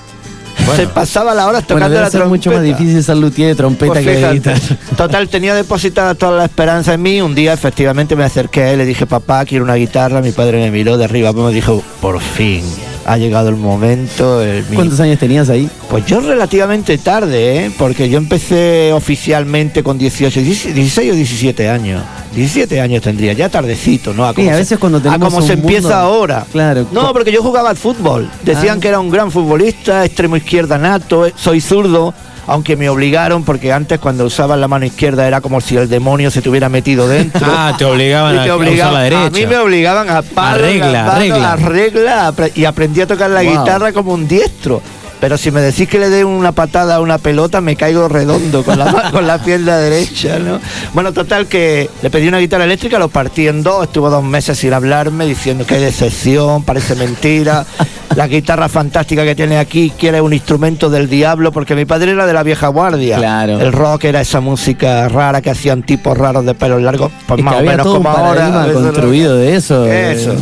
Se 0.77 0.87
pasaba 0.87 1.35
la 1.35 1.47
hora 1.47 1.61
Bueno, 1.61 1.67
tocando 1.67 1.89
debe 1.89 2.01
la 2.05 2.11
ser 2.11 2.21
trompeta. 2.21 2.51
mucho 2.51 2.53
más 2.53 2.63
difícil 2.63 3.03
ser 3.03 3.17
luthier 3.17 3.49
de 3.49 3.55
trompeta 3.55 3.93
Pues 3.93 4.05
que 4.05 4.17
de 4.17 4.33
guitarra. 4.35 4.59
Total, 4.97 5.29
tenía 5.29 5.55
depositada 5.55 6.15
toda 6.15 6.37
la 6.37 6.45
esperanza 6.45 6.93
en 6.93 7.01
mí. 7.01 7.23
Un 7.23 7.35
día, 7.35 7.55
efectivamente, 7.55 8.17
me 8.17 8.25
acerqué 8.25 8.63
a 8.63 8.73
él, 8.73 8.79
le 8.79 8.85
dije, 8.85 9.07
papá, 9.07 9.45
quiero 9.47 9.65
una 9.65 9.77
guitarra. 9.77 10.21
Mi 10.21 10.33
padre 10.33 10.59
me 10.59 10.71
miró 10.71 10.99
de 10.99 11.05
arriba, 11.05 11.33
me 11.33 11.53
dijo, 11.53 11.83
por 12.03 12.21
fin, 12.21 12.65
ha 13.09 13.17
llegado 13.17 13.49
el 13.49 13.57
momento. 13.57 14.43
el- 14.43 14.65
mi- 14.69 14.77
¿Cuántos 14.77 15.01
años 15.01 15.19
tenías 15.19 15.49
ahí? 15.49 15.69
Pues 15.91 16.05
yo 16.07 16.21
relativamente 16.21 16.99
tarde, 16.99 17.67
¿eh? 17.67 17.71
porque 17.79 18.09
yo 18.09 18.19
empecé 18.19 18.93
oficialmente 18.93 19.83
con 19.83 19.97
18, 19.99 20.41
16 20.41 21.13
o 21.13 21.15
17 21.15 21.69
años. 21.69 22.03
17 22.35 22.81
años 22.81 23.03
tendría, 23.03 23.33
ya 23.33 23.49
tardecito, 23.49 24.13
¿no? 24.13 24.25
A 24.27 24.35
Sí, 24.35 24.49
a 24.49 24.57
veces 24.57 24.79
cuando 24.79 25.01
tenemos 25.01 25.33
como 25.33 25.45
se 25.47 25.55
un 25.55 25.61
empieza 25.61 25.89
mundo- 25.89 25.95
ahora. 25.97 26.47
Claro. 26.53 26.87
No, 26.93 27.13
porque 27.13 27.33
yo 27.33 27.43
jugaba 27.43 27.71
al 27.71 27.77
fútbol. 27.77 28.31
Decían 28.45 28.77
Ah. 28.79 28.81
que 28.81 28.89
era 28.89 29.01
un 29.01 29.11
gran 29.11 29.31
futbolista, 29.33 30.05
extremo 30.05 30.37
izquierda 30.37 30.77
nato, 30.79 31.27
eh, 31.27 31.33
soy 31.35 31.61
zurdo. 31.61 32.13
Aunque 32.49 32.77
me 32.77 32.89
obligaron, 32.89 33.45
porque 33.45 33.73
antes 33.73 34.01
cuando 34.01 34.25
usaban 34.25 34.61
la 34.61 34.67
mano 34.69 34.85
izquierda 34.87 35.27
era 35.29 35.41
como 35.41 35.61
si 35.61 35.77
el 35.77 35.89
demonio 35.89 36.31
se 36.31 36.41
te 36.43 36.49
hubiera 36.49 36.69
metido 36.69 37.07
dentro. 37.07 37.47
Ah, 37.49 37.75
te 37.79 37.85
obligaban 37.85 38.35
Y 38.35 38.39
a- 38.39 38.43
te 38.45 38.51
a 38.51 38.57
usar 38.57 38.67
obligaban- 38.69 38.95
la 38.95 39.01
derecha. 39.03 39.27
A 39.27 39.31
mí 39.31 39.47
me 39.47 39.57
obligaban 39.59 40.09
a 40.11 40.23
palo, 40.23 40.59
regla, 40.59 41.19
regla. 41.19 41.53
a 41.53 41.57
regla, 41.57 42.35
y 42.55 42.65
aprendí 42.65 43.01
a 43.03 43.07
tocar 43.07 43.31
la 43.31 43.43
Wow. 43.43 43.51
guitarra 43.53 43.93
como 43.93 44.13
un 44.15 44.27
diestro. 44.27 44.81
Pero 45.21 45.37
si 45.37 45.51
me 45.51 45.61
decís 45.61 45.89
que 45.89 45.99
le 45.99 46.11
dé 46.11 46.25
una 46.25 46.53
patada 46.53 46.95
a 46.97 47.01
una 47.01 47.19
pelota, 47.19 47.61
me 47.61 47.75
caigo 47.75 48.07
redondo 48.09 48.63
con 48.63 48.79
la, 48.79 49.11
con 49.11 49.27
la 49.27 49.43
pierna 49.43 49.77
derecha, 49.77 50.39
¿no? 50.39 50.61
Bueno, 50.95 51.13
total 51.13 51.47
que 51.49 51.91
le 52.03 52.11
pedí 52.11 52.29
una 52.29 52.39
guitarra 52.39 52.65
eléctrica, 52.65 53.01
lo 53.01 53.09
partí 53.09 53.49
en 53.49 53.65
dos, 53.65 53.85
estuvo 53.85 54.11
dos 54.11 54.23
meses 54.23 54.57
sin 54.59 54.73
hablarme, 54.73 55.27
diciendo 55.27 55.67
que 55.67 55.75
hay 55.75 55.81
decepción, 55.83 56.63
parece 56.63 56.95
mentira. 56.95 57.67
La 58.15 58.27
guitarra 58.29 58.69
fantástica 58.69 59.25
que 59.25 59.35
tiene 59.35 59.59
aquí 59.59 59.91
quiere 59.99 60.21
un 60.21 60.33
instrumento 60.33 60.89
del 60.89 61.09
diablo, 61.11 61.51
porque 61.53 61.75
mi 61.75 61.85
padre 61.85 62.13
era 62.13 62.25
de 62.27 62.33
la 62.33 62.43
vieja 62.45 62.69
guardia. 62.69 63.17
Claro. 63.17 63.61
El 63.61 63.73
rock 63.73 64.05
era 64.05 64.21
esa 64.21 64.41
música 64.41 65.09
rara 65.09 65.43
que 65.43 65.51
hacían 65.51 65.83
tipos 65.83 66.17
raros 66.17 66.45
de 66.47 66.55
pelos 66.55 66.81
largos, 66.81 67.11
pues 67.27 67.39
Es 67.41 67.45
más 67.45 67.55
o 67.57 67.63
menos 67.63 67.83
todo 67.85 67.97
un 67.97 68.03
como 68.05 68.17
ahora. 68.17 68.67
es 68.69 68.73
lo- 68.75 68.83
construido 68.83 69.37
de 69.37 69.57
eso. 69.57 69.85
eh. 69.87 70.13
eso. 70.13 70.35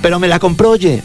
Pero 0.00 0.18
me 0.18 0.26
la 0.28 0.38
compró, 0.38 0.70
oye. 0.70 1.02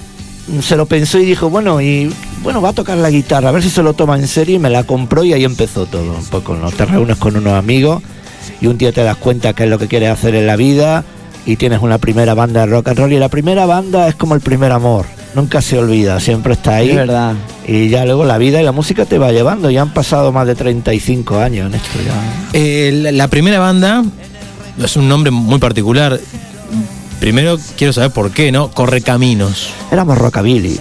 Se 0.61 0.77
lo 0.77 0.85
pensó 0.85 1.19
y 1.19 1.25
dijo, 1.25 1.49
bueno, 1.49 1.81
y 1.81 2.09
bueno, 2.43 2.61
va 2.61 2.69
a 2.69 2.73
tocar 2.73 2.97
la 2.97 3.09
guitarra, 3.09 3.49
a 3.49 3.51
ver 3.51 3.63
si 3.63 3.69
se 3.69 3.83
lo 3.83 3.93
toma 3.93 4.17
en 4.17 4.27
serio. 4.27 4.55
Y 4.55 4.59
me 4.59 4.69
la 4.69 4.83
compró 4.83 5.23
y 5.23 5.33
ahí 5.33 5.43
empezó 5.43 5.85
todo. 5.85 6.13
Un 6.13 6.25
poco, 6.25 6.55
¿no? 6.55 6.71
Te 6.71 6.85
reúnes 6.85 7.17
con 7.17 7.35
unos 7.35 7.53
amigos 7.53 8.01
y 8.61 8.67
un 8.67 8.77
día 8.77 8.91
te 8.91 9.03
das 9.03 9.17
cuenta 9.17 9.53
qué 9.53 9.65
es 9.65 9.69
lo 9.69 9.77
que 9.79 9.87
quieres 9.87 10.09
hacer 10.09 10.35
en 10.35 10.47
la 10.47 10.55
vida 10.55 11.03
y 11.45 11.55
tienes 11.55 11.81
una 11.81 11.97
primera 11.97 12.33
banda 12.33 12.61
de 12.61 12.67
rock 12.67 12.89
and 12.89 12.99
roll. 12.99 13.13
Y 13.13 13.19
la 13.19 13.29
primera 13.29 13.65
banda 13.65 14.07
es 14.07 14.15
como 14.15 14.35
el 14.35 14.41
primer 14.41 14.71
amor. 14.71 15.05
Nunca 15.35 15.61
se 15.61 15.77
olvida, 15.77 16.19
siempre 16.19 16.53
está 16.53 16.75
ahí. 16.75 16.89
Es 16.89 16.95
verdad. 16.95 17.35
Y 17.67 17.89
ya 17.89 18.05
luego 18.05 18.25
la 18.25 18.37
vida 18.37 18.61
y 18.61 18.63
la 18.63 18.71
música 18.71 19.05
te 19.05 19.17
va 19.17 19.31
llevando. 19.31 19.69
Ya 19.69 19.81
han 19.81 19.93
pasado 19.93 20.31
más 20.31 20.47
de 20.47 20.55
35 20.55 21.39
años 21.39 21.67
en 21.67 21.75
esto. 21.75 21.99
Ya. 22.05 22.49
Eh, 22.53 22.91
la, 22.93 23.11
la 23.11 23.27
primera 23.27 23.59
banda 23.59 24.03
es 24.83 24.95
un 24.95 25.07
nombre 25.07 25.31
muy 25.31 25.59
particular. 25.59 26.19
Primero 27.19 27.57
quiero 27.77 27.93
saber 27.93 28.11
por 28.11 28.31
qué, 28.31 28.51
¿no? 28.51 28.71
Correcaminos. 28.71 29.69
Éramos 29.91 30.17
rockabilly. 30.17 30.79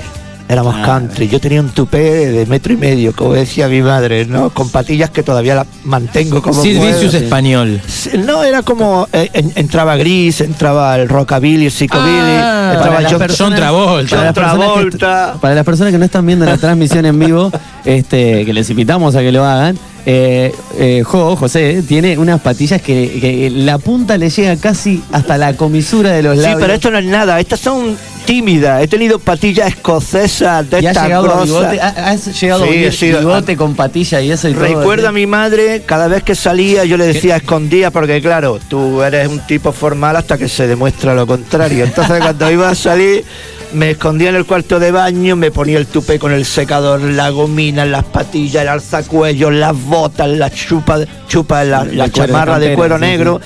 Éramos 0.48 0.76
country. 0.84 1.26
Yo 1.28 1.40
tenía 1.40 1.60
un 1.60 1.70
tupé 1.70 1.98
de 2.30 2.46
metro 2.46 2.72
y 2.72 2.76
medio, 2.76 3.12
como 3.14 3.32
decía 3.32 3.66
mi 3.68 3.82
madre, 3.82 4.26
¿no? 4.26 4.50
Con 4.50 4.68
patillas 4.70 5.10
que 5.10 5.24
todavía 5.24 5.56
las 5.56 5.66
mantengo 5.84 6.40
como. 6.40 6.62
Vicious 6.62 7.14
español. 7.14 7.80
No, 8.24 8.44
era 8.44 8.62
como 8.62 9.08
eh, 9.12 9.28
en- 9.32 9.52
entraba 9.56 9.96
Gris, 9.96 10.40
entraba 10.40 10.94
el 10.96 11.08
rockabilly, 11.08 11.64
el 11.66 11.72
psicobilly, 11.72 12.06
Ah, 12.38 12.72
entraba 12.76 13.00
John, 13.10 13.18
personas- 13.18 13.38
John 13.38 13.54
Travolta. 13.56 14.16
Para 14.32 14.54
las 14.56 15.34
que-. 15.34 15.38
Para 15.40 15.54
las 15.56 15.64
personas 15.64 15.92
que 15.92 15.98
no 15.98 16.04
están 16.04 16.24
viendo 16.24 16.44
la 16.46 16.56
transmisión 16.58 17.04
en 17.06 17.18
vivo, 17.18 17.50
este, 17.84 18.44
que 18.44 18.52
les 18.52 18.70
invitamos 18.70 19.16
a 19.16 19.20
que 19.20 19.32
lo 19.32 19.44
hagan, 19.44 19.76
eh, 20.06 20.54
eh, 20.78 21.02
Jo, 21.04 21.34
José, 21.36 21.82
tiene 21.86 22.16
unas 22.16 22.40
patillas 22.40 22.80
que, 22.80 23.18
que 23.20 23.50
la 23.50 23.78
punta 23.78 24.16
le 24.16 24.30
llega 24.30 24.56
casi 24.56 25.02
hasta 25.12 25.36
la 25.36 25.54
comisura 25.56 26.12
de 26.12 26.22
los 26.22 26.36
Sí, 26.36 26.42
labios. 26.42 26.60
pero 26.60 26.74
esto 26.74 26.90
no 26.92 26.98
es 26.98 27.04
nada. 27.06 27.40
Estas 27.40 27.58
son 27.60 27.96
tímidas. 28.24 28.82
He 28.82 28.88
tenido 28.88 29.18
patillas 29.18 29.68
escocesas 29.68 30.68
de 30.70 30.80
y 30.80 30.86
has 30.86 31.02
llegado 31.02 31.26
a 31.30 31.44
grosas. 31.44 31.46
bigote, 31.72 31.80
ha- 31.80 32.10
has 32.10 32.40
llegado 32.40 32.64
a 32.64 32.90
Sí, 32.92 33.06
bigote 33.12 33.56
con 33.56 33.74
patilla 33.74 34.20
y 34.20 34.30
eso 34.30 34.48
y 34.48 34.52
todo. 34.54 34.62
Recuerdo 34.64 35.08
a 35.08 35.12
mi 35.12 35.26
madre, 35.26 35.82
cada 35.84 36.06
vez 36.08 36.22
que 36.22 36.34
salía 36.34 36.84
yo 36.84 36.96
le 36.96 37.06
decía 37.06 37.36
escondía, 37.36 37.90
porque 37.90 38.20
claro, 38.22 38.58
tú 38.68 39.02
eres 39.02 39.28
un 39.28 39.40
tipo 39.46 39.72
formal 39.72 40.16
hasta 40.16 40.38
que 40.38 40.48
se 40.48 40.66
demuestra 40.68 41.14
lo 41.14 41.26
contrario. 41.26 41.84
Entonces 41.84 42.18
cuando 42.20 42.50
iba 42.50 42.68
a 42.70 42.74
salir, 42.74 43.24
me 43.72 43.90
escondía 43.90 44.30
en 44.30 44.36
el 44.36 44.46
cuarto 44.46 44.78
de 44.78 44.90
baño, 44.90 45.36
me 45.36 45.50
ponía 45.50 45.78
el 45.78 45.86
tupé 45.86 46.18
con 46.18 46.32
el 46.32 46.44
secador, 46.44 47.00
la 47.00 47.30
gomina, 47.30 47.84
las 47.84 48.04
patillas, 48.04 48.62
el 48.62 48.68
alzacuellos, 48.68 49.52
las 49.52 49.76
botas, 49.76 50.28
la 50.28 50.50
chupa, 50.50 51.00
chupa 51.28 51.64
la, 51.64 51.84
la 51.84 52.10
chamarra 52.10 52.58
de 52.58 52.68
campera, 52.68 52.76
cuero 52.76 52.96
sí, 52.96 53.00
negro. 53.00 53.40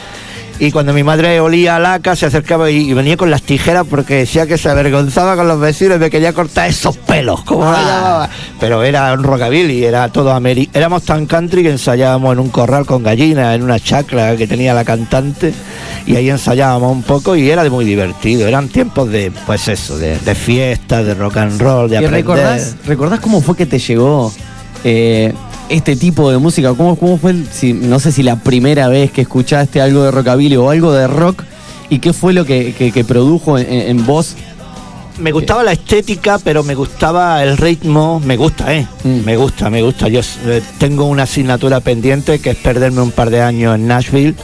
Y 0.62 0.70
cuando 0.72 0.92
mi 0.92 1.02
madre 1.02 1.40
olía 1.40 1.76
a 1.76 1.78
laca, 1.78 2.14
se 2.14 2.26
acercaba 2.26 2.70
y, 2.70 2.90
y 2.90 2.92
venía 2.92 3.16
con 3.16 3.30
las 3.30 3.40
tijeras 3.42 3.86
porque 3.88 4.14
decía 4.16 4.46
que 4.46 4.58
se 4.58 4.68
avergonzaba 4.68 5.34
con 5.34 5.48
los 5.48 5.58
vecinos 5.58 5.96
y 5.96 6.00
me 6.00 6.10
quería 6.10 6.34
cortar 6.34 6.68
esos 6.68 6.98
pelos, 6.98 7.42
como 7.44 7.64
Ah. 7.64 7.72
la 7.72 7.78
llamaba. 7.82 8.30
Pero 8.60 8.82
era 8.82 9.10
un 9.14 9.22
rockabilly, 9.22 9.84
era 9.84 10.08
todo 10.10 10.30
ameri 10.32 10.68
Éramos 10.74 11.04
tan 11.04 11.24
country 11.24 11.62
que 11.62 11.70
ensayábamos 11.70 12.34
en 12.34 12.40
un 12.40 12.50
corral 12.50 12.84
con 12.84 13.02
gallinas, 13.02 13.54
en 13.56 13.62
una 13.62 13.80
chacra 13.80 14.36
que 14.36 14.46
tenía 14.46 14.74
la 14.74 14.84
cantante, 14.84 15.54
y 16.06 16.16
ahí 16.16 16.28
ensayábamos 16.28 16.92
un 16.92 17.02
poco 17.04 17.34
y 17.36 17.50
era 17.50 17.62
de 17.64 17.70
muy 17.70 17.86
divertido. 17.86 18.46
Eran 18.46 18.68
tiempos 18.68 19.08
de, 19.10 19.32
pues 19.46 19.66
eso, 19.66 19.96
de, 19.96 20.18
de 20.18 20.34
fiesta, 20.34 21.02
de 21.02 21.14
rock 21.14 21.38
and 21.38 21.58
roll, 21.58 21.88
de 21.88 21.94
¿Y 21.94 21.98
aprender. 22.04 22.20
recordás, 22.20 22.76
recordás 22.84 23.20
cómo 23.20 23.40
fue 23.40 23.56
que 23.56 23.64
te 23.64 23.78
llegó 23.78 24.30
eh, 24.84 25.32
este 25.70 25.96
tipo 25.96 26.30
de 26.30 26.38
música? 26.38 26.74
¿Cómo, 26.74 26.96
cómo 26.96 27.16
fue, 27.16 27.30
el- 27.32 27.48
si, 27.50 27.72
no 27.72 27.98
sé 28.00 28.12
si 28.12 28.22
la 28.22 28.36
primera 28.36 28.88
vez 28.88 29.10
que 29.10 29.22
escuchaste 29.22 29.80
algo 29.80 30.02
de 30.02 30.10
rockabilly 30.10 30.56
o 30.56 30.68
algo 30.70 30.92
de 30.92 31.06
rock? 31.06 31.44
¿Y 31.88 31.98
qué 32.00 32.12
fue 32.12 32.32
lo 32.32 32.44
que, 32.44 32.74
que- 32.74 32.92
que 32.92 33.04
produjo 33.04 33.58
en, 33.58 33.66
en 33.70 34.04
vos? 34.06 34.36
Me 35.18 35.32
gustaba 35.32 35.62
la 35.62 35.72
estética, 35.72 36.38
pero 36.42 36.62
me 36.62 36.74
gustaba 36.74 37.42
el 37.42 37.56
ritmo. 37.58 38.20
Me 38.24 38.36
gusta, 38.36 38.74
¿eh? 38.74 38.86
Mm. 39.04 39.24
Me 39.24 39.36
gusta, 39.36 39.68
me 39.68 39.82
gusta. 39.82 40.08
Yo 40.08 40.20
eh, 40.46 40.62
tengo 40.78 41.04
una 41.04 41.24
asignatura 41.24 41.80
pendiente 41.80 42.38
que 42.38 42.50
es 42.50 42.56
perderme 42.56 43.02
un 43.02 43.10
par 43.10 43.28
de 43.30 43.42
años 43.42 43.74
en 43.74 43.86
Nashville 43.86 44.34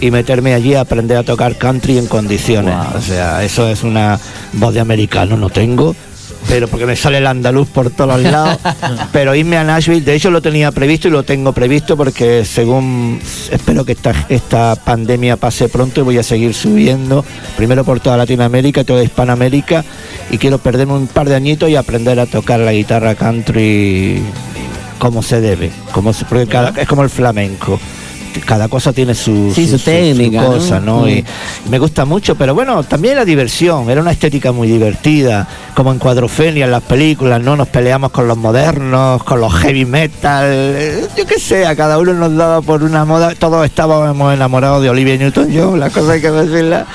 y 0.00 0.10
meterme 0.10 0.54
allí 0.54 0.74
a 0.74 0.80
aprender 0.80 1.16
a 1.18 1.22
tocar 1.22 1.56
country 1.56 1.98
en 1.98 2.06
condiciones. 2.06 2.74
O 2.96 3.00
sea, 3.00 3.44
eso 3.44 3.68
es 3.68 3.84
una 3.84 4.18
voz 4.54 4.74
de 4.74 4.80
americano, 4.80 5.36
no 5.36 5.50
tengo. 5.50 5.94
Pero 6.48 6.66
porque 6.66 6.86
me 6.86 6.96
sale 6.96 7.18
el 7.18 7.26
andaluz 7.26 7.68
por 7.68 7.90
todos 7.90 8.20
lados. 8.22 8.58
pero 9.12 9.34
irme 9.34 9.58
a 9.58 9.64
Nashville, 9.64 10.00
de 10.00 10.14
hecho 10.14 10.30
lo 10.30 10.40
tenía 10.40 10.72
previsto 10.72 11.06
y 11.08 11.10
lo 11.10 11.22
tengo 11.22 11.52
previsto 11.52 11.96
porque 11.96 12.44
según 12.46 13.20
espero 13.50 13.84
que 13.84 13.92
esta, 13.92 14.14
esta 14.30 14.74
pandemia 14.76 15.36
pase 15.36 15.68
pronto 15.68 16.00
y 16.00 16.04
voy 16.04 16.18
a 16.18 16.22
seguir 16.22 16.54
subiendo, 16.54 17.22
primero 17.56 17.84
por 17.84 18.00
toda 18.00 18.16
Latinoamérica, 18.16 18.82
toda 18.84 19.02
Hispanoamérica, 19.04 19.84
y 20.30 20.38
quiero 20.38 20.56
perderme 20.58 20.94
un 20.94 21.06
par 21.06 21.28
de 21.28 21.34
añitos 21.34 21.68
y 21.68 21.76
aprender 21.76 22.18
a 22.18 22.24
tocar 22.26 22.60
la 22.60 22.72
guitarra 22.72 23.14
country 23.14 24.22
como 24.98 25.22
se 25.22 25.40
debe, 25.42 25.70
como 25.92 26.12
se, 26.14 26.24
porque 26.24 26.46
cada- 26.46 26.70
es 26.80 26.88
como 26.88 27.02
el 27.02 27.10
flamenco. 27.10 27.78
Cada 28.44 28.68
cosa 28.68 28.92
tiene 28.92 29.14
su, 29.14 29.52
Sí, 29.54 29.66
su 29.68 29.78
técnica, 29.78 30.42
¿no? 30.42 30.46
cosa, 30.52 30.80
¿no? 30.80 31.08
Y, 31.08 31.12
y 31.66 31.68
me 31.70 31.78
gusta 31.78 32.04
mucho, 32.04 32.34
pero 32.34 32.54
bueno, 32.54 32.82
también 32.84 33.16
la 33.16 33.24
diversión, 33.24 33.90
era 33.90 34.00
una 34.00 34.12
estética 34.12 34.52
muy 34.52 34.68
divertida, 34.68 35.46
como 35.74 35.92
en 35.92 35.98
Cuadrofenia, 35.98 36.64
en 36.64 36.70
las 36.70 36.82
películas, 36.82 37.40
¿no? 37.42 37.56
Nos 37.56 37.68
peleamos 37.68 38.10
con 38.10 38.26
los 38.28 38.36
modernos, 38.36 39.22
con 39.24 39.40
los 39.40 39.52
heavy 39.54 39.84
metal, 39.84 40.44
eh, 40.48 41.06
yo 41.16 41.26
qué 41.26 41.38
sé, 41.38 41.66
a 41.66 41.74
cada 41.76 41.98
uno 41.98 42.14
nos 42.14 42.34
daba 42.36 42.62
por 42.62 42.82
una 42.82 43.04
moda, 43.04 43.34
todos 43.38 43.64
estábamos 43.66 44.32
enamorados 44.34 44.82
de 44.82 44.90
Olivia 44.90 45.16
Newton-John, 45.16 45.78
la 45.78 45.90
cosa 45.90 46.12
hay 46.12 46.20
que 46.20 46.30
decirla, 46.30 46.86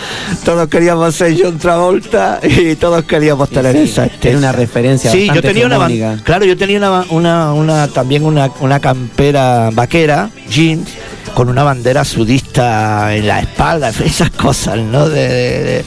todos 0.44 0.68
queríamos 0.70 1.14
ser 1.16 1.36
John 1.40 1.58
Travolta 1.58 2.40
y 2.44 2.76
todos 2.76 3.04
queríamos 3.06 3.50
tener 3.50 3.76
esa 3.76 4.06
estética. 4.06 4.38
Una 4.38 4.52
referencia 4.52 5.12
Sí, 5.12 5.30
yo 5.34 5.42
tenía 5.42 5.66
una, 5.68 6.18
claro, 6.24 6.46
yo 6.46 6.58
tenía 6.58 6.78
una, 6.78 7.06
una, 7.10 7.54
una- 7.54 7.88
también 7.88 8.24
una, 8.26 8.50
una 8.60 8.80
campera 8.80 9.70
vaquera, 9.74 10.30
jeans, 10.50 10.90
con 11.34 11.50
una 11.50 11.64
bandera 11.64 12.06
sudista 12.06 13.16
en 13.16 13.28
la 13.28 13.40
espalda, 13.42 13.90
esas 14.06 14.30
cosas, 14.32 14.78
¿no? 14.80 15.10
De, 15.10 15.84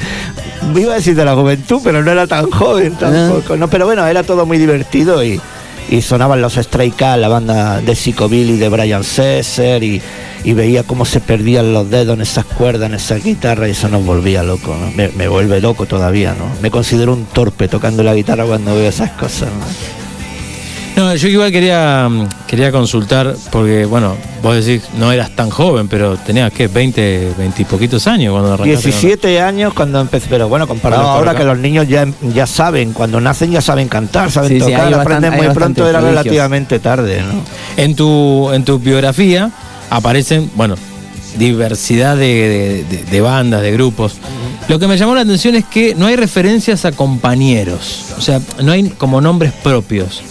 de- 0.74 0.81
iba 0.81 0.93
a 0.93 0.97
decir 0.97 1.14
de 1.14 1.24
la 1.24 1.35
juventud, 1.35 1.81
pero 1.85 2.02
no 2.02 2.10
era 2.10 2.27
tan 2.27 2.51
joven 2.51 2.94
tampoco, 2.97 3.56
¿no? 3.56 3.68
Pero 3.68 3.86
bueno, 3.86 4.06
era 4.06 4.23
todo 4.24 4.44
muy 4.47 4.59
divertido 4.59 5.23
y, 5.24 5.40
y 5.89 6.02
sonaban 6.02 6.40
los 6.43 6.55
Stray 6.55 6.90
Cats, 6.90 7.20
la 7.20 7.28
banda 7.28 7.81
de 7.81 7.94
Psychobilly 7.94 8.56
de 8.59 8.68
Brian 8.68 9.05
Setzer 9.05 9.82
y, 9.85 10.02
y 10.43 10.52
veía 10.55 10.82
cómo 10.82 11.05
se 11.05 11.20
perdían 11.20 11.73
los 11.73 11.89
dedos 11.89 12.16
en 12.16 12.23
esas 12.23 12.44
cuerdas, 12.44 12.89
en 12.90 12.97
esa 12.97 13.14
guitarra 13.16 13.68
y 13.68 13.73
eso 13.73 13.89
nos 13.89 14.05
volvía 14.05 14.43
loco, 14.43 14.74
¿no? 14.78 14.90
Me, 14.93 15.09
me 15.10 15.28
vuelve 15.28 15.60
loco 15.60 15.86
todavía, 15.86 16.35
¿no? 16.36 16.47
Me 16.60 16.70
considero 16.73 17.12
un 17.12 17.27
torpe 17.27 17.68
tocando 17.68 18.02
la 18.02 18.14
guitarra 18.14 18.44
cuando 18.44 18.74
veo 18.74 18.89
esas 18.89 19.10
cosas, 19.12 19.48
¿no? 19.51 19.95
No, 20.97 21.14
yo 21.14 21.28
igual 21.28 21.52
quería, 21.52 22.09
mm, 22.09 22.27
quería 22.47 22.73
consultar, 22.73 23.35
porque 23.52 23.85
bueno, 23.85 24.16
vos 24.43 24.64
decís, 24.64 24.82
no 24.98 25.12
eras 25.12 25.31
tan 25.36 25.51
joven, 25.51 25.89
pero 25.89 26.16
tenías, 26.16 26.51
¿qué? 26.52 26.68
20, 26.68 27.32
20 27.36 27.62
y 27.62 27.64
poquitos 27.66 28.06
años 28.06 28.32
cuando 28.32 28.55
arrancaste. 28.55 28.90
con- 28.90 29.01
17 29.01 29.40
años 29.43 29.74
cuando 29.74 30.01
empecé, 30.01 30.27
pero 30.31 30.48
bueno, 30.48 30.66
comparado 30.66 31.02
ahora 31.06 31.32
acá. 31.32 31.40
que 31.40 31.44
los 31.44 31.59
niños 31.59 31.86
ya, 31.86 32.06
ya 32.35 32.47
saben, 32.47 32.94
cuando 32.94 33.20
nacen 33.20 33.51
ya 33.52 33.60
saben 33.60 33.89
cantar, 33.89 34.31
saben 34.31 34.48
Sí, 34.48 34.55
sí, 34.55 34.60
tocar, 34.73 34.85
bastante- 34.90 35.02
aprenden 35.27 35.35
muy 35.36 35.55
pronto, 35.55 35.86
era 35.86 36.01
relativamente 36.01 36.78
tarde, 36.78 37.20
¿no? 37.23 37.43
En 37.77 37.94
tu, 37.94 38.51
en 38.55 38.64
tu 38.64 38.78
biografía 38.78 39.51
aparecen, 39.90 40.51
bueno, 40.55 40.77
diversidad 41.36 42.16
de, 42.16 42.24
de- 42.27 42.85
de- 42.97 43.05
de 43.05 43.20
bandas, 43.20 43.60
de 43.60 43.70
grupos. 43.73 44.14
Lo 44.68 44.78
que 44.78 44.86
me 44.89 44.97
llamó 44.97 45.14
la 45.14 45.20
atención 45.20 45.56
es 45.56 45.66
que 45.66 45.94
no 45.94 46.06
hay 46.06 46.16
referencias 46.16 46.86
a 46.86 46.93
compañeros, 46.93 48.06
o 48.16 48.20
sea, 48.23 48.40
no 48.62 48.73
hay 48.73 48.89
como 48.89 49.20
nombres 49.20 49.52
propios. 49.52 50.23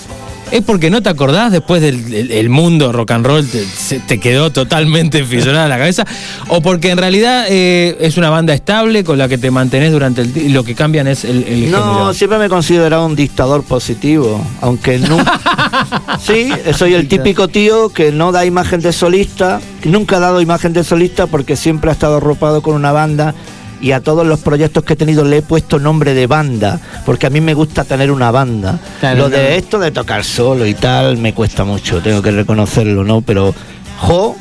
¿Es 0.55 0.63
porque 0.63 0.89
no 0.89 1.03
te 1.03 1.09
acordás 1.09 1.51
después 1.51 1.81
del 1.81 2.13
el- 2.13 2.31
el 2.31 2.49
mundo 2.49 2.91
rock 2.93 3.11
and 3.11 3.25
roll, 3.25 3.45
te, 3.45 3.65
se- 3.65 3.99
te 3.99 4.19
quedó 4.21 4.51
totalmente 4.51 5.23
fisionada 5.25 5.67
la 5.67 5.77
cabeza? 5.77 6.05
¿O 6.47 6.61
porque 6.61 6.91
en 6.91 6.97
realidad 6.97 7.45
eh, 7.49 7.97
es 7.99 8.15
una 8.15 8.29
banda 8.29 8.53
estable 8.53 9.03
con 9.03 9.17
la 9.17 9.27
que 9.27 9.37
te 9.37 9.51
mantenés 9.51 9.91
durante 9.91 10.21
el 10.21 10.31
tiempo 10.31 10.49
y 10.49 10.53
lo 10.53 10.63
que 10.63 10.73
cambian 10.73 11.07
es 11.07 11.25
el, 11.25 11.43
el 11.43 11.71
No, 11.71 11.83
género? 11.83 12.13
siempre 12.13 12.39
me 12.39 12.45
he 12.45 12.49
considerado 12.49 13.05
un 13.05 13.15
dictador 13.17 13.63
positivo, 13.63 14.41
aunque 14.61 14.97
nunca... 14.97 15.39
sí, 16.25 16.49
soy 16.77 16.93
el 16.93 17.07
típico 17.09 17.47
tío 17.49 17.89
que 17.89 18.11
no 18.13 18.31
da 18.31 18.45
imagen 18.45 18.79
de 18.79 18.93
solista, 18.93 19.59
que 19.81 19.89
nunca 19.89 20.17
ha 20.17 20.19
dado 20.21 20.39
imagen 20.39 20.71
de 20.71 20.83
solista 20.85 21.27
porque 21.27 21.57
siempre 21.57 21.89
ha 21.89 21.93
estado 21.93 22.17
arropado 22.17 22.61
con 22.61 22.75
una 22.75 22.93
banda 22.93 23.35
y 23.81 23.91
a 23.91 23.99
todos 24.01 24.25
los 24.25 24.39
proyectos 24.39 24.83
que 24.83 24.93
he 24.93 24.95
tenido 24.95 25.23
le 25.25 25.37
he 25.37 25.41
puesto 25.41 25.79
nombre 25.79 26.13
de 26.13 26.27
banda, 26.27 26.79
porque 27.05 27.27
a 27.27 27.29
mí 27.29 27.41
me 27.41 27.53
gusta 27.53 27.83
tener 27.83 28.11
una 28.11 28.31
banda. 28.31 28.79
Claro, 28.99 29.17
Lo 29.19 29.29
de 29.29 29.37
claro. 29.37 29.53
esto 29.53 29.79
de 29.79 29.91
tocar 29.91 30.23
solo 30.23 30.65
y 30.65 30.73
tal 30.73 31.17
me 31.17 31.33
cuesta 31.33 31.63
mucho, 31.65 32.01
tengo 32.01 32.21
que 32.21 32.31
reconocerlo, 32.31 33.03
¿no? 33.03 33.21
Pero 33.21 33.53
Jo 33.99 34.35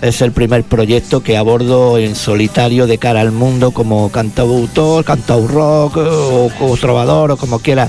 es 0.00 0.22
el 0.22 0.30
primer 0.32 0.62
proyecto 0.62 1.22
que 1.22 1.36
abordo 1.36 1.98
en 1.98 2.14
solitario 2.14 2.86
de 2.86 2.98
cara 2.98 3.20
al 3.20 3.32
mundo 3.32 3.72
como 3.72 4.10
cantautor, 4.10 5.04
cantautor 5.04 5.50
rock 5.52 5.96
o, 5.96 6.50
o 6.60 6.76
trovador 6.76 7.32
o 7.32 7.36
como 7.36 7.58
quiera. 7.58 7.88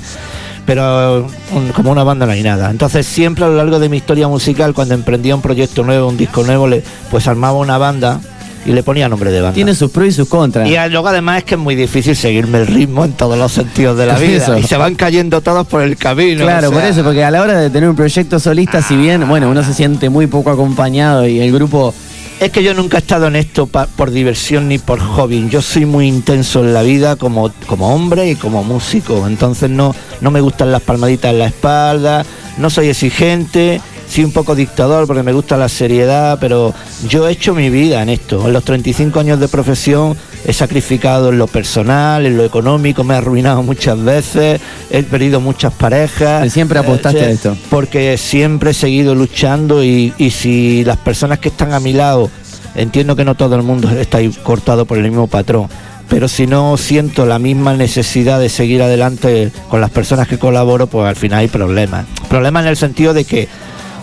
Pero 0.66 1.28
un- 1.52 1.72
como 1.74 1.92
una 1.92 2.04
banda 2.04 2.26
no 2.26 2.32
hay 2.32 2.44
nada. 2.44 2.70
Entonces 2.70 3.06
siempre 3.06 3.44
a 3.46 3.48
lo 3.48 3.56
largo 3.56 3.80
de 3.80 3.90
mi 3.90 3.98
historia 3.98 4.28
musical, 4.28 4.74
cuando 4.74 4.94
emprendía 4.94 5.36
un 5.36 5.42
proyecto 5.42 5.84
nuevo, 5.84 6.08
un 6.08 6.18
disco 6.18 6.44
nuevo, 6.44 6.68
le, 6.68 6.84
pues 7.10 7.28
armaba 7.28 7.58
una 7.58 7.78
banda 7.78 8.20
y 8.66 8.72
le 8.72 8.84
ponía 8.84 9.08
nombre 9.10 9.32
de 9.32 9.42
banda. 9.42 9.54
Tiene 9.56 9.74
sus 9.76 9.90
pros 9.92 10.08
y 10.08 10.12
sus 10.12 10.28
contras. 10.28 10.68
Y 10.70 10.76
luego 10.90 11.08
además 11.08 11.40
es 11.40 11.44
que 11.46 11.56
es 11.56 11.60
muy 11.62 11.76
difícil 11.76 12.16
seguirme 12.16 12.60
el 12.60 12.68
ritmo 12.68 13.06
en 13.06 13.14
todos 13.14 13.38
los 13.38 13.52
sentidos 13.52 13.98
de 13.98 14.06
la 14.06 14.18
vida. 14.18 14.38
eso. 14.44 14.58
Y 14.58 14.64
se 14.64 14.78
van 14.78 14.96
cayendo 14.96 15.42
todos 15.42 15.66
por 15.68 15.82
el 15.82 15.96
camino. 15.98 16.44
Claro, 16.44 16.68
o 16.68 16.72
sea, 16.72 16.80
por 16.80 16.90
eso, 16.90 17.04
porque 17.04 17.24
a 17.24 17.32
la 17.32 17.42
hora 17.42 17.58
de 17.60 17.70
tener 17.70 17.90
un 17.90 17.96
proyecto 17.96 18.40
solista, 18.40 18.82
si 18.82 18.96
bien, 18.96 19.28
bueno, 19.28 19.50
uno 19.50 19.64
se 19.64 19.74
siente 19.74 20.10
muy 20.10 20.28
poco 20.28 20.50
acompañado 20.52 21.26
y 21.28 21.40
el 21.40 21.52
grupo 21.52 21.94
Es 22.40 22.52
que 22.52 22.64
yo 22.64 22.74
nunca 22.74 22.98
he 22.98 23.02
estado 23.02 23.28
en 23.28 23.36
esto 23.36 23.68
pa- 23.68 23.88
por 23.88 24.12
diversión 24.12 24.70
ni 24.70 24.78
por 24.78 25.00
hobby. 25.00 25.48
Yo 25.50 25.62
soy 25.62 25.86
muy 25.86 26.08
intenso 26.08 26.62
en 26.64 26.74
la 26.74 26.84
vida 26.84 27.18
como, 27.18 27.52
como 27.68 27.94
hombre 27.94 28.30
y 28.30 28.36
como 28.36 28.64
músico. 28.64 29.28
Entonces 29.28 29.70
no, 29.70 29.94
no 30.22 30.32
me 30.32 30.40
gustan 30.40 30.72
las 30.72 30.82
palmaditas 30.82 31.32
en 31.34 31.40
la 31.40 31.48
espalda, 31.48 32.26
no 32.58 32.70
soy 32.70 32.88
exigente, 32.88 33.82
soy 34.10 34.24
un 34.24 34.32
poco 34.32 34.56
dictador 34.56 35.06
porque 35.08 35.24
me 35.24 35.34
gusta 35.34 35.56
la 35.56 35.70
seriedad, 35.70 36.38
pero 36.42 36.74
yo 37.08 37.28
he 37.28 37.32
hecho 37.32 37.54
mi 37.54 37.70
vida 37.70 38.02
en 38.02 38.10
esto. 38.10 38.48
En 38.48 38.54
los 38.54 38.64
35 38.64 39.20
años 39.20 39.40
de 39.40 39.48
profesión 39.48 40.18
he 40.46 40.52
sacrificado 40.54 41.30
en 41.30 41.38
lo 41.38 41.48
personal, 41.48 42.26
en 42.26 42.36
lo 42.36 42.44
económico, 42.44 43.04
me 43.04 43.14
he 43.14 43.18
arruinado 43.18 43.62
muchas 43.62 44.04
veces, 44.04 44.60
he 44.90 45.04
perdido 45.04 45.40
muchas 45.40 45.74
parejas. 45.74 46.52
Siempre 46.52 46.80
apostaste 46.80 47.20
Eh, 47.20 47.26
a 47.26 47.30
esto. 47.30 47.58
Porque 47.70 48.18
siempre 48.18 48.72
he 48.72 48.74
seguido 48.74 49.14
luchando 49.16 49.84
y, 49.84 50.14
y 50.18 50.32
si 50.32 50.84
las 50.84 50.98
personas 50.98 51.40
que 51.40 51.50
están 51.50 51.74
a 51.74 51.80
mi 51.80 51.94
lado, 51.94 52.32
entiendo 52.76 53.16
que 53.16 53.26
no 53.26 53.36
todo 53.36 53.56
el 53.56 53.64
mundo 53.64 53.90
está 53.92 54.20
cortado 54.44 54.86
por 54.86 54.98
el 54.98 55.04
mismo 55.04 55.28
patrón, 55.28 55.68
pero 56.10 56.28
si 56.28 56.48
no 56.48 56.76
siento 56.78 57.28
la 57.28 57.38
misma 57.38 57.76
necesidad 57.76 58.40
de 58.40 58.50
seguir 58.50 58.82
adelante 58.82 59.52
con 59.70 59.80
las 59.82 59.92
personas 59.92 60.28
que 60.28 60.40
colaboro, 60.40 60.88
pues 60.88 61.08
al 61.08 61.16
final 61.16 61.40
hay 61.40 61.48
problemas. 61.48 62.06
Problemas 62.28 62.64
en 62.64 62.70
el 62.70 62.78
sentido 62.78 63.14
de 63.14 63.26
que 63.26 63.48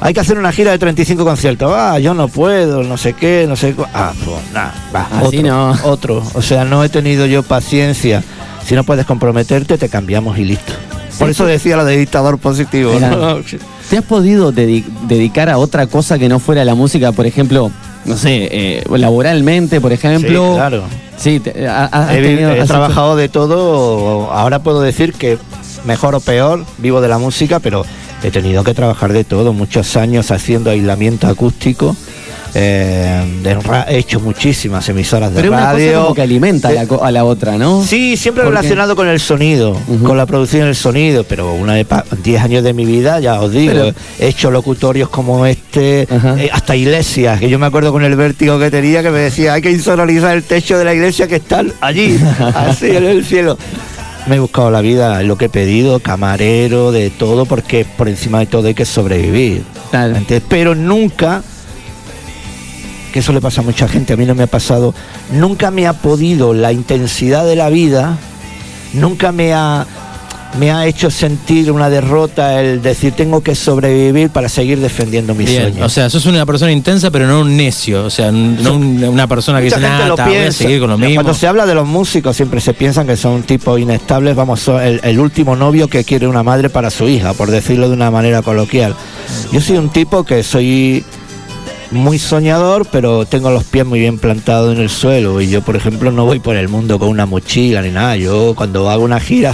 hay 0.00 0.12
que 0.14 0.20
hacer 0.20 0.38
una 0.38 0.52
gira 0.52 0.70
de 0.72 0.78
35 0.78 1.24
conciertos. 1.24 1.72
Ah, 1.74 1.98
yo 1.98 2.14
no 2.14 2.28
puedo, 2.28 2.82
no 2.82 2.96
sé 2.96 3.12
qué, 3.14 3.46
no 3.48 3.56
sé 3.56 3.74
Ah, 3.94 4.12
pues 4.24 4.36
nada, 4.52 4.74
va. 4.94 5.08
Así 5.20 5.38
otro, 5.38 5.42
no. 5.48 5.70
Otro. 5.84 6.22
O 6.34 6.42
sea, 6.42 6.64
no 6.64 6.82
he 6.84 6.88
tenido 6.88 7.26
yo 7.26 7.42
paciencia. 7.42 8.22
Si 8.66 8.74
no 8.74 8.84
puedes 8.84 9.06
comprometerte, 9.06 9.78
te 9.78 9.88
cambiamos 9.88 10.38
y 10.38 10.44
listo. 10.44 10.72
Por 11.18 11.30
eso 11.30 11.46
decía 11.46 11.76
lo 11.76 11.84
de 11.84 11.96
dictador 11.96 12.38
positivo. 12.38 12.92
Era- 12.92 13.10
¿no? 13.10 13.36
¿Te 13.88 13.96
has 13.98 14.04
podido 14.04 14.52
dedi- 14.52 14.84
dedicar 15.06 15.48
a 15.48 15.58
otra 15.58 15.86
cosa 15.86 16.18
que 16.18 16.28
no 16.28 16.40
fuera 16.40 16.64
la 16.64 16.74
música, 16.74 17.12
por 17.12 17.24
ejemplo, 17.24 17.70
no 18.04 18.16
sé, 18.16 18.48
eh, 18.50 18.84
laboralmente, 18.90 19.80
por 19.80 19.92
ejemplo? 19.92 20.50
Sí, 20.50 20.56
claro. 20.56 20.82
Sí, 21.16 21.40
te- 21.40 21.66
ha- 21.68 21.84
has 21.86 22.10
he, 22.12 22.20
tenido- 22.22 22.50
he 22.50 22.52
has 22.58 22.64
hecho- 22.64 22.74
trabajado 22.74 23.16
de 23.16 23.28
todo. 23.28 24.30
Ahora 24.32 24.58
puedo 24.58 24.82
decir 24.82 25.12
que 25.14 25.38
mejor 25.86 26.14
o 26.16 26.20
peor, 26.20 26.64
vivo 26.78 27.00
de 27.00 27.08
la 27.08 27.18
música, 27.18 27.60
pero 27.60 27.86
he 28.22 28.30
tenido 28.30 28.64
que 28.64 28.74
trabajar 28.74 29.12
de 29.12 29.24
todo. 29.24 29.52
Muchos 29.52 29.96
años 29.96 30.30
haciendo 30.30 30.70
aislamiento 30.70 31.26
acústico. 31.26 31.96
eh, 32.58 33.22
he 33.88 33.98
hecho 33.98 34.18
muchísimas 34.20 34.88
emisoras 34.88 35.30
de 35.34 35.42
Pero 35.42 35.52
una 35.52 35.60
cosa 35.60 35.72
radio. 35.72 36.02
como 36.04 36.14
que 36.14 36.22
alimenta 36.22 36.68
a 36.68 36.72
la, 36.72 36.86
co- 36.86 37.04
a 37.04 37.10
la 37.10 37.24
otra, 37.26 37.58
¿no? 37.58 37.84
Sí, 37.84 38.16
siempre 38.16 38.44
relacionado 38.44 38.96
con 38.96 39.08
el 39.08 39.20
sonido, 39.20 39.78
con 40.02 40.16
la 40.16 40.24
producción 40.24 40.62
del 40.64 40.74
sonido, 40.74 41.24
pero 41.24 41.52
una 41.52 41.74
de 41.74 41.84
pa- 41.84 42.04
10 42.24 42.40
años 42.42 42.64
de 42.64 42.72
mi 42.72 42.86
vida, 42.86 43.20
ya 43.20 43.42
os 43.42 43.52
digo, 43.52 43.72
Pero- 43.74 43.92
he 44.18 44.28
hecho 44.28 44.50
locutorios 44.50 45.10
como 45.10 45.44
este, 45.44 46.02
eh, 46.10 46.48
hasta 46.50 46.74
iglesias, 46.74 47.38
que 47.40 47.50
yo 47.50 47.58
me 47.58 47.66
acuerdo 47.66 47.92
con 47.92 48.02
el 48.04 48.16
vértigo 48.16 48.58
que 48.58 48.70
tenía 48.70 49.02
que 49.02 49.10
me 49.10 49.18
decía, 49.18 49.52
hay 49.52 49.60
que 49.60 49.70
insonorizar 49.72 50.34
el 50.34 50.42
techo 50.42 50.78
de 50.78 50.84
la 50.86 50.94
iglesia 50.94 51.26
que 51.26 51.36
está 51.36 51.62
allí, 51.82 52.18
así 52.54 52.86
en 52.86 53.04
el 53.04 53.24
cielo. 53.24 53.58
Me 54.26 54.36
he 54.36 54.38
buscado 54.40 54.70
la 54.70 54.80
vida, 54.80 55.22
lo 55.22 55.38
que 55.38 55.44
he 55.44 55.48
pedido, 55.48 56.00
camarero, 56.00 56.90
de 56.90 57.10
todo, 57.10 57.46
porque 57.46 57.84
por 57.84 58.08
encima 58.08 58.40
de 58.40 58.46
todo 58.46 58.66
hay 58.66 58.74
que 58.74 58.84
sobrevivir. 58.84 59.64
Pero 60.48 60.74
nunca 60.74 61.42
que 63.12 63.20
eso 63.20 63.32
le 63.32 63.40
pasa 63.40 63.62
a 63.62 63.64
mucha 63.64 63.88
gente, 63.88 64.12
a 64.12 64.16
mí 64.18 64.26
no 64.26 64.34
me 64.34 64.42
ha 64.42 64.46
pasado, 64.46 64.94
nunca 65.32 65.70
me 65.70 65.86
ha 65.86 65.94
podido 65.94 66.52
la 66.52 66.72
intensidad 66.72 67.46
de 67.46 67.56
la 67.56 67.70
vida, 67.70 68.18
nunca 68.92 69.32
me 69.32 69.54
ha, 69.54 69.86
me 70.58 70.70
ha 70.72 70.86
hecho 70.86 71.10
sentir 71.10 71.70
una 71.70 71.90
derrota 71.90 72.60
el 72.60 72.80
decir 72.82 73.12
tengo 73.12 73.42
que 73.42 73.54
sobrevivir 73.54 74.30
para 74.30 74.48
seguir 74.48 74.80
defendiendo 74.80 75.34
mis 75.34 75.48
Bien, 75.48 75.62
sueños. 75.62 75.86
o 75.86 75.88
sea, 75.88 76.08
sos 76.08 76.24
una 76.26 76.46
persona 76.46 76.72
intensa, 76.72 77.10
pero 77.10 77.26
no 77.26 77.40
un 77.42 77.56
necio. 77.56 78.04
O 78.04 78.10
sea, 78.10 78.32
no 78.32 78.74
un- 78.74 79.04
una 79.04 79.26
persona 79.26 79.58
que 79.58 79.64
dice, 79.66 79.76
voy 79.78 80.36
a 80.36 80.52
seguir 80.52 80.80
con 80.80 80.90
lo 80.90 80.98
mismo. 80.98 81.14
Cuando 81.16 81.34
se 81.34 81.46
habla 81.46 81.66
de 81.66 81.74
los 81.74 81.86
músicos 81.86 82.36
siempre 82.36 82.60
se 82.60 82.72
piensan 82.74 83.06
que 83.06 83.16
son 83.16 83.42
tipos 83.42 83.78
inestables, 83.78 84.34
vamos, 84.34 84.60
son 84.60 84.80
el, 84.82 85.00
el 85.04 85.18
último 85.20 85.56
novio 85.56 85.88
que 85.88 86.04
quiere 86.04 86.26
una 86.26 86.42
madre 86.42 86.70
para 86.70 86.90
su 86.90 87.08
hija, 87.08 87.34
por 87.34 87.50
decirlo 87.50 87.88
de 87.88 87.94
una 87.94 88.10
manera 88.10 88.42
coloquial. 88.42 88.94
Yo 89.52 89.60
soy 89.60 89.76
un 89.76 89.90
tipo 89.90 90.24
que 90.24 90.42
soy 90.42 91.04
muy 91.90 92.18
soñador, 92.18 92.86
pero 92.90 93.26
tengo 93.26 93.50
los 93.50 93.64
pies 93.64 93.86
muy 93.86 94.00
bien 94.00 94.18
plantados 94.18 94.74
en 94.74 94.82
el 94.82 94.90
suelo 94.90 95.40
y 95.40 95.48
yo, 95.48 95.62
por 95.62 95.76
ejemplo, 95.76 96.10
no 96.10 96.24
voy 96.24 96.40
por 96.40 96.56
el 96.56 96.68
mundo 96.68 96.98
con 96.98 97.08
una 97.08 97.26
mochila 97.26 97.82
ni 97.82 97.90
nada. 97.90 98.16
Yo 98.16 98.54
cuando 98.56 98.90
hago 98.90 99.04
una 99.04 99.20
gira 99.20 99.52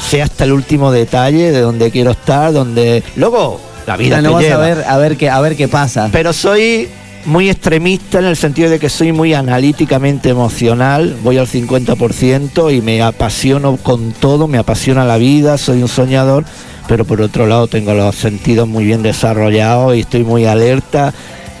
sé 0.00 0.22
hasta 0.22 0.44
el 0.44 0.52
último 0.52 0.92
detalle 0.92 1.52
de 1.52 1.60
dónde 1.60 1.90
quiero 1.90 2.10
estar, 2.10 2.52
donde 2.52 3.02
luego 3.16 3.60
la 3.86 3.96
vida 3.96 4.20
no 4.20 4.38
te 4.38 4.44
lleva. 4.44 4.56
a 4.56 4.66
ver, 4.66 4.84
a 4.86 4.98
ver 4.98 5.16
qué, 5.16 5.30
a 5.30 5.40
ver 5.40 5.56
qué 5.56 5.68
pasa. 5.68 6.08
Pero 6.12 6.32
soy 6.32 6.88
muy 7.24 7.48
extremista 7.48 8.18
en 8.18 8.26
el 8.26 8.36
sentido 8.36 8.68
de 8.68 8.78
que 8.78 8.90
soy 8.90 9.12
muy 9.12 9.32
analíticamente 9.32 10.28
emocional, 10.28 11.16
voy 11.22 11.38
al 11.38 11.46
50% 11.46 12.76
y 12.76 12.82
me 12.82 13.02
apasiono 13.02 13.76
con 13.78 14.12
todo, 14.12 14.46
me 14.46 14.58
apasiona 14.58 15.04
la 15.04 15.16
vida, 15.16 15.56
soy 15.56 15.80
un 15.80 15.88
soñador, 15.88 16.44
pero 16.86 17.06
por 17.06 17.22
otro 17.22 17.46
lado 17.46 17.66
tengo 17.66 17.94
los 17.94 18.14
sentidos 18.14 18.68
muy 18.68 18.84
bien 18.84 19.02
desarrollados 19.02 19.96
y 19.96 20.00
estoy 20.00 20.22
muy 20.22 20.44
alerta 20.44 21.14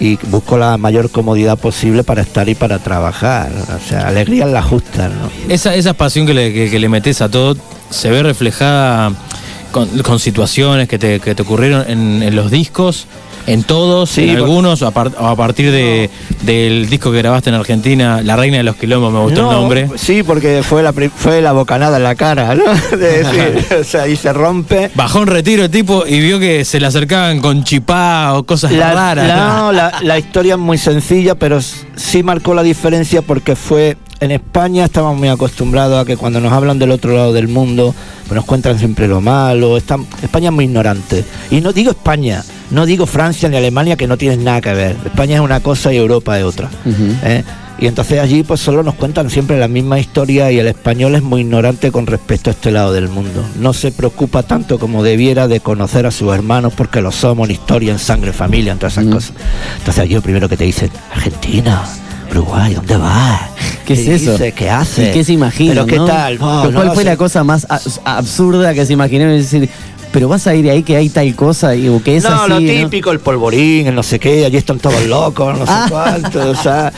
y 0.04 0.18
busco 0.24 0.58
la 0.58 0.76
mayor 0.76 1.10
comodidad 1.10 1.58
posible 1.58 2.04
para 2.04 2.20
estar 2.20 2.46
y 2.48 2.54
para 2.54 2.78
trabajar. 2.78 3.50
O 3.74 3.88
sea, 3.88 4.06
alegría 4.06 4.44
es 4.44 4.52
la 4.52 4.62
justa, 4.62 5.08
¿no? 5.08 5.30
Esa, 5.48 5.74
esa 5.74 5.94
pasión 5.94 6.26
que 6.26 6.34
le, 6.34 6.70
que, 6.70 6.88
metes 6.88 7.22
a 7.22 7.30
todo 7.30 7.56
se 7.88 8.10
ve 8.10 8.22
reflejada 8.22 9.12
con, 9.72 10.18
situaciones 10.18 10.88
que 10.88 10.98
te, 10.98 11.20
que 11.20 11.34
te 11.34 11.42
ocurrieron 11.42 11.84
en 11.88 12.36
los 12.36 12.50
discos, 12.50 13.06
en 13.46 13.62
todos, 13.64 14.10
Sí, 14.10 14.28
en 14.30 14.36
algunos, 14.36 14.82
a, 14.82 14.90
par- 14.90 15.12
o 15.18 15.26
a 15.26 15.36
partir 15.36 15.70
de, 15.70 16.10
del 16.42 16.88
disco 16.88 17.10
que 17.12 17.18
grabaste 17.18 17.50
en 17.50 17.56
Argentina, 17.56 18.20
La 18.22 18.36
Reina 18.36 18.56
de 18.58 18.62
los 18.62 18.76
Quilombos, 18.76 19.12
me 19.12 19.20
gustó 19.20 19.42
No, 19.42 19.50
el 19.50 19.56
nombre. 19.58 19.88
Sí, 19.96 20.22
porque 20.22 20.62
fue 20.62 20.82
la, 20.82 20.92
fue 20.92 21.40
la 21.42 21.52
bocanada 21.52 21.96
en 21.98 22.02
la 22.04 22.14
cara, 22.14 22.54
¿no? 22.54 22.64
De 22.96 23.22
decir, 23.24 23.66
o 23.80 23.84
sea, 23.84 24.08
y 24.08 24.16
se 24.16 24.32
rompe. 24.32 24.90
Bajó 24.94 25.22
en 25.22 25.26
retiro 25.28 25.64
el 25.64 25.70
tipo 25.70 26.04
y 26.06 26.20
vio 26.20 26.38
que 26.38 26.64
se 26.64 26.80
le 26.80 26.86
acercaban 26.86 27.40
con 27.40 27.64
chipá 27.64 28.34
o 28.34 28.44
cosas 28.44 28.72
La, 28.72 28.92
raras. 28.92 29.28
la- 29.28 29.36
no, 29.58 29.72
la, 29.72 29.92
la 30.02 30.18
historia 30.18 30.54
es 30.54 30.60
muy 30.60 30.78
sencilla, 30.78 31.34
pero 31.34 31.60
sí 31.60 32.22
marcó 32.22 32.54
la 32.54 32.62
diferencia 32.62 33.22
porque 33.22 33.56
fue 33.56 33.96
en 34.24 34.32
España 34.32 34.86
estamos 34.86 35.16
muy 35.16 35.28
acostumbrados 35.28 36.00
a 36.00 36.04
que 36.04 36.16
cuando 36.16 36.40
nos 36.40 36.52
hablan 36.52 36.78
del 36.78 36.90
otro 36.90 37.14
lado 37.14 37.32
del 37.32 37.48
mundo, 37.48 37.94
pues 38.26 38.34
nos 38.34 38.44
cuentan 38.44 38.78
siempre 38.78 39.06
lo 39.06 39.20
malo. 39.20 39.76
Están, 39.76 40.06
España 40.22 40.48
es 40.48 40.54
muy 40.54 40.64
ignorante. 40.64 41.24
Y 41.50 41.60
no 41.60 41.72
digo 41.72 41.90
España, 41.90 42.42
no 42.70 42.86
digo 42.86 43.06
Francia 43.06 43.48
ni 43.48 43.56
Alemania 43.56 43.96
que 43.96 44.06
no 44.06 44.16
tienen 44.16 44.44
nada 44.44 44.60
que 44.60 44.72
ver. 44.72 44.96
España 45.04 45.36
es 45.36 45.40
una 45.40 45.60
cosa 45.60 45.92
y 45.92 45.96
Europa 45.96 46.38
es 46.38 46.44
otra. 46.44 46.70
¿eh? 47.22 47.44
Y 47.78 47.86
entonces 47.86 48.20
allí 48.20 48.42
pues 48.44 48.60
solo 48.60 48.82
nos 48.82 48.94
cuentan 48.94 49.28
siempre 49.30 49.58
la 49.58 49.68
misma 49.68 49.98
historia 49.98 50.50
y 50.50 50.58
el 50.58 50.68
español 50.68 51.16
es 51.16 51.22
muy 51.22 51.42
ignorante 51.42 51.90
con 51.90 52.06
respecto 52.06 52.48
a 52.48 52.52
este 52.52 52.70
lado 52.70 52.92
del 52.92 53.08
mundo. 53.08 53.44
No 53.60 53.72
se 53.72 53.92
preocupa 53.92 54.42
tanto 54.42 54.78
como 54.78 55.02
debiera 55.02 55.48
de 55.48 55.60
conocer 55.60 56.06
a 56.06 56.10
sus 56.10 56.32
hermanos 56.32 56.72
porque 56.74 57.02
lo 57.02 57.10
somos 57.12 57.48
en 57.48 57.56
historia, 57.56 57.92
en 57.92 57.98
sangre, 57.98 58.32
familia, 58.32 58.72
en 58.72 58.78
todas 58.78 58.94
esas 58.94 59.12
cosas. 59.12 59.32
Entonces 59.78 60.02
allí 60.02 60.14
lo 60.14 60.22
primero 60.22 60.48
que 60.48 60.56
te 60.56 60.64
dicen, 60.64 60.90
Argentina, 61.12 61.84
Uruguay, 62.30 62.74
¿dónde 62.74 62.96
vas? 62.96 63.53
¿Qué 63.84 63.92
es 63.94 64.06
eso? 64.22 64.36
¿Qué 64.54 64.70
haces? 64.70 65.08
¿Y 65.08 65.12
qué 65.12 65.24
se 65.24 65.32
imagina? 65.32 65.84
¿Pero 65.84 65.86
qué 65.86 66.10
tal? 66.12 66.38
No, 66.38 66.60
¿Cuál 66.62 66.72
no 66.74 66.84
lo 66.84 66.94
fue 66.94 67.04
la 67.04 67.16
cosa 67.16 67.44
más 67.44 67.66
abs- 67.68 68.00
absurda 68.04 68.72
que 68.74 68.84
se 68.86 68.92
imaginó? 68.94 69.30
Es 69.30 69.50
decir, 69.50 69.68
pero 70.12 70.28
vas 70.28 70.46
a 70.46 70.54
ir 70.54 70.70
ahí 70.70 70.82
que 70.82 70.96
hay 70.96 71.08
tal 71.08 71.34
cosa 71.34 71.74
y 71.74 71.88
o 71.88 72.02
que 72.02 72.16
es 72.16 72.24
no, 72.24 72.30
así. 72.30 72.48
lo 72.48 72.60
¿no? 72.60 72.66
típico, 72.66 73.10
el 73.10 73.20
polvorín, 73.20 73.86
el 73.88 73.94
no 73.94 74.02
sé 74.02 74.18
qué, 74.18 74.44
allí 74.44 74.56
están 74.56 74.78
todos 74.78 75.04
locos, 75.06 75.58
no 75.58 75.66
sé 75.66 75.72
Ah. 75.74 75.86
cuánto, 75.90 76.50
o 76.50 76.54
sea... 76.54 76.92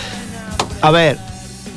A 0.82 0.90
ver, 0.90 1.16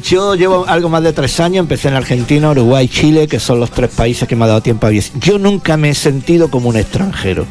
yo 0.03 0.35
llevo 0.35 0.65
algo 0.67 0.89
más 0.89 1.01
de 1.03 1.13
tres 1.13 1.39
años, 1.39 1.61
empecé 1.63 1.87
en 1.87 1.93
Argentina, 1.95 2.51
Uruguay, 2.51 2.87
Chile, 2.89 3.27
que 3.27 3.39
son 3.39 3.59
los 3.59 3.71
tres 3.71 3.89
países 3.89 4.27
que 4.27 4.35
me 4.35 4.43
ha 4.45 4.47
dado 4.49 4.61
tiempo 4.61 4.85
a 4.85 4.89
vivir. 4.89 5.05
Yo 5.21 5.37
nunca 5.39 5.77
me 5.77 5.89
he 5.91 5.95
sentido 5.95 6.49
como 6.51 6.69
un 6.69 6.75
extranjero, 6.77 7.45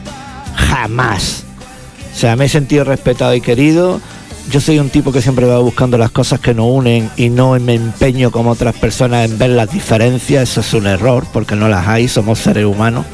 jamás. 0.55 1.45
O 2.15 2.19
sea, 2.19 2.37
me 2.37 2.47
he 2.47 2.49
sentido 2.49 2.85
respetado 2.85 3.35
y 3.35 3.41
querido. 3.41 4.01
Yo 4.51 4.63
soy 4.63 4.79
un 4.79 4.89
tipo 4.89 5.13
que 5.13 5.21
siempre 5.21 5.45
va 5.45 5.59
buscando 5.59 5.99
las 5.99 6.11
cosas 6.11 6.41
que 6.41 6.55
nos 6.55 6.67
unen 6.71 7.11
y 7.17 7.29
no 7.29 7.59
me 7.61 7.75
empeño 7.75 8.31
como 8.31 8.53
otras 8.53 8.75
personas 8.75 9.29
en 9.29 9.37
ver 9.37 9.51
las 9.51 9.71
diferencias. 9.71 10.51
Eso 10.51 10.61
es 10.61 10.73
un 10.73 10.87
error 10.87 11.27
porque 11.33 11.55
no 11.55 11.69
las 11.69 11.87
hay, 11.87 12.09
somos 12.09 12.39
seres 12.39 12.65
humanos 12.65 13.05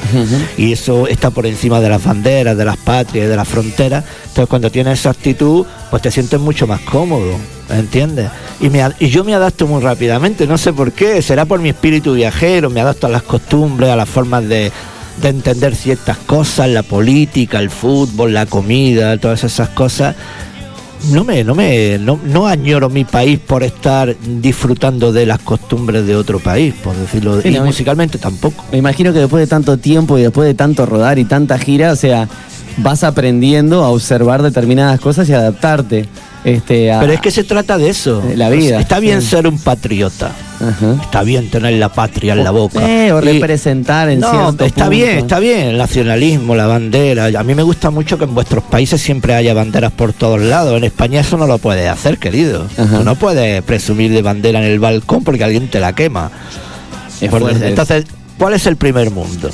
y 0.56 0.72
eso 0.72 1.08
está 1.08 1.30
por 1.30 1.46
encima 1.46 1.80
de 1.80 1.88
las 1.88 2.04
banderas, 2.04 2.56
de 2.56 2.64
las 2.64 2.76
patrias, 2.76 3.28
de 3.28 3.34
las 3.34 3.48
fronteras. 3.48 4.04
Entonces 4.28 4.46
cuando 4.48 4.70
tienes 4.70 5.00
esa 5.00 5.10
actitud, 5.10 5.66
pues 5.90 6.02
te 6.02 6.12
sientes 6.12 6.38
mucho 6.38 6.68
más 6.68 6.80
cómodo, 6.82 7.34
¿entiendes? 7.68 8.30
Y, 8.60 8.70
me, 8.70 8.84
y 9.00 9.08
yo 9.08 9.24
me 9.24 9.34
adapto 9.34 9.66
muy 9.66 9.82
rápidamente, 9.82 10.46
no 10.46 10.56
sé 10.56 10.72
por 10.72 10.92
qué, 10.92 11.20
será 11.20 11.46
por 11.46 11.58
mi 11.58 11.70
espíritu 11.70 12.14
viajero, 12.14 12.70
me 12.70 12.80
adapto 12.80 13.08
a 13.08 13.10
las 13.10 13.24
costumbres, 13.24 13.90
a 13.90 13.96
las 13.96 14.08
formas 14.08 14.46
de, 14.48 14.70
de 15.20 15.28
entender 15.28 15.74
ciertas 15.74 16.16
cosas, 16.18 16.68
la 16.68 16.84
política, 16.84 17.58
el 17.58 17.70
fútbol, 17.70 18.34
la 18.34 18.46
comida, 18.46 19.18
todas 19.18 19.42
esas 19.42 19.70
cosas. 19.70 20.14
No 21.10 21.22
me, 21.24 21.44
no 21.44 21.54
me, 21.54 21.98
no, 21.98 22.18
no 22.24 22.46
añoro 22.46 22.88
mi 22.88 23.04
país 23.04 23.38
por 23.38 23.62
estar 23.62 24.16
disfrutando 24.40 25.12
de 25.12 25.26
las 25.26 25.38
costumbres 25.40 26.06
de 26.06 26.16
otro 26.16 26.38
país, 26.40 26.72
por 26.82 26.96
decirlo, 26.96 27.40
Sí, 27.42 27.48
y 27.48 27.52
no, 27.52 27.60
me- 27.60 27.66
musicalmente 27.66 28.18
tampoco. 28.18 28.64
Me 28.72 28.78
imagino 28.78 29.12
que 29.12 29.18
después 29.18 29.40
de 29.42 29.46
tanto 29.46 29.76
tiempo 29.76 30.16
y 30.18 30.22
después 30.22 30.46
de 30.46 30.54
tanto 30.54 30.86
rodar 30.86 31.18
y 31.18 31.24
tanta 31.26 31.58
gira, 31.58 31.92
o 31.92 31.96
sea, 31.96 32.28
vas 32.78 33.04
aprendiendo 33.04 33.84
a 33.84 33.88
observar 33.90 34.42
determinadas 34.42 34.98
cosas 35.00 35.28
y 35.28 35.32
adaptarte. 35.34 36.06
Este, 36.44 36.90
a- 36.92 37.00
Pero 37.00 37.12
es 37.12 37.20
que 37.20 37.30
se 37.30 37.44
trata 37.44 37.76
de 37.78 37.90
eso. 37.90 38.22
la 38.36 38.48
vida, 38.50 38.80
Está 38.80 38.98
bien 38.98 39.20
sí. 39.22 39.28
ser 39.28 39.46
un 39.46 39.58
patriota. 39.58 40.30
Está 41.02 41.22
bien 41.22 41.50
tener 41.50 41.74
la 41.74 41.88
patria 41.90 42.32
en 42.34 42.44
la 42.44 42.50
boca. 42.50 42.80
Eh, 42.88 43.12
o 43.12 43.18
Y- 43.22 43.32
representar 43.32 44.08
en 44.08 44.20
no, 44.20 44.30
cierto 44.30 44.64
está 44.64 44.84
punto. 44.84 44.90
bien, 44.90 45.18
está 45.18 45.38
bien, 45.38 45.60
el 45.68 45.78
nacionalismo, 45.78 46.54
la 46.54 46.66
bandera. 46.66 47.26
A 47.38 47.42
mí 47.42 47.54
me 47.54 47.62
gusta 47.62 47.90
mucho 47.90 48.18
que 48.18 48.24
en 48.24 48.34
vuestros 48.34 48.64
países 48.64 49.00
siempre 49.00 49.34
haya 49.34 49.54
banderas 49.54 49.92
por 49.92 50.12
todos 50.12 50.40
lados. 50.40 50.76
En 50.76 50.84
España 50.84 51.20
eso 51.20 51.36
no 51.36 51.46
lo 51.46 51.58
puedes 51.58 51.88
hacer, 51.88 52.18
querido. 52.18 52.66
Tú 52.76 53.04
no 53.04 53.14
puedes 53.16 53.62
presumir 53.62 54.12
de 54.12 54.22
bandera 54.22 54.58
en 54.60 54.66
el 54.66 54.78
balcón 54.78 55.22
porque 55.24 55.44
alguien 55.44 55.68
te 55.68 55.80
la 55.80 55.92
quema. 55.94 56.30
Entonces, 57.20 58.04
¿cuál 58.38 58.54
es 58.54 58.66
el 58.66 58.76
primer 58.76 59.10
mundo? 59.10 59.50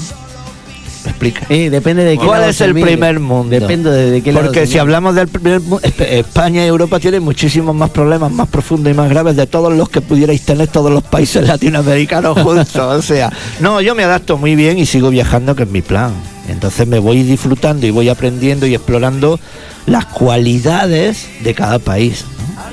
¿Me 1.04 1.10
explica? 1.10 1.46
Eh, 1.48 1.70
depende 1.70 2.04
de 2.04 2.18
qué 2.18 2.24
¿Cuál 2.26 2.40
lado 2.40 2.50
es 2.50 2.56
se 2.56 2.64
el 2.66 2.74
mire. 2.74 2.88
primer 2.88 3.20
mundo? 3.20 3.48
Depende 3.58 3.90
de, 3.90 4.10
de 4.10 4.22
qué 4.22 4.32
lado 4.32 4.46
Porque 4.46 4.60
se 4.60 4.66
si 4.66 4.70
mire. 4.72 4.80
hablamos 4.80 5.14
del 5.14 5.28
primer 5.28 5.60
mundo, 5.60 5.80
España 5.82 6.64
y 6.64 6.68
Europa 6.68 7.00
tienen 7.00 7.22
muchísimos 7.22 7.74
más 7.74 7.90
problemas, 7.90 8.30
más 8.30 8.48
profundos 8.48 8.92
y 8.92 8.94
más 8.96 9.08
graves 9.08 9.36
de 9.36 9.46
todos 9.46 9.72
los 9.72 9.88
que 9.88 10.00
pudierais 10.02 10.42
tener 10.42 10.68
todos 10.68 10.92
los 10.92 11.02
países 11.02 11.46
latinoamericanos 11.46 12.38
juntos. 12.38 12.76
o 12.76 13.02
sea, 13.02 13.32
no, 13.60 13.80
yo 13.80 13.94
me 13.94 14.04
adapto 14.04 14.36
muy 14.36 14.54
bien 14.56 14.78
y 14.78 14.84
sigo 14.86 15.08
viajando, 15.10 15.54
que 15.56 15.62
es 15.62 15.70
mi 15.70 15.80
plan. 15.82 16.12
Entonces 16.48 16.86
me 16.86 16.98
voy 16.98 17.22
disfrutando 17.22 17.86
y 17.86 17.90
voy 17.90 18.08
aprendiendo 18.08 18.66
y 18.66 18.74
explorando 18.74 19.38
las 19.86 20.04
cualidades 20.06 21.28
de 21.44 21.54
cada 21.54 21.78
país. 21.78 22.24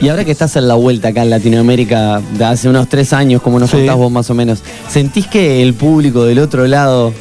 Y 0.01 0.09
ahora 0.09 0.25
que 0.25 0.31
estás 0.31 0.55
en 0.55 0.67
la 0.67 0.73
vuelta 0.75 1.09
acá 1.09 1.23
en 1.23 1.29
Latinoamérica, 1.29 2.21
de 2.37 2.45
hace 2.45 2.69
unos 2.69 2.87
tres 2.89 3.13
años, 3.13 3.41
como 3.41 3.59
nos 3.59 3.69
Sí. 3.69 3.77
contás 3.77 3.95
vos 3.95 4.11
más 4.11 4.29
o 4.29 4.33
menos, 4.33 4.59
¿sentís 4.89 5.27
que 5.27 5.61
el 5.63 5.73
público 5.73 6.23
del 6.25 6.39
otro 6.39 6.67
lado 6.67 7.13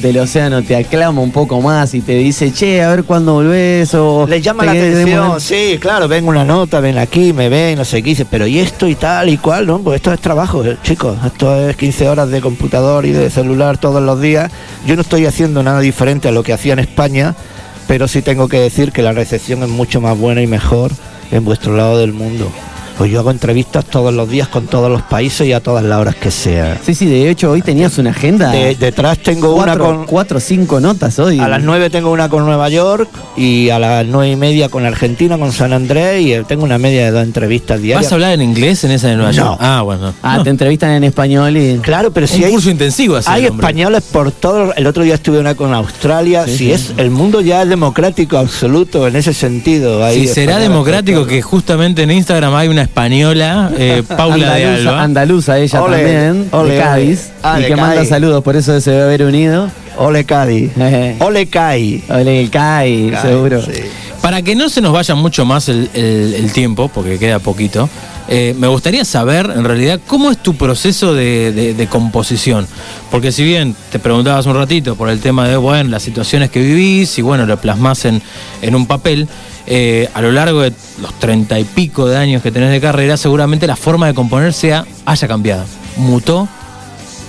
del 0.00 0.18
océano 0.18 0.62
te 0.62 0.76
aclama 0.76 1.20
un 1.20 1.30
poco 1.30 1.60
más 1.60 1.94
y 1.94 2.00
te 2.00 2.14
dice, 2.14 2.52
che, 2.52 2.82
a 2.82 2.88
ver 2.90 3.04
cuándo 3.04 3.34
volvés? 3.34 3.94
O 3.94 4.26
Les 4.26 4.42
llama 4.42 4.64
la 4.64 4.72
atención, 4.72 5.32
ver"? 5.32 5.40
sí, 5.40 5.78
claro, 5.78 6.08
ven 6.08 6.26
una 6.26 6.44
nota, 6.44 6.80
ven 6.80 6.98
aquí, 6.98 7.32
me 7.32 7.48
ven, 7.48 7.78
no 7.78 7.84
sé 7.84 8.02
qué, 8.02 8.10
dice, 8.10 8.24
pero 8.24 8.46
y 8.46 8.58
esto 8.58 8.88
y 8.88 8.94
tal 8.94 9.28
y 9.28 9.36
cual, 9.38 9.66
¿no? 9.66 9.78
Pues 9.80 9.96
esto 9.96 10.12
es 10.12 10.20
trabajo, 10.20 10.64
eh, 10.64 10.76
chicos, 10.82 11.16
esto 11.24 11.68
es 11.68 11.76
15 11.76 12.08
horas 12.08 12.30
de 12.30 12.40
computador 12.40 13.04
y 13.06 13.12
de 13.12 13.30
celular 13.30 13.78
todos 13.78 14.02
los 14.02 14.20
días. 14.20 14.50
Yo 14.86 14.96
no 14.96 15.02
estoy 15.02 15.26
haciendo 15.26 15.62
nada 15.62 15.80
diferente 15.80 16.28
a 16.28 16.32
lo 16.32 16.42
que 16.42 16.52
hacía 16.52 16.72
en 16.72 16.78
España, 16.78 17.34
pero 17.86 18.08
sí 18.08 18.22
tengo 18.22 18.48
que 18.48 18.58
decir 18.60 18.92
que 18.92 19.02
la 19.02 19.12
recepción 19.12 19.62
es 19.62 19.68
mucho 19.68 20.00
más 20.00 20.16
buena 20.16 20.42
y 20.42 20.46
mejor 20.46 20.90
en 21.30 21.44
vuestro 21.44 21.76
lado 21.76 21.98
del 21.98 22.12
mundo. 22.12 22.50
Pues 23.00 23.10
yo 23.10 23.20
hago 23.20 23.30
entrevistas 23.30 23.86
todos 23.86 24.12
los 24.12 24.28
días 24.28 24.48
con 24.48 24.66
todos 24.66 24.90
los 24.90 25.00
países 25.00 25.46
y 25.46 25.54
a 25.54 25.60
todas 25.60 25.82
las 25.82 25.98
horas 25.98 26.16
que 26.16 26.30
sea. 26.30 26.78
Sí, 26.84 26.94
sí, 26.94 27.06
de 27.06 27.30
hecho 27.30 27.50
hoy 27.50 27.62
tenías 27.62 27.96
una 27.96 28.10
agenda. 28.10 28.50
De- 28.50 28.74
detrás 28.74 29.16
tengo 29.20 29.54
una 29.54 29.78
con... 29.78 30.04
Cuatro 30.04 30.36
o 30.36 30.40
cinco 30.40 30.80
notas 30.80 31.18
hoy. 31.18 31.38
A 31.40 31.48
las 31.48 31.62
9 31.62 31.88
tengo 31.88 32.10
una 32.10 32.28
con 32.28 32.44
Nueva 32.44 32.68
York 32.68 33.08
y 33.38 33.70
a 33.70 33.78
las 33.78 34.04
nueve 34.04 34.32
y 34.32 34.36
media 34.36 34.68
con 34.68 34.84
Argentina, 34.84 35.38
con 35.38 35.50
San 35.50 35.72
Andrés 35.72 36.20
y 36.20 36.34
eh, 36.34 36.44
tengo 36.46 36.62
una 36.62 36.76
media 36.76 37.06
de 37.06 37.10
dos 37.10 37.22
entrevistas 37.24 37.80
diarias. 37.80 38.04
¿Vas 38.04 38.12
a 38.12 38.16
hablar 38.16 38.32
en 38.32 38.42
inglés 38.42 38.84
en 38.84 38.90
esa 38.90 39.08
de 39.08 39.16
Nueva 39.16 39.32
No. 39.32 39.36
York? 39.44 39.56
Ah, 39.62 39.80
bueno. 39.80 40.12
Ah, 40.22 40.42
te 40.44 40.50
entrevistan 40.50 40.90
en 40.90 41.04
español 41.04 41.56
y... 41.56 41.78
Claro, 41.78 42.10
pero 42.12 42.26
si 42.26 42.40
Un 42.40 42.44
hay, 42.44 42.50
curso 42.52 42.68
intensivo 42.68 43.16
así. 43.16 43.30
hay 43.30 43.46
españoles 43.46 44.02
por 44.12 44.30
todo. 44.30 44.74
El 44.74 44.86
otro 44.86 45.04
día 45.04 45.14
estuve 45.14 45.38
una 45.38 45.54
con 45.54 45.72
Australia. 45.72 46.44
Sí, 46.44 46.50
si 46.52 46.58
sí. 46.66 46.72
es 46.72 46.92
el 46.98 47.10
mundo 47.10 47.40
ya 47.40 47.62
es 47.62 47.68
democrático 47.70 48.36
absoluto 48.36 49.08
en 49.08 49.16
ese 49.16 49.32
sentido. 49.32 50.04
Hay 50.04 50.26
Si 50.26 50.34
será 50.34 50.58
democrático 50.58 51.24
que 51.24 51.40
justamente 51.40 52.02
en 52.02 52.10
Instagram 52.10 52.54
hay 52.54 52.68
una 52.68 52.89
española, 52.94 53.70
eh, 53.78 54.02
Paula 54.06 54.54
de 54.54 54.64
andaluza, 54.66 54.90
Alba. 54.90 55.02
andaluza 55.02 55.58
ella 55.58 55.82
Ole, 55.82 55.96
también, 55.96 56.48
ole, 56.52 56.74
de 56.74 56.80
Cádiz, 56.80 57.20
ole. 57.26 57.34
Ah, 57.42 57.58
y 57.58 57.62
de 57.62 57.68
que 57.68 57.76
manda 57.76 58.04
saludos, 58.04 58.42
por 58.44 58.56
eso 58.56 58.78
se 58.80 58.90
debe 58.90 59.02
haber 59.04 59.22
unido. 59.24 59.70
Ole 59.96 60.24
Cádiz. 60.24 60.70
Ole 61.20 61.46
Cai. 61.46 62.02
Ole 62.08 62.40
el 62.42 62.50
Cai, 62.50 63.10
Cai, 63.12 63.22
seguro. 63.22 63.62
sí. 63.62 63.72
Para 64.22 64.42
que 64.42 64.54
no 64.54 64.68
se 64.68 64.80
nos 64.80 64.92
vaya 64.92 65.14
mucho 65.14 65.44
más 65.46 65.68
el, 65.68 65.88
el- 65.94 66.34
el 66.34 66.52
tiempo, 66.52 66.88
porque 66.92 67.18
queda 67.18 67.38
poquito, 67.38 67.88
eh, 68.28 68.54
me 68.58 68.66
gustaría 68.68 69.04
saber 69.04 69.50
en 69.56 69.64
realidad 69.64 69.98
cómo 70.06 70.30
es 70.30 70.38
tu 70.38 70.54
proceso 70.56 71.14
de, 71.14 71.52
de- 71.52 71.74
de 71.74 71.86
composición. 71.86 72.66
Porque 73.10 73.32
si 73.32 73.44
bien 73.44 73.74
te 73.90 73.98
preguntabas 73.98 74.44
un 74.46 74.54
ratito 74.56 74.94
por 74.94 75.08
el 75.08 75.20
tema 75.20 75.48
de 75.48 75.56
bueno, 75.56 75.88
las 75.90 76.02
situaciones 76.02 76.50
que 76.50 76.60
vivís 76.60 77.18
y 77.18 77.22
bueno, 77.22 77.46
lo 77.46 77.56
plasmás 77.58 78.04
en, 78.04 78.20
en 78.62 78.74
un 78.74 78.86
papel, 78.86 79.26
eh, 79.66 80.08
a 80.14 80.20
lo 80.20 80.32
largo 80.32 80.62
de 80.62 80.72
los 81.00 81.14
treinta 81.18 81.58
y 81.58 81.64
pico 81.64 82.06
de 82.06 82.16
años 82.16 82.42
que 82.42 82.50
tenés 82.50 82.70
de 82.70 82.80
carrera, 82.80 83.16
seguramente 83.16 83.66
la 83.66 83.76
forma 83.76 84.06
de 84.06 84.14
componer 84.14 84.52
sea, 84.52 84.84
haya 85.04 85.28
cambiado. 85.28 85.64
¿Mutó? 85.96 86.48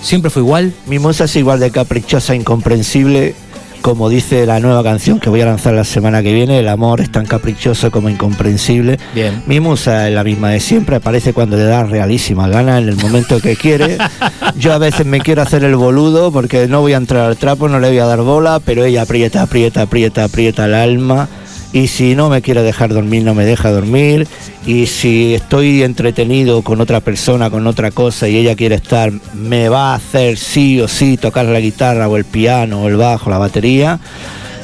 ¿Siempre 0.01 0.31
fue 0.31 0.41
igual? 0.41 0.73
Mi 0.87 0.97
musa 0.97 1.25
es 1.25 1.35
igual 1.35 1.59
de 1.59 1.69
caprichosa, 1.69 2.33
incomprensible, 2.33 3.35
como 3.81 4.09
dice 4.09 4.45
la 4.45 4.59
nueva 4.59 4.83
canción 4.83 5.19
que 5.19 5.29
voy 5.29 5.41
a 5.41 5.45
lanzar 5.45 5.73
la 5.73 5.83
semana 5.83 6.23
que 6.23 6.33
viene. 6.33 6.59
El 6.59 6.67
amor 6.69 7.01
es 7.01 7.11
tan 7.11 7.25
caprichoso 7.25 7.91
como 7.91 8.09
incomprensible. 8.09 8.97
Bien. 9.13 9.43
Mi 9.45 9.59
musa 9.59 10.07
es 10.07 10.15
la 10.15 10.23
misma 10.23 10.49
de 10.49 10.59
siempre, 10.59 10.95
aparece 10.95 11.33
cuando 11.33 11.55
le 11.55 11.63
da 11.63 11.83
realísima 11.83 12.47
gana, 12.47 12.79
en 12.79 12.89
el 12.89 12.95
momento 12.95 13.39
que 13.39 13.55
quiere. 13.55 13.97
Yo 14.57 14.73
a 14.73 14.79
veces 14.79 15.05
me 15.05 15.21
quiero 15.21 15.43
hacer 15.43 15.63
el 15.63 15.75
boludo 15.75 16.31
porque 16.31 16.67
no 16.67 16.81
voy 16.81 16.93
a 16.93 16.97
entrar 16.97 17.25
al 17.25 17.37
trapo, 17.37 17.69
no 17.69 17.79
le 17.79 17.89
voy 17.89 17.99
a 17.99 18.05
dar 18.05 18.21
bola, 18.21 18.59
pero 18.63 18.83
ella 18.83 19.03
aprieta, 19.03 19.43
aprieta, 19.43 19.83
aprieta, 19.83 20.23
aprieta 20.23 20.65
el 20.65 20.73
alma. 20.73 21.29
Y 21.73 21.87
si 21.87 22.15
no 22.15 22.29
me 22.29 22.41
quiere 22.41 22.63
dejar 22.63 22.93
dormir, 22.93 23.23
no 23.23 23.33
me 23.33 23.45
deja 23.45 23.71
dormir. 23.71 24.27
Y 24.65 24.87
si 24.87 25.35
estoy 25.35 25.83
entretenido 25.83 26.61
con 26.63 26.81
otra 26.81 26.99
persona, 26.99 27.49
con 27.49 27.65
otra 27.65 27.91
cosa, 27.91 28.27
y 28.27 28.37
ella 28.37 28.55
quiere 28.55 28.75
estar, 28.75 29.11
me 29.33 29.69
va 29.69 29.93
a 29.93 29.95
hacer 29.95 30.37
sí 30.37 30.81
o 30.81 30.87
sí 30.87 31.17
tocar 31.17 31.45
la 31.45 31.59
guitarra 31.59 32.09
o 32.09 32.17
el 32.17 32.25
piano 32.25 32.83
o 32.83 32.87
el 32.87 32.97
bajo, 32.97 33.29
la 33.29 33.37
batería. 33.37 33.99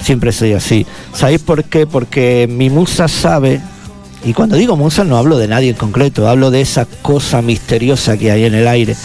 Siempre 0.02 0.32
soy 0.32 0.54
así. 0.54 0.86
¿Sabéis 1.14 1.42
por 1.42 1.64
qué? 1.64 1.88
Porque 1.88 2.48
mi 2.50 2.70
musa 2.70 3.08
sabe, 3.08 3.62
y 4.26 4.34
cuando 4.34 4.58
digo 4.58 4.76
musa 4.76 5.04
no 5.04 5.18
hablo 5.18 5.38
de 5.38 5.48
nadie 5.48 5.70
en 5.70 5.76
concreto, 5.76 6.28
hablo 6.28 6.52
de 6.52 6.62
esa 6.62 6.86
cosa 7.02 7.42
misteriosa 7.42 8.18
que 8.18 8.32
hay 8.32 8.44
en 8.44 8.54
el 8.54 8.68
aire. 8.68 8.96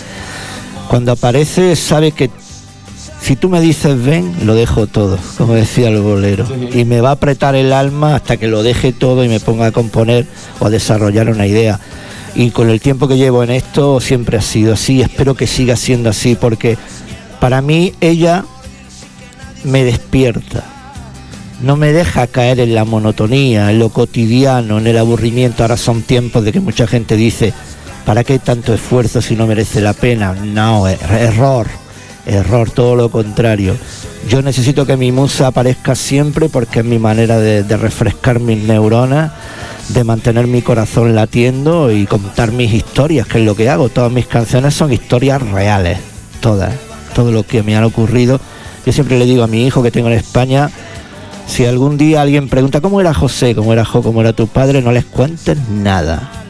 Cuando 0.89 1.13
aparece 1.13 1.77
sabe 1.77 2.13
que 2.13 2.31
si 3.23 3.37
tú 3.37 3.49
me 3.49 3.61
dices 3.61 4.03
ven, 4.05 4.35
lo 4.45 4.55
dejo 4.55 4.87
todo, 4.87 5.19
como 5.39 5.55
decía 5.55 5.89
el 5.89 6.01
bolero. 6.01 6.47
Y 6.75 6.85
me 6.85 7.01
va 7.01 7.11
a 7.11 7.13
apretar 7.13 7.55
el 7.55 7.73
alma 7.73 8.17
hasta 8.17 8.37
que 8.37 8.49
lo 8.49 8.63
deje 8.63 8.93
todo 8.93 9.25
y 9.25 9.29
me 9.29 9.39
ponga 9.41 9.67
a 9.67 9.73
componer 9.73 10.27
o 10.59 10.67
a 10.67 10.71
desarrollar 10.71 11.29
una 11.31 11.47
idea. 11.47 11.79
Y 12.35 12.51
con 12.51 12.69
el 12.71 12.81
tiempo 12.81 13.09
que 13.09 13.17
llevo 13.19 13.43
en 13.45 13.51
esto 13.51 14.01
siempre 14.01 14.39
ha 14.39 14.43
sido 14.43 14.73
así, 14.73 15.01
espero 15.03 15.35
que 15.35 15.47
siga 15.47 15.77
siendo 15.77 16.11
así, 16.11 16.35
porque 16.35 16.77
para 17.41 17.61
mí 17.63 17.93
ella 18.01 18.45
me 19.65 19.85
despierta. 19.85 20.65
No 21.61 21.77
me 21.77 21.93
deja 21.93 22.27
caer 22.27 22.59
en 22.59 22.75
la 22.75 22.85
monotonía, 22.85 23.71
en 23.71 23.79
lo 23.79 23.91
cotidiano, 23.91 24.79
en 24.79 24.87
el 24.89 24.99
aburrimiento. 24.99 25.63
Ahora 25.63 25.77
son 25.77 26.03
tiempos 26.03 26.43
de 26.45 26.51
que 26.51 26.59
mucha 26.59 26.89
gente 26.89 27.15
dice, 27.17 27.53
¿para 28.05 28.25
qué 28.25 28.41
tanto 28.41 28.75
esfuerzo 28.75 29.23
si 29.23 29.37
no 29.37 29.47
merece 29.47 29.81
la 29.81 29.93
pena? 29.93 30.33
No, 30.33 30.89
er- 30.89 30.99
error, 31.21 31.69
error, 32.27 32.71
todo 32.71 32.97
lo 32.97 33.11
contrario. 33.11 33.77
Yo 34.29 34.43
necesito 34.43 34.87
que 34.87 34.97
mi 34.97 35.11
musa 35.11 35.49
aparezca 35.49 35.95
siempre 35.95 36.49
porque 36.49 36.81
es 36.81 36.85
mi 36.85 36.99
manera 36.99 37.39
de, 37.39 37.63
refrescar 37.77 38.41
mis 38.41 38.63
neuronas, 38.63 39.33
de 39.89 40.05
mantener 40.05 40.47
mi 40.47 40.63
corazón 40.63 41.15
latiendo 41.15 41.91
y 41.91 42.07
contar 42.07 42.53
mis 42.53 42.73
historias, 42.73 43.27
que 43.27 43.39
es 43.39 43.45
lo 43.45 43.57
que 43.57 43.69
hago. 43.69 43.89
Todas 43.89 44.13
mis 44.13 44.27
canciones 44.27 44.75
son 44.75 44.93
historias 44.93 45.43
reales, 45.43 45.99
todas, 46.41 46.75
todo 47.15 47.33
lo 47.33 47.45
que 47.45 47.63
me 47.63 47.77
han 47.77 47.85
ocurrido. 47.85 48.41
Yo 48.87 48.93
siempre 48.93 49.19
le 49.19 49.27
digo 49.27 49.43
a 49.43 49.49
mi 49.49 49.67
hijo 49.67 49.83
que 49.83 49.91
tengo 49.91 50.09
en 50.09 50.15
España, 50.15 50.71
si 51.47 51.67
algún 51.67 51.99
día 51.99 52.23
alguien 52.23 52.49
pregunta 52.49 52.81
cómo 52.81 53.01
era 53.01 53.13
José, 53.13 53.55
cómo 53.55 53.73
era 53.73 53.85
Jo, 53.85 54.03
cómo 54.03 54.21
era 54.21 54.33
tu 54.33 54.47
padre, 54.47 54.83
no 54.83 54.93
les 54.93 55.05
cuentes 55.05 55.59
nada. 55.69 56.42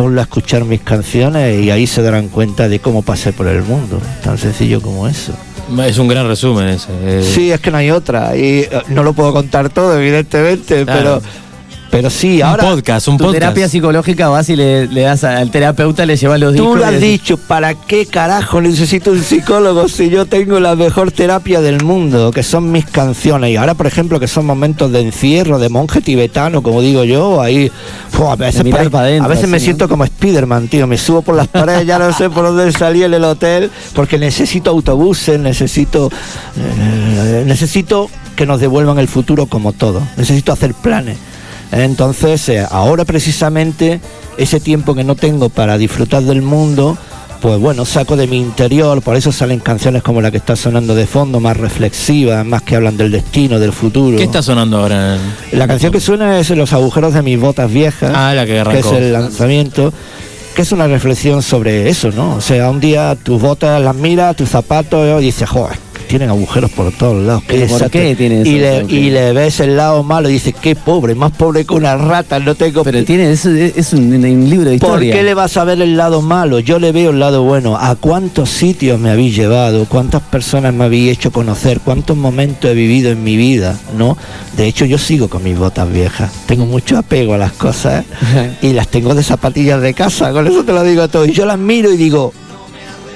Ponlo 0.00 0.18
a 0.18 0.24
escuchar 0.24 0.64
mis 0.64 0.80
canciones 0.80 1.62
y 1.62 1.70
ahí 1.70 1.86
se 1.86 2.00
darán 2.00 2.28
cuenta 2.28 2.70
de 2.70 2.78
cómo 2.78 3.02
pasé 3.02 3.34
por 3.34 3.46
el 3.46 3.62
mundo. 3.62 4.00
Tan 4.24 4.38
sencillo 4.38 4.80
como 4.80 5.06
eso. 5.06 5.34
Es 5.86 5.98
un 5.98 6.08
gran 6.08 6.26
resumen 6.26 6.68
ese. 6.68 6.88
eh. 7.04 7.22
Sí, 7.22 7.50
es 7.52 7.60
que 7.60 7.70
no 7.70 7.76
hay 7.76 7.90
otra. 7.90 8.34
Y 8.34 8.60
eh, 8.60 8.70
no 8.88 9.02
lo 9.02 9.12
puedo 9.12 9.30
contar 9.34 9.68
todo, 9.68 10.00
evidentemente, 10.00 10.86
Claro. 10.86 11.20
pero, 11.20 11.22
pero 11.90 12.08
sí, 12.10 12.36
Un 12.36 12.42
ahora. 12.48 12.64
podcast, 12.64 13.08
un 13.08 13.18
Tu 13.18 13.24
podcast. 13.24 13.40
terapia 13.42 13.68
psicológica 13.68 14.28
vas 14.28 14.48
y 14.48 14.56
le, 14.56 14.86
le 14.86 15.00
das 15.02 15.24
a- 15.24 15.38
al 15.38 15.50
terapeuta, 15.50 16.06
le 16.06 16.16
llevas 16.16 16.38
los 16.40 16.54
Tú 16.54 16.62
discos. 16.62 16.78
lo 16.78 16.82
y 16.84 16.94
has 16.94 17.00
dicho, 17.00 17.36
¿para 17.36 17.74
qué 17.74 18.06
carajo 18.06 18.60
necesito 18.60 19.10
un 19.10 19.22
psicólogo 19.22 19.88
si 19.88 20.08
yo 20.10 20.26
tengo 20.26 20.60
la 20.60 20.76
mejor 20.76 21.10
terapia 21.12 21.60
del 21.60 21.82
mundo, 21.84 22.30
que 22.30 22.42
son 22.42 22.70
mis 22.70 22.86
canciones? 22.86 23.50
Y 23.50 23.56
ahora, 23.56 23.74
por 23.74 23.86
ejemplo, 23.86 24.20
que 24.20 24.28
son 24.28 24.46
momentos 24.46 24.92
de 24.92 25.00
encierro, 25.00 25.58
de 25.58 25.68
monje 25.68 26.00
tibetano, 26.00 26.62
como 26.62 26.80
digo 26.80 27.04
yo, 27.04 27.40
ahí 27.42 27.70
a 28.28 28.36
veces, 28.36 28.60
a 28.60 29.46
me 29.46 29.58
siento 29.58 29.88
como 29.88 30.04
Spiderman, 30.06 30.68
tío, 30.68 30.86
me 30.86 30.96
subo 30.98 31.22
por 31.22 31.34
las 31.34 31.48
paredes, 31.48 31.86
ya 31.86 31.98
no 31.98 32.12
sé 32.12 32.28
por 32.30 32.44
dónde 32.44 32.70
salí 32.72 33.02
en 33.02 33.14
el 33.14 33.24
hotel, 33.24 33.70
porque 33.94 34.18
necesito 34.18 34.70
autobuses, 34.70 35.40
necesito, 35.40 36.10
eh, 36.56 37.44
necesito 37.46 38.08
que 38.36 38.46
nos 38.46 38.60
devuelvan 38.60 38.98
el 38.98 39.08
futuro 39.08 39.46
como 39.46 39.72
todo, 39.72 40.02
necesito 40.16 40.52
hacer 40.52 40.74
planes. 40.74 41.16
Entonces, 41.72 42.48
eh, 42.48 42.66
ahora 42.70 43.04
precisamente, 43.04 44.00
ese 44.36 44.60
tiempo 44.60 44.94
que 44.94 45.04
no 45.04 45.14
tengo 45.14 45.48
para 45.48 45.78
disfrutar 45.78 46.22
del 46.22 46.42
mundo, 46.42 46.96
pues 47.40 47.58
bueno, 47.58 47.84
saco 47.86 48.16
de 48.16 48.26
mi 48.26 48.38
interior, 48.38 49.00
por 49.02 49.16
eso 49.16 49.32
salen 49.32 49.60
canciones 49.60 50.02
como 50.02 50.20
la 50.20 50.30
que 50.30 50.36
está 50.36 50.56
sonando 50.56 50.94
de 50.94 51.06
fondo, 51.06 51.40
más 51.40 51.56
reflexivas, 51.56 52.44
más 52.44 52.62
que 52.62 52.76
hablan 52.76 52.96
del 52.96 53.10
destino, 53.12 53.58
del 53.58 53.72
futuro. 53.72 54.16
¿Qué 54.18 54.24
está 54.24 54.42
sonando 54.42 54.78
ahora? 54.78 55.16
La 55.52 55.66
canción 55.66 55.90
que 55.92 56.00
suena 56.00 56.38
es 56.38 56.50
Los 56.50 56.72
agujeros 56.72 57.14
de 57.14 57.22
mis 57.22 57.40
botas 57.40 57.72
viejas, 57.72 58.12
Ah, 58.14 58.34
la 58.34 58.44
que 58.44 58.56
es 58.56 58.60
arrancó. 58.66 58.94
el 58.96 59.12
lanzamiento. 59.12 59.92
que 60.54 60.62
es 60.62 60.72
una 60.72 60.88
reflexión 60.88 61.42
sobre 61.42 61.88
eso, 61.88 62.10
¿no? 62.10 62.34
O 62.34 62.40
sea, 62.40 62.68
un 62.68 62.80
día 62.80 63.16
tus 63.22 63.40
botas 63.40 63.80
las 63.80 63.94
miras, 63.94 64.34
tus 64.36 64.48
zapatos 64.50 65.22
y 65.22 65.24
dices, 65.24 65.48
joder, 65.48 65.78
tienen 66.10 66.28
agujeros 66.28 66.72
por 66.72 66.90
todos 66.90 67.24
lados. 67.24 67.44
¿Pero 67.46 67.60
por 67.60 67.68
desastre". 67.78 68.08
qué 68.08 68.16
tiene 68.16 68.40
y 68.42 68.58
le, 68.58 68.84
y 68.88 69.10
le 69.10 69.32
ves 69.32 69.60
el 69.60 69.76
lado 69.76 70.02
malo 70.02 70.28
y 70.28 70.32
dices, 70.32 70.54
qué 70.60 70.74
pobre, 70.74 71.14
más 71.14 71.30
pobre 71.30 71.64
que 71.64 71.72
una 71.72 71.96
rata, 71.96 72.40
no 72.40 72.56
tengo... 72.56 72.82
Pero 72.82 73.04
tiene, 73.04 73.30
es, 73.30 73.46
es 73.46 73.92
un, 73.92 74.12
un 74.12 74.50
libro 74.50 74.70
de 74.70 74.78
¿Por 74.78 74.88
historia. 74.90 75.14
qué 75.14 75.22
le 75.22 75.34
vas 75.34 75.56
a 75.56 75.62
ver 75.62 75.80
el 75.80 75.96
lado 75.96 76.20
malo? 76.20 76.58
Yo 76.58 76.80
le 76.80 76.90
veo 76.90 77.10
el 77.10 77.20
lado 77.20 77.44
bueno. 77.44 77.76
¿A 77.76 77.94
cuántos 77.94 78.50
sitios 78.50 78.98
me 78.98 79.10
habéis 79.10 79.36
llevado? 79.36 79.86
¿Cuántas 79.86 80.20
personas 80.22 80.74
me 80.74 80.84
habéis 80.84 81.12
hecho 81.12 81.30
conocer? 81.30 81.78
¿Cuántos 81.78 82.16
momentos 82.16 82.68
he 82.72 82.74
vivido 82.74 83.12
en 83.12 83.22
mi 83.22 83.36
vida? 83.36 83.78
¿No? 83.96 84.18
De 84.56 84.66
hecho, 84.66 84.86
yo 84.86 84.98
sigo 84.98 85.28
con 85.28 85.44
mis 85.44 85.56
botas 85.56 85.90
viejas. 85.92 86.32
Tengo 86.46 86.66
mucho 86.66 86.98
apego 86.98 87.34
a 87.34 87.38
las 87.38 87.52
cosas 87.52 88.04
¿eh? 88.34 88.56
y 88.62 88.72
las 88.72 88.88
tengo 88.88 89.14
de 89.14 89.22
zapatillas 89.22 89.80
de 89.80 89.94
casa. 89.94 90.32
Con 90.32 90.48
eso 90.48 90.64
te 90.64 90.72
lo 90.72 90.82
digo 90.82 91.06
todo. 91.06 91.24
Y 91.24 91.30
yo 91.32 91.46
las 91.46 91.58
miro 91.58 91.92
y 91.92 91.96
digo, 91.96 92.32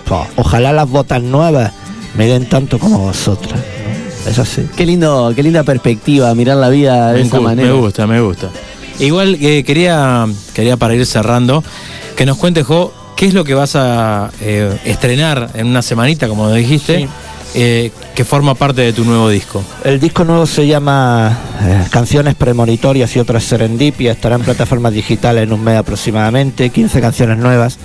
"Po, 0.06 0.24
ojalá 0.36 0.72
las 0.72 0.88
botas 0.88 1.20
nuevas 1.22 1.72
me 2.16 2.26
den 2.26 2.48
tanto 2.48 2.78
como 2.78 2.98
vosotras. 2.98 3.60
¿no? 3.60 4.30
Es 4.30 4.38
así. 4.38 4.66
Qué 4.76 4.86
lindo, 4.86 5.32
qué 5.36 5.42
linda 5.42 5.62
perspectiva, 5.64 6.34
mirar 6.34 6.56
la 6.56 6.68
vida 6.70 7.12
de 7.12 7.20
Me, 7.20 7.26
esa 7.26 7.40
manera. 7.40 7.68
me 7.68 7.74
gusta, 7.74 8.06
me 8.06 8.20
gusta. 8.20 8.50
Igual 8.98 9.36
eh, 9.40 9.64
quería, 9.64 10.26
quería 10.54 10.76
para 10.76 10.94
ir 10.94 11.04
cerrando, 11.04 11.62
que 12.16 12.24
nos 12.24 12.36
cuente, 12.38 12.62
Jo, 12.62 12.92
qué 13.16 13.26
es 13.26 13.34
lo 13.34 13.44
que 13.44 13.54
vas 13.54 13.74
a 13.76 14.30
eh, 14.40 14.78
estrenar 14.84 15.50
en 15.54 15.66
una 15.66 15.82
semanita, 15.82 16.28
como 16.28 16.50
dijiste, 16.52 16.98
Sí. 17.00 17.08
eh, 17.56 17.90
que 18.14 18.24
forma 18.24 18.54
parte 18.54 18.80
de 18.82 18.92
tu 18.92 19.04
nuevo 19.04 19.28
disco. 19.28 19.62
El 19.84 19.98
disco 20.00 20.24
nuevo 20.24 20.46
se 20.46 20.66
llama 20.66 21.36
eh, 21.62 21.84
Canciones 21.90 22.34
Premonitorias 22.36 23.14
y 23.16 23.18
otras 23.18 23.42
Serendipias. 23.44 24.16
Estará 24.16 24.36
en 24.36 24.42
plataformas 24.42 24.92
digitales 24.92 25.42
en 25.42 25.52
un 25.52 25.62
mes 25.62 25.76
aproximadamente. 25.76 26.70
15 26.70 27.00
canciones 27.00 27.36
nuevas. 27.38 27.78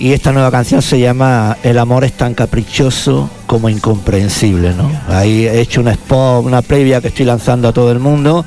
Y 0.00 0.12
esta 0.12 0.32
nueva 0.32 0.50
canción 0.52 0.80
se 0.80 1.00
llama 1.00 1.56
El 1.62 1.76
amor 1.78 2.04
es 2.04 2.12
tan 2.12 2.34
caprichoso 2.34 3.28
como 3.46 3.68
incomprensible. 3.68 4.72
¿no? 4.72 4.90
Ahí 5.08 5.46
he 5.46 5.60
hecho 5.60 5.80
una 5.80 5.92
spot, 5.92 6.44
una 6.44 6.62
previa 6.62 7.00
que 7.00 7.08
estoy 7.08 7.26
lanzando 7.26 7.68
a 7.68 7.72
todo 7.72 7.90
el 7.90 7.98
mundo, 7.98 8.44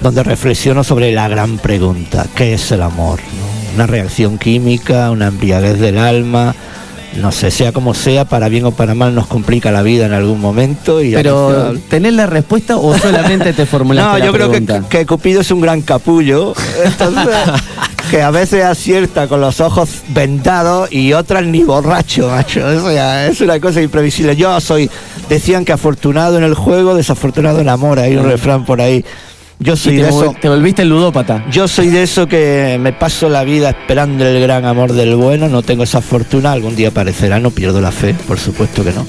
donde 0.00 0.22
reflexiono 0.22 0.84
sobre 0.84 1.12
la 1.12 1.28
gran 1.28 1.58
pregunta: 1.58 2.26
¿qué 2.36 2.54
es 2.54 2.70
el 2.70 2.82
amor? 2.82 3.18
Una 3.74 3.86
reacción 3.86 4.38
química, 4.38 5.10
una 5.10 5.26
embriaguez 5.26 5.80
del 5.80 5.98
alma. 5.98 6.54
No 7.16 7.32
sé, 7.32 7.50
sea 7.50 7.72
como 7.72 7.94
sea, 7.94 8.24
para 8.24 8.48
bien 8.48 8.64
o 8.66 8.72
para 8.72 8.94
mal 8.94 9.14
nos 9.14 9.26
complica 9.26 9.70
la 9.70 9.82
vida 9.82 10.06
en 10.06 10.12
algún 10.12 10.40
momento. 10.40 11.02
Y 11.02 11.14
Pero, 11.14 11.74
¿tenés 11.88 12.12
la 12.12 12.26
respuesta 12.26 12.76
o 12.76 12.96
solamente 12.96 13.52
te 13.52 13.66
formulaste 13.66 14.12
no, 14.12 14.18
la 14.18 14.24
yo 14.26 14.32
creo 14.32 14.50
que, 14.50 14.60
pregunta? 14.60 14.88
que 14.88 15.06
Cupido 15.06 15.40
es 15.40 15.50
un 15.50 15.60
gran 15.60 15.82
capullo. 15.82 16.54
Entonces, 16.84 17.34
que 18.10 18.22
a 18.22 18.30
veces 18.30 18.64
acierta 18.64 19.28
con 19.28 19.40
los 19.40 19.60
ojos 19.60 19.88
vendados 20.08 20.92
y 20.92 21.12
otras 21.12 21.44
ni 21.44 21.62
borracho, 21.62 22.28
macho. 22.28 22.70
Eso 22.70 22.92
ya 22.92 23.26
es 23.26 23.40
una 23.40 23.58
cosa 23.60 23.82
imprevisible. 23.82 24.36
Yo 24.36 24.60
soy, 24.60 24.90
decían 25.28 25.64
que 25.64 25.72
afortunado 25.72 26.38
en 26.38 26.44
el 26.44 26.54
juego, 26.54 26.94
desafortunado 26.94 27.60
en 27.60 27.68
amor. 27.68 27.98
Hay 27.98 28.16
un 28.16 28.24
refrán 28.24 28.64
por 28.64 28.80
ahí. 28.80 29.04
Yo 29.58 29.74
soy 29.74 29.96
te, 29.96 30.02
de 30.02 30.08
eso. 30.10 30.34
te 30.40 30.48
volviste 30.48 30.82
el 30.82 30.90
ludópata. 30.90 31.44
Yo 31.50 31.66
soy 31.66 31.88
de 31.88 32.02
eso 32.02 32.26
que 32.28 32.78
me 32.80 32.92
paso 32.92 33.28
la 33.28 33.42
vida 33.42 33.70
esperando 33.70 34.26
el 34.26 34.40
gran 34.40 34.64
amor 34.66 34.92
del 34.92 35.16
bueno, 35.16 35.48
no 35.48 35.62
tengo 35.62 35.82
esa 35.84 36.00
fortuna, 36.02 36.52
algún 36.52 36.76
día 36.76 36.88
aparecerá, 36.88 37.40
no 37.40 37.50
pierdo 37.50 37.80
la 37.80 37.90
fe, 37.90 38.14
por 38.28 38.38
supuesto 38.38 38.84
que 38.84 38.92
no. 38.92 39.06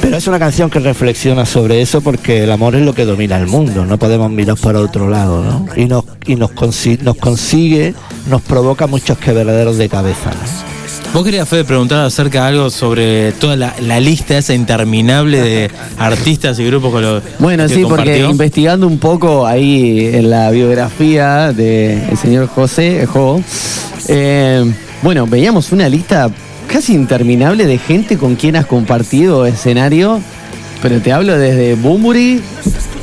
Pero 0.00 0.16
es 0.16 0.26
una 0.26 0.38
canción 0.38 0.70
que 0.70 0.78
reflexiona 0.80 1.46
sobre 1.46 1.80
eso 1.80 2.00
porque 2.00 2.44
el 2.44 2.50
amor 2.52 2.74
es 2.74 2.82
lo 2.82 2.94
que 2.94 3.04
domina 3.04 3.36
el 3.38 3.46
mundo, 3.46 3.86
no 3.86 3.96
podemos 3.98 4.30
mirar 4.30 4.56
para 4.56 4.80
otro 4.80 5.08
lado, 5.08 5.42
¿no? 5.42 5.66
Y 5.76 5.86
nos, 5.86 6.04
y 6.26 6.34
nos, 6.36 6.50
consi- 6.50 7.00
nos 7.00 7.16
consigue, 7.16 7.94
nos 8.28 8.42
provoca 8.42 8.86
muchos 8.86 9.16
quebraderos 9.18 9.78
de 9.78 9.88
cabeza, 9.88 10.30
¿no? 10.32 10.75
Vos 11.16 11.24
querías, 11.24 11.48
Fede, 11.48 11.64
preguntar 11.64 12.04
acerca 12.04 12.42
de 12.42 12.48
algo 12.48 12.68
sobre 12.68 13.32
toda 13.32 13.56
la, 13.56 13.74
la 13.80 14.00
lista 14.00 14.36
esa 14.36 14.52
interminable 14.52 15.40
de 15.40 15.70
artistas 15.96 16.58
y 16.58 16.66
grupos 16.66 16.92
con 16.92 17.00
los 17.00 17.22
Bueno, 17.38 17.66
que 17.68 17.74
sí, 17.74 17.84
porque 17.88 18.18
investigando 18.18 18.86
un 18.86 18.98
poco 18.98 19.46
ahí 19.46 20.10
en 20.12 20.28
la 20.28 20.50
biografía 20.50 21.54
del 21.54 22.18
señor 22.18 22.48
José 22.48 23.06
Jo, 23.06 23.40
eh, 24.08 24.70
bueno, 25.00 25.26
veíamos 25.26 25.72
una 25.72 25.88
lista 25.88 26.30
casi 26.66 26.92
interminable 26.92 27.64
de 27.64 27.78
gente 27.78 28.18
con 28.18 28.36
quien 28.36 28.54
has 28.56 28.66
compartido 28.66 29.46
escenario, 29.46 30.20
pero 30.82 31.00
te 31.00 31.12
hablo 31.12 31.36
desde 31.38 31.74
Bumburi, 31.74 32.40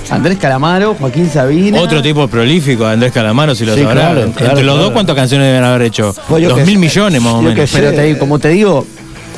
Andrés 0.09 0.37
Calamaro, 0.37 0.95
Joaquín 0.99 1.29
Sabina. 1.29 1.79
Otro 1.81 2.01
tipo 2.01 2.27
prolífico, 2.27 2.85
Andrés 2.85 3.11
Calamaro, 3.11 3.55
si 3.55 3.65
lo 3.65 3.73
Sí, 3.75 3.81
sabrá. 3.81 4.01
claro, 4.01 4.23
Entre 4.23 4.45
claro, 4.45 4.61
los 4.61 4.77
dos. 4.77 4.91
¿cuántas 4.91 5.15
canciones 5.15 5.47
deben 5.47 5.63
haber 5.63 5.83
hecho? 5.83 6.13
Pues 6.27 6.47
Dos 6.47 6.57
mil 6.59 6.65
sé, 6.75 6.77
millones 6.77 7.21
más 7.21 7.33
o 7.33 7.41
menos. 7.41 7.69
Pero 7.73 7.91
te 7.93 8.17
como 8.17 8.39
te 8.39 8.49
digo, 8.49 8.85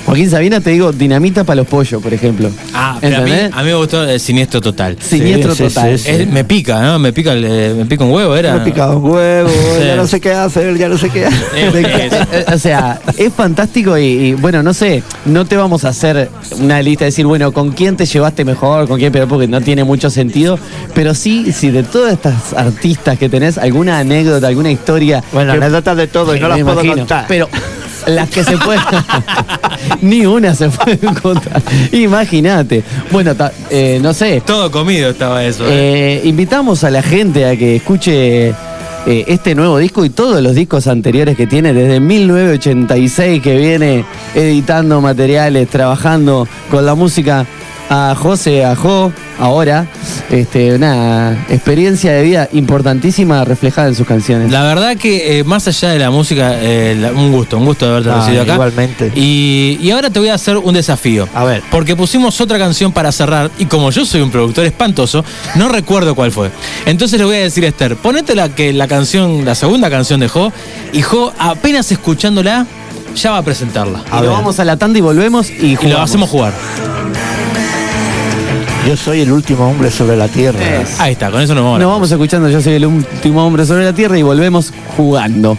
Joaquín 0.06 0.30
Sabina 0.30 0.60
te 0.62 0.70
digo, 0.70 0.92
dinamita 0.92 1.44
para 1.44 1.56
los 1.58 1.68
pollos, 1.68 2.02
por 2.02 2.14
ejemplo. 2.14 2.50
Ah, 2.74 2.98
pero 3.02 3.18
a 3.18 3.22
mí, 3.22 3.32
¿Entendés? 3.32 3.54
a 3.58 3.64
mí 3.64 3.70
me 3.70 3.74
gustó 3.76 4.04
el 4.08 4.20
siniestro 4.20 4.62
total. 4.62 4.98
Siniestro 5.02 5.56
Sí, 5.56 5.64
total. 5.64 5.98
sí, 5.98 6.04
sí. 6.06 6.10
Es- 6.22 6.28
me 6.30 6.44
pica, 6.44 6.80
¿no? 6.82 7.00
Me 7.00 7.12
pica, 7.12 7.34
el, 7.34 7.44
eh, 7.44 7.74
me 7.76 7.86
pica 7.86 8.04
un 8.04 8.12
huevo, 8.12 8.36
era. 8.36 8.54
Me 8.56 8.62
he 8.62 8.66
picado 8.66 8.98
un 9.00 9.10
huevo, 9.12 9.50
ya 9.84 9.96
no 9.96 10.06
sé 10.06 10.22
qué 10.22 10.32
hacer, 10.32 10.78
ya 10.78 10.90
no 10.90 10.98
sé 10.98 11.10
qué 11.10 11.26
hacer. 11.26 11.46
Eh, 12.36 12.46
o 12.54 12.58
sea, 12.60 13.00
es 13.18 13.34
fantástico 13.34 13.98
y, 13.98 14.04
y, 14.04 14.34
bueno, 14.34 14.62
no 14.64 14.74
sé, 14.74 15.02
no 15.26 15.46
te 15.46 15.58
vamos 15.58 15.86
a 15.86 15.90
hacer 15.90 16.30
una 16.60 16.82
lista 16.82 17.06
de 17.06 17.12
decir, 17.12 17.26
bueno, 17.26 17.52
con 17.52 17.72
quién 17.72 17.96
te 17.98 18.06
llevaste 18.06 18.46
mejor, 18.46 18.88
con 18.88 19.00
quién 19.00 19.12
peor, 19.12 19.28
porque 19.28 19.48
no 19.48 19.62
tiene 19.62 19.84
mucho 19.84 20.10
sentido, 20.10 20.60
pero 20.94 21.14
sí, 21.14 21.52
si 21.52 21.72
de 21.72 21.84
todas 21.84 22.14
estas 22.14 22.54
artistas 22.54 23.18
que 23.18 23.28
tenés, 23.30 23.58
alguna 23.58 24.00
anécdota, 24.00 24.48
alguna 24.48 24.72
historia... 24.72 25.24
Bueno, 25.32 25.54
anécdotas 25.54 25.98
de 25.98 26.08
todo 26.08 26.36
y 26.36 26.40
no 26.40 26.48
las 26.48 26.60
puedo 26.60 26.74
imagino, 26.84 26.96
contar. 26.98 27.26
Pero 27.28 27.50
las 28.08 28.30
que 28.30 28.44
se 28.44 28.58
pueden... 28.58 28.82
Ni 30.02 30.26
una 30.26 30.54
se 30.56 30.70
puede 30.70 30.98
contar. 31.22 31.62
Imagínate. 31.92 32.84
Bueno, 33.12 33.36
ta- 33.36 33.52
eh, 33.70 34.00
no 34.02 34.14
sé. 34.14 34.42
Todo 34.46 34.72
comido 34.72 35.10
estaba 35.10 35.44
eso. 35.44 35.66
¿eh? 35.68 35.70
Eh, 35.70 36.22
invitamos 36.26 36.84
a 36.84 36.90
la 36.90 37.02
gente 37.02 37.46
a 37.46 37.56
que 37.56 37.78
escuche 37.78 38.54
este 39.08 39.54
nuevo 39.54 39.78
disco 39.78 40.04
y 40.04 40.10
todos 40.10 40.42
los 40.42 40.56
discos 40.56 40.88
anteriores 40.88 41.38
que 41.38 41.46
tiene 41.46 41.74
desde 41.74 42.00
1986 42.00 43.42
que 43.42 43.56
viene 43.58 44.04
editando 44.34 45.00
materiales, 45.02 45.70
trabajando 45.70 46.48
con 46.72 46.86
la 46.86 46.96
música. 46.96 47.46
A 47.88 48.16
José, 48.16 48.66
a 48.66 48.76
Jo, 48.76 49.14
ahora, 49.40 49.86
este, 50.32 50.74
una 50.74 51.46
experiencia 51.50 52.12
de 52.14 52.24
vida 52.24 52.50
importantísima 52.52 53.46
reflejada 53.46 53.90
en 53.90 53.96
sus 53.96 54.08
canciones. 54.08 54.52
La 54.52 54.64
verdad 54.64 54.98
que 54.98 55.38
eh, 55.40 55.44
más 55.44 55.68
allá 55.68 55.90
de 55.90 56.00
la 56.00 56.10
música, 56.10 56.54
eh, 56.56 56.98
la- 57.00 57.12
un 57.12 57.32
gusto, 57.32 57.60
un 57.60 57.66
gusto 57.66 57.86
de 57.86 57.92
haberte 57.92 58.10
Ah, 58.10 58.18
recibido 58.22 58.42
acá. 58.42 58.54
igualmente. 58.54 59.12
Y, 59.16 59.78
y 59.80 59.92
ahora 59.92 60.10
te 60.10 60.18
voy 60.20 60.30
a 60.30 60.34
hacer 60.34 60.58
un 60.58 60.74
desafío. 60.74 61.30
A 61.36 61.44
ver. 61.44 61.62
Porque 61.70 61.96
pusimos 61.96 62.42
otra 62.42 62.58
canción 62.58 62.92
para 62.92 63.12
cerrar 63.12 63.52
y 63.60 63.66
como 63.66 63.92
yo 63.92 64.04
soy 64.04 64.22
un 64.22 64.32
productor 64.32 64.66
espantoso, 64.66 65.24
no 65.54 65.70
recuerdo 65.70 66.16
cuál 66.16 66.32
fue. 66.32 66.50
Entonces 66.88 67.20
le 67.20 67.26
voy 67.26 67.36
a 67.36 67.40
decir 67.42 67.64
a 67.66 67.68
Esther, 67.68 67.98
ponete 67.98 68.34
la, 68.34 68.50
que, 68.50 68.74
la 68.74 68.88
canción, 68.88 69.46
la 69.46 69.54
segunda 69.54 69.92
canción 69.92 70.20
de 70.20 70.28
Jo, 70.28 70.52
y 70.92 71.04
Jo 71.04 71.32
apenas 71.38 71.92
escuchándola, 71.92 72.66
ya 73.16 73.30
va 73.32 73.38
a 73.38 73.44
presentarla. 73.44 74.02
Y 74.20 74.24
lo 74.24 74.32
vamos 74.32 74.60
a 74.60 74.66
la 74.66 74.76
tanda 74.76 74.98
y 74.98 75.02
volvemos 75.02 75.52
y, 75.52 75.54
Y 75.68 75.72
lo 75.76 75.82
jugamos. 75.82 76.10
hacemos 76.10 76.30
jugar. 76.32 76.54
Yo 78.86 78.96
soy 78.96 79.22
el 79.22 79.32
último 79.32 79.68
hombre 79.68 79.90
sobre 79.90 80.16
la 80.16 80.28
tierra. 80.28 80.60
Ahí 81.00 81.14
está, 81.14 81.32
con 81.32 81.42
eso 81.42 81.56
nos 81.56 81.64
vamos. 81.64 81.80
Nos 81.80 81.90
vamos 81.90 82.12
escuchando 82.12 82.50
Yo 82.50 82.62
soy 82.62 82.74
el 82.74 82.86
último 82.86 83.44
hombre 83.44 83.66
sobre 83.66 83.84
la 83.84 83.94
tierra 83.94 84.18
y 84.18 84.22
volvemos 84.22 84.72
jugando. 84.96 85.58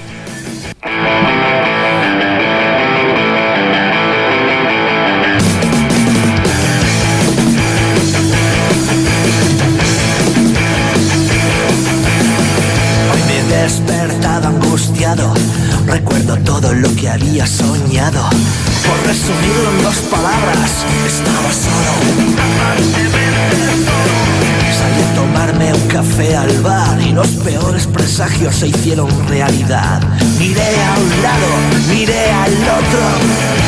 Presagios 28.47 28.57
se 28.57 28.69
hicieron 28.69 29.09
realidad. 29.29 30.01
Miré 30.39 30.63
a 30.63 30.99
un 30.99 31.23
lado, 31.23 31.49
miré 31.89 32.31
al 32.31 32.53
otro 32.53 33.01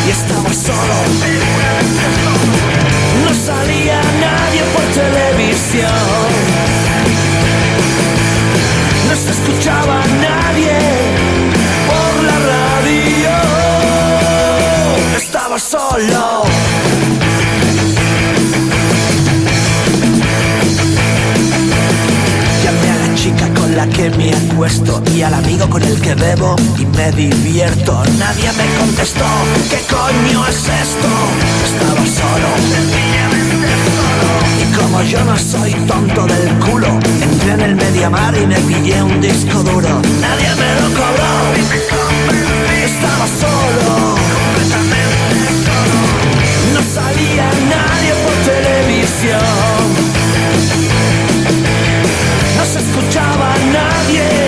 y 0.07 0.11
estaba 0.11 0.53
solo. 0.53 0.95
No 3.25 3.35
salía 3.35 4.01
nadie 4.21 4.63
por 4.75 4.85
televisión. 4.95 5.91
No 9.09 9.15
se 9.17 9.31
escuchaba 9.31 10.05
nadie 10.21 10.79
por 11.89 12.25
la 12.25 12.39
radio. 12.55 13.31
Estaba 15.17 15.59
solo. 15.59 16.45
La 23.79 23.87
que 23.87 24.11
me 24.11 24.35
acuesto 24.35 25.01
y 25.15 25.23
al 25.23 25.35
amigo 25.35 25.71
con 25.71 25.81
el 25.81 26.01
que 26.01 26.13
bebo 26.17 26.57
y 26.81 26.85
me 26.85 27.13
divierto. 27.13 28.03
Nadie 28.19 28.51
me 28.59 28.67
contestó, 28.77 29.25
¿qué 29.71 29.81
coño 29.89 30.45
es 30.49 30.63
esto? 30.85 31.11
Estaba 31.65 32.05
solo. 32.21 32.49
Y 34.61 34.65
como 34.75 35.01
yo 35.03 35.23
no 35.23 35.39
soy 35.39 35.73
tonto 35.87 36.27
del 36.27 36.59
culo, 36.59 36.89
entré 37.23 37.53
en 37.53 37.61
el 37.61 37.77
Mediamar 37.77 38.37
y 38.37 38.47
me 38.49 38.57
pillé 38.57 39.01
un 39.01 39.21
disco 39.21 39.63
duro. 39.63 40.03
Nadie 40.21 40.51
me 40.61 40.71
lo 40.81 40.89
cobró. 40.99 41.31
Estaba 42.85 43.27
solo. 43.43 44.17
No 46.75 46.81
salía 46.83 47.47
nadie 47.71 48.13
por 48.25 48.35
televisión. 48.53 49.68
Escuchaba 52.99 53.55
a 53.55 53.59
nadie 53.73 54.48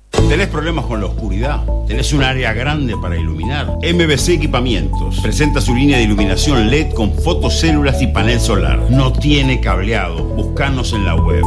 ¿Tenés 0.31 0.47
problemas 0.47 0.85
con 0.85 1.01
la 1.01 1.07
oscuridad? 1.07 1.59
¿Tenés 1.87 2.13
un 2.13 2.23
área 2.23 2.53
grande 2.53 2.95
para 2.95 3.17
iluminar? 3.17 3.67
MBC 3.83 4.29
Equipamientos 4.29 5.19
presenta 5.19 5.59
su 5.59 5.75
línea 5.75 5.97
de 5.97 6.03
iluminación 6.03 6.71
LED 6.71 6.93
con 6.93 7.13
fotocélulas 7.13 8.01
y 8.01 8.07
panel 8.07 8.39
solar. 8.39 8.79
No 8.89 9.11
tiene 9.11 9.59
cableado. 9.59 10.23
Buscanos 10.23 10.93
en 10.93 11.03
la 11.03 11.15
web. 11.15 11.43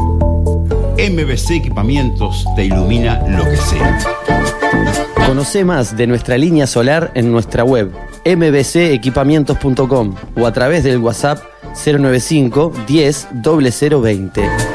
MBC 0.99 1.53
Equipamientos 1.53 2.45
te 2.57 2.67
ilumina 2.67 3.27
lo 3.27 3.45
que 3.45 3.57
sea. 3.57 3.99
Conoce 5.27 5.65
más 5.65 5.97
de 5.97 6.07
nuestra 6.07 6.37
línea 6.37 6.67
solar 6.67 7.11
en 7.15 7.33
nuestra 7.33 7.65
web 7.65 7.91
mbcequipamientos.com 8.27 10.15
o 10.37 10.47
a 10.47 10.53
través 10.53 10.85
del 10.85 10.99
WhatsApp 10.99 11.39
095 11.87 12.71
10 12.87 13.29
0020. 13.43 14.74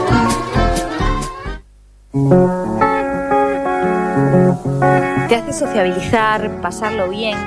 Sociabilizar, 5.70 6.62
pasarlo 6.62 7.10
bien, 7.10 7.38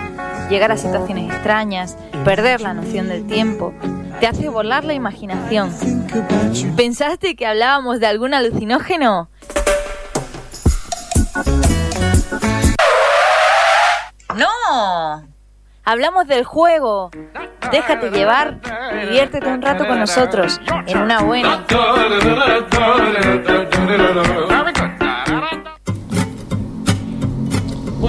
llegar 0.48 0.70
a 0.70 0.76
situaciones 0.76 1.28
extrañas, 1.32 1.98
perder 2.24 2.60
la 2.60 2.72
noción 2.72 3.08
del 3.08 3.26
tiempo. 3.26 3.74
Te 4.20 4.28
hace 4.28 4.48
volar 4.48 4.84
la 4.84 4.94
imaginación. 4.94 5.72
¿Pensaste 6.76 7.34
que 7.34 7.46
hablábamos 7.46 7.98
de 7.98 8.06
algún 8.06 8.32
alucinógeno? 8.32 9.28
¡No! 14.36 15.26
Hablamos 15.84 16.28
del 16.28 16.44
juego. 16.44 17.10
Déjate 17.72 18.10
llevar 18.10 18.60
diviértete 19.00 19.48
un 19.48 19.62
rato 19.62 19.84
con 19.84 19.98
nosotros 19.98 20.60
en 20.86 20.98
una 20.98 21.22
buena. 21.22 21.64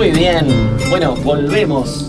Muy 0.03 0.11
bien. 0.11 0.45
Bueno, 0.89 1.15
volvemos. 1.23 2.07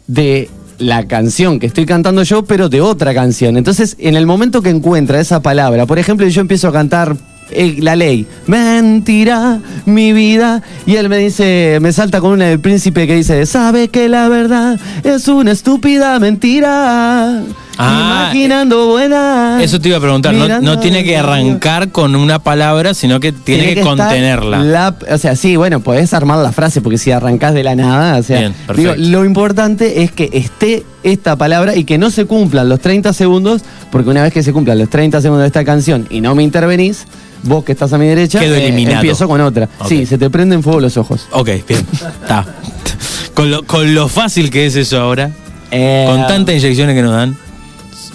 de 0.07 0.51
la 0.83 1.07
canción 1.07 1.59
que 1.59 1.67
estoy 1.67 1.87
cantando 1.87 2.23
yo, 2.23 2.45
pero 2.45 2.69
de 2.69 2.81
otra 2.81 3.15
canción. 3.15 3.57
Entonces, 3.57 3.97
en 3.99 4.17
el 4.17 4.27
momento 4.27 4.63
que 4.63 4.71
encuentra 4.71 5.21
esa 5.21 5.41
palabra, 5.41 5.87
por 5.87 5.99
ejemplo, 5.99 6.27
yo 6.27 6.41
empiezo 6.41 6.69
a 6.69 6.73
cantar 6.73 7.17
eh, 7.51 7.77
la 7.81 7.97
ley, 7.97 8.27
mentira, 8.47 9.61
mi 9.85 10.13
vida, 10.13 10.63
y 10.87 10.97
él 10.97 11.09
me 11.09 11.19
dice, 11.19 11.79
me 11.81 11.93
salta 11.93 12.21
con 12.21 12.33
una 12.33 12.47
del 12.47 12.61
príncipe 12.61 13.07
que 13.07 13.15
dice, 13.15 13.47
sabe 13.47 13.89
que 13.89 14.09
la 14.09 14.29
verdad 14.29 14.79
es 15.05 15.29
una 15.29 15.53
estúpida 15.53 16.19
mentira. 16.19 17.43
Ah, 17.79 18.29
imaginando 18.33 18.87
buena. 18.89 19.59
Eso 19.63 19.81
te 19.81 19.89
iba 19.89 19.97
a 19.99 20.01
preguntar, 20.01 20.35
no, 20.35 20.79
tiene 20.79 21.05
que 21.05 21.17
arrancar 21.17 21.91
con 21.91 22.15
una 22.15 22.39
palabra, 22.39 22.95
sino 22.95 23.19
que 23.21 23.33
tiene, 23.33 23.75
que, 23.75 23.81
contenerla. 23.81 24.59
la- 24.59 24.95
o 25.11 25.19
sea, 25.19 25.37
sí, 25.37 25.57
bueno, 25.57 25.81
podés 25.81 26.13
armar 26.15 26.39
la 26.39 26.53
frase 26.53 26.81
porque 26.81 26.99
si 26.99 27.11
arrancás 27.11 27.55
de 27.55 27.63
la 27.65 27.75
nada, 27.75 28.19
o 28.19 28.23
sea, 28.23 28.39
Bien, 28.41 28.55
digo, 28.77 28.95
lo 28.97 29.25
importante 29.25 30.03
es 30.03 30.13
que 30.13 30.29
esté 30.33 30.85
esta 31.03 31.37
palabra 31.37 31.75
y 31.75 31.85
que 31.85 31.99
no 31.99 32.11
se 32.11 32.27
cumplan 32.27 32.69
los 32.69 32.81
30 32.81 33.13
segundos, 33.13 33.63
porque 33.91 34.11
una 34.11 34.23
vez 34.23 34.33
que 34.33 34.43
se 34.43 34.53
cumplan 34.53 34.79
los 34.79 34.89
30 34.91 35.21
segundos 35.21 35.43
de 35.43 35.47
esta 35.49 35.65
canción 35.65 36.07
y 36.11 36.21
no 36.21 36.35
me 36.35 36.43
intervenís, 36.43 37.05
vos 37.43 37.65
que 37.65 37.73
estás 37.73 37.93
a 37.93 37.99
mi 37.99 38.07
derecha, 38.07 38.39
Quedo 38.39 38.55
eh, 38.55 38.65
eliminado. 38.67 38.97
empiezo 38.99 39.27
con 39.27 39.41
otra. 39.41 39.69
Sí, 39.89 40.07
se 40.07 40.19
te 40.19 40.31
prenden 40.31 40.63
fuego 40.63 40.79
los 40.81 40.97
ojos. 40.97 41.27
Ok, 41.33 41.49
bien. 41.67 41.85
Está. 41.91 42.45
Con 43.35 43.51
lo, 43.51 43.63
con 43.63 43.95
lo 43.95 44.09
fácil 44.09 44.51
que 44.51 44.67
es 44.67 44.77
eso 44.77 45.01
ahora, 45.01 45.31
Eh, 45.71 46.05
con 46.07 46.27
tantas 46.27 46.55
inyecciones 46.57 46.95
que 46.95 47.01
nos 47.01 47.13
dan. 47.13 47.35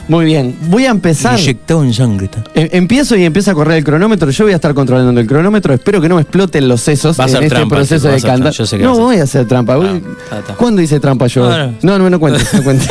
Muy 0.07 0.25
bien, 0.25 0.55
voy 0.69 0.85
a 0.85 0.89
empezar. 0.91 1.37
Inyectado 1.39 1.83
en 1.83 1.93
sangre. 1.93 2.29
Eh, 2.55 2.69
Empiezo 2.73 3.15
y 3.17 3.25
empieza 3.25 3.51
a 3.51 3.53
correr 3.53 3.77
el 3.79 3.83
cronómetro. 3.83 4.29
Yo 4.29 4.45
voy 4.45 4.53
a 4.53 4.55
estar 4.55 4.73
controlando 4.73 5.19
el 5.19 5.27
cronómetro. 5.27 5.73
Espero 5.73 5.99
que 5.99 6.07
no 6.07 6.15
me 6.15 6.21
exploten 6.21 6.67
los 6.67 6.81
sesos 6.81 7.19
Va 7.19 7.25
a 7.25 7.27
en 7.27 7.33
este 7.35 7.49
trampa, 7.49 7.75
proceso 7.75 8.07
de 8.07 8.21
cantar. 8.21 8.53
no 8.79 8.95
voy 8.97 9.17
a 9.17 9.23
hacer 9.23 9.45
trampa. 9.47 9.75
Ah. 9.75 10.53
¿Cuándo 10.57 10.81
hice 10.81 10.99
trampa 10.99 11.27
yo? 11.27 11.49
No, 11.49 11.57
no. 11.57 11.73
No, 11.81 11.99
no, 11.99 12.09
no 12.09 12.19
cuentes, 12.19 12.53
no 12.53 12.63
cuentes. 12.63 12.89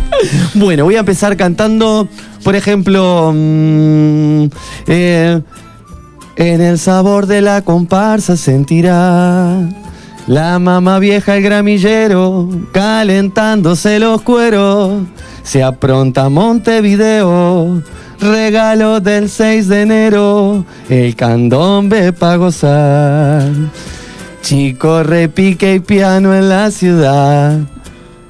bueno, 0.54 0.84
voy 0.84 0.96
a 0.96 1.00
empezar 1.00 1.36
cantando, 1.36 2.08
por 2.44 2.54
ejemplo, 2.56 3.32
mm, 3.34 4.44
eh, 4.86 5.40
en 6.36 6.60
el 6.60 6.78
sabor 6.78 7.26
de 7.26 7.40
la 7.42 7.62
comparsa 7.62 8.36
sentirá 8.36 9.58
la 10.30 10.60
mamá 10.60 11.00
vieja 11.00 11.36
el 11.36 11.42
gramillero 11.42 12.48
calentándose 12.70 13.98
los 13.98 14.22
cueros. 14.22 15.02
Se 15.42 15.60
apronta 15.60 16.28
Montevideo, 16.28 17.82
regalo 18.20 19.00
del 19.00 19.28
6 19.28 19.66
de 19.66 19.82
enero, 19.82 20.64
el 20.88 21.16
candombe 21.16 22.12
pa' 22.12 22.36
gozar. 22.36 23.42
Chico 24.40 25.02
repique 25.02 25.74
y 25.74 25.80
piano 25.80 26.32
en 26.32 26.48
la 26.48 26.70
ciudad. 26.70 27.58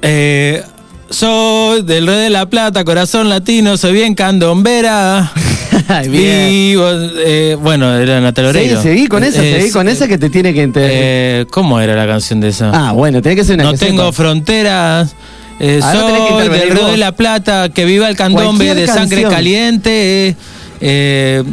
Eh, 0.01 0.63
soy 1.07 1.83
del 1.83 2.07
Rey 2.07 2.23
de 2.23 2.29
la 2.31 2.47
Plata, 2.47 2.83
corazón 2.83 3.29
latino, 3.29 3.77
soy 3.77 3.93
bien 3.93 4.15
candombera. 4.15 5.31
Vivo, 6.09 6.85
eh, 7.25 7.57
bueno, 7.61 7.93
era 7.95 8.19
Natalia 8.21 8.51
Sí, 8.51 8.57
Oreiro. 8.57 8.81
seguí 8.81 9.07
con 9.07 9.23
esa, 9.23 9.43
Eh, 9.43 9.59
seguí 9.59 9.71
con 9.71 9.87
esa 9.87 10.07
que 10.07 10.17
te 10.17 10.29
tiene 10.29 10.53
que 10.53 10.63
entender. 10.63 10.91
eh, 10.93 11.45
¿Cómo 11.51 11.79
era 11.79 11.95
la 11.95 12.05
canción 12.07 12.39
de 12.39 12.49
esa? 12.49 12.71
ah, 12.73 12.91
bueno, 12.91 13.21
tiene 13.21 13.35
que 13.35 13.43
ser 13.43 13.55
una 13.55 13.65
no 13.65 13.71
que 13.71 13.77
tengo 13.77 14.11
fronteras. 14.11 15.15
eh, 15.59 15.79
que 15.79 15.81
soy 15.81 16.31
intervenir 16.31 16.67
del 16.67 16.77
Río 16.77 16.87
de 16.87 16.97
la 16.97 17.11
Plata, 17.13 17.69
que 17.69 17.85
viva 17.85 18.09
el 18.09 18.15
candombe 18.15 18.65
Cualquier 18.65 18.75
de 18.75 18.87
sangre 18.87 19.23
caliente. 19.23 20.35
eh, 20.81 21.43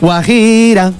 Guajira 0.00 0.92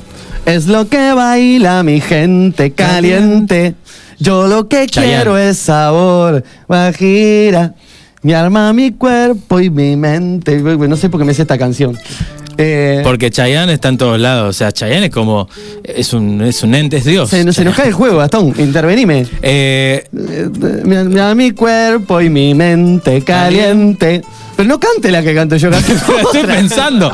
es 0.44 0.66
lo 0.66 0.88
que 0.88 1.12
baila 1.12 1.82
mi 1.82 2.00
gente 2.00 2.72
caliente. 2.72 3.74
Yo 4.18 4.48
lo 4.48 4.68
que 4.68 4.86
Chayanne. 4.86 5.14
quiero 5.16 5.38
es 5.38 5.58
sabor. 5.58 6.42
Guajira, 6.66 7.74
mi 8.22 8.32
alma, 8.34 8.72
mi 8.72 8.90
cuerpo 8.92 9.60
y 9.60 9.70
mi 9.70 9.94
mente. 9.96 10.58
No 10.58 10.96
sé 10.96 11.08
por 11.08 11.20
qué 11.20 11.24
me 11.24 11.34
sé 11.34 11.42
esta 11.42 11.56
canción. 11.58 11.96
Eh, 12.58 13.00
porque 13.04 13.30
Chayanne 13.30 13.72
está 13.72 13.88
en 13.88 13.96
todos 13.98 14.18
lados. 14.18 14.50
O 14.50 14.52
sea, 14.52 14.72
Chayanne 14.72 15.06
es 15.06 15.12
como. 15.12 15.48
Es 15.84 16.12
un, 16.12 16.42
es 16.42 16.62
un 16.62 16.74
ente, 16.74 16.96
es 16.98 17.04
Dios. 17.04 17.30
se, 17.30 17.50
se 17.52 17.64
nos 17.64 17.74
cae 17.76 17.86
el 17.88 17.92
juego, 17.94 18.18
Gastón. 18.18 18.52
Intervenime. 18.58 19.26
Eh, 19.42 20.04
Eh, 20.12 21.34
Mi, 21.36 21.50
cuerpo 21.52 22.20
y 22.20 22.28
mi 22.28 22.54
mente 22.54 23.22
caliente. 23.22 24.22
Pero 24.56 24.68
no 24.68 24.80
cante 24.80 25.12
la 25.12 25.22
que 25.22 25.34
canto 25.36 25.56
yo, 25.56 25.70
estoy 25.70 26.42
pensando. 26.44 27.12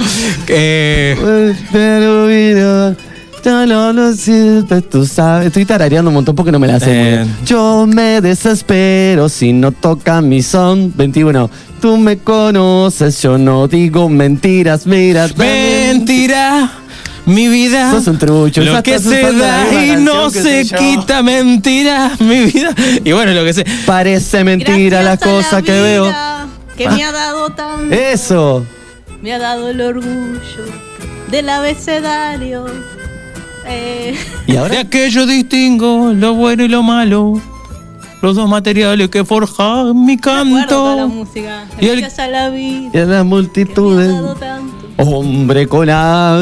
eh, 0.48 1.14
No 3.44 4.10
tú 4.90 5.04
sabes. 5.04 5.48
Estoy 5.48 5.64
tarareando 5.66 6.08
un 6.08 6.14
montón 6.14 6.34
porque 6.34 6.50
no 6.50 6.58
me 6.58 6.66
la 6.66 6.80
sé. 6.80 6.86
muy 6.86 6.96
Eh. 6.96 7.10
bien. 7.16 7.36
Yo 7.44 7.86
me 7.86 8.20
desespero 8.22 9.28
si 9.28 9.52
no 9.52 9.70
toca 9.72 10.20
mi 10.22 10.42
son. 10.42 10.92
21. 10.96 11.50
Tú 11.80 11.98
me 11.98 12.16
conoces, 12.18 13.20
yo 13.20 13.36
no 13.36 13.68
digo 13.68 14.08
mentiras, 14.08 14.86
mira. 14.86 15.28
mentira. 15.36 16.70
Mi 17.26 17.48
vida. 17.48 17.90
Sos 17.90 18.06
un 18.06 18.18
trucho. 18.18 18.62
Lo 18.62 18.82
que 18.82 18.98
se 18.98 19.32
da 19.32 19.66
y 19.84 19.96
no 19.96 20.30
se 20.30 20.64
yo. 20.64 20.76
quita 20.78 21.22
mentira, 21.22 22.12
mi 22.20 22.44
vida. 22.46 22.74
Y 23.04 23.12
bueno, 23.12 23.32
lo 23.32 23.44
que 23.44 23.52
sé. 23.54 23.64
Parece 23.86 24.44
mentira 24.44 25.02
las 25.02 25.18
Gracias 25.20 25.28
a 25.28 25.32
cosas 25.36 25.52
la 25.52 25.62
que 25.62 25.72
veo. 25.80 26.04
vida 26.06 26.46
Que 26.76 26.88
me 26.88 27.02
ha 27.04 27.12
dado 27.12 27.50
tanto. 27.50 27.94
Eso. 27.94 28.64
Me 29.22 29.32
ha 29.32 29.38
dado 29.38 29.68
el 29.70 29.80
orgullo 29.80 30.64
del 31.30 31.48
abecedario. 31.48 32.66
Eh, 33.66 34.14
¿Y 34.46 34.56
ahora? 34.56 34.74
De 34.74 34.78
aquello 34.80 35.26
distingo 35.26 36.12
lo 36.14 36.34
bueno 36.34 36.64
y 36.64 36.68
lo 36.68 36.82
malo. 36.82 37.40
Los 38.22 38.36
dos 38.36 38.48
materiales 38.48 39.08
que 39.10 39.24
forjan 39.24 40.04
mi 40.06 40.16
la 40.16 40.20
canto. 40.22 41.08
música. 41.08 41.64
Y 41.80 41.88
el- 41.88 42.04
a 42.04 42.26
la 42.28 42.48
vida. 42.50 42.90
Y 42.92 42.98
en 42.98 43.10
las 43.10 43.24
multitudes. 43.24 44.14
Hombre 44.96 45.66
con 45.66 45.86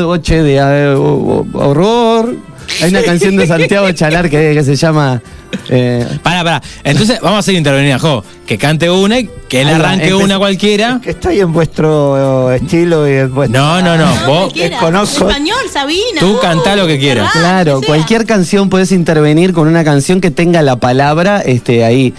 noche 0.02 0.42
de 0.42 0.60
ho- 0.94 1.02
ho- 1.02 1.46
horror. 1.58 2.36
Hay 2.82 2.90
una 2.90 3.02
canción 3.02 3.36
de 3.36 3.46
Santiago 3.48 3.90
Chalar 3.92 4.28
que, 4.30 4.52
que 4.54 4.62
se 4.62 4.76
llama. 4.76 5.20
Eh, 5.68 6.06
Pará, 6.22 6.44
pará. 6.44 6.62
Entonces 6.84 7.18
vamos 7.20 7.36
a 7.36 7.38
hacer 7.40 7.54
intervenir 7.54 7.92
a 7.92 7.98
Jo. 7.98 8.24
Que 8.46 8.58
cante 8.58 8.90
una 8.90 9.20
y 9.20 9.30
que 9.48 9.62
él 9.62 9.68
Ahí 9.68 9.74
va, 9.74 9.78
arranque 9.80 10.14
una 10.14 10.38
cualquiera. 10.38 11.00
Que 11.02 11.16
ahí 11.28 11.40
en 11.40 11.52
vuestro 11.52 12.52
eh, 12.52 12.56
estilo 12.56 13.08
y 13.08 13.12
en 13.12 13.34
vuestro. 13.34 13.60
No, 13.60 13.80
no, 13.80 13.96
no. 13.96 14.06
Vos, 14.26 14.38
Cualquiera. 14.52 14.78
conozco- 14.78 15.28
Español, 15.28 15.58
Sabina. 15.72 16.20
tú 16.20 16.32
uh, 16.36 16.40
cantá 16.40 16.76
lo 16.76 16.86
que 16.86 16.98
quieras. 16.98 17.30
Ah, 17.34 17.38
claro, 17.38 17.80
que 17.80 17.86
sea. 17.86 17.94
cualquier 17.94 18.26
canción 18.26 18.68
puedes 18.68 18.92
intervenir 18.92 19.52
con 19.52 19.68
una 19.68 19.84
canción 19.84 20.20
que 20.20 20.30
tenga 20.30 20.62
la 20.62 20.76
palabra 20.76 21.40
este, 21.40 21.84
ahí. 21.84 22.12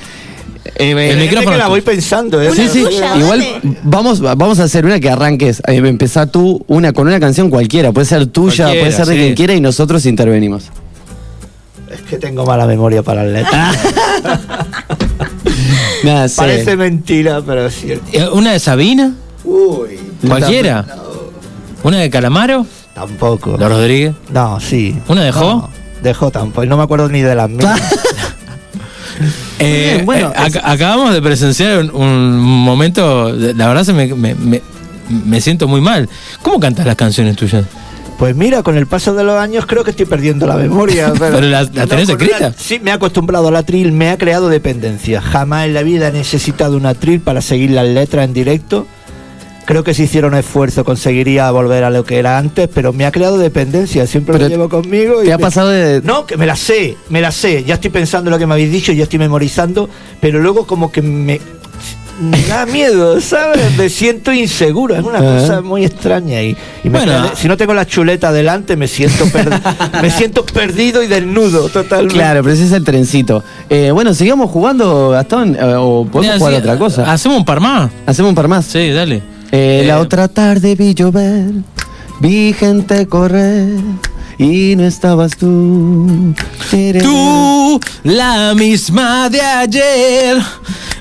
Eh, 0.76 0.92
El 0.92 0.98
eh, 0.98 1.22
micrófono. 1.22 1.52
que 1.52 1.58
la 1.58 1.68
voy 1.68 1.82
pensando, 1.82 2.42
¿eh? 2.42 2.50
Sí, 2.56 2.68
sí, 2.72 2.84
tuya, 2.84 3.18
igual 3.18 3.40
dale. 3.40 3.78
vamos, 3.84 4.22
vamos 4.22 4.60
a 4.60 4.64
hacer 4.64 4.86
una 4.86 5.00
que 5.00 5.10
arranques. 5.10 5.60
Eh, 5.68 5.76
empezá 5.84 6.26
tú 6.26 6.64
una, 6.68 6.94
con 6.94 7.08
una 7.08 7.20
canción 7.20 7.50
cualquiera. 7.50 7.92
Puede 7.92 8.06
ser 8.06 8.26
tuya, 8.28 8.66
Cualquiera, 8.66 8.86
puede 8.86 8.96
ser 8.98 9.06
de 9.08 9.14
sí. 9.14 9.20
quien 9.20 9.36
quiera 9.36 9.54
y 9.54 9.62
nosotros 9.62 10.06
intervenimos. 10.06 10.72
Que 12.14 12.20
tengo 12.20 12.46
mala 12.46 12.68
memoria 12.68 13.02
para 13.02 13.24
las 13.24 13.34
letras. 13.34 13.76
Nada. 16.04 16.28
Parece 16.36 16.76
mentira, 16.78 17.42
pero 17.44 17.66
es 17.66 17.74
cierto. 17.74 18.06
Eh, 18.12 18.30
¿Una 18.32 18.52
de 18.52 18.60
Sabina? 18.60 19.14
Uy. 19.44 19.98
¿Cualquiera? 20.28 20.86
¿Una 21.82 21.98
de 21.98 22.12
Calamaro? 22.12 22.68
Tampoco. 22.94 23.58
¿De 23.58 23.68
Rodríguez? 23.68 24.14
No, 24.32 24.60
sí. 24.60 24.96
¿Una 25.08 25.24
de 25.24 25.32
Jo? 25.32 25.40
No, 25.56 25.70
de 26.04 26.14
Jo 26.14 26.30
tampoco. 26.30 26.68
No 26.68 26.78
me 26.78 26.84
acuerdo 26.84 27.10
ni 27.10 27.22
de 27.22 27.34
las 27.34 27.50
mías. 27.50 27.82
Eh, 29.58 29.94
bien, 29.96 30.06
bueno, 30.06 30.30
eh, 30.36 30.40
ac- 30.40 30.62
acabamos 30.64 31.14
de 31.16 31.22
presenciar 31.24 31.80
un, 31.80 31.90
un 31.96 32.40
momento, 32.40 33.32
la 33.32 33.68
verdad 33.70 33.84
se 33.86 33.94
me, 33.94 34.06
me, 34.14 34.36
me- 34.36 34.62
me 35.10 35.42
siento 35.42 35.68
muy 35.68 35.82
mal. 35.82 36.08
¿Cómo 36.44 36.60
cantas 36.60 36.86
las 36.86 36.96
canciones 36.96 37.36
tuyas? 37.38 37.66
Pues 38.18 38.36
mira, 38.36 38.64
con 38.64 38.78
el 38.78 38.88
paso 38.88 39.14
de 39.14 39.24
los 39.24 39.36
años 39.38 39.66
creo 39.66 39.84
que 39.84 39.92
estoy 39.92 40.06
perdiendo 40.06 40.48
la 40.48 40.56
memoria. 40.56 41.12
Pero, 41.18 41.36
Pero 41.36 41.48
la- 41.48 41.64
la 41.64 41.88
tenés 41.88 42.06
con 42.10 42.22
escrita. 42.22 42.38
una- 42.38 42.54
sí, 42.58 42.80
me 42.82 42.92
he 42.92 42.94
acostumbrado 42.94 43.48
al 43.50 43.56
atril, 43.56 43.92
me 43.92 44.10
ha 44.10 44.18
creado 44.18 44.48
dependencia. 44.50 45.22
Jamás 45.22 45.66
en 45.66 45.74
la 45.74 45.84
vida 45.84 46.08
he 46.08 46.12
necesitado 46.12 46.78
un 46.78 46.86
atril 46.86 47.20
para 47.20 47.42
seguir 47.42 47.72
las 47.72 47.88
letras 47.88 48.26
en 48.26 48.34
directo. 48.34 48.88
creo 49.66 49.82
que 49.86 49.94
si 49.94 50.04
hiciera 50.04 50.28
un 50.28 50.34
esfuerzo 50.36 50.84
conseguiría 50.84 51.50
volver 51.50 51.86
a 51.86 51.90
lo 51.90 52.04
que 52.04 52.18
era 52.20 52.38
antes, 52.38 52.68
pero 52.74 52.92
me 52.92 53.06
ha 53.06 53.14
creado 53.14 53.38
dependencia, 53.38 54.06
siempre 54.08 54.34
Pero 54.34 54.44
lo 54.46 54.50
llevo 54.50 54.68
conmigo. 54.70 55.24
y 55.24 55.28
¿Te 55.28 55.32
ha 55.34 55.38
me- 55.38 55.42
pasado 55.42 55.70
de.? 55.70 56.02
No, 56.04 56.26
que 56.26 56.36
me 56.36 56.46
la 56.46 56.58
sé, 56.58 56.98
me 57.08 57.22
la 57.22 57.32
sé, 57.32 57.64
ya 57.64 57.76
estoy 57.76 57.90
pensando 57.90 58.30
lo 58.30 58.38
que 58.38 58.46
me 58.46 58.56
habéis 58.56 58.74
dicho, 58.74 58.92
ya 58.92 59.04
estoy 59.04 59.20
memorizando, 59.20 59.90
pero 60.20 60.40
luego 60.42 60.68
como 60.68 60.92
que 60.92 61.02
me, 61.02 61.40
me 62.22 62.42
da 62.44 62.66
miedo, 62.66 63.20
¿sabes? 63.20 63.76
Me 63.78 63.90
siento 63.90 64.32
inseguro, 64.32 64.96
es 64.96 65.04
una 65.04 65.20
cosa 65.20 65.62
muy 65.62 65.84
extraña 65.86 66.42
y, 66.42 66.56
y 66.84 66.90
me 66.90 67.00
Bueno. 67.00 67.32
si 67.36 67.48
no 67.48 67.58
tengo 67.58 67.74
la 67.74 67.86
chuleta 67.86 68.32
delante 68.32 68.76
me 68.76 68.88
siento, 68.88 69.26
per- 69.28 69.50
me 70.02 70.10
siento 70.10 70.46
perdido 70.46 71.02
y 71.04 71.08
desnudo 71.08 71.70
totalmente. 71.70 72.14
Claro, 72.16 72.42
pero 72.44 72.54
ese 72.54 72.66
es 72.66 72.72
el 72.72 72.84
trencito. 72.84 73.44
Eh, 73.70 73.92
bueno, 73.92 74.14
sigamos 74.14 74.52
jugando, 74.52 75.10
Gastón, 75.10 75.56
eh, 75.56 75.60
o 75.78 76.06
podemos 76.06 76.22
Mira, 76.22 76.38
jugar 76.38 76.54
sí, 76.54 76.60
otra 76.60 76.78
cosa. 76.78 77.12
¿Hacemos 77.12 77.38
un 77.40 77.46
par 77.46 77.60
más? 77.60 77.90
Hacemos 78.06 78.30
un 78.30 78.36
par 78.36 78.48
más. 78.48 78.66
Sí, 78.66 78.92
dale. 78.92 79.22
Eh, 79.52 79.84
la 79.86 80.00
otra 80.00 80.28
tarde 80.28 80.76
vi 80.76 80.94
llover, 80.94 81.52
vi 82.20 82.54
gente 82.54 83.06
correr 83.08 83.70
y 84.38 84.76
no 84.76 84.84
estabas 84.84 85.38
tú. 85.38 86.34
Tú, 87.02 87.80
la 88.04 88.54
misma 88.56 89.30
de 89.30 89.42
ayer, 89.42 90.38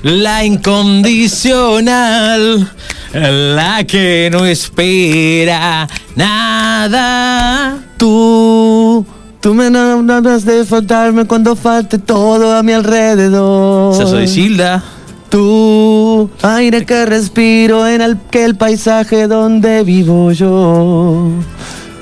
la 0.03 0.43
incondicional, 0.43 2.69
la 3.13 3.83
que 3.85 4.29
no 4.31 4.45
espera 4.45 5.87
nada. 6.15 7.79
Tú, 7.97 9.05
tú 9.39 9.53
me 9.53 9.67
enamoras 9.67 10.45
de 10.45 10.65
faltarme 10.65 11.25
cuando 11.25 11.55
falte 11.55 11.99
todo 11.99 12.55
a 12.55 12.63
mi 12.63 12.73
alrededor. 12.73 13.95
Soy 13.95 14.27
Silda. 14.27 14.83
Tú, 15.29 16.29
aire 16.43 16.85
que 16.85 17.05
respiro 17.07 17.87
en 17.87 18.01
el, 18.01 18.19
que 18.29 18.45
el 18.45 18.55
paisaje 18.55 19.27
donde 19.27 19.83
vivo 19.83 20.31
yo. 20.31 21.29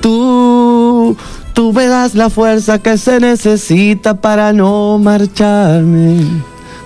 Tú, 0.01 0.70
tú 1.53 1.73
me 1.73 1.87
das 1.87 2.15
la 2.15 2.29
fuerza 2.29 2.79
que 2.79 2.97
se 2.97 3.19
necesita 3.19 4.15
para 4.15 4.53
no 4.53 4.99
marcharme. 4.99 6.25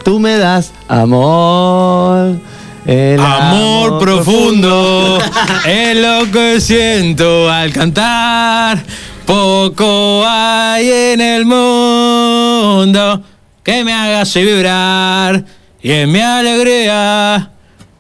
Tú 0.03 0.19
me 0.19 0.37
das 0.37 0.71
amor. 0.87 2.37
el 2.85 3.19
Amor 3.19 3.99
profundo 3.99 5.17
es 5.65 5.97
lo 5.97 6.31
que 6.31 6.61
siento 6.61 7.49
al 7.49 7.73
cantar. 7.73 8.83
Poco 9.25 10.23
hay 10.27 10.89
en 10.89 11.21
el 11.21 11.45
mundo 11.45 13.23
que 13.63 13.83
me 13.83 13.91
haga 13.91 14.23
vibrar. 14.35 15.43
Y 15.81 15.91
en 15.91 16.11
mi 16.11 16.19
alegría 16.19 17.51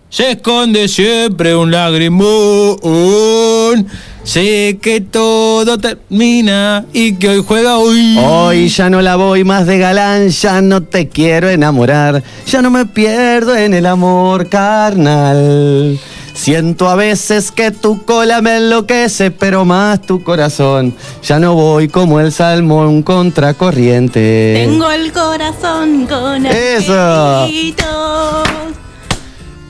se 0.09 0.31
esconde 0.31 0.87
siempre 0.87 1.55
un 1.55 1.71
lagrimón. 1.71 3.87
Sé 4.25 4.79
que 4.81 5.01
todo 5.01 5.77
termina 5.77 6.83
y 6.91 7.15
que 7.15 7.29
hoy 7.29 7.43
juega 7.47 7.77
hoy. 7.77 8.17
Hoy 8.17 8.69
ya 8.69 8.89
no 8.89 8.99
la 9.01 9.15
voy 9.17 9.43
más 9.43 9.67
de 9.67 9.77
galán, 9.77 10.29
ya 10.29 10.61
no 10.61 10.81
te 10.81 11.07
quiero 11.09 11.47
enamorar, 11.47 12.23
ya 12.47 12.63
no 12.63 12.71
me 12.71 12.87
pierdo 12.87 13.55
en 13.55 13.75
el 13.75 13.85
amor 13.85 14.49
carnal. 14.49 15.99
Siento 16.33 16.89
a 16.89 16.95
veces 16.95 17.51
que 17.51 17.69
tu 17.69 18.03
cola 18.03 18.41
me 18.41 18.57
enloquece, 18.57 19.29
pero 19.29 19.63
más 19.63 20.01
tu 20.01 20.23
corazón. 20.23 20.95
Ya 21.23 21.39
no 21.39 21.53
voy 21.53 21.87
como 21.87 22.19
el 22.19 22.31
salmón 22.31 23.03
contracorriente. 23.03 24.53
Tengo 24.57 24.89
el 24.89 25.13
corazón 25.13 26.07
con 26.07 26.47
Eso. 26.47 27.47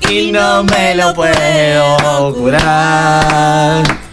y 0.09 0.31
no 0.31 0.63
me 0.63 0.95
lo 0.95 1.13
puedo 1.13 2.33
curar. 2.35 4.04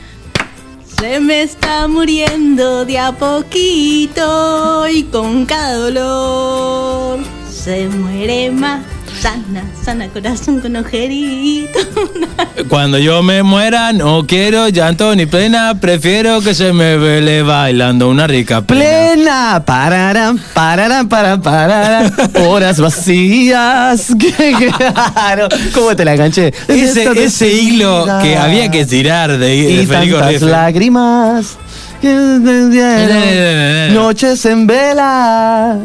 Se 1.03 1.19
me 1.19 1.43
está 1.43 1.89
muriendo 1.89 2.85
de 2.85 2.97
a 2.97 3.11
poquito 3.11 4.87
y 4.87 5.03
con 5.03 5.47
cada 5.47 5.75
dolor 5.75 7.19
se 7.51 7.89
muere 7.89 8.53
más. 8.53 8.85
Sana, 9.23 9.63
sana 9.85 10.09
corazón 10.09 10.61
con 10.61 10.75
agujerito. 10.75 11.79
Cuando 12.69 12.99
yo 12.99 13.23
me 13.23 13.45
muera 13.45 13.93
no 13.93 14.27
quiero 14.27 14.69
llanto 14.69 15.15
ni 15.15 15.27
pena, 15.27 15.79
prefiero 15.81 16.41
que 16.41 16.55
se 16.55 16.73
me 16.73 16.97
vele 16.97 17.45
bailando 17.45 18.09
una 18.09 18.27
rica 18.27 18.63
plena. 18.63 19.13
Plena, 19.13 19.63
pararán, 19.65 20.41
pararán, 20.53 21.09
para, 21.09 21.41
pararán, 21.41 22.13
horas 22.49 22.81
vacías. 22.81 24.09
Qué 24.19 24.73
claro, 24.77 25.47
¿cómo 25.73 25.95
te 25.95 26.05
la 26.05 26.15
enganché? 26.15 26.53
Ese, 26.67 27.09
ese 27.25 27.47
hilo 27.47 28.05
que 28.23 28.37
había 28.37 28.73
que 28.73 28.85
tirar 28.87 29.39
de, 29.39 29.47
de 29.47 29.83
y 29.83 29.87
Federico 29.87 30.19
tantas 30.19 30.43
lágrimas 30.43 31.59
que 32.01 32.09
noches 33.93 34.45
en 34.47 34.67
vela. 34.67 35.79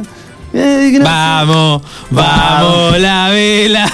Eh. 0.59 0.99
Vamos, 1.03 1.83
vamos 2.09 2.99
la 2.99 3.29
vela, 3.29 3.87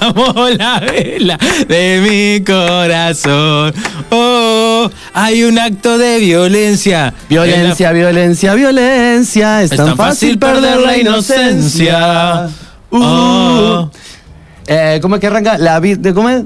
vamos 0.00 0.56
la 0.56 0.78
vela 0.78 1.36
de 1.66 2.38
mi 2.38 2.44
corazón. 2.44 3.74
Oh, 4.10 4.88
hay 5.12 5.42
un 5.42 5.58
acto 5.58 5.98
de 5.98 6.20
violencia. 6.20 7.12
Violencia, 7.28 7.90
violencia, 7.90 8.54
violencia. 8.54 9.62
Es, 9.62 9.72
Es 9.72 9.76
tan 9.76 9.88
tan 9.88 9.96
fácil 9.96 10.38
perder 10.38 10.78
la 10.78 10.96
inocencia. 10.96 12.48
Uh. 12.92 13.02
Oh. 13.02 13.90
Eh, 14.68 15.00
¿Cómo 15.02 15.16
es 15.16 15.20
que 15.20 15.26
arranca? 15.26 15.58
La 15.58 15.82
¿Cómo 16.14 16.30
es? 16.30 16.44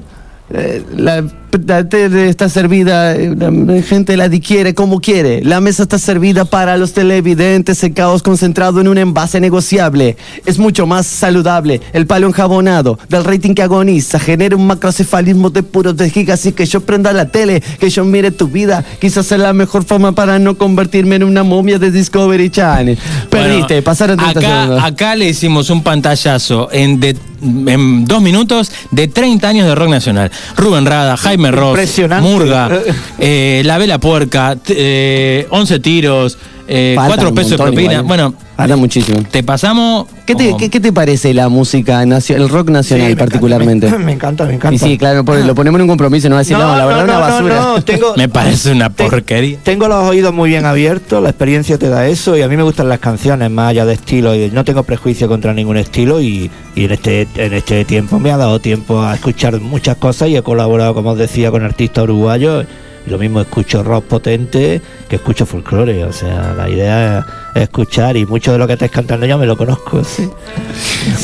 Eh, 0.51 0.83
la, 0.97 1.23
está 1.53 2.49
servida, 2.49 3.15
eh, 3.15 3.33
la 3.37 3.81
gente 3.81 4.15
la 4.17 4.29
diquiere 4.29 4.73
como 4.73 4.99
quiere. 4.99 5.41
La 5.43 5.59
mesa 5.61 5.83
está 5.83 5.97
servida 5.97 6.45
para 6.45 6.77
los 6.77 6.93
televidentes, 6.93 7.83
el 7.83 7.93
caos 7.93 8.21
concentrado 8.23 8.81
en 8.81 8.87
un 8.87 8.97
envase 8.97 9.39
negociable. 9.39 10.17
Es 10.45 10.59
mucho 10.59 10.85
más 10.85 11.05
saludable. 11.07 11.81
El 11.93 12.05
palo 12.05 12.27
enjabonado 12.27 12.99
del 13.09 13.23
rating 13.23 13.53
que 13.53 13.63
agoniza 13.63 14.19
genera 14.19 14.55
un 14.55 14.67
macrocefalismo 14.67 15.49
de 15.49 15.63
puros 15.63 15.97
de 15.97 16.09
gigas 16.09 16.45
y 16.45 16.51
que 16.51 16.65
yo 16.65 16.81
prenda 16.81 17.11
la 17.13 17.25
tele, 17.29 17.61
que 17.79 17.89
yo 17.89 18.05
mire 18.05 18.31
tu 18.31 18.47
vida. 18.47 18.83
Quizás 18.99 19.31
es 19.31 19.39
la 19.39 19.53
mejor 19.53 19.83
forma 19.83 20.11
para 20.11 20.39
no 20.39 20.57
convertirme 20.57 21.15
en 21.15 21.23
una 21.23 21.43
momia 21.43 21.79
de 21.79 21.91
Discovery 21.91 22.49
Channel. 22.49 22.97
Perdiste, 23.29 23.73
Bueno, 23.75 23.83
pasaron 23.83 24.17
30 24.17 24.39
acá, 24.39 24.85
acá 24.85 25.15
le 25.15 25.29
hicimos 25.29 25.69
un 25.69 25.81
pantallazo 25.83 26.69
en, 26.71 26.99
de- 26.99 27.17
en 27.41 28.03
dos 28.03 28.21
minutos 28.21 28.69
de 28.91 29.07
30 29.07 29.47
años 29.47 29.65
de 29.67 29.73
rock 29.73 29.89
nacional. 29.89 30.29
Rubén 30.57 30.85
Rada, 30.85 31.15
Jaime 31.15 31.38
Ross, 31.47 31.71
Impresionante. 31.71 32.29
Murga, 32.29 32.69
eh, 33.17 33.61
La 33.65 33.77
Vela 33.77 33.99
Puerca, 33.99 34.57
eh, 34.67 35.47
11 35.49 35.79
tiros, 35.79 36.37
eh, 36.69 36.93
Faltan 36.95 37.15
4 37.17 37.29
un 37.29 37.35
pesos 37.35 37.51
de 37.51 37.57
propina. 37.57 37.81
igual, 37.83 37.99
¿eh? 37.99 38.07
Bueno, 38.07 38.33
Falta 38.55 38.75
muchísimo. 38.75 39.23
te 39.31 39.41
pasamos. 39.43 40.07
¿Qué 40.25 40.35
te, 40.35 40.55
qué, 40.57 40.69
qué 40.69 40.79
te 40.79 40.93
parece 40.93 41.33
la 41.33 41.49
música, 41.49 42.03
el 42.03 42.49
rock 42.49 42.69
nacional 42.69 43.07
Sí, 43.07 43.13
me 43.13 43.17
particularmente? 43.19 43.87
encanta, 43.87 44.05
me 44.05 44.11
encanta, 44.13 44.45
me 44.45 44.53
encanta. 44.53 44.75
Y 44.75 44.77
sí, 44.77 44.97
claro, 44.97 45.25
por- 45.25 45.43
lo 45.43 45.55
ponemos 45.55 45.79
en 45.79 45.83
un 45.83 45.87
compromiso, 45.87 46.29
no 46.29 46.35
va 46.35 46.41
a 46.41 46.43
decir, 46.43 46.57
no, 46.57 46.75
la 46.77 46.85
verdad, 46.85 47.03
una 47.05 47.17
basura. 47.17 47.55
No, 47.55 47.75
no, 47.77 47.83
tengo, 47.83 48.13
Me 48.17 48.29
parece 48.29 48.71
una 48.71 48.89
porquería. 48.95 49.57
tengo 49.63 49.87
los 49.87 50.03
oídos 50.03 50.33
muy 50.33 50.49
bien 50.49 50.65
abiertos, 50.65 51.23
la 51.23 51.29
experiencia 51.29 51.77
te 51.79 51.89
da 51.89 52.07
eso 52.07 52.37
y 52.37 52.41
a 52.43 52.47
mí 52.47 52.55
me 52.57 52.63
gustan 52.63 52.87
las 52.89 52.99
canciones 52.99 53.49
más 53.49 53.69
allá 53.69 53.85
de 53.85 53.93
estilo 53.93 54.35
y 54.35 54.51
no 54.51 54.63
tengo 54.63 54.83
prejuicio 54.83 55.27
contra 55.27 55.53
ningún 55.53 55.77
estilo 55.77 56.21
y, 56.21 56.51
y 56.75 56.85
en 56.85 56.91
este 56.91 57.27
en 57.35 57.53
este 57.53 57.85
tiempo 57.85 58.19
me 58.19 58.31
ha 58.31 58.37
dado 58.37 58.59
tiempo 58.59 59.01
a 59.01 59.15
escuchar 59.15 59.59
muchas 59.59 59.97
cosas 59.97 60.29
y 60.29 60.35
he 60.37 60.43
colaborado, 60.43 60.93
como 60.93 61.11
os 61.11 61.17
decía, 61.17 61.49
con 61.49 61.63
artistas 61.63 62.03
uruguayos 62.03 62.65
lo 63.09 63.17
mismo 63.17 63.41
escucho 63.41 63.83
rock 63.83 64.05
potente 64.05 64.81
que 65.09 65.15
escucho 65.17 65.45
folclore, 65.45 66.03
o 66.05 66.13
sea, 66.13 66.53
la 66.55 66.69
idea 66.69 67.25
es 67.55 67.61
escuchar 67.63 68.15
y 68.17 68.25
mucho 68.25 68.51
de 68.51 68.57
lo 68.59 68.67
que 68.67 68.73
estáis 68.73 68.91
cantando 68.91 69.25
ya 69.25 69.37
me 69.37 69.45
lo 69.45 69.57
conozco. 69.57 70.03
sí. 70.03 70.29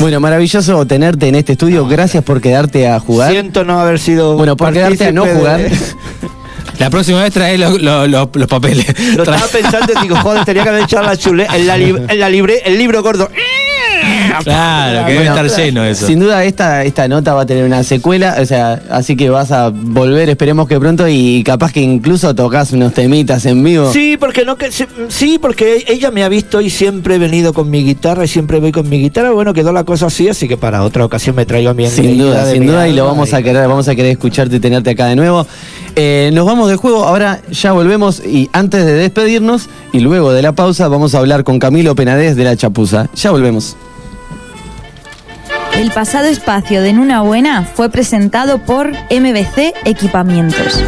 Bueno, 0.00 0.20
maravilloso 0.20 0.84
tenerte 0.86 1.28
en 1.28 1.34
este 1.36 1.52
estudio. 1.52 1.86
Gracias 1.86 2.22
por 2.24 2.40
quedarte 2.40 2.88
a 2.88 2.98
jugar. 3.00 3.30
Siento 3.32 3.64
no 3.64 3.78
haber 3.80 3.98
sido 3.98 4.36
Bueno, 4.36 4.56
por 4.56 4.72
quedarte 4.72 5.06
a 5.06 5.12
no 5.12 5.24
jugar. 5.26 5.60
de- 5.62 5.76
La 6.78 6.90
próxima 6.90 7.22
vez 7.22 7.32
trae 7.32 7.56
los, 7.56 7.80
los- 7.80 8.06
los- 8.08 8.28
los 8.34 8.46
papeles. 8.48 8.84
Lo 9.16 9.22
estaba 9.22 9.46
pensando 9.50 9.92
y 9.98 10.02
digo, 10.02 10.16
joder, 10.16 10.44
tenía 10.44 10.62
que 10.62 10.68
haber 10.68 10.82
echado 10.82 11.04
la 11.06 11.16
chule 11.16 11.46
en 11.50 11.66
la, 11.66 11.76
en 11.76 12.20
la 12.20 12.28
libre, 12.28 12.60
el 12.66 12.76
libro 12.76 13.02
gordo. 13.02 13.30
Claro, 14.44 15.06
que 15.06 15.12
debe 15.12 15.26
estar 15.26 15.48
lleno 15.48 15.84
eso. 15.84 16.06
Sin 16.06 16.20
duda 16.20 16.44
esta, 16.44 16.84
esta 16.84 17.08
nota 17.08 17.34
va 17.34 17.42
a 17.42 17.46
tener 17.46 17.64
una 17.64 17.82
secuela, 17.82 18.36
o 18.40 18.46
sea, 18.46 18.82
así 18.90 19.16
que 19.16 19.30
vas 19.30 19.50
a 19.50 19.70
volver, 19.70 20.28
esperemos 20.28 20.68
que 20.68 20.78
pronto, 20.78 21.08
y 21.08 21.42
capaz 21.44 21.72
que 21.72 21.80
incluso 21.80 22.34
tocas 22.34 22.72
unos 22.72 22.92
temitas 22.92 23.46
en 23.46 23.62
vivo. 23.62 23.92
Sí, 23.92 24.16
porque 24.18 24.44
no 24.44 24.56
que 24.56 24.70
sí, 24.70 25.38
porque 25.40 25.84
ella 25.88 26.10
me 26.10 26.22
ha 26.22 26.28
visto 26.28 26.60
y 26.60 26.70
siempre 26.70 27.16
he 27.16 27.18
venido 27.18 27.52
con 27.52 27.70
mi 27.70 27.84
guitarra 27.84 28.24
y 28.24 28.28
siempre 28.28 28.58
voy 28.60 28.72
con 28.72 28.88
mi 28.88 28.98
guitarra. 28.98 29.30
Bueno, 29.30 29.54
quedó 29.54 29.72
la 29.72 29.84
cosa 29.84 30.06
así, 30.06 30.28
así 30.28 30.48
que 30.48 30.56
para 30.56 30.82
otra 30.82 31.04
ocasión 31.04 31.36
me 31.36 31.46
traigo 31.46 31.70
a 31.70 31.74
mi 31.74 31.86
Sin 31.88 32.18
duda, 32.18 32.50
sin 32.50 32.66
duda, 32.66 32.88
y 32.88 32.92
lo 32.92 33.06
vamos 33.06 33.32
a 33.32 33.42
querer, 33.42 33.68
vamos 33.68 33.88
a 33.88 33.94
querer 33.94 34.12
escucharte 34.12 34.56
y 34.56 34.60
tenerte 34.60 34.90
acá 34.90 35.06
de 35.06 35.16
nuevo. 35.16 35.46
Eh, 35.98 36.30
nos 36.34 36.44
vamos 36.44 36.68
de 36.68 36.76
juego, 36.76 37.04
ahora 37.04 37.40
ya 37.50 37.72
volvemos 37.72 38.20
y 38.20 38.50
antes 38.52 38.84
de 38.84 38.92
despedirnos 38.92 39.70
y 39.92 40.00
luego 40.00 40.34
de 40.34 40.42
la 40.42 40.52
pausa 40.52 40.88
vamos 40.88 41.14
a 41.14 41.18
hablar 41.18 41.42
con 41.42 41.58
Camilo 41.58 41.94
Penadez 41.94 42.36
de 42.36 42.44
la 42.44 42.54
Chapuza. 42.54 43.08
Ya 43.14 43.30
volvemos. 43.30 43.76
El 45.74 45.90
pasado 45.90 46.26
espacio 46.26 46.82
de 46.82 46.90
En 46.90 46.98
Una 46.98 47.22
Buena 47.22 47.64
fue 47.64 47.88
presentado 47.88 48.58
por 48.58 48.90
MBC 48.90 49.74
Equipamientos. 49.86 50.82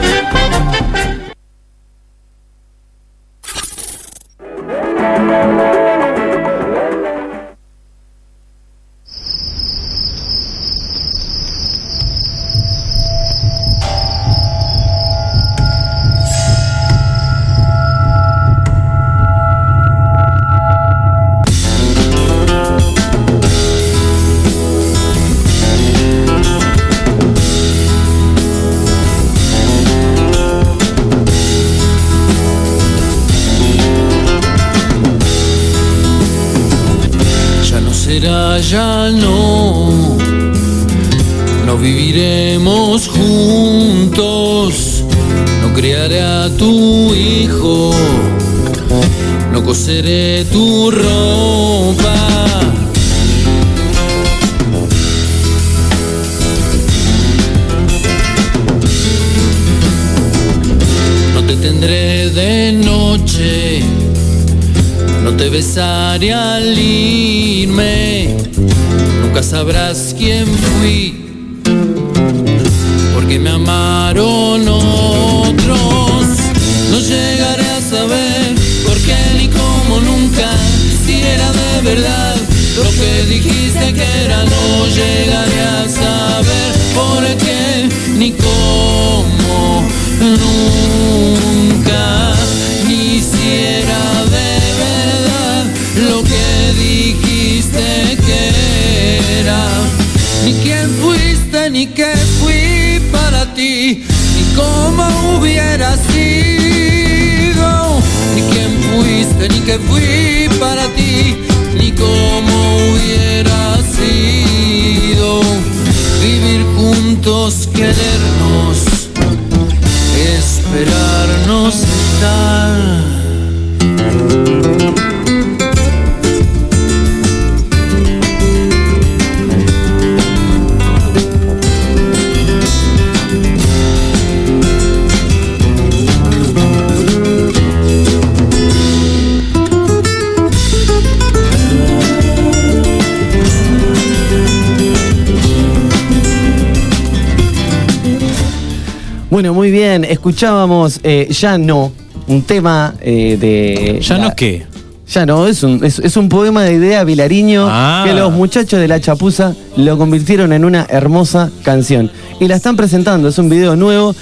Escuchábamos 150.38 151.00
eh, 151.02 151.26
Ya 151.32 151.58
no, 151.58 151.90
un 152.28 152.42
tema 152.42 152.94
eh, 153.00 153.36
de. 153.40 153.98
¿Ya 154.00 154.18
la- 154.18 154.28
no 154.28 154.36
qué? 154.36 154.64
Ya 155.08 155.26
no, 155.26 155.48
es 155.48 155.64
un, 155.64 155.84
es, 155.84 155.98
es 155.98 156.16
un 156.16 156.28
poema 156.28 156.62
de 156.62 156.74
idea 156.74 157.02
Vilariño 157.02 157.66
Ah. 157.68 158.04
que 158.06 158.14
los 158.14 158.30
muchachos 158.30 158.78
de 158.78 158.86
la 158.86 159.00
chapuza 159.00 159.56
lo 159.76 159.98
convirtieron 159.98 160.52
en 160.52 160.64
una 160.64 160.86
hermosa 160.90 161.50
canción. 161.64 162.12
Y 162.38 162.46
la 162.46 162.54
están 162.54 162.76
presentando, 162.76 163.26
es 163.30 163.38
un 163.38 163.48
video 163.48 163.74
nuevo. 163.74 164.14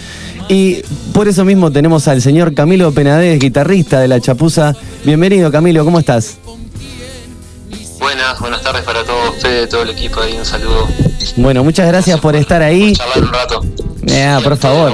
Y 0.48 0.76
por 1.12 1.28
eso 1.28 1.44
mismo 1.44 1.70
tenemos 1.70 2.09
al 2.09 2.22
señor 2.22 2.55
Camilo 2.55 2.93
Penades, 2.93 3.38
guitarrista 3.38 4.01
de 4.01 4.09
la 4.09 4.18
chapuza. 4.18 4.74
Bienvenido 5.05 5.52
Camilo, 5.52 5.84
¿cómo 5.84 5.98
estás? 5.98 6.38
Buenas, 8.01 8.40
buenas 8.40 8.62
tardes 8.62 8.84
para 8.84 9.05
todos 9.05 9.34
ustedes, 9.36 9.68
todo 9.68 9.82
el 9.82 9.90
equipo 9.90 10.18
ahí, 10.22 10.34
un 10.38 10.47
saludo. 10.47 10.88
Bueno, 11.36 11.62
muchas 11.62 11.86
gracias 11.86 12.18
por 12.20 12.34
estar 12.36 12.62
ahí. 12.62 12.94
Charlar 12.94 13.22
un 13.22 13.32
rato. 13.34 13.60
Por 14.43 14.56
favor. 14.56 14.93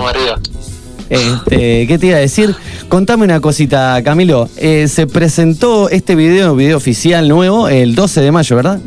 Este, 1.13 1.87
¿Qué 1.87 1.99
te 1.99 2.07
iba 2.07 2.17
a 2.17 2.21
decir? 2.21 2.57
Contame 2.89 3.25
una 3.25 3.39
cosita, 3.41 4.01
Camilo. 4.03 4.49
Eh, 4.57 4.89
se 4.89 5.07
presentó 5.07 5.91
este 5.91 6.15
video, 6.15 6.57
video 6.57 6.79
oficial 6.79 7.29
nuevo, 7.29 7.69
el 7.69 7.95
12 7.95 8.23
de 8.23 8.33
mayo, 8.33 8.57
¿verdad? 8.57 8.81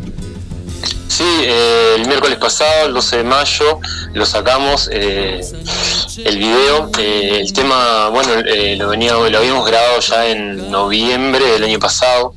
Sí, 1.08 1.24
eh, 1.24 1.98
el 1.98 2.08
miércoles 2.08 2.40
pasado, 2.40 2.88
el 2.88 2.94
12 2.96 3.18
de 3.18 3.24
mayo, 3.26 3.80
lo 4.14 4.26
sacamos 4.26 4.90
eh, 4.92 5.40
el 6.26 6.38
video. 6.40 6.90
Eh, 6.98 7.42
el 7.42 7.54
tema, 7.54 8.10
bueno, 8.10 8.32
lo, 8.78 8.90
venía, 8.90 9.14
lo 9.14 9.38
habíamos 9.38 9.68
grabado 9.68 10.00
ya 10.00 10.28
en 10.28 10.72
noviembre 10.72 11.46
del 11.46 11.64
año 11.64 11.78
pasado. 11.78 12.34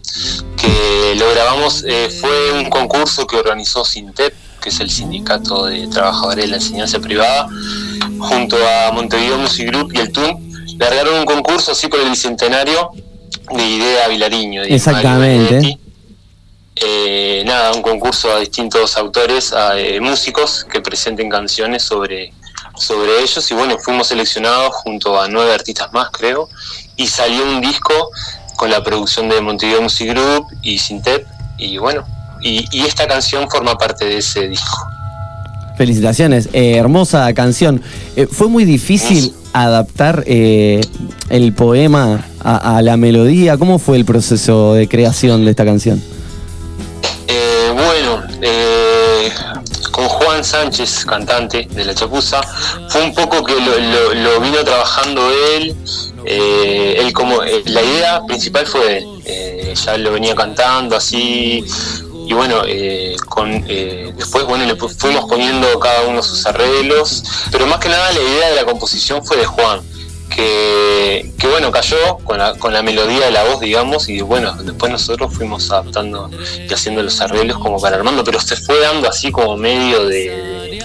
Que 0.59 1.15
lo 1.17 1.31
grabamos, 1.31 1.85
fue 2.21 2.53
un 2.53 2.69
concurso 2.69 3.27
que 3.27 3.37
organizó 3.37 3.87
Sintep, 3.87 4.35
que 4.61 4.69
es 4.69 4.81
el 4.81 4.91
sindicato 4.91 5.67
de 5.67 5.87
trabajadores 5.87 6.45
de 6.45 6.51
la 6.51 6.57
enseñanza 6.57 7.01
privada, 7.01 7.49
junto 8.19 8.57
a 8.57 8.93
Montevideo 8.93 9.39
Music 9.39 9.69
Group 9.69 9.93
y 9.95 10.01
el 10.01 10.13
TUN. 10.13 10.49
Largaron 10.79 11.19
un 11.21 11.25
concurso 11.25 11.73
así 11.73 11.89
por 11.89 12.01
el 12.01 12.11
bicentenario 12.11 12.91
de 13.51 13.65
Idea 13.65 14.09
Vilariño. 14.09 14.63
de 14.63 14.75
Exactamente. 14.75 15.79
Eh, 16.77 17.43
nada, 17.45 17.73
un 17.73 17.83
concurso 17.83 18.33
a 18.33 18.39
distintos 18.39 18.97
autores, 18.97 19.53
a 19.53 19.79
eh, 19.79 20.01
músicos 20.01 20.65
que 20.71 20.81
presenten 20.81 21.29
canciones 21.29 21.83
sobre, 21.83 22.33
sobre 22.77 23.21
ellos 23.21 23.51
y 23.51 23.55
bueno, 23.55 23.77
fuimos 23.79 24.07
seleccionados 24.09 24.77
junto 24.77 25.21
a 25.21 25.27
nueve 25.27 25.53
artistas 25.53 25.93
más 25.93 26.11
creo 26.13 26.49
y 26.95 27.09
salió 27.09 27.45
un 27.45 27.61
disco 27.61 28.11
con 28.57 28.71
la 28.71 28.83
producción 28.85 29.29
de 29.29 29.41
Montevideo 29.41 29.83
Music 29.83 30.11
Group 30.11 30.47
y 30.63 30.79
Sintep 30.79 31.27
y 31.57 31.79
bueno, 31.79 32.07
y, 32.41 32.65
y 32.71 32.83
esta 32.83 33.09
canción 33.09 33.51
forma 33.51 33.77
parte 33.77 34.05
de 34.05 34.19
ese 34.19 34.47
disco. 34.47 34.98
Felicitaciones, 35.79 36.49
eh, 36.53 36.75
hermosa 36.77 37.33
canción. 37.35 37.81
Eh, 38.17 38.27
¿Fue 38.31 38.49
muy 38.49 38.65
difícil 38.65 39.33
adaptar 39.53 40.25
eh, 40.27 40.81
el 41.31 41.53
poema 41.53 42.25
a, 42.41 42.77
a 42.77 42.83
la 42.83 42.97
melodía? 42.97 43.57
¿Cómo 43.57 43.79
fue 43.79 43.97
el 43.97 44.05
proceso 44.05 44.75
de 44.75 44.89
creación 44.89 45.45
de 45.45 45.53
esta 45.53 45.65
canción? 45.65 46.03
Bueno, 47.75 48.23
con 49.93 50.09
Juan 50.09 50.43
Sánchez, 50.45 51.05
cantante 51.05 51.69
de 51.73 51.85
La 51.85 51.95
Chapuza, 51.95 52.41
fue 52.89 53.03
un 53.05 53.15
poco 53.15 53.45
que 53.45 53.55
lo, 53.55 53.79
lo- 53.79 54.15
lo 54.15 54.41
vino 54.41 54.59
trabajando 54.65 55.23
él. 55.57 55.77
él 56.27 57.13
como 57.13 57.41
la 57.67 57.83
idea 57.83 58.21
principal 58.27 58.67
fue 58.67 58.99
él. 58.99 59.75
ya 59.75 59.97
lo 59.97 60.13
venía 60.13 60.35
cantando 60.35 60.97
así 60.97 61.65
y 62.29 62.35
bueno 62.35 62.63
eh, 62.67 63.17
con 63.29 63.65
eh, 63.69 64.13
después 64.17 64.45
bueno 64.45 64.67
le 64.67 64.77
fuimos 64.77 65.25
poniendo 65.29 65.67
cada 65.81 66.03
uno 66.03 66.23
sus 66.23 66.45
arreglos 66.47 67.25
pero 67.51 67.67
más 67.67 67.79
que 67.79 67.89
nada 67.89 68.13
la 68.13 68.21
idea 68.21 68.51
de 68.51 68.57
la 68.57 68.65
composición 68.67 69.25
fue 69.25 69.39
de 69.39 69.47
Juan 69.47 69.81
que, 70.29 71.33
bueno 71.51 71.71
cayó 71.73 72.19
con 72.25 72.37
la, 72.39 72.55
con 72.55 72.73
la 72.73 72.83
melodía 72.83 73.27
de 73.27 73.31
la 73.33 73.45
voz 73.45 73.61
digamos 73.61 74.09
y 74.11 74.21
bueno 74.21 74.53
después 74.63 74.93
nosotros 74.93 75.33
fuimos 75.35 75.71
adaptando 75.71 76.31
y 76.69 76.73
haciendo 76.73 77.03
los 77.03 77.19
arreglos 77.23 77.59
como 77.59 77.81
para 77.81 77.97
armando 77.97 78.23
pero 78.25 78.39
se 78.41 78.57
fue 78.57 78.79
dando 78.79 79.09
así 79.09 79.33
como 79.33 79.57
medio 79.57 80.05
de, 80.07 80.19
de- 80.19 80.85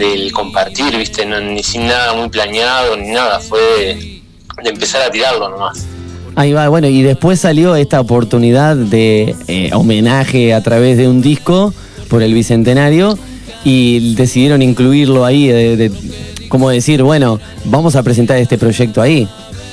del 0.00 0.32
compartir 0.32 0.96
viste 0.96 1.26
no, 1.26 1.38
ni 1.40 1.62
sin 1.62 1.86
nada 1.86 2.14
muy 2.14 2.28
planeado 2.30 2.96
ni 2.96 3.08
nada 3.08 3.40
fue 3.40 3.60
de, 3.60 4.22
de 4.62 4.70
empezar 4.70 5.02
a 5.02 5.10
tirarlo 5.10 5.48
nomás 5.50 5.84
Ahí 6.38 6.52
va, 6.52 6.68
bueno, 6.68 6.86
y 6.86 7.02
después 7.02 7.40
salió 7.40 7.74
esta 7.74 8.00
oportunidad 8.00 8.76
de 8.76 9.34
eh, 9.48 9.70
homenaje 9.72 10.54
a 10.54 10.62
través 10.62 10.96
de 10.96 11.08
un 11.08 11.20
disco 11.20 11.74
por 12.08 12.22
el 12.22 12.32
bicentenario 12.32 13.18
y 13.64 14.14
decidieron 14.14 14.62
incluirlo 14.62 15.24
ahí, 15.24 15.48
de, 15.48 15.76
de- 15.76 15.92
como 16.48 16.70
decir, 16.70 17.02
bueno, 17.02 17.40
vamos 17.64 17.96
a 17.96 18.04
presentar 18.04 18.36
este 18.38 18.56
proyecto 18.56 19.02
ahí. 19.02 19.26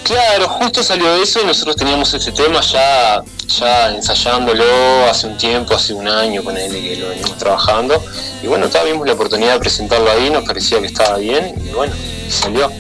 Claro, 0.03 0.47
justo 0.49 0.81
salió 0.81 1.15
eso 1.21 1.39
y 1.43 1.45
nosotros 1.45 1.75
teníamos 1.75 2.11
ese 2.15 2.31
tema 2.31 2.59
ya, 2.61 3.21
ya 3.59 3.95
ensayándolo 3.95 4.63
hace 5.07 5.27
un 5.27 5.37
tiempo, 5.37 5.75
hace 5.75 5.93
un 5.93 6.07
año 6.07 6.43
con 6.43 6.57
él 6.57 6.71
que 6.71 6.95
lo 6.97 7.09
venimos 7.09 7.37
trabajando. 7.37 8.03
Y 8.43 8.47
bueno, 8.47 8.67
ta, 8.69 8.83
vimos 8.83 9.05
la 9.05 9.13
oportunidad 9.13 9.53
de 9.53 9.59
presentarlo 9.59 10.09
ahí, 10.11 10.31
nos 10.31 10.43
parecía 10.45 10.79
que 10.79 10.87
estaba 10.87 11.17
bien 11.19 11.53
y 11.63 11.73
bueno, 11.75 11.93
salió. 12.27 12.71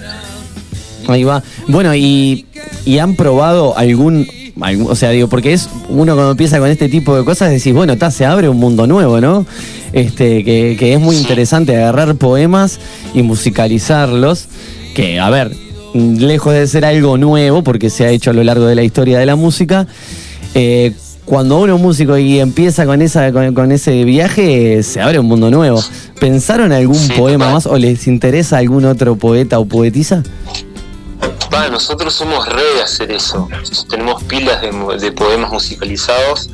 Ahí 1.07 1.23
va. 1.23 1.43
Bueno, 1.67 1.93
y, 1.95 2.45
y 2.85 2.97
han 2.99 3.15
probado 3.15 3.77
algún, 3.77 4.27
algún- 4.61 4.89
o 4.91 4.95
sea, 4.95 5.11
digo, 5.11 5.27
porque 5.27 5.53
es 5.53 5.69
uno 5.89 6.13
cuando 6.15 6.31
empieza 6.31 6.59
con 6.59 6.69
este 6.69 6.89
tipo 6.89 7.15
de 7.15 7.23
cosas 7.23 7.51
decís, 7.51 7.73
bueno, 7.73 7.97
ta, 7.97 8.09
se 8.11 8.25
abre 8.25 8.49
un 8.49 8.57
mundo 8.57 8.87
nuevo, 8.87 9.21
¿no? 9.21 9.45
Este, 9.93 10.43
que, 10.43 10.75
que 10.79 10.93
es 10.93 10.99
muy 10.99 11.15
interesante 11.15 11.75
agarrar 11.75 12.15
poemas 12.15 12.79
y 13.13 13.21
musicalizarlos, 13.21 14.47
que, 14.95 15.19
a 15.19 15.29
ver, 15.29 15.51
lejos 15.93 16.53
de 16.53 16.67
ser 16.67 16.85
algo 16.85 17.17
nuevo, 17.17 17.63
porque 17.63 17.89
se 17.89 18.05
ha 18.05 18.09
hecho 18.09 18.31
a 18.31 18.33
lo 18.33 18.43
largo 18.43 18.65
de 18.65 18.75
la 18.75 18.83
historia 18.83 19.19
de 19.19 19.25
la 19.25 19.35
música, 19.35 19.87
eh, 20.53 20.91
cuando 21.25 21.59
uno 21.59 21.75
es 21.77 21.81
músico 21.81 22.17
y 22.19 22.39
empieza 22.39 22.85
con 22.85 23.01
esa 23.01 23.31
con, 23.31 23.53
con 23.55 23.71
ese 23.71 24.03
viaje, 24.03 24.83
se 24.83 25.01
abre 25.01 25.17
un 25.17 25.25
mundo 25.25 25.49
nuevo. 25.49 25.81
¿Pensaron 26.19 26.71
algún 26.71 26.99
poema 27.17 27.51
más 27.51 27.65
o 27.65 27.77
les 27.79 28.05
interesa 28.07 28.57
algún 28.59 28.85
otro 28.85 29.15
poeta 29.15 29.57
o 29.59 29.65
poetisa? 29.65 30.21
Nosotros 31.71 32.13
somos 32.13 32.47
re 32.47 32.63
de 32.75 32.81
hacer 32.83 33.11
eso. 33.11 33.47
Tenemos 33.89 34.23
pilas 34.23 34.61
de, 34.61 35.11
poemas 35.11 35.51
musicalizados. 35.51 36.49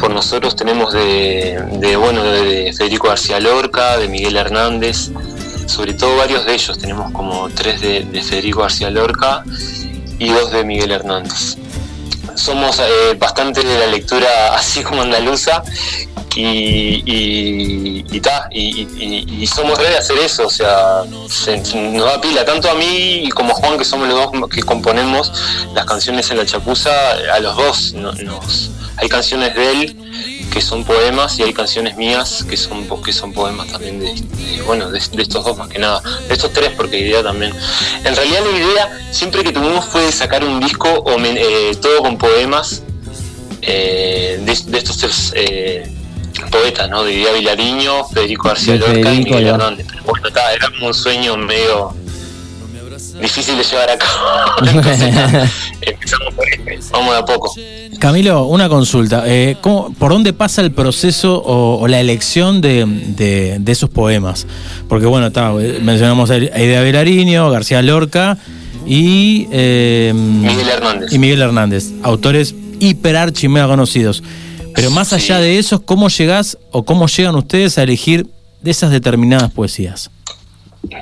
Por 0.00 0.10
nosotros 0.10 0.56
tenemos 0.56 0.92
de, 0.92 1.96
bueno 1.98 2.22
de 2.22 2.72
Federico 2.76 3.08
García 3.08 3.38
Lorca, 3.40 3.96
de 3.96 4.08
Miguel 4.08 4.36
Hernández, 4.36 5.10
sobre 5.66 5.94
todo 5.94 6.16
varios 6.16 6.44
de 6.44 6.54
ellos. 6.54 6.78
Tenemos 6.78 7.12
como 7.12 7.48
tres 7.48 7.80
de, 7.80 8.04
de 8.04 8.22
Federico 8.22 8.62
García 8.62 8.90
Lorca 8.90 9.44
y 10.18 10.28
dos 10.30 10.50
de 10.50 10.64
Miguel 10.64 10.90
Hernández. 10.90 11.56
Somos 12.34 12.80
eh, 12.80 13.14
bastante 13.18 13.62
de 13.62 13.78
la 13.78 13.86
lectura 13.86 14.28
así 14.56 14.82
como 14.82 15.02
andaluza 15.02 15.62
y, 16.36 17.02
y, 17.04 18.04
y, 18.10 18.20
ta, 18.20 18.48
y, 18.50 19.46
somos 19.46 19.78
re 19.78 19.90
de 19.90 19.96
hacer 19.98 20.18
eso, 20.18 20.46
o 20.46 20.50
sea, 20.50 21.02
se- 21.28 21.58
nos 21.58 22.04
da 22.06 22.20
pila, 22.20 22.44
tanto 22.44 22.68
a 22.70 22.74
mí 22.74 23.28
como 23.34 23.52
a 23.52 23.54
Juan, 23.54 23.78
que 23.78 23.84
somos 23.84 24.08
los 24.08 24.16
dos 24.32 24.48
que 24.50 24.62
componemos 24.62 25.32
las 25.74 25.84
canciones 25.84 26.30
en 26.30 26.38
la 26.38 26.46
chapuza, 26.46 26.90
a 27.32 27.38
los 27.40 27.56
dos 27.56 27.92
no- 27.94 28.12
nos, 28.12 28.70
hay 28.96 29.08
canciones 29.08 29.54
de 29.54 29.70
él 29.72 29.96
que 30.52 30.60
son 30.60 30.84
poemas 30.84 31.38
y 31.40 31.42
hay 31.42 31.52
canciones 31.52 31.96
mías 31.96 32.44
que 32.48 32.56
son 32.56 32.86
que 33.02 33.12
son 33.12 33.32
poemas 33.32 33.66
también 33.66 33.98
de, 33.98 34.14
bueno 34.66 34.88
de, 34.88 34.98
estos 34.98 35.44
dos 35.44 35.56
más 35.56 35.66
que 35.68 35.80
nada 35.80 36.00
de 36.28 36.32
estos 36.34 36.52
tres 36.52 36.70
porque 36.76 36.98
idea 37.00 37.22
también. 37.24 37.52
En 38.04 38.14
realidad 38.14 38.40
la 38.48 38.56
idea 38.56 38.98
siempre 39.10 39.42
que 39.42 39.50
tuvimos 39.50 39.84
fue 39.84 40.12
sacar 40.12 40.44
un 40.44 40.60
disco 40.60 40.88
homen- 41.06 41.36
eh, 41.40 41.74
todo 41.82 42.02
con 42.02 42.16
poemas 42.18 42.82
eh, 43.62 44.38
de, 44.42 44.70
de 44.70 44.78
estos 44.78 44.98
tres 44.98 45.32
eh, 45.34 45.90
poetas, 46.60 46.88
¿no? 46.90 47.02
De 47.04 47.12
Idea 47.12 47.32
Vilariño, 47.32 48.04
Federico 48.12 48.48
García 48.48 48.76
Lorca 48.76 49.12
y 49.14 49.18
Miguel 49.24 49.44
ya. 49.44 49.50
Hernández. 49.50 49.86
Pero 49.90 50.02
bueno, 50.04 50.30
ta, 50.30 50.52
era 50.54 50.68
como 50.70 50.86
un 50.88 50.94
sueño 50.94 51.36
medio 51.36 51.94
difícil 53.20 53.56
de 53.56 53.64
llevar 53.64 53.90
a 53.90 53.98
cabo. 53.98 54.16
Entonces, 54.66 55.50
empezamos 55.80 56.34
por 56.34 56.48
este, 56.48 56.78
vamos 56.92 57.12
de 57.12 57.18
a 57.18 57.24
poco. 57.24 57.54
Camilo, 58.00 58.44
una 58.44 58.68
consulta. 58.68 59.22
Eh, 59.26 59.56
¿cómo- 59.60 59.92
¿Por 59.94 60.12
dónde 60.12 60.32
pasa 60.32 60.60
el 60.62 60.72
proceso 60.72 61.36
o, 61.38 61.78
o 61.80 61.88
la 61.88 62.00
elección 62.00 62.60
de, 62.60 62.84
de- 62.86 63.56
de 63.60 63.72
esos 63.72 63.88
poemas? 63.90 64.46
Porque 64.88 65.06
bueno, 65.06 65.28
está, 65.28 65.52
eh, 65.60 65.78
mencionamos 65.82 66.30
a 66.30 66.36
Idea 66.36 66.80
Velariño, 66.82 67.50
García 67.50 67.82
Lorca 67.82 68.36
y... 68.86 69.46
eh, 69.52 70.12
Miguel 70.14 70.68
Hernández. 70.68 71.12
Y 71.12 71.18
Miguel 71.18 71.40
Hernández, 71.42 71.92
autores 72.02 72.54
hiper 72.80 73.16
archi 73.16 73.48
mega 73.48 73.66
conocidos. 73.68 74.22
Pero 74.74 74.90
más 74.90 75.12
allá 75.12 75.38
de 75.38 75.58
eso, 75.58 75.84
¿cómo 75.84 76.08
llegás 76.08 76.58
o 76.70 76.84
cómo 76.84 77.06
llegan 77.06 77.34
ustedes 77.36 77.78
a 77.78 77.82
elegir 77.82 78.26
de 78.60 78.70
esas 78.70 78.90
determinadas 78.90 79.50
poesías? 79.52 80.10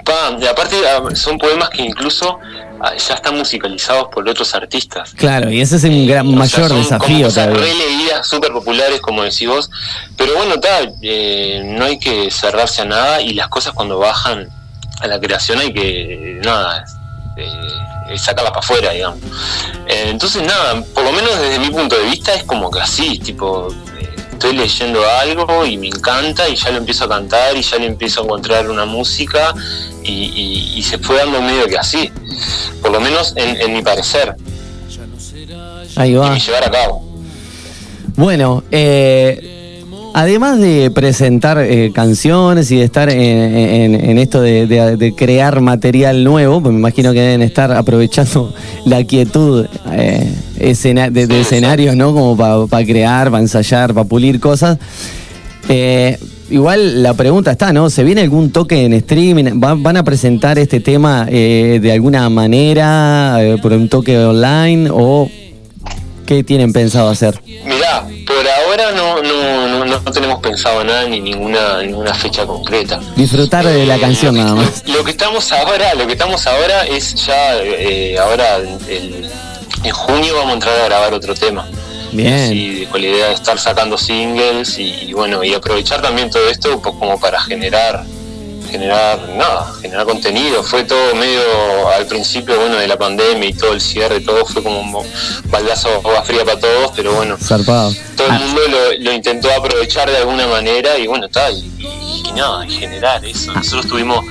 Pa, 0.04 0.36
y 0.40 0.46
aparte 0.46 0.76
ah, 0.86 1.14
son 1.14 1.38
poemas 1.38 1.70
que 1.70 1.82
incluso 1.82 2.38
ah, 2.80 2.94
ya 2.96 3.14
están 3.14 3.36
musicalizados 3.36 4.08
por 4.12 4.28
otros 4.28 4.54
artistas. 4.54 5.12
Claro, 5.14 5.50
y 5.50 5.60
ese 5.60 5.76
es 5.76 5.84
un 5.84 6.06
gran 6.06 6.26
O 6.26 6.30
sea, 6.30 6.38
mayor 6.38 6.68
son 6.68 6.78
desafío 6.78 7.16
como 7.16 7.24
cosas 7.24 7.46
todavía. 7.46 7.64
re 7.64 7.74
leídas, 7.74 8.26
súper 8.26 8.52
populares, 8.52 9.00
como 9.00 9.22
decís 9.22 9.48
vos. 9.48 9.70
Pero 10.16 10.36
bueno, 10.36 10.60
tal, 10.60 10.94
no 11.76 11.84
hay 11.84 11.98
que 11.98 12.30
cerrarse 12.30 12.82
a 12.82 12.84
nada 12.84 13.20
y 13.20 13.34
las 13.34 13.48
cosas 13.48 13.72
cuando 13.72 13.98
bajan 13.98 14.48
a 15.00 15.06
la 15.08 15.18
creación 15.18 15.58
hay 15.58 15.72
que, 15.72 16.40
nada, 16.44 16.84
eh, 17.36 17.48
sacarlas 18.18 18.50
para 18.52 18.60
afuera, 18.60 18.90
digamos. 18.92 19.18
Eh, 19.88 20.06
entonces, 20.08 20.42
nada, 20.42 20.82
por 20.94 21.04
lo 21.04 21.12
menos 21.12 21.38
desde 21.40 21.58
mi 21.58 21.70
punto 21.70 21.96
de 21.96 22.04
vista 22.04 22.34
es 22.34 22.44
como 22.44 22.70
que 22.70 22.80
así, 22.80 23.18
tipo, 23.18 23.68
eh, 24.00 24.14
estoy 24.32 24.54
leyendo 24.56 25.00
algo 25.20 25.64
y 25.66 25.76
me 25.76 25.88
encanta 25.88 26.48
y 26.48 26.56
ya 26.56 26.70
lo 26.70 26.78
empiezo 26.78 27.04
a 27.04 27.08
cantar 27.08 27.56
y 27.56 27.62
ya 27.62 27.78
le 27.78 27.86
empiezo 27.86 28.20
a 28.20 28.24
encontrar 28.24 28.68
una 28.70 28.84
música 28.84 29.54
y, 30.02 30.10
y- 30.12 30.78
y 30.78 30.82
se 30.82 30.98
fue 30.98 31.16
dando 31.16 31.40
medio 31.42 31.66
que 31.66 31.78
así, 31.78 32.10
por 32.80 32.90
lo 32.90 33.00
menos 33.00 33.34
en, 33.36 33.60
en 33.60 33.72
mi 33.72 33.82
parecer, 33.82 34.34
Ahí 35.96 36.12
y 36.12 36.14
va. 36.14 36.30
mi 36.30 36.40
llevar 36.40 36.64
a 36.64 36.70
cabo. 36.70 37.08
Bueno, 38.16 38.62
eh, 38.70 39.51
además 40.14 40.58
de 40.58 40.90
presentar 40.90 41.58
eh, 41.58 41.90
canciones 41.94 42.70
y 42.70 42.76
de 42.76 42.84
estar 42.84 43.08
en, 43.10 43.18
en- 43.18 43.94
en 44.10 44.18
esto 44.18 44.40
de, 44.40 45.14
crear 45.16 45.60
material 45.60 46.24
nuevo, 46.24 46.60
pues 46.62 46.72
me 46.72 46.78
imagino 46.78 47.12
que 47.12 47.20
deben 47.20 47.42
estar 47.42 47.72
aprovechando 47.72 48.52
la 48.84 49.04
quietud 49.04 49.66
eh, 49.92 50.32
escena- 50.58 51.10
de, 51.10 51.40
escenarios, 51.40 51.96
¿no? 51.96 52.12
Como 52.12 52.36
para 52.68 52.84
crear, 52.84 53.30
para 53.30 53.42
ensayar, 53.42 53.94
para 53.94 54.04
pulir 54.08 54.40
cosas. 54.40 54.78
Eh, 55.68 56.18
igual 56.50 57.02
la 57.02 57.14
pregunta 57.14 57.52
está, 57.52 57.72
¿no? 57.72 57.88
¿Se 57.88 58.02
viene 58.04 58.20
algún 58.22 58.50
toque 58.50 58.84
en 58.84 58.92
streaming? 58.94 59.60
¿Va- 59.62 59.74
¿Van 59.74 59.96
a 59.96 60.04
presentar 60.04 60.58
este 60.58 60.80
tema 60.80 61.26
eh, 61.30 61.78
de 61.80 61.92
alguna 61.92 62.28
manera, 62.28 63.38
por 63.62 63.72
un 63.72 63.88
toque 63.88 64.18
online 64.18 64.88
o 64.92 65.30
qué 66.26 66.42
tienen 66.44 66.72
pensado 66.72 67.08
hacer? 67.08 67.40
Mirá, 67.46 68.06
ahora 68.72 68.92
no, 68.92 69.22
no, 69.22 69.84
no, 69.84 70.00
no 70.00 70.12
tenemos 70.12 70.40
pensado 70.40 70.82
nada 70.84 71.04
ni 71.04 71.20
ninguna, 71.20 71.82
ninguna 71.82 72.14
fecha 72.14 72.46
concreta. 72.46 73.00
Disfrutar 73.16 73.64
de 73.66 73.86
la 73.86 73.98
canción 73.98 74.36
nada 74.36 74.54
más. 74.54 74.82
Lo 74.86 75.04
que 75.04 75.10
estamos 75.12 75.50
ahora, 75.52 75.94
lo 75.94 76.06
que 76.06 76.12
estamos 76.12 76.46
ahora 76.46 76.84
es 76.86 77.14
ya, 77.26 77.56
eh, 77.62 78.16
ahora 78.18 78.56
el- 78.56 79.30
en 79.84 79.90
junio 79.92 80.34
vamos 80.36 80.50
a 80.50 80.54
entrar 80.54 80.80
a 80.80 80.84
grabar 80.84 81.14
otro 81.14 81.34
tema. 81.34 81.66
Bien. 82.12 82.48
Sí, 82.50 82.86
con 82.90 83.00
la 83.00 83.08
idea 83.08 83.26
de 83.28 83.34
estar 83.34 83.58
sacando 83.58 83.96
singles 83.98 84.78
y, 84.78 85.06
y 85.08 85.12
bueno, 85.12 85.42
y 85.42 85.54
aprovechar 85.54 86.02
también 86.02 86.30
todo 86.30 86.48
esto 86.48 86.80
como 86.80 87.18
para 87.18 87.40
generar, 87.40 88.04
generar, 88.72 89.28
nada, 89.36 89.72
generar 89.80 90.04
contenido. 90.06 90.62
Fue 90.64 90.82
todo 90.84 91.14
medio 91.14 91.40
al 91.94 92.06
principio, 92.06 92.56
bueno, 92.58 92.76
de 92.76 92.88
la 92.88 92.98
pandemia 92.98 93.48
y 93.48 93.52
todo 93.54 93.72
el 93.74 93.80
cierre, 93.80 94.20
todo 94.20 94.44
fue 94.46 94.62
como 94.62 94.80
un 94.80 95.06
baldazo 95.50 95.88
agua 95.88 96.22
fría 96.24 96.44
para 96.44 96.58
todos, 96.58 96.92
pero 96.96 97.12
bueno, 97.12 97.36
Zarpado. 97.40 97.92
todo 98.16 98.26
el 98.26 98.32
mundo 98.32 98.60
lo, 98.68 98.98
lo 99.04 99.12
intentó 99.12 99.50
aprovechar 99.52 100.10
de 100.10 100.16
alguna 100.16 100.46
manera 100.46 100.98
y 100.98 101.06
bueno, 101.06 101.26
está, 101.26 101.50
y, 101.50 101.58
y- 101.78 102.22
y 102.28 102.32
nada, 102.32 102.64
generar 102.66 103.24
eso. 103.24 103.52
Nosotros 103.52 103.86
tuvimos 103.88 104.24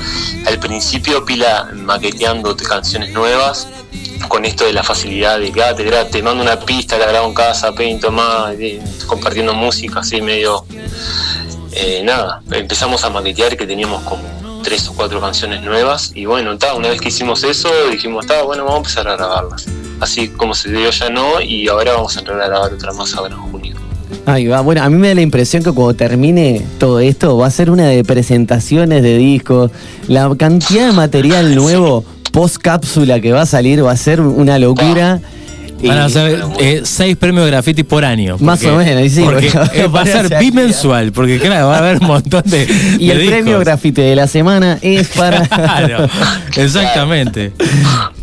al 0.45 0.59
principio 0.59 1.23
pila 1.23 1.69
maqueteando 1.73 2.55
te- 2.55 2.63
canciones 2.65 3.11
nuevas 3.11 3.67
con 4.27 4.45
esto 4.45 4.65
de 4.65 4.73
la 4.73 4.83
facilidad 4.83 5.39
de 5.39 5.51
que 5.51 5.63
ah, 5.63 5.75
te, 6.09 6.21
mando 6.23 6.41
una 6.43 6.59
pista, 6.59 6.97
la 6.97 7.05
grabo 7.07 7.27
en 7.27 7.33
casa, 7.33 7.73
pinto 7.73 8.11
más, 8.11 8.53
compartiendo 9.07 9.53
música 9.53 9.99
así 9.99 10.21
medio... 10.21 10.65
eh, 11.73 12.01
nada, 12.03 12.41
empezamos 12.51 13.03
a 13.03 13.09
maquetear 13.09 13.57
que 13.57 13.65
teníamos 13.65 14.01
como 14.03 14.23
tres 14.63 14.87
o 14.87 14.93
cuatro 14.93 15.19
canciones 15.19 15.61
nuevas 15.61 16.11
y 16.13 16.25
bueno, 16.25 16.57
ta, 16.57 16.75
una 16.75 16.89
vez 16.89 17.01
que 17.01 17.09
hicimos 17.09 17.43
eso 17.43 17.69
dijimos, 17.89 18.25
está 18.25 18.43
bueno, 18.43 18.63
vamos 18.63 18.75
a 18.75 18.79
empezar 18.79 19.07
a 19.07 19.15
grabarlas. 19.15 19.67
Así 19.99 20.29
como 20.29 20.53
se 20.53 20.71
dio 20.71 20.89
ya 20.89 21.09
no 21.09 21.41
y 21.41 21.67
ahora 21.67 21.93
vamos 21.93 22.15
a 22.15 22.19
entrar 22.19 22.41
a 22.41 22.47
grabar 22.47 22.73
otra 22.73 22.91
más 22.93 23.13
ahora 23.15 23.35
en 23.35 23.41
junio. 23.41 23.75
Ahí 24.25 24.47
va. 24.47 24.61
Bueno, 24.61 24.83
a 24.83 24.89
mí 24.89 24.97
me 24.97 25.09
da 25.09 25.15
la 25.15 25.21
impresión 25.21 25.63
que 25.63 25.71
cuando 25.71 25.95
termine 25.95 26.65
todo 26.79 26.99
esto 26.99 27.37
va 27.37 27.47
a 27.47 27.51
ser 27.51 27.71
una 27.71 27.87
de 27.87 28.03
presentaciones 28.03 29.01
de 29.03 29.17
discos. 29.17 29.71
La 30.07 30.29
cantidad 30.37 30.87
de 30.87 30.93
material 30.93 31.55
nuevo 31.55 32.03
post 32.31 32.57
cápsula 32.57 33.19
que 33.19 33.31
va 33.31 33.41
a 33.41 33.45
salir 33.45 33.85
va 33.85 33.91
a 33.91 33.97
ser 33.97 34.21
una 34.21 34.59
locura. 34.59 35.21
Van 35.83 35.97
a 35.97 36.09
ser 36.09 36.43
eh, 36.59 36.81
seis 36.83 37.15
premios 37.17 37.45
de 37.45 37.51
graffiti 37.51 37.83
por 37.83 38.05
año. 38.05 38.37
Más 38.39 38.63
o 38.65 38.75
menos, 38.75 39.03
y 39.03 39.09
sí, 39.09 39.21
porque, 39.23 39.49
porque 39.51 39.81
eh, 39.81 39.87
va 39.87 40.01
a 40.01 40.05
ser 40.05 40.39
bimensual, 40.39 41.11
porque 41.11 41.39
claro, 41.39 41.67
va 41.67 41.75
a 41.75 41.79
haber 41.79 41.97
un 42.01 42.07
montón 42.07 42.43
de. 42.45 42.67
Y 42.99 43.07
de 43.07 43.13
el 43.13 43.27
premio 43.27 43.59
grafite 43.59 44.01
de 44.01 44.15
la 44.15 44.27
semana 44.27 44.77
es 44.81 45.09
para. 45.09 45.47
Claro, 45.61 46.07
exactamente. 46.55 47.53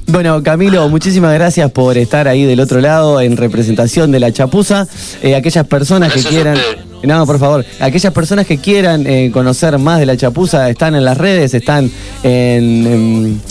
Bueno, 0.07 0.43
Camilo, 0.43 0.89
muchísimas 0.89 1.35
gracias 1.35 1.71
por 1.71 1.99
estar 1.99 2.27
ahí 2.29 2.45
del 2.45 2.61
otro 2.61 2.81
lado 2.81 3.21
en 3.21 3.37
representación 3.37 4.11
de 4.11 4.21
la 4.21 4.33
chapuza. 4.33 4.87
Eh, 5.23 5.37
aquellas 5.37 5.67
personas 5.67 6.11
Gracias 6.11 6.27
que 6.27 6.35
quieran. 6.35 6.59
No, 7.03 7.27
por 7.27 7.39
favor. 7.39 7.65
Aquellas 7.81 8.13
personas 8.13 8.47
que 8.47 8.59
quieran 8.59 9.07
eh, 9.07 9.31
conocer 9.33 9.79
más 9.79 10.01
de 10.01 10.07
la 10.07 10.17
chapuza 10.17 10.69
están 10.69 10.95
en 10.95 11.05
las 11.05 11.17
redes, 11.17 11.55
están 11.55 11.91
en. 12.23 12.87
en 12.87 13.43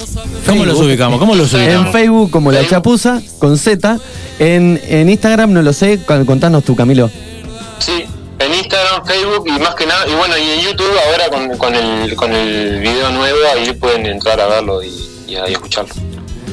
¿Cómo 0.45 0.65
los 0.65 0.73
Facebook. 0.73 0.85
ubicamos? 0.85 1.19
¿Cómo 1.19 1.35
los 1.35 1.53
ubicamos? 1.53 1.85
En 1.87 1.91
Facebook 1.91 2.31
como 2.31 2.51
la 2.51 2.67
chapuza, 2.67 3.21
con 3.39 3.57
Z. 3.57 3.97
En, 4.39 4.79
en 4.87 5.09
Instagram 5.09 5.53
no 5.53 5.61
lo 5.61 5.73
sé. 5.73 5.99
Contanos 6.25 6.63
tú, 6.63 6.75
Camilo. 6.75 7.09
Sí, 7.79 8.03
en 8.39 8.53
Instagram, 8.53 9.05
Facebook 9.05 9.45
y 9.47 9.59
más 9.59 9.75
que 9.75 9.85
nada, 9.85 10.07
y 10.07 10.13
bueno, 10.15 10.35
y 10.37 10.59
en 10.59 10.59
YouTube 10.61 10.91
ahora 11.07 11.29
con, 11.29 11.57
con, 11.57 11.75
el, 11.75 12.15
con 12.15 12.31
el 12.33 12.79
video 12.81 13.11
nuevo, 13.11 13.37
ahí 13.55 13.71
pueden 13.73 14.05
entrar 14.05 14.39
a 14.39 14.47
verlo 14.47 14.83
y, 14.83 14.89
y 15.27 15.35
a 15.35 15.49
y 15.49 15.53
escucharlo. 15.53 15.93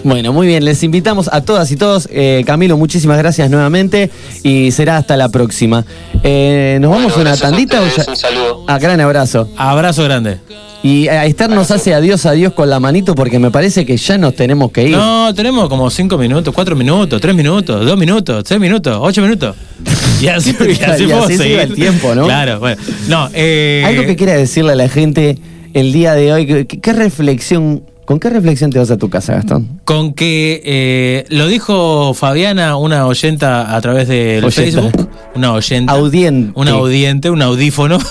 Bueno, 0.04 0.32
muy 0.32 0.46
bien. 0.46 0.64
Les 0.64 0.82
invitamos 0.82 1.28
a 1.32 1.40
todas 1.40 1.70
y 1.72 1.76
todos. 1.76 2.08
Eh, 2.12 2.44
Camilo, 2.46 2.76
muchísimas 2.76 3.18
gracias 3.18 3.50
nuevamente 3.50 4.10
y 4.42 4.70
será 4.70 4.98
hasta 4.98 5.16
la 5.16 5.30
próxima. 5.30 5.84
Eh, 6.22 6.78
¿Nos 6.80 6.90
vamos 6.90 7.16
a 7.16 7.20
una 7.20 7.32
a 7.32 7.36
tandita 7.36 7.80
o 7.80 7.84
ustedes, 7.86 8.06
ya? 8.06 8.12
un 8.12 8.16
saludo. 8.16 8.64
Ah, 8.68 8.78
gran 8.78 9.00
abrazo. 9.00 9.48
Abrazo 9.56 10.04
grande. 10.04 10.38
Y 10.82 11.08
a 11.08 11.24
Esther 11.24 11.48
nos 11.48 11.70
hace 11.70 11.94
adiós, 11.94 12.26
adiós 12.26 12.52
con 12.52 12.68
la 12.68 12.78
manito 12.78 13.14
porque 13.14 13.38
me 13.38 13.50
parece 13.50 13.86
que 13.86 13.96
ya 13.96 14.18
nos 14.18 14.36
tenemos 14.36 14.70
que 14.70 14.88
ir. 14.88 14.90
No, 14.96 15.32
tenemos 15.34 15.70
como 15.70 15.88
5 15.88 16.18
minutos, 16.18 16.52
4 16.54 16.76
minutos, 16.76 17.18
3 17.22 17.34
minutos, 17.34 17.86
2 17.86 17.96
minutos, 17.98 18.44
6 18.46 18.60
minutos, 18.60 18.98
8 19.00 19.22
minutos. 19.22 19.56
Y 20.20 20.28
así, 20.28 20.54
y 20.60 20.82
así, 20.84 21.04
Y 21.06 21.12
así 21.12 21.32
se 21.32 21.38
seguir. 21.38 21.52
iba 21.54 21.62
el 21.64 21.74
tiempo, 21.74 22.14
¿no? 22.14 22.24
Claro, 22.26 22.60
bueno. 22.60 22.80
No, 23.08 23.28
eh, 23.34 23.82
Algo 23.86 24.04
que 24.04 24.16
quiera 24.16 24.34
decirle 24.34 24.72
a 24.72 24.74
la 24.76 24.88
gente 24.88 25.38
el 25.74 25.92
día 25.92 26.14
de 26.14 26.32
hoy. 26.32 26.46
¿Qué, 26.46 26.66
qué 26.66 26.92
reflexión, 26.92 27.82
¿Con 28.04 28.20
qué 28.20 28.28
reflexión 28.28 28.70
te 28.70 28.78
vas 28.78 28.90
a 28.90 28.98
tu 28.98 29.08
casa, 29.08 29.32
Gastón? 29.34 29.80
Con 29.86 30.12
que 30.12 30.60
eh, 30.64 31.24
lo 31.30 31.46
dijo 31.46 32.12
Fabiana, 32.12 32.76
una 32.76 33.06
oyenta 33.06 33.74
a 33.74 33.80
través 33.80 34.08
del 34.08 34.44
Oyenta. 34.44 34.82
Facebook. 34.82 35.08
Una 35.34 35.52
oyenta. 35.54 35.92
Audiente. 35.94 36.52
Un 36.54 36.68
audiente, 36.68 37.30
un 37.30 37.40
audífono. 37.42 37.98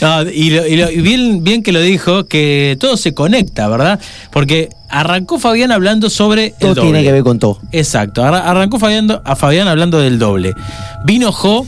No, 0.00 0.22
y 0.22 0.50
lo- 0.50 0.66
y 0.66 0.76
lo- 0.76 0.90
y 0.90 1.00
bien, 1.00 1.42
bien 1.42 1.62
que 1.62 1.72
lo 1.72 1.80
dijo, 1.80 2.26
que 2.26 2.76
todo 2.78 2.96
se 2.98 3.14
conecta, 3.14 3.66
¿verdad? 3.68 3.98
Porque 4.30 4.68
arrancó 4.90 5.38
Fabián 5.38 5.72
hablando 5.72 6.10
sobre 6.10 6.50
Todo 6.50 6.70
el 6.70 6.74
doble. 6.76 6.90
tiene 6.90 7.02
que 7.04 7.12
ver 7.12 7.22
con 7.22 7.38
todo. 7.38 7.58
Exacto, 7.72 8.22
arra- 8.22 8.48
arrancó 8.48 8.78
Fabián, 8.78 9.08
a 9.24 9.36
Fabián 9.36 9.66
hablando 9.68 9.98
del 9.98 10.18
doble. 10.18 10.52
Vino 11.06 11.32
Jo 11.32 11.66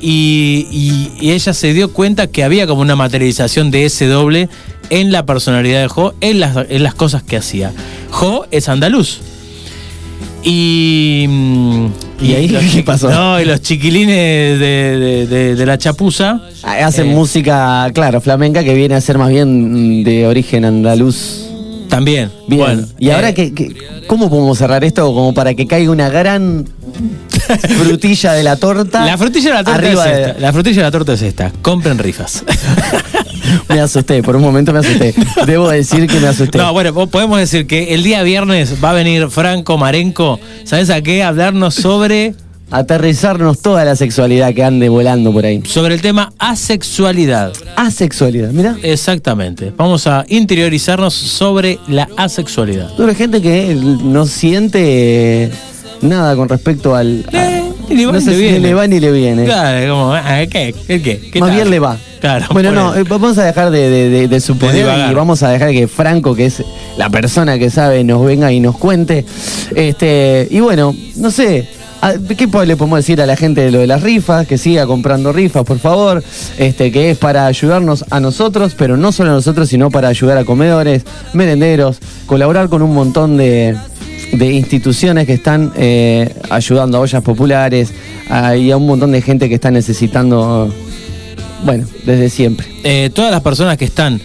y, 0.00 0.66
y- 0.72 1.12
y 1.26 1.30
ella 1.30 1.54
se 1.54 1.72
dio 1.72 1.92
cuenta 1.92 2.26
que 2.26 2.42
había 2.42 2.66
como 2.66 2.82
una 2.82 2.96
materialización 2.96 3.70
de 3.70 3.84
ese 3.84 4.06
doble 4.06 4.48
en 4.90 5.12
la 5.12 5.26
personalidad 5.26 5.80
de 5.82 5.88
Jo, 5.88 6.14
en 6.20 6.40
las, 6.40 6.56
en 6.68 6.82
las 6.82 6.94
cosas 6.94 7.22
que 7.22 7.36
hacía. 7.36 7.72
Jo 8.10 8.46
es 8.50 8.68
andaluz. 8.68 9.20
Y, 10.44 11.26
mm, 11.28 11.86
¿Y 12.22 12.32
ahí 12.34 12.48
los 12.48 12.62
qué 12.72 12.82
pasó? 12.82 13.10
No, 13.10 13.40
y 13.40 13.44
los 13.44 13.60
chiquilines 13.60 14.58
de, 14.58 14.96
de- 14.98 15.26
de- 15.26 15.54
de 15.56 15.66
la 15.66 15.78
chapuza. 15.78 16.40
Ah, 16.62 16.86
Hacen 16.86 17.10
eh, 17.10 17.14
música, 17.14 17.90
claro, 17.92 18.20
flamenca, 18.20 18.62
que 18.64 18.74
viene 18.74 18.94
a 18.94 19.00
ser 19.00 19.18
más 19.18 19.30
bien 19.30 20.00
mm, 20.00 20.04
de 20.04 20.26
origen 20.26 20.64
andaluz. 20.64 21.44
También. 21.88 22.30
Bien. 22.46 22.60
Bueno, 22.60 22.86
y 22.98 23.10
ahora, 23.10 23.30
eh, 23.30 23.34
que, 23.34 23.52
que- 23.54 23.74
¿cómo 24.06 24.28
podemos 24.30 24.58
cerrar 24.58 24.84
esto 24.84 25.06
como 25.06 25.34
para 25.34 25.54
que 25.54 25.66
caiga 25.66 25.90
una 25.90 26.08
gran 26.08 26.66
frutilla 27.82 28.32
de 28.34 28.42
la 28.42 28.56
torta? 28.56 29.04
La 29.06 29.16
frutilla 29.18 29.48
de 29.50 29.54
la 29.54 29.64
torta 29.64 29.78
arriba 29.78 30.04
es 30.10 30.28
esta. 30.28 30.40
La 30.40 30.52
frutilla 30.52 30.76
de 30.76 30.82
la 30.82 30.90
torta 30.90 31.12
es 31.14 31.22
esta. 31.22 31.50
Compren 31.62 31.98
rifas. 31.98 32.44
Me 33.68 33.80
asusté, 33.80 34.22
por 34.22 34.36
un 34.36 34.42
momento 34.42 34.72
me 34.72 34.80
asusté. 34.80 35.14
Debo 35.46 35.68
decir 35.70 36.06
que 36.06 36.18
me 36.20 36.28
asusté. 36.28 36.58
No, 36.58 36.72
bueno, 36.72 36.92
po- 36.94 37.06
podemos 37.06 37.38
decir 37.38 37.66
que 37.66 37.94
el 37.94 38.02
día 38.02 38.22
viernes 38.22 38.74
va 38.82 38.90
a 38.90 38.94
venir 38.94 39.28
Franco 39.30 39.76
Marenco, 39.78 40.38
¿sabes 40.64 40.90
a 40.90 41.00
qué? 41.02 41.22
Hablarnos 41.22 41.74
sobre, 41.74 42.34
Aterrizarnos 42.70 43.62
toda 43.62 43.82
la 43.86 43.96
sexualidad 43.96 44.52
que 44.52 44.62
ande 44.62 44.90
volando 44.90 45.32
por 45.32 45.46
ahí. 45.46 45.62
sobre 45.64 45.94
el 45.94 46.02
tema 46.02 46.34
asexualidad. 46.38 47.54
Asexualidad, 47.76 48.50
mira. 48.50 48.76
Exactamente. 48.82 49.72
Vamos 49.74 50.06
a 50.06 50.26
interiorizarnos 50.28 51.14
sobre 51.14 51.78
la 51.88 52.06
asexualidad. 52.18 52.90
La 52.98 53.14
gente 53.14 53.40
que 53.40 53.74
no 53.74 54.26
siente 54.26 55.44
eh, 55.44 55.50
nada 56.02 56.36
con 56.36 56.46
respecto 56.50 56.94
al. 56.94 57.24
a- 57.32 57.58
ni 57.90 58.04
va 58.04 58.12
no 58.12 58.20
sé 58.20 58.30
le 58.30 58.36
si 58.36 58.42
viene. 58.42 58.58
le 58.60 58.74
va 58.74 58.86
ni 58.86 59.00
le 59.00 59.10
viene. 59.12 59.44
Claro, 59.44 59.90
como, 59.94 60.12
ah, 60.12 60.38
¿qué? 60.50 60.74
¿El 60.88 61.02
qué? 61.02 61.18
¿Qué 61.32 61.40
Más 61.40 61.48
tal? 61.48 61.56
bien 61.56 61.70
le 61.70 61.78
va. 61.78 61.96
Claro. 62.20 62.46
Bueno, 62.52 62.72
no, 62.72 62.94
eh, 62.96 63.04
vamos 63.08 63.38
a 63.38 63.44
dejar 63.44 63.70
de, 63.70 63.88
de- 63.90 64.08
de- 64.08 64.28
de 64.28 64.40
suponer 64.40 64.86
y 65.10 65.14
vamos 65.14 65.42
a 65.44 65.50
dejar 65.50 65.70
que 65.70 65.86
Franco, 65.86 66.34
que 66.34 66.46
es 66.46 66.62
la 66.96 67.08
persona 67.10 67.58
que 67.58 67.70
sabe, 67.70 68.02
nos 68.04 68.24
venga 68.24 68.50
y 68.52 68.58
nos 68.60 68.76
cuente. 68.76 69.24
Este, 69.74 70.48
y 70.50 70.60
bueno, 70.60 70.94
no 71.16 71.30
sé. 71.30 71.68
¿Qué 72.36 72.46
le 72.64 72.76
podemos 72.76 72.98
decir 73.00 73.20
a 73.20 73.26
la 73.26 73.34
gente 73.34 73.60
de 73.60 73.72
lo 73.72 73.80
de 73.80 73.88
las 73.88 74.02
rifas? 74.04 74.46
Que 74.46 74.56
siga 74.56 74.86
comprando 74.86 75.32
rifas, 75.32 75.64
por 75.64 75.80
favor. 75.80 76.22
Este, 76.56 76.92
que 76.92 77.10
es 77.10 77.18
para 77.18 77.46
ayudarnos 77.46 78.04
a 78.10 78.20
nosotros, 78.20 78.74
pero 78.78 78.96
no 78.96 79.10
solo 79.10 79.30
a 79.30 79.34
nosotros, 79.34 79.68
sino 79.68 79.90
para 79.90 80.06
ayudar 80.06 80.38
a 80.38 80.44
comedores, 80.44 81.02
merenderos, 81.32 81.98
colaborar 82.26 82.68
con 82.68 82.82
un 82.82 82.94
montón 82.94 83.36
de, 83.36 83.76
de 84.32 84.52
instituciones 84.52 85.26
que 85.26 85.32
están 85.34 85.72
eh, 85.76 86.34
ayudando 86.50 86.98
a 86.98 87.00
ollas 87.00 87.22
populares 87.22 87.92
a- 88.30 88.56
y 88.56 88.70
a 88.70 88.76
un 88.76 88.86
montón 88.86 89.12
de 89.12 89.22
gente 89.22 89.48
que 89.48 89.54
está 89.54 89.70
necesitando, 89.70 90.72
bueno, 91.64 91.86
desde 92.04 92.28
siempre. 92.30 92.66
Eh, 92.84 93.10
todas 93.14 93.30
las 93.30 93.40
personas 93.40 93.76
que 93.76 93.84
están. 93.86 94.20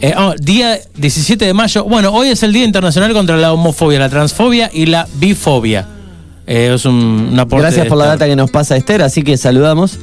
eh, 0.00 0.12
oh, 0.18 0.34
día 0.38 0.78
17 0.96 1.44
de 1.46 1.54
mayo. 1.54 1.84
Bueno, 1.84 2.10
hoy 2.12 2.28
es 2.28 2.42
el 2.42 2.52
Día 2.52 2.64
Internacional 2.64 3.12
contra 3.14 3.36
la 3.38 3.52
Homofobia, 3.52 3.98
la 3.98 4.08
Transfobia 4.10 4.70
y 4.72 4.86
la 4.86 5.08
Bifobia. 5.18 5.86
Es 6.46 6.84
un, 6.84 7.30
un 7.32 7.38
aporte. 7.40 7.62
Gracias 7.62 7.86
por 7.86 7.96
la 7.98 8.06
data 8.06 8.26
que 8.26 8.36
nos 8.36 8.50
pasa 8.50 8.76
Esther, 8.76 9.02
así 9.02 9.22
que 9.22 9.36
saludamos 9.36 9.98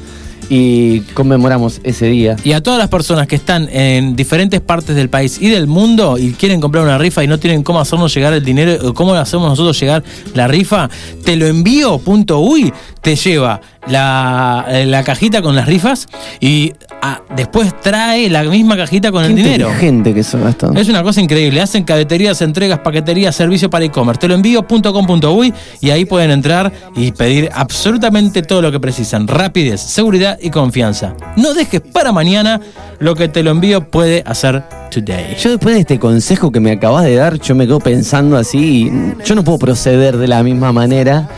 y 0.48 1.00
conmemoramos 1.14 1.80
ese 1.84 2.06
día. 2.06 2.36
Y 2.44 2.52
a 2.52 2.62
todas 2.62 2.78
las 2.78 2.88
personas 2.88 3.26
que 3.26 3.36
están 3.36 3.68
en 3.70 4.16
diferentes 4.16 4.60
partes 4.60 4.96
del 4.96 5.08
país 5.08 5.38
y 5.40 5.48
del 5.48 5.66
mundo 5.66 6.18
y 6.18 6.32
quieren 6.32 6.60
comprar 6.60 6.84
una 6.84 6.98
rifa 6.98 7.24
y 7.24 7.26
no 7.26 7.38
tienen 7.38 7.62
cómo 7.62 7.80
hacernos 7.80 8.14
llegar 8.14 8.32
el 8.32 8.44
dinero, 8.44 8.88
o 8.88 8.94
cómo 8.94 9.14
hacemos 9.14 9.48
nosotros 9.48 9.78
llegar 9.80 10.02
la 10.34 10.48
rifa, 10.48 10.88
te 11.24 11.36
lo 11.36 11.46
envío, 11.46 12.00
uy, 12.04 12.72
te 13.00 13.16
lleva 13.16 13.60
la, 13.86 14.66
la 14.86 15.04
cajita 15.04 15.42
con 15.42 15.54
las 15.54 15.66
rifas 15.66 16.08
y 16.40 16.72
ah, 17.06 17.20
después 17.36 17.78
trae 17.80 18.28
la 18.30 18.42
misma 18.42 18.76
cajita 18.76 19.12
con 19.12 19.22
Qué 19.22 19.28
el 19.30 19.36
dinero. 19.36 19.68
inteligente 19.68 20.14
que 20.14 20.22
son 20.22 20.42
Gastón. 20.44 20.76
Es 20.76 20.88
una 20.88 21.02
cosa 21.02 21.20
increíble. 21.20 21.60
Hacen 21.60 21.84
cadeterías, 21.84 22.40
entregas, 22.42 22.78
paqueterías, 22.80 23.34
servicio 23.36 23.68
para 23.70 23.84
e-commerce. 23.84 24.20
Te 24.20 24.28
lo 24.28 24.34
envío.com.uy 24.34 25.52
y 25.80 25.90
ahí 25.90 26.04
pueden 26.04 26.30
entrar 26.30 26.72
y 26.96 27.12
pedir 27.12 27.50
absolutamente 27.54 28.42
todo 28.42 28.62
lo 28.62 28.72
que 28.72 28.80
precisan. 28.80 29.28
Rapidez, 29.28 29.80
seguridad 29.80 30.38
y 30.40 30.50
confianza. 30.50 31.14
No 31.36 31.54
dejes 31.54 31.80
para 31.80 32.12
mañana 32.12 32.60
lo 32.98 33.14
que 33.14 33.28
te 33.28 33.42
lo 33.42 33.50
envío 33.50 33.90
puede 33.90 34.22
hacer 34.26 34.62
today. 34.90 35.36
Yo 35.40 35.50
después 35.50 35.74
de 35.74 35.80
este 35.80 35.98
consejo 35.98 36.50
que 36.50 36.60
me 36.60 36.72
acabas 36.72 37.04
de 37.04 37.16
dar, 37.16 37.38
yo 37.40 37.54
me 37.54 37.66
quedo 37.66 37.80
pensando 37.80 38.36
así, 38.36 38.86
y 38.86 38.92
yo 39.24 39.34
no 39.34 39.44
puedo 39.44 39.58
proceder 39.58 40.16
de 40.16 40.28
la 40.28 40.42
misma 40.42 40.72
manera, 40.72 41.28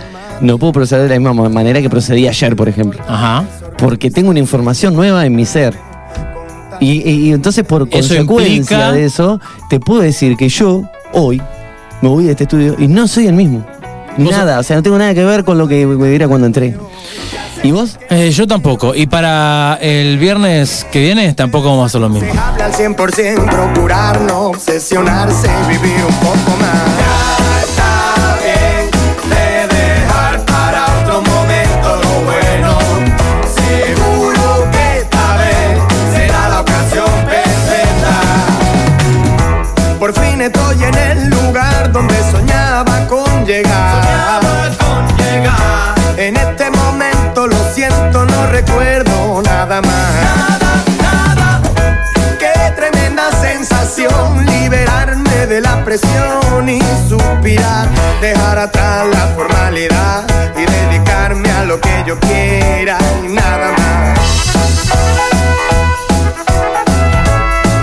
no 0.40 0.58
puedo 0.58 0.72
proceder 0.74 1.08
de 1.08 1.18
la 1.18 1.20
misma 1.20 1.48
manera 1.48 1.80
que 1.80 1.88
procedí 1.90 2.28
ayer, 2.28 2.54
por 2.54 2.68
ejemplo. 2.68 3.00
Ajá. 3.08 3.44
Porque 3.78 4.10
tengo 4.10 4.30
una 4.30 4.38
información 4.38 4.94
nueva 4.94 5.26
en 5.26 5.34
mi 5.34 5.44
ser. 5.44 5.76
Y, 6.80 7.08
y- 7.08 7.28
y 7.28 7.32
entonces 7.32 7.64
por 7.64 7.82
Eso 7.82 7.90
consecuencia 7.90 8.56
implica- 8.56 8.92
de 8.92 9.04
eso, 9.04 9.40
te 9.70 9.80
puedo 9.80 10.02
decir 10.02 10.36
que 10.36 10.48
yo, 10.48 10.82
hoy, 11.12 11.40
me 12.02 12.08
voy 12.08 12.24
de 12.24 12.32
este 12.32 12.44
estudio 12.44 12.74
y 12.78 12.86
no 12.88 13.08
soy 13.08 13.26
el 13.26 13.34
mismo. 13.34 13.64
Nada, 14.18 14.58
o 14.58 14.62
sea, 14.62 14.76
no 14.76 14.82
tengo 14.82 14.98
nada 14.98 15.12
que 15.14 15.24
ver 15.24 15.44
con 15.44 15.58
lo 15.58 15.68
que 15.68 15.86
me 15.86 16.14
era 16.14 16.26
cuando 16.28 16.46
entré. 16.46 16.76
¿Y 17.62 17.70
vos? 17.70 17.98
Eh, 18.10 18.30
yo 18.30 18.46
tampoco. 18.46 18.94
Y 18.94 19.06
para 19.06 19.78
el 19.80 20.18
viernes 20.18 20.86
que 20.92 21.00
viene 21.00 21.32
tampoco 21.34 21.68
vamos 21.68 21.84
a 21.84 21.86
hacer 21.86 22.00
lo 22.00 22.08
mismo. 22.08 22.28
Habla 22.40 22.66
al 22.66 22.72
100%, 22.72 23.44
procurar 23.50 24.20
no 24.20 24.40
obsesionarse 24.48 25.48
y 25.64 25.72
vivir 25.72 25.96
un 26.06 26.14
poco 26.16 26.56
más. 26.60 27.05
Liberarme 56.02 56.26
de 56.26 56.36
la 56.36 56.56
presión 56.56 56.68
y 56.68 56.80
suspirar, 57.08 57.88
dejar 58.20 58.58
atrás 58.58 59.06
la 59.06 59.26
formalidad 59.34 60.26
y 60.56 60.88
dedicarme 60.88 61.50
a 61.50 61.64
lo 61.64 61.80
que 61.80 62.04
yo 62.06 62.18
quiera 62.20 62.98
y 63.24 63.32
nada 63.32 63.72